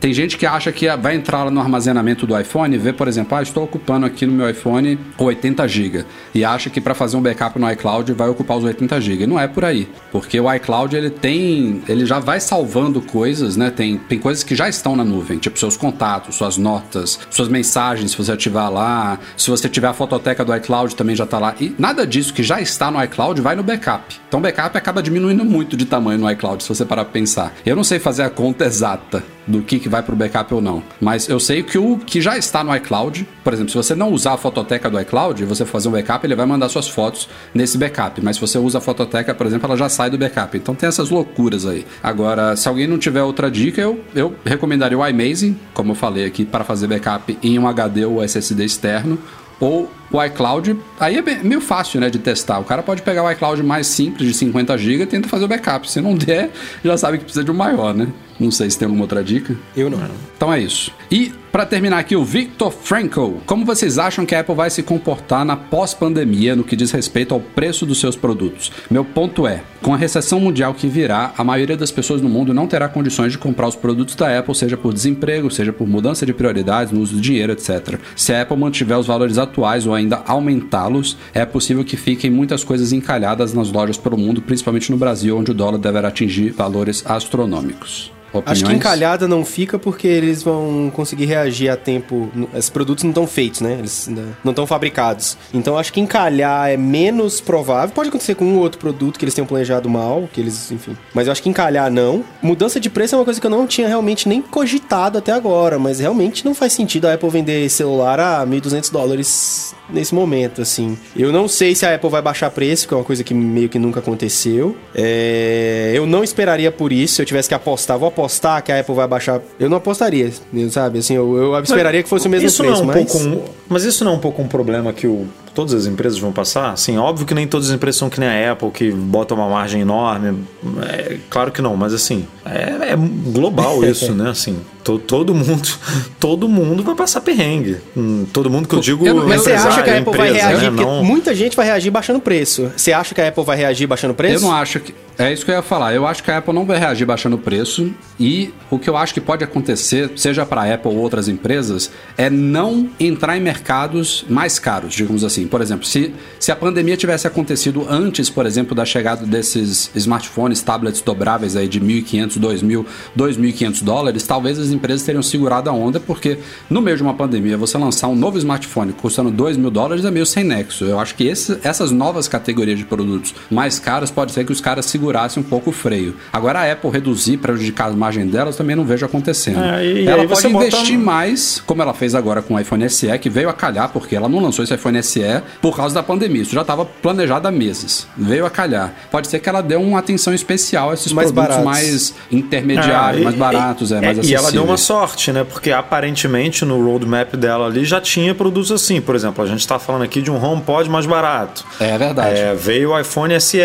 tem 0.00 0.12
gente 0.12 0.36
que 0.36 0.46
acha 0.46 0.70
que 0.72 0.86
vai 0.96 1.14
entrar 1.14 1.50
no 1.50 1.60
armazenamento 1.60 2.26
do 2.26 2.38
iPhone 2.38 2.74
e 2.74 2.78
ver, 2.78 2.94
por 2.94 3.08
exemplo, 3.08 3.36
ah, 3.36 3.42
estou 3.42 3.64
ocupando 3.64 4.04
aqui 4.04 4.26
no 4.26 4.32
meu 4.32 4.48
iPhone 4.50 4.98
80 5.16 5.66
GB 5.68 6.04
e 6.34 6.44
acha 6.44 6.68
que 6.68 6.80
para 6.80 6.94
fazer 6.94 7.16
um 7.16 7.22
backup 7.22 7.58
no 7.58 7.70
iCloud 7.70 8.12
vai 8.12 8.28
ocupar 8.28 8.58
os 8.58 8.64
80 8.64 9.00
GB. 9.00 9.26
Não 9.26 9.38
é 9.38 9.46
por 9.46 9.64
aí, 9.64 9.88
porque 10.10 10.38
o 10.38 10.52
iCloud 10.52 10.94
ele 10.96 11.10
tem, 11.10 11.82
ele 11.88 12.04
já 12.04 12.18
vai 12.18 12.40
salvando 12.40 13.00
coisas, 13.00 13.56
né? 13.56 13.70
Tem, 13.70 13.96
tem 13.96 14.18
coisas 14.18 14.42
que 14.42 14.54
já 14.54 14.68
estão 14.68 14.96
na 14.96 15.04
nuvem, 15.04 15.38
tipo 15.38 15.58
seus 15.58 15.76
contatos, 15.76 16.36
suas 16.36 16.56
notas, 16.56 17.18
suas 17.30 17.48
mensagens, 17.48 18.10
se 18.10 18.18
você 18.18 18.32
ativar 18.32 18.70
lá, 18.70 19.18
se 19.36 19.50
você 19.50 19.68
tiver 19.68 19.88
a 19.88 19.94
fototeca 19.94 20.44
do 20.44 20.54
iCloud 20.56 20.96
também 20.96 21.16
já 21.16 21.24
está 21.24 21.38
lá. 21.38 21.54
E 21.60 21.74
nada 21.78 22.06
disso 22.06 22.34
que 22.34 22.42
já 22.42 22.60
está 22.60 22.90
no 22.90 23.02
iCloud 23.04 23.40
vai 23.40 23.54
no 23.56 23.62
backup. 23.62 24.16
Então 24.28 24.40
o 24.40 24.42
backup 24.42 24.76
acaba 24.76 25.02
diminuindo 25.02 25.44
muito 25.44 25.76
de 25.76 25.86
tamanho 25.86 26.18
no 26.18 26.30
iCloud, 26.30 26.62
se 26.62 26.68
você 26.68 26.84
parar 26.84 27.04
para 27.04 27.12
pensar. 27.12 27.54
Eu 27.64 27.76
não 27.76 27.84
sei 27.84 27.98
fazer 27.98 28.22
a 28.22 28.30
conta 28.30 28.64
exata 28.66 29.22
do 29.46 29.62
que, 29.62 29.78
que 29.78 29.88
vai 29.88 30.02
para 30.02 30.14
o 30.14 30.16
backup 30.16 30.52
ou 30.54 30.60
não. 30.60 30.82
Mas 31.00 31.28
eu 31.28 31.38
sei 31.38 31.62
que 31.62 31.78
o 31.78 31.98
que 31.98 32.20
já 32.20 32.36
está 32.36 32.64
no 32.64 32.74
iCloud, 32.76 33.26
por 33.42 33.52
exemplo, 33.52 33.70
se 33.70 33.76
você 33.76 33.94
não 33.94 34.12
usar 34.12 34.34
a 34.34 34.36
fototeca 34.36 34.90
do 34.90 35.00
iCloud 35.00 35.42
e 35.42 35.46
você 35.46 35.64
fazer 35.64 35.88
um 35.88 35.92
backup, 35.92 36.26
ele 36.26 36.34
vai 36.34 36.46
mandar 36.46 36.68
suas 36.68 36.88
fotos 36.88 37.28
nesse 37.52 37.76
backup. 37.78 38.20
Mas 38.22 38.36
se 38.36 38.40
você 38.40 38.58
usa 38.58 38.78
a 38.78 38.80
fototeca, 38.80 39.34
por 39.34 39.46
exemplo, 39.46 39.66
ela 39.66 39.76
já 39.76 39.88
sai 39.88 40.10
do 40.10 40.18
backup. 40.18 40.56
Então 40.56 40.74
tem 40.74 40.88
essas 40.88 41.10
loucuras 41.10 41.66
aí. 41.66 41.86
Agora, 42.02 42.56
se 42.56 42.68
alguém 42.68 42.86
não 42.86 42.98
tiver 42.98 43.22
outra 43.22 43.50
dica, 43.50 43.80
eu, 43.80 44.00
eu 44.14 44.34
recomendaria 44.44 44.98
o 44.98 45.06
iMazing, 45.06 45.58
como 45.72 45.92
eu 45.92 45.96
falei 45.96 46.24
aqui, 46.24 46.44
para 46.44 46.64
fazer 46.64 46.86
backup 46.86 47.38
em 47.42 47.58
um 47.58 47.66
HD 47.68 48.04
ou 48.04 48.22
SSD 48.22 48.64
externo 48.64 49.18
ou 49.60 49.90
o 50.10 50.22
iCloud, 50.24 50.76
aí 51.00 51.16
é 51.16 51.22
meio 51.22 51.60
fácil, 51.60 52.00
né, 52.00 52.10
de 52.10 52.18
testar. 52.18 52.58
O 52.58 52.64
cara 52.64 52.82
pode 52.82 53.02
pegar 53.02 53.24
o 53.24 53.30
iCloud 53.30 53.62
mais 53.62 53.86
simples 53.86 54.28
de 54.28 54.34
50 54.34 54.76
GB 54.76 55.02
e 55.02 55.06
tenta 55.06 55.28
fazer 55.28 55.44
o 55.44 55.48
backup. 55.48 55.90
Se 55.90 56.00
não 56.00 56.14
der, 56.14 56.50
já 56.84 56.96
sabe 56.96 57.18
que 57.18 57.24
precisa 57.24 57.44
de 57.44 57.50
um 57.50 57.54
maior, 57.54 57.94
né? 57.94 58.08
Não 58.38 58.50
sei 58.50 58.70
se 58.70 58.78
tem 58.78 58.86
alguma 58.86 59.04
outra 59.04 59.22
dica. 59.22 59.56
Eu 59.76 59.88
não. 59.90 59.98
Então 60.36 60.52
é 60.52 60.60
isso. 60.60 60.92
E 61.10 61.32
para 61.54 61.64
terminar 61.64 62.00
aqui, 62.00 62.16
o 62.16 62.24
Victor 62.24 62.72
Frankel. 62.72 63.40
Como 63.46 63.64
vocês 63.64 63.96
acham 63.96 64.26
que 64.26 64.34
a 64.34 64.40
Apple 64.40 64.56
vai 64.56 64.68
se 64.70 64.82
comportar 64.82 65.44
na 65.44 65.56
pós-pandemia 65.56 66.56
no 66.56 66.64
que 66.64 66.74
diz 66.74 66.90
respeito 66.90 67.32
ao 67.32 67.38
preço 67.38 67.86
dos 67.86 68.00
seus 68.00 68.16
produtos? 68.16 68.72
Meu 68.90 69.04
ponto 69.04 69.46
é, 69.46 69.62
com 69.80 69.94
a 69.94 69.96
recessão 69.96 70.40
mundial 70.40 70.74
que 70.74 70.88
virá, 70.88 71.32
a 71.38 71.44
maioria 71.44 71.76
das 71.76 71.92
pessoas 71.92 72.20
no 72.20 72.28
mundo 72.28 72.52
não 72.52 72.66
terá 72.66 72.88
condições 72.88 73.30
de 73.30 73.38
comprar 73.38 73.68
os 73.68 73.76
produtos 73.76 74.16
da 74.16 74.36
Apple, 74.36 74.52
seja 74.52 74.76
por 74.76 74.92
desemprego, 74.92 75.48
seja 75.48 75.72
por 75.72 75.86
mudança 75.86 76.26
de 76.26 76.34
prioridades 76.34 76.92
no 76.92 77.00
uso 77.00 77.14
do 77.14 77.20
dinheiro, 77.20 77.52
etc. 77.52 78.00
Se 78.16 78.32
a 78.32 78.42
Apple 78.42 78.56
mantiver 78.56 78.98
os 78.98 79.06
valores 79.06 79.38
atuais 79.38 79.86
ou 79.86 79.94
ainda 79.94 80.24
aumentá-los, 80.26 81.16
é 81.32 81.46
possível 81.46 81.84
que 81.84 81.96
fiquem 81.96 82.32
muitas 82.32 82.64
coisas 82.64 82.92
encalhadas 82.92 83.54
nas 83.54 83.70
lojas 83.70 83.96
pelo 83.96 84.18
mundo, 84.18 84.42
principalmente 84.42 84.90
no 84.90 84.98
Brasil, 84.98 85.38
onde 85.38 85.52
o 85.52 85.54
dólar 85.54 85.78
deverá 85.78 86.08
atingir 86.08 86.50
valores 86.50 87.04
astronômicos. 87.06 88.12
Opiniões? 88.38 88.58
Acho 88.62 88.64
que 88.64 88.72
encalhada 88.72 89.28
não 89.28 89.44
fica 89.44 89.78
porque 89.78 90.06
eles 90.06 90.42
vão 90.42 90.90
conseguir 90.94 91.26
reagir 91.26 91.70
a 91.70 91.76
tempo. 91.76 92.30
Esses 92.54 92.70
produtos 92.70 93.04
não 93.04 93.10
estão 93.10 93.26
feitos, 93.26 93.60
né? 93.60 93.76
Eles 93.78 94.08
não 94.42 94.50
estão 94.50 94.66
fabricados. 94.66 95.36
Então 95.52 95.78
acho 95.78 95.92
que 95.92 96.00
encalhar 96.00 96.70
é 96.70 96.76
menos 96.76 97.40
provável. 97.40 97.94
Pode 97.94 98.08
acontecer 98.08 98.34
com 98.34 98.44
um 98.44 98.56
ou 98.56 98.62
outro 98.62 98.78
produto 98.78 99.18
que 99.18 99.24
eles 99.24 99.34
tenham 99.34 99.46
planejado 99.46 99.88
mal, 99.88 100.28
que 100.32 100.40
eles, 100.40 100.70
enfim. 100.72 100.96
Mas 101.14 101.26
eu 101.26 101.32
acho 101.32 101.42
que 101.42 101.48
encalhar 101.48 101.90
não. 101.90 102.24
Mudança 102.42 102.80
de 102.80 102.90
preço 102.90 103.14
é 103.14 103.18
uma 103.18 103.24
coisa 103.24 103.40
que 103.40 103.46
eu 103.46 103.50
não 103.50 103.66
tinha 103.66 103.86
realmente 103.86 104.28
nem 104.28 104.42
cogitado 104.42 105.18
até 105.18 105.32
agora, 105.32 105.78
mas 105.78 106.00
realmente 106.00 106.44
não 106.44 106.54
faz 106.54 106.72
sentido 106.72 107.06
a 107.06 107.14
Apple 107.14 107.30
vender 107.30 107.68
celular 107.70 108.18
a 108.18 108.46
1.200 108.46 108.90
dólares 108.90 109.74
nesse 109.88 110.14
momento, 110.14 110.60
assim. 110.62 110.98
Eu 111.16 111.32
não 111.32 111.46
sei 111.46 111.74
se 111.74 111.86
a 111.86 111.94
Apple 111.94 112.10
vai 112.10 112.22
baixar 112.22 112.50
preço, 112.50 112.88
que 112.88 112.94
é 112.94 112.96
uma 112.96 113.04
coisa 113.04 113.22
que 113.22 113.34
meio 113.34 113.68
que 113.68 113.78
nunca 113.78 114.00
aconteceu. 114.00 114.76
É... 114.94 115.92
Eu 115.94 116.06
não 116.06 116.24
esperaria 116.24 116.72
por 116.72 116.92
isso. 116.92 117.14
Se 117.14 117.22
eu 117.22 117.26
tivesse 117.26 117.48
que 117.48 117.54
apostar, 117.54 117.98
vou 117.98 118.08
apostar 118.08 118.23
que 118.62 118.72
a 118.72 118.80
Apple 118.80 118.94
vai 118.94 119.06
baixar. 119.06 119.40
Eu 119.58 119.68
não 119.68 119.76
apostaria, 119.76 120.32
sabe? 120.70 120.98
Assim, 120.98 121.14
eu, 121.14 121.36
eu 121.36 121.60
esperaria 121.60 122.02
que 122.02 122.08
fosse 122.08 122.26
o 122.26 122.30
mesmo 122.30 122.46
isso 122.46 122.62
preço. 122.62 122.84
Não 122.84 122.92
é 122.92 122.96
um 122.96 123.02
mas... 123.02 123.12
Pouco 123.12 123.26
um... 123.26 123.44
mas 123.68 123.84
isso 123.84 124.04
não 124.04 124.12
é 124.12 124.14
um 124.16 124.20
pouco 124.20 124.42
um 124.42 124.48
problema 124.48 124.92
que 124.92 125.06
o 125.06 125.26
todas 125.54 125.72
as 125.72 125.86
empresas 125.86 126.18
vão 126.18 126.32
passar? 126.32 126.76
Sim, 126.76 126.98
óbvio 126.98 127.24
que 127.24 127.32
nem 127.32 127.46
todas 127.46 127.68
as 127.68 127.74
empresas 127.74 127.96
são 127.98 128.10
que 128.10 128.18
nem 128.18 128.28
a 128.28 128.52
Apple, 128.52 128.70
que 128.70 128.90
bota 128.90 129.34
uma 129.34 129.48
margem 129.48 129.80
enorme. 129.80 130.44
É, 130.90 131.18
claro 131.30 131.52
que 131.52 131.62
não, 131.62 131.76
mas 131.76 131.94
assim, 131.94 132.26
é, 132.44 132.90
é 132.92 132.96
global 132.96 133.82
isso, 133.86 134.12
né? 134.12 134.30
Assim, 134.30 134.58
to, 134.84 134.98
todo 134.98 135.34
mundo 135.34 135.68
todo 136.20 136.48
mundo 136.48 136.82
vai 136.82 136.94
passar 136.94 137.20
perrengue. 137.22 137.78
Hum, 137.96 138.26
todo 138.32 138.50
mundo 138.50 138.68
que 138.68 138.74
eu 138.74 138.80
digo. 138.80 139.06
Eu, 139.06 139.26
mas 139.26 139.42
você 139.42 139.52
acha 139.52 139.82
que 139.82 139.90
a 139.90 139.98
Apple 139.98 140.12
empresa, 140.12 140.32
vai 140.32 140.32
reagir? 140.32 140.70
Né? 140.70 140.82
Não... 140.82 141.04
Muita 141.04 141.34
gente 141.34 141.56
vai 141.56 141.66
reagir 141.66 141.90
baixando 141.90 142.20
preço. 142.20 142.70
Você 142.76 142.92
acha 142.92 143.14
que 143.14 143.20
a 143.20 143.28
Apple 143.28 143.44
vai 143.44 143.56
reagir 143.56 143.86
baixando 143.86 144.14
preço? 144.14 144.44
Eu 144.44 144.48
não 144.48 144.52
acho 144.52 144.78
que. 144.78 144.94
É 145.16 145.32
isso 145.32 145.44
que 145.44 145.50
eu 145.50 145.54
ia 145.54 145.62
falar. 145.62 145.94
Eu 145.94 146.06
acho 146.06 146.22
que 146.22 146.30
a 146.30 146.38
Apple 146.38 146.52
não 146.52 146.66
vai 146.66 146.78
reagir 146.78 147.06
baixando 147.06 147.36
o 147.36 147.38
preço. 147.38 147.92
E 148.18 148.52
o 148.70 148.78
que 148.78 148.90
eu 148.90 148.96
acho 148.96 149.14
que 149.14 149.20
pode 149.20 149.44
acontecer, 149.44 150.10
seja 150.16 150.44
para 150.44 150.62
a 150.62 150.74
Apple 150.74 150.90
ou 150.90 150.98
outras 150.98 151.28
empresas, 151.28 151.90
é 152.16 152.28
não 152.28 152.88
entrar 152.98 153.36
em 153.36 153.40
mercados 153.40 154.24
mais 154.28 154.58
caros, 154.58 154.92
digamos 154.92 155.22
assim. 155.22 155.46
Por 155.46 155.60
exemplo, 155.60 155.86
se, 155.86 156.12
se 156.38 156.50
a 156.50 156.56
pandemia 156.56 156.96
tivesse 156.96 157.26
acontecido 157.26 157.86
antes, 157.88 158.28
por 158.28 158.44
exemplo, 158.44 158.74
da 158.74 158.84
chegada 158.84 159.24
desses 159.24 159.90
smartphones, 159.94 160.60
tablets 160.62 161.00
dobráveis 161.00 161.54
aí 161.56 161.68
de 161.68 161.80
1.500, 161.80 162.40
2.000, 162.40 162.84
2.500 163.16 163.84
dólares, 163.84 164.26
talvez 164.26 164.58
as 164.58 164.70
empresas 164.74 165.04
teriam 165.04 165.22
segurado 165.22 165.70
a 165.70 165.72
onda, 165.72 166.00
porque 166.00 166.38
no 166.68 166.82
meio 166.82 166.96
de 166.96 167.02
uma 167.02 167.14
pandemia, 167.14 167.56
você 167.56 167.78
lançar 167.78 168.08
um 168.08 168.16
novo 168.16 168.38
smartphone 168.38 168.92
custando 168.92 169.30
2 169.30 169.56
mil 169.56 169.70
dólares 169.70 170.04
é 170.04 170.10
meio 170.10 170.26
sem 170.26 170.44
nexo. 170.44 170.84
Eu 170.84 170.98
acho 170.98 171.14
que 171.14 171.26
esse, 171.26 171.58
essas 171.62 171.90
novas 171.90 172.28
categorias 172.28 172.78
de 172.78 172.84
produtos 172.84 173.34
mais 173.50 173.78
caros, 173.78 174.10
pode 174.10 174.32
ser 174.32 174.44
que 174.44 174.52
os 174.52 174.60
caras 174.60 174.86
segurassem 174.86 175.42
um 175.42 175.46
pouco 175.46 175.70
o 175.70 175.72
freio. 175.72 176.16
Agora 176.32 176.60
a 176.60 176.72
Apple 176.72 176.90
reduzir, 176.90 177.38
prejudicar 177.38 177.88
a 177.88 177.92
margem 177.92 178.26
delas, 178.26 178.56
também 178.56 178.76
não 178.76 178.84
vejo 178.84 179.06
acontecendo. 179.06 179.60
É, 179.60 179.84
e, 179.84 180.06
ela 180.06 180.26
pode 180.26 180.46
investir 180.46 180.98
bota... 180.98 181.04
mais, 181.04 181.62
como 181.66 181.82
ela 181.82 181.94
fez 181.94 182.14
agora 182.14 182.42
com 182.42 182.54
o 182.54 182.60
iPhone 182.60 182.88
SE, 182.90 183.18
que 183.18 183.30
veio 183.30 183.48
a 183.48 183.52
calhar, 183.52 183.90
porque 183.90 184.16
ela 184.16 184.28
não 184.28 184.40
lançou 184.40 184.64
esse 184.64 184.74
iPhone 184.74 185.02
SE 185.02 185.20
por 185.60 185.76
causa 185.76 185.94
da 185.94 186.02
pandemia. 186.02 186.42
Isso 186.42 186.54
já 186.54 186.62
estava 186.62 186.84
planejado 186.84 187.46
há 187.48 187.50
meses. 187.50 188.06
Veio 188.16 188.46
a 188.46 188.50
calhar. 188.50 188.94
Pode 189.10 189.28
ser 189.28 189.38
que 189.38 189.48
ela 189.48 189.62
dê 189.62 189.76
uma 189.76 189.98
atenção 189.98 190.34
especial 190.34 190.90
a 190.90 190.94
esses 190.94 191.12
mais 191.12 191.30
produtos 191.30 191.56
baratos. 191.56 191.82
mais 191.82 192.14
intermediários, 192.30 193.20
ah, 193.20 193.24
mais 193.24 193.36
baratos, 193.36 193.92
é, 193.92 194.00
mais 194.00 194.18
acessíveis. 194.18 194.30
E 194.30 194.34
ela 194.34 194.52
deu 194.52 194.63
uma 194.64 194.76
sorte, 194.76 195.32
né? 195.32 195.44
Porque 195.44 195.70
aparentemente 195.70 196.64
no 196.64 196.82
roadmap 196.84 197.34
dela 197.36 197.66
ali 197.66 197.84
já 197.84 198.00
tinha 198.00 198.34
produtos 198.34 198.72
assim. 198.72 199.00
Por 199.00 199.14
exemplo, 199.14 199.44
a 199.44 199.46
gente 199.46 199.60
está 199.60 199.78
falando 199.78 200.02
aqui 200.02 200.20
de 200.22 200.30
um 200.30 200.42
HomePod 200.42 200.88
mais 200.88 201.06
barato. 201.06 201.64
É 201.80 201.96
verdade. 201.96 202.38
É, 202.38 202.54
veio 202.54 202.90
o 202.90 202.98
iPhone 202.98 203.38
SE. 203.40 203.60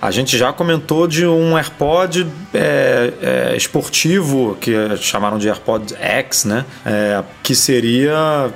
A 0.00 0.10
gente 0.10 0.36
já 0.36 0.52
comentou 0.52 1.06
de 1.06 1.26
um 1.26 1.56
AirPod 1.56 2.26
é, 2.52 3.12
é, 3.22 3.56
esportivo, 3.56 4.56
que 4.60 4.72
chamaram 4.98 5.38
de 5.38 5.48
AirPod 5.48 5.94
X, 5.98 6.44
né? 6.44 6.64
É, 6.84 7.22
que 7.42 7.54
seria 7.54 8.52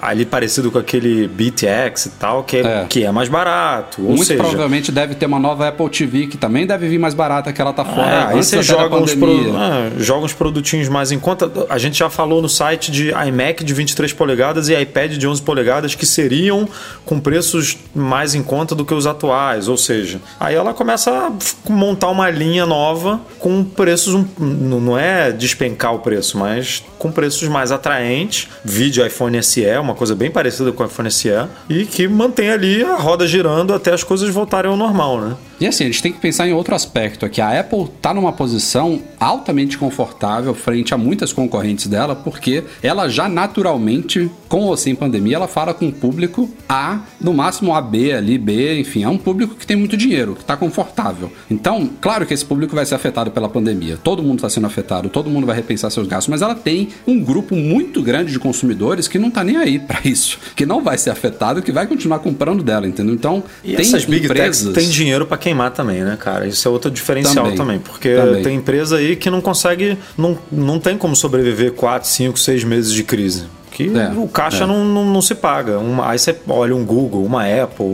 ali 0.00 0.24
parecido 0.24 0.70
com 0.70 0.78
aquele 0.78 1.28
Beat 1.28 1.62
X 1.62 2.06
e 2.06 2.10
tal, 2.10 2.42
que 2.42 2.56
é, 2.56 2.60
é. 2.60 2.86
Que 2.88 3.04
é 3.04 3.12
mais 3.12 3.28
barato. 3.28 4.02
Muito 4.02 4.24
seja... 4.24 4.42
provavelmente 4.42 4.90
deve 4.90 5.14
ter 5.14 5.26
uma 5.26 5.38
nova 5.38 5.68
Apple 5.68 5.88
TV 5.88 6.26
que 6.26 6.36
também 6.36 6.66
deve 6.66 6.88
vir 6.88 6.98
mais 6.98 7.14
barata 7.14 7.52
que 7.52 7.60
ela 7.60 7.72
tá 7.72 7.84
fora. 7.84 8.10
É, 8.10 8.26
aí 8.26 8.42
você 8.42 8.62
joga 8.62 8.96
uns, 8.96 9.14
pro... 9.14 9.56
ah, 9.56 9.90
joga 9.98 10.24
uns 10.24 10.32
produtinhos 10.32 10.88
mais 10.88 11.12
em 11.12 11.18
conta. 11.18 11.31
A 11.68 11.78
gente 11.78 11.98
já 11.98 12.10
falou 12.10 12.42
no 12.42 12.48
site 12.48 12.90
de 12.90 13.10
iMac 13.10 13.64
de 13.64 13.74
23 13.74 14.12
polegadas 14.12 14.68
e 14.68 14.74
iPad 14.74 15.12
de 15.12 15.26
11 15.26 15.42
polegadas 15.42 15.94
que 15.94 16.06
seriam 16.06 16.68
com 17.04 17.20
preços 17.20 17.78
mais 17.94 18.34
em 18.34 18.42
conta 18.42 18.74
do 18.74 18.84
que 18.84 18.94
os 18.94 19.06
atuais. 19.06 19.68
Ou 19.68 19.76
seja, 19.76 20.20
aí 20.38 20.54
ela 20.54 20.74
começa 20.74 21.10
a 21.10 21.32
montar 21.70 22.08
uma 22.08 22.30
linha 22.30 22.66
nova 22.66 23.20
com 23.38 23.64
preços. 23.64 24.24
Não 24.38 24.98
é 24.98 25.32
despencar 25.32 25.94
o 25.94 26.00
preço, 26.00 26.38
mas 26.38 26.82
com 26.98 27.10
preços 27.10 27.48
mais 27.48 27.72
atraentes. 27.72 28.48
Vídeo 28.64 29.04
iPhone 29.04 29.42
SE, 29.42 29.66
uma 29.78 29.94
coisa 29.94 30.14
bem 30.14 30.30
parecida 30.30 30.72
com 30.72 30.82
o 30.82 30.86
iPhone 30.86 31.10
SE, 31.10 31.30
e 31.68 31.84
que 31.84 32.06
mantém 32.06 32.50
ali 32.50 32.82
a 32.82 32.96
roda 32.96 33.26
girando 33.26 33.74
até 33.74 33.92
as 33.92 34.04
coisas 34.04 34.28
voltarem 34.30 34.70
ao 34.70 34.76
normal, 34.76 35.20
né? 35.20 35.36
E 35.60 35.66
assim, 35.66 35.84
a 35.84 35.86
gente 35.86 36.02
tem 36.02 36.12
que 36.12 36.18
pensar 36.18 36.48
em 36.48 36.52
outro 36.52 36.74
aspecto 36.74 37.24
aqui. 37.24 37.40
A 37.40 37.60
Apple 37.60 37.84
está 37.84 38.12
numa 38.12 38.32
posição 38.32 39.00
altamente 39.20 39.78
confortável 39.78 40.52
frente 40.54 40.92
a 40.92 40.98
muitas 40.98 41.21
concorrentes 41.30 41.86
dela, 41.86 42.16
porque 42.16 42.64
ela 42.82 43.06
já 43.06 43.28
naturalmente, 43.28 44.30
com 44.48 44.62
ou 44.62 44.76
sem 44.78 44.94
pandemia, 44.94 45.36
ela 45.36 45.46
fala 45.46 45.74
com 45.74 45.88
o 45.88 45.92
público 45.92 46.48
A, 46.66 47.00
no 47.20 47.34
máximo 47.34 47.74
AB 47.74 48.12
ali, 48.12 48.38
B, 48.38 48.80
enfim, 48.80 49.04
é 49.04 49.08
um 49.08 49.18
público 49.18 49.54
que 49.54 49.66
tem 49.66 49.76
muito 49.76 49.94
dinheiro, 49.94 50.34
que 50.34 50.40
está 50.40 50.56
confortável. 50.56 51.30
Então, 51.50 51.90
claro 52.00 52.24
que 52.24 52.32
esse 52.32 52.44
público 52.44 52.74
vai 52.74 52.86
ser 52.86 52.94
afetado 52.94 53.30
pela 53.30 53.48
pandemia. 53.48 53.98
Todo 54.02 54.22
mundo 54.22 54.36
está 54.36 54.48
sendo 54.48 54.66
afetado, 54.66 55.10
todo 55.10 55.28
mundo 55.28 55.46
vai 55.46 55.56
repensar 55.56 55.90
seus 55.90 56.06
gastos, 56.06 56.28
mas 56.28 56.40
ela 56.40 56.54
tem 56.54 56.88
um 57.06 57.22
grupo 57.22 57.54
muito 57.54 58.00
grande 58.02 58.32
de 58.32 58.38
consumidores 58.38 59.06
que 59.06 59.18
não 59.18 59.28
está 59.28 59.44
nem 59.44 59.56
aí 59.56 59.78
para 59.78 60.00
isso, 60.04 60.38
que 60.56 60.64
não 60.64 60.82
vai 60.82 60.96
ser 60.96 61.10
afetado, 61.10 61.60
que 61.60 61.70
vai 61.70 61.86
continuar 61.86 62.20
comprando 62.20 62.62
dela, 62.62 62.86
entendeu? 62.86 63.14
Então, 63.14 63.44
e 63.62 63.74
tem 63.74 63.84
essas 63.84 64.06
big 64.06 64.24
empresas... 64.24 64.62
techs 64.62 64.74
têm 64.74 64.88
dinheiro 64.88 65.26
para 65.26 65.36
queimar 65.36 65.70
também, 65.72 66.02
né, 66.02 66.16
cara? 66.18 66.46
Isso 66.46 66.66
é 66.66 66.70
outro 66.70 66.90
diferencial 66.90 67.44
também, 67.44 67.56
também 67.56 67.78
porque 67.78 68.14
também. 68.14 68.42
tem 68.42 68.56
empresa 68.56 68.96
aí 68.96 69.16
que 69.16 69.28
não 69.28 69.40
consegue, 69.40 69.98
não, 70.16 70.38
não 70.50 70.78
tem 70.78 70.96
como 71.02 71.16
sobreviver 71.16 71.72
4, 71.74 72.08
5, 72.08 72.38
6 72.38 72.62
meses 72.62 72.92
de 72.92 73.02
crise. 73.02 73.42
Que 73.72 73.90
é, 73.96 74.12
o 74.16 74.28
caixa 74.28 74.64
é. 74.64 74.66
não, 74.66 74.84
não, 74.84 75.04
não, 75.06 75.22
se 75.22 75.34
paga. 75.34 75.78
Uma, 75.78 76.10
aí 76.10 76.18
você 76.18 76.36
olha 76.48 76.76
um 76.76 76.84
Google, 76.84 77.24
uma 77.24 77.42
Apple, 77.44 77.86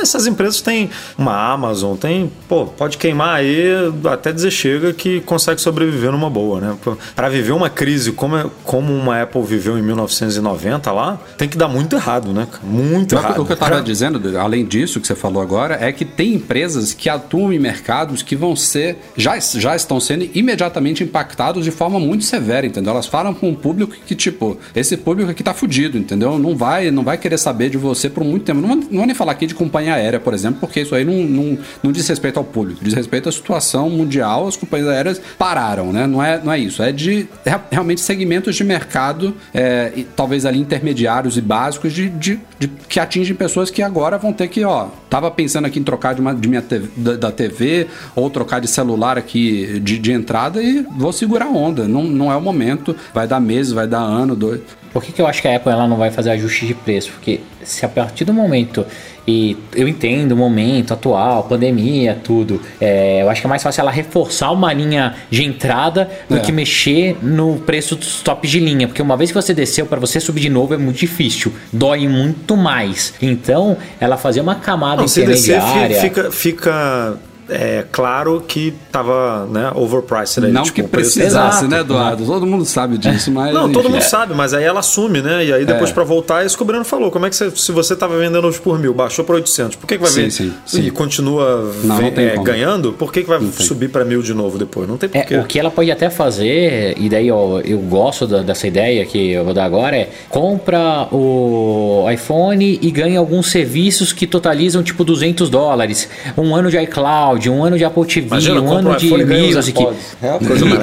essas 0.00 0.26
empresas 0.26 0.60
têm 0.60 0.90
uma 1.18 1.52
Amazon, 1.52 1.96
tem, 1.96 2.30
pô, 2.48 2.66
pode 2.66 2.96
queimar 2.96 3.36
aí 3.36 3.68
até 4.10 4.32
dizer 4.32 4.50
chega 4.50 4.92
que 4.92 5.20
consegue 5.22 5.60
sobreviver 5.60 6.12
numa 6.12 6.30
boa, 6.30 6.60
né? 6.60 6.76
Para 7.14 7.28
viver 7.28 7.52
uma 7.52 7.68
crise 7.68 8.12
como, 8.12 8.36
é, 8.36 8.46
como 8.64 8.92
uma 8.92 9.22
Apple 9.22 9.42
viveu 9.42 9.78
em 9.78 9.82
1990 9.82 10.92
lá, 10.92 11.18
tem 11.36 11.48
que 11.48 11.58
dar 11.58 11.68
muito 11.68 11.96
errado, 11.96 12.32
né? 12.32 12.46
Muito 12.62 13.14
errado. 13.14 13.42
O 13.42 13.44
que 13.44 13.52
eu 13.52 13.54
estava 13.54 13.82
dizendo, 13.82 14.38
além 14.38 14.64
disso 14.64 15.00
que 15.00 15.06
você 15.06 15.14
falou 15.14 15.42
agora, 15.42 15.76
é 15.80 15.92
que 15.92 16.04
tem 16.04 16.34
empresas 16.34 16.92
que 16.92 17.08
atuam 17.08 17.52
em 17.52 17.58
mercados 17.58 18.22
que 18.22 18.36
vão 18.36 18.54
ser, 18.54 18.98
já, 19.16 19.38
já 19.38 19.74
estão 19.74 19.98
sendo 19.98 20.28
imediatamente 20.34 21.02
impactados 21.02 21.64
de 21.64 21.70
forma 21.70 21.98
muito 21.98 22.24
severa, 22.24 22.66
entendeu? 22.66 22.92
Elas 22.92 23.06
falam 23.06 23.34
com 23.34 23.48
um 23.48 23.54
público 23.54 23.94
que, 24.06 24.14
tipo, 24.14 24.58
esse 24.74 24.96
público 24.96 25.23
aqui 25.30 25.42
tá 25.42 25.54
fudido, 25.54 25.98
entendeu? 25.98 26.38
Não 26.38 26.56
vai, 26.56 26.90
não 26.90 27.02
vai 27.02 27.18
querer 27.18 27.38
saber 27.38 27.70
de 27.70 27.78
você 27.78 28.08
por 28.08 28.24
muito 28.24 28.44
tempo. 28.44 28.60
Não, 28.60 28.76
não 28.76 28.82
vou 28.82 29.06
nem 29.06 29.14
falar 29.14 29.32
aqui 29.32 29.46
de 29.46 29.54
companhia 29.54 29.94
aérea, 29.94 30.20
por 30.20 30.34
exemplo, 30.34 30.60
porque 30.60 30.80
isso 30.80 30.94
aí 30.94 31.04
não, 31.04 31.14
não, 31.14 31.58
não 31.82 31.92
diz 31.92 32.08
respeito 32.08 32.38
ao 32.38 32.44
público, 32.44 32.84
diz 32.84 32.94
respeito 32.94 33.28
à 33.28 33.32
situação 33.32 33.90
mundial, 33.90 34.46
as 34.46 34.56
companhias 34.56 34.88
aéreas 34.88 35.20
pararam, 35.38 35.92
né? 35.92 36.06
Não 36.06 36.22
é, 36.22 36.40
não 36.42 36.52
é 36.52 36.58
isso, 36.58 36.82
é 36.82 36.92
de 36.92 37.26
realmente 37.70 38.00
segmentos 38.00 38.54
de 38.56 38.64
mercado, 38.64 39.34
é, 39.52 39.92
e, 39.96 40.04
talvez 40.04 40.46
ali 40.46 40.58
intermediários 40.58 41.36
e 41.36 41.40
básicos, 41.40 41.92
de, 41.92 42.08
de, 42.08 42.40
de, 42.58 42.68
que 42.88 43.00
atingem 43.00 43.34
pessoas 43.34 43.70
que 43.70 43.82
agora 43.82 44.18
vão 44.18 44.32
ter 44.32 44.48
que, 44.48 44.64
ó, 44.64 44.88
tava 45.08 45.30
pensando 45.30 45.66
aqui 45.66 45.78
em 45.78 45.84
trocar 45.84 46.14
de, 46.14 46.20
uma, 46.20 46.34
de 46.34 46.48
minha 46.48 46.62
TV, 46.62 46.88
da, 46.96 47.16
da, 47.16 47.32
TV 47.32 47.86
ou 48.14 48.28
trocar 48.30 48.60
de 48.60 48.68
celular 48.68 49.18
aqui 49.18 49.80
de, 49.80 49.98
de 49.98 50.12
entrada 50.12 50.62
e 50.62 50.84
vou 50.96 51.12
segurar 51.12 51.46
a 51.46 51.50
onda. 51.50 51.86
Não, 51.86 52.04
não 52.04 52.32
é 52.32 52.36
o 52.36 52.40
momento, 52.40 52.96
vai 53.12 53.26
dar 53.26 53.40
meses, 53.40 53.72
vai 53.72 53.86
dar 53.86 54.00
ano, 54.00 54.34
dois. 54.34 54.60
Por 54.94 55.02
que, 55.02 55.10
que 55.10 55.20
eu 55.20 55.26
acho 55.26 55.42
que 55.42 55.48
a 55.48 55.56
Apple 55.56 55.72
ela 55.72 55.88
não 55.88 55.96
vai 55.96 56.12
fazer 56.12 56.30
ajuste 56.30 56.66
de 56.66 56.72
preço? 56.72 57.10
Porque 57.10 57.40
se 57.64 57.84
a 57.84 57.88
partir 57.88 58.24
do 58.24 58.32
momento 58.32 58.86
e 59.26 59.56
eu 59.74 59.88
entendo 59.88 60.32
o 60.32 60.36
momento 60.36 60.94
atual, 60.94 61.42
pandemia, 61.44 62.16
tudo. 62.22 62.60
É, 62.80 63.22
eu 63.22 63.28
acho 63.28 63.40
que 63.40 63.46
é 63.46 63.50
mais 63.50 63.60
fácil 63.60 63.80
ela 63.80 63.90
reforçar 63.90 64.52
uma 64.52 64.72
linha 64.72 65.16
de 65.28 65.42
entrada 65.42 66.08
do 66.28 66.36
é. 66.36 66.40
que 66.40 66.52
mexer 66.52 67.16
no 67.20 67.56
preço 67.56 67.96
dos 67.96 68.20
tops 68.20 68.48
de 68.48 68.60
linha. 68.60 68.86
Porque 68.86 69.02
uma 69.02 69.16
vez 69.16 69.30
que 69.30 69.34
você 69.34 69.52
desceu, 69.52 69.84
para 69.86 69.98
você 69.98 70.20
subir 70.20 70.42
de 70.42 70.50
novo 70.50 70.74
é 70.74 70.76
muito 70.76 70.98
difícil. 70.98 71.52
Dói 71.72 72.06
muito 72.06 72.56
mais. 72.56 73.14
Então, 73.20 73.76
ela 73.98 74.16
fazer 74.16 74.42
uma 74.42 74.54
camada 74.54 74.98
Não, 74.98 75.06
intermediária. 75.06 75.88
Se 75.88 75.88
descer, 75.88 76.00
fica, 76.02 76.30
fica 76.30 77.18
é 77.48 77.84
claro 77.90 78.42
que 78.46 78.74
tava 78.90 79.46
né, 79.46 79.70
overpriced. 79.74 80.46
Não 80.48 80.62
tipo, 80.62 80.74
que 80.76 80.82
precisasse, 80.82 81.66
né, 81.66 81.80
Eduardo? 81.80 82.24
Todo 82.24 82.46
mundo 82.46 82.64
sabe 82.64 82.98
disso, 82.98 83.30
mas... 83.30 83.52
Não, 83.52 83.70
todo 83.70 83.88
mundo 83.88 83.98
é. 83.98 84.00
sabe, 84.00 84.34
mas 84.34 84.54
aí 84.54 84.64
ela 84.64 84.80
assume, 84.80 85.20
né? 85.20 85.44
E 85.44 85.52
aí 85.52 85.64
depois 85.64 85.90
é. 85.90 85.92
para 85.92 86.04
voltar, 86.04 86.44
isso 86.44 86.56
que 86.56 86.62
o 86.62 86.66
Breno 86.66 86.84
falou. 86.84 87.10
Como 87.10 87.26
é 87.26 87.30
que 87.30 87.36
você, 87.36 87.50
se 87.50 87.72
você 87.72 87.94
tava 87.94 88.16
vendendo 88.18 88.46
hoje 88.46 88.60
por 88.60 88.78
mil, 88.78 88.94
baixou 88.94 89.24
para 89.24 89.36
800, 89.36 89.76
por 89.76 89.86
que, 89.86 89.96
que 89.96 90.02
vai 90.02 90.10
sim, 90.10 90.30
sim, 90.30 90.52
sim. 90.64 90.82
E 90.82 90.90
continua 90.90 91.72
não, 91.82 92.00
não 92.00 92.08
é, 92.08 92.36
ganhando, 92.42 92.92
por 92.92 93.12
que, 93.12 93.22
que 93.22 93.28
vai 93.28 93.40
subir 93.52 93.88
para 93.88 94.04
mil 94.04 94.22
de 94.22 94.34
novo 94.34 94.58
depois? 94.58 94.88
Não 94.88 94.96
tem 94.96 95.10
é, 95.12 95.18
porquê. 95.20 95.38
o 95.38 95.44
que 95.44 95.58
ela 95.58 95.70
pode 95.70 95.90
até 95.90 96.10
fazer, 96.10 96.94
e 96.98 97.08
daí 97.08 97.30
ó, 97.30 97.60
eu 97.60 97.78
gosto 97.78 98.26
da, 98.26 98.42
dessa 98.42 98.66
ideia 98.66 99.04
que 99.04 99.32
eu 99.32 99.44
vou 99.44 99.54
dar 99.54 99.64
agora, 99.64 99.96
é 99.96 100.10
compra 100.28 101.08
o 101.12 102.06
iPhone 102.10 102.78
e 102.80 102.90
ganha 102.90 103.18
alguns 103.18 103.50
serviços 103.50 104.12
que 104.12 104.26
totalizam 104.26 104.82
tipo 104.82 105.04
200 105.04 105.48
dólares. 105.48 106.08
Um 106.36 106.54
ano 106.54 106.70
de 106.70 106.78
iCloud, 106.78 107.33
Cloud, 107.34 107.50
um 107.50 107.64
ano 107.64 107.76
de 107.76 107.84
Apple 107.84 108.06
TV, 108.06 108.26
Imagina, 108.26 108.60
um 108.60 108.72
ano 108.72 108.96
de 108.96 109.10
Music. 109.10 109.86
É 110.22 110.38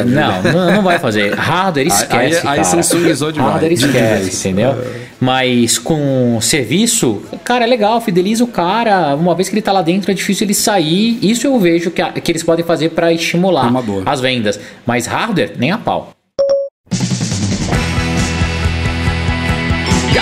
não, 0.06 0.44
não, 0.54 0.76
não 0.76 0.82
vai 0.84 1.00
fazer. 1.00 1.34
Hardware 1.34 1.88
esquece. 1.88 2.16
Aí, 2.16 2.54
aí, 2.54 2.60
aí 2.60 2.66
Samsung 2.66 3.04
demais. 3.04 3.36
Hardware 3.38 3.74
esquece, 3.74 4.50
entendeu? 4.50 4.76
Mas 5.20 5.78
com 5.78 6.40
serviço, 6.42 7.22
cara, 7.44 7.64
é 7.64 7.68
legal, 7.68 8.02
fideliza 8.02 8.44
o 8.44 8.48
cara. 8.48 9.16
Uma 9.16 9.36
vez 9.36 9.50
que 9.50 9.56
ele 9.56 9.62
tá 9.62 9.72
lá 9.72 9.82
dentro, 9.82 10.12
é 10.12 10.14
difícil 10.14 10.46
ele 10.46 10.54
sair. 10.54 11.20
Isso 11.22 11.48
eu 11.48 11.60
vejo 11.60 11.92
que, 11.92 12.04
que 12.22 12.32
eles 12.32 12.44
podem 12.44 12.66
fazer 12.66 12.90
para 12.90 13.14
estimular 13.14 13.72
as 14.06 14.20
vendas. 14.20 14.60
Mas 14.86 15.06
hardware, 15.06 15.54
nem 15.58 15.72
a 15.72 15.78
pau. 15.78 16.12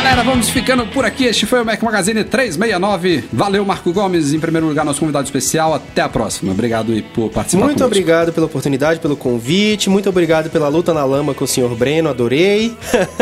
Galera, 0.10 0.28
vamos 0.28 0.50
ficando 0.50 0.88
por 0.88 1.06
aqui. 1.06 1.26
Este 1.26 1.46
foi 1.46 1.62
o 1.62 1.66
Mac 1.66 1.84
Magazine 1.84 2.24
369. 2.24 3.26
Valeu, 3.32 3.64
Marco 3.64 3.94
Gomes, 3.94 4.34
em 4.34 4.40
primeiro 4.40 4.66
lugar, 4.66 4.84
nosso 4.84 5.00
convidado 5.00 5.26
especial. 5.26 5.72
Até 5.76 6.02
a 6.02 6.10
próxima. 6.10 6.52
Obrigado 6.52 6.96
e 6.96 7.04
por 7.04 7.30
participar. 7.30 7.66
Muito 7.66 7.78
conosco. 7.78 7.96
obrigado 7.96 8.34
pela 8.34 8.48
oportunidade, 8.48 9.00
pelo 9.00 9.16
convite. 9.16 9.88
Muito 9.88 10.10
obrigado 10.10 10.50
pela 10.50 10.68
luta 10.68 10.96
na 10.96 11.06
lama 11.06 11.36
com 11.36 11.46
o 11.46 11.48
senhor 11.48 11.76
Breno. 11.76 12.10
Adorei. 12.10 12.76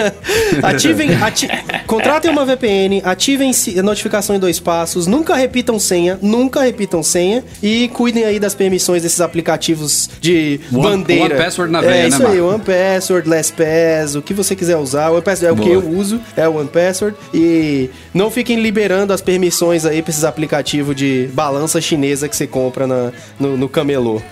ativem, 0.64 1.14
ati 1.22 1.50
contratem 1.86 2.32
uma 2.32 2.46
VPN, 2.46 3.02
ativem 3.04 3.52
notificação 3.84 4.38
em 4.38 4.40
dois 4.40 4.58
passos. 4.58 5.08
Nunca 5.08 5.36
repitam 5.36 5.78
senha, 5.78 6.18
nunca 6.22 6.62
repitam 6.62 7.04
senha 7.04 7.44
e 7.62 7.90
cuidem 7.90 8.24
aí 8.24 8.40
das 8.40 8.56
permissões 8.56 9.04
desses 9.04 9.20
aplicativos 9.20 10.10
de 10.22 10.62
one, 10.72 10.84
bandeira. 10.84 11.36
One 11.36 11.44
Password 11.44 11.70
na 11.70 11.82
veia, 11.82 12.04
É 12.04 12.08
isso 12.08 12.24
né, 12.24 12.30
aí, 12.30 12.40
One 12.40 12.64
Password, 12.64 13.28
LastPass, 13.28 14.16
o 14.16 14.22
que 14.22 14.34
você 14.34 14.56
quiser 14.56 14.78
usar. 14.78 15.10
One 15.12 15.22
Password 15.22 15.48
é 15.48 15.54
Boa. 15.54 15.78
o 15.78 15.82
que 15.82 15.88
eu 15.88 16.00
uso, 16.00 16.22
é 16.38 16.48
o 16.48 16.56
One 16.56 16.70
Password. 16.70 16.77
E 17.34 17.90
não 18.14 18.30
fiquem 18.30 18.60
liberando 18.62 19.14
as 19.14 19.22
permissões 19.22 19.86
aí 19.86 20.02
pra 20.02 20.12
esses 20.12 20.24
aplicativos 20.24 20.96
de 20.96 21.30
balança 21.34 21.80
chinesa 21.82 22.28
que 22.28 22.36
você 22.36 22.48
compra 22.48 22.88
na, 22.88 23.12
no, 23.40 23.58
no 23.58 23.70
camelô. 23.70 24.22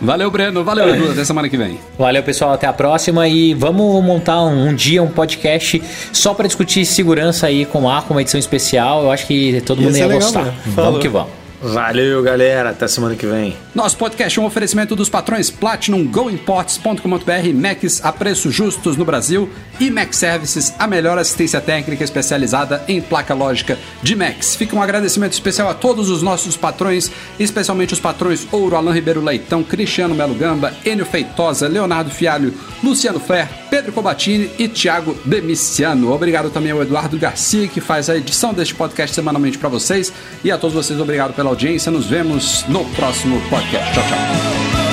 Valeu, 0.00 0.30
Breno. 0.30 0.62
Valeu, 0.62 0.94
Edu. 0.94 1.10
Até 1.10 1.24
semana 1.24 1.48
que 1.48 1.56
vem. 1.56 1.78
Valeu, 1.98 2.22
pessoal. 2.22 2.52
Até 2.52 2.66
a 2.66 2.72
próxima. 2.72 3.26
E 3.26 3.52
vamos 3.54 4.02
montar 4.04 4.42
um, 4.44 4.68
um 4.68 4.74
dia 4.74 5.02
um 5.02 5.08
podcast 5.08 5.82
só 6.12 6.34
para 6.34 6.46
discutir 6.46 6.84
segurança 6.84 7.46
aí 7.46 7.64
com 7.64 7.90
a 7.90 8.02
com 8.02 8.14
uma 8.14 8.22
edição 8.22 8.38
especial. 8.38 9.02
Eu 9.02 9.10
acho 9.10 9.26
que 9.26 9.60
todo 9.62 9.82
mundo 9.82 9.96
ia, 9.96 10.06
ia 10.06 10.14
gostar. 10.14 10.54
Vamos 10.66 11.00
que 11.00 11.08
vamos. 11.08 11.47
Valeu, 11.60 12.22
galera. 12.22 12.70
Até 12.70 12.86
semana 12.86 13.16
que 13.16 13.26
vem. 13.26 13.56
Nosso 13.74 13.96
podcast 13.96 14.38
é 14.38 14.42
um 14.42 14.46
oferecimento 14.46 14.94
dos 14.94 15.08
patrões 15.08 15.50
Platinum, 15.50 16.06
GoImports.com.br, 16.06 17.54
Macs 17.54 18.04
a 18.04 18.12
preços 18.12 18.54
justos 18.54 18.96
no 18.96 19.04
Brasil 19.04 19.50
e 19.80 19.90
Mac 19.90 20.12
Services, 20.12 20.72
a 20.78 20.86
melhor 20.86 21.18
assistência 21.18 21.60
técnica 21.60 22.04
especializada 22.04 22.82
em 22.86 23.00
placa 23.00 23.34
lógica 23.34 23.78
de 24.02 24.14
Macs. 24.14 24.54
Fica 24.54 24.76
um 24.76 24.82
agradecimento 24.82 25.32
especial 25.32 25.68
a 25.68 25.74
todos 25.74 26.08
os 26.10 26.22
nossos 26.22 26.56
patrões, 26.56 27.10
especialmente 27.38 27.92
os 27.92 28.00
patrões 28.00 28.46
Ouro, 28.52 28.76
Alain 28.76 28.94
Ribeiro 28.94 29.20
Leitão, 29.20 29.62
Cristiano 29.62 30.14
Melo 30.14 30.34
Gamba, 30.34 30.72
Enio 30.84 31.06
Feitosa, 31.06 31.66
Leonardo 31.66 32.10
Fialho, 32.10 32.54
Luciano 32.82 33.18
Fer, 33.18 33.48
Pedro 33.70 33.92
Cobatini 33.92 34.50
e 34.58 34.68
Thiago 34.68 35.16
Demiciano. 35.24 36.12
Obrigado 36.12 36.50
também 36.50 36.72
ao 36.72 36.82
Eduardo 36.82 37.18
Garcia, 37.18 37.68
que 37.68 37.80
faz 37.80 38.08
a 38.08 38.16
edição 38.16 38.54
deste 38.54 38.74
podcast 38.74 39.14
semanalmente 39.14 39.58
para 39.58 39.68
vocês. 39.68 40.12
E 40.42 40.50
a 40.50 40.58
todos 40.58 40.74
vocês, 40.74 41.00
obrigado 41.00 41.34
pela 41.48 41.50
audiência. 41.50 41.90
Nos 41.90 42.06
vemos 42.06 42.64
no 42.68 42.84
próximo 42.90 43.40
podcast. 43.48 43.92
Tchau, 43.92 44.02
tchau. 44.04 44.87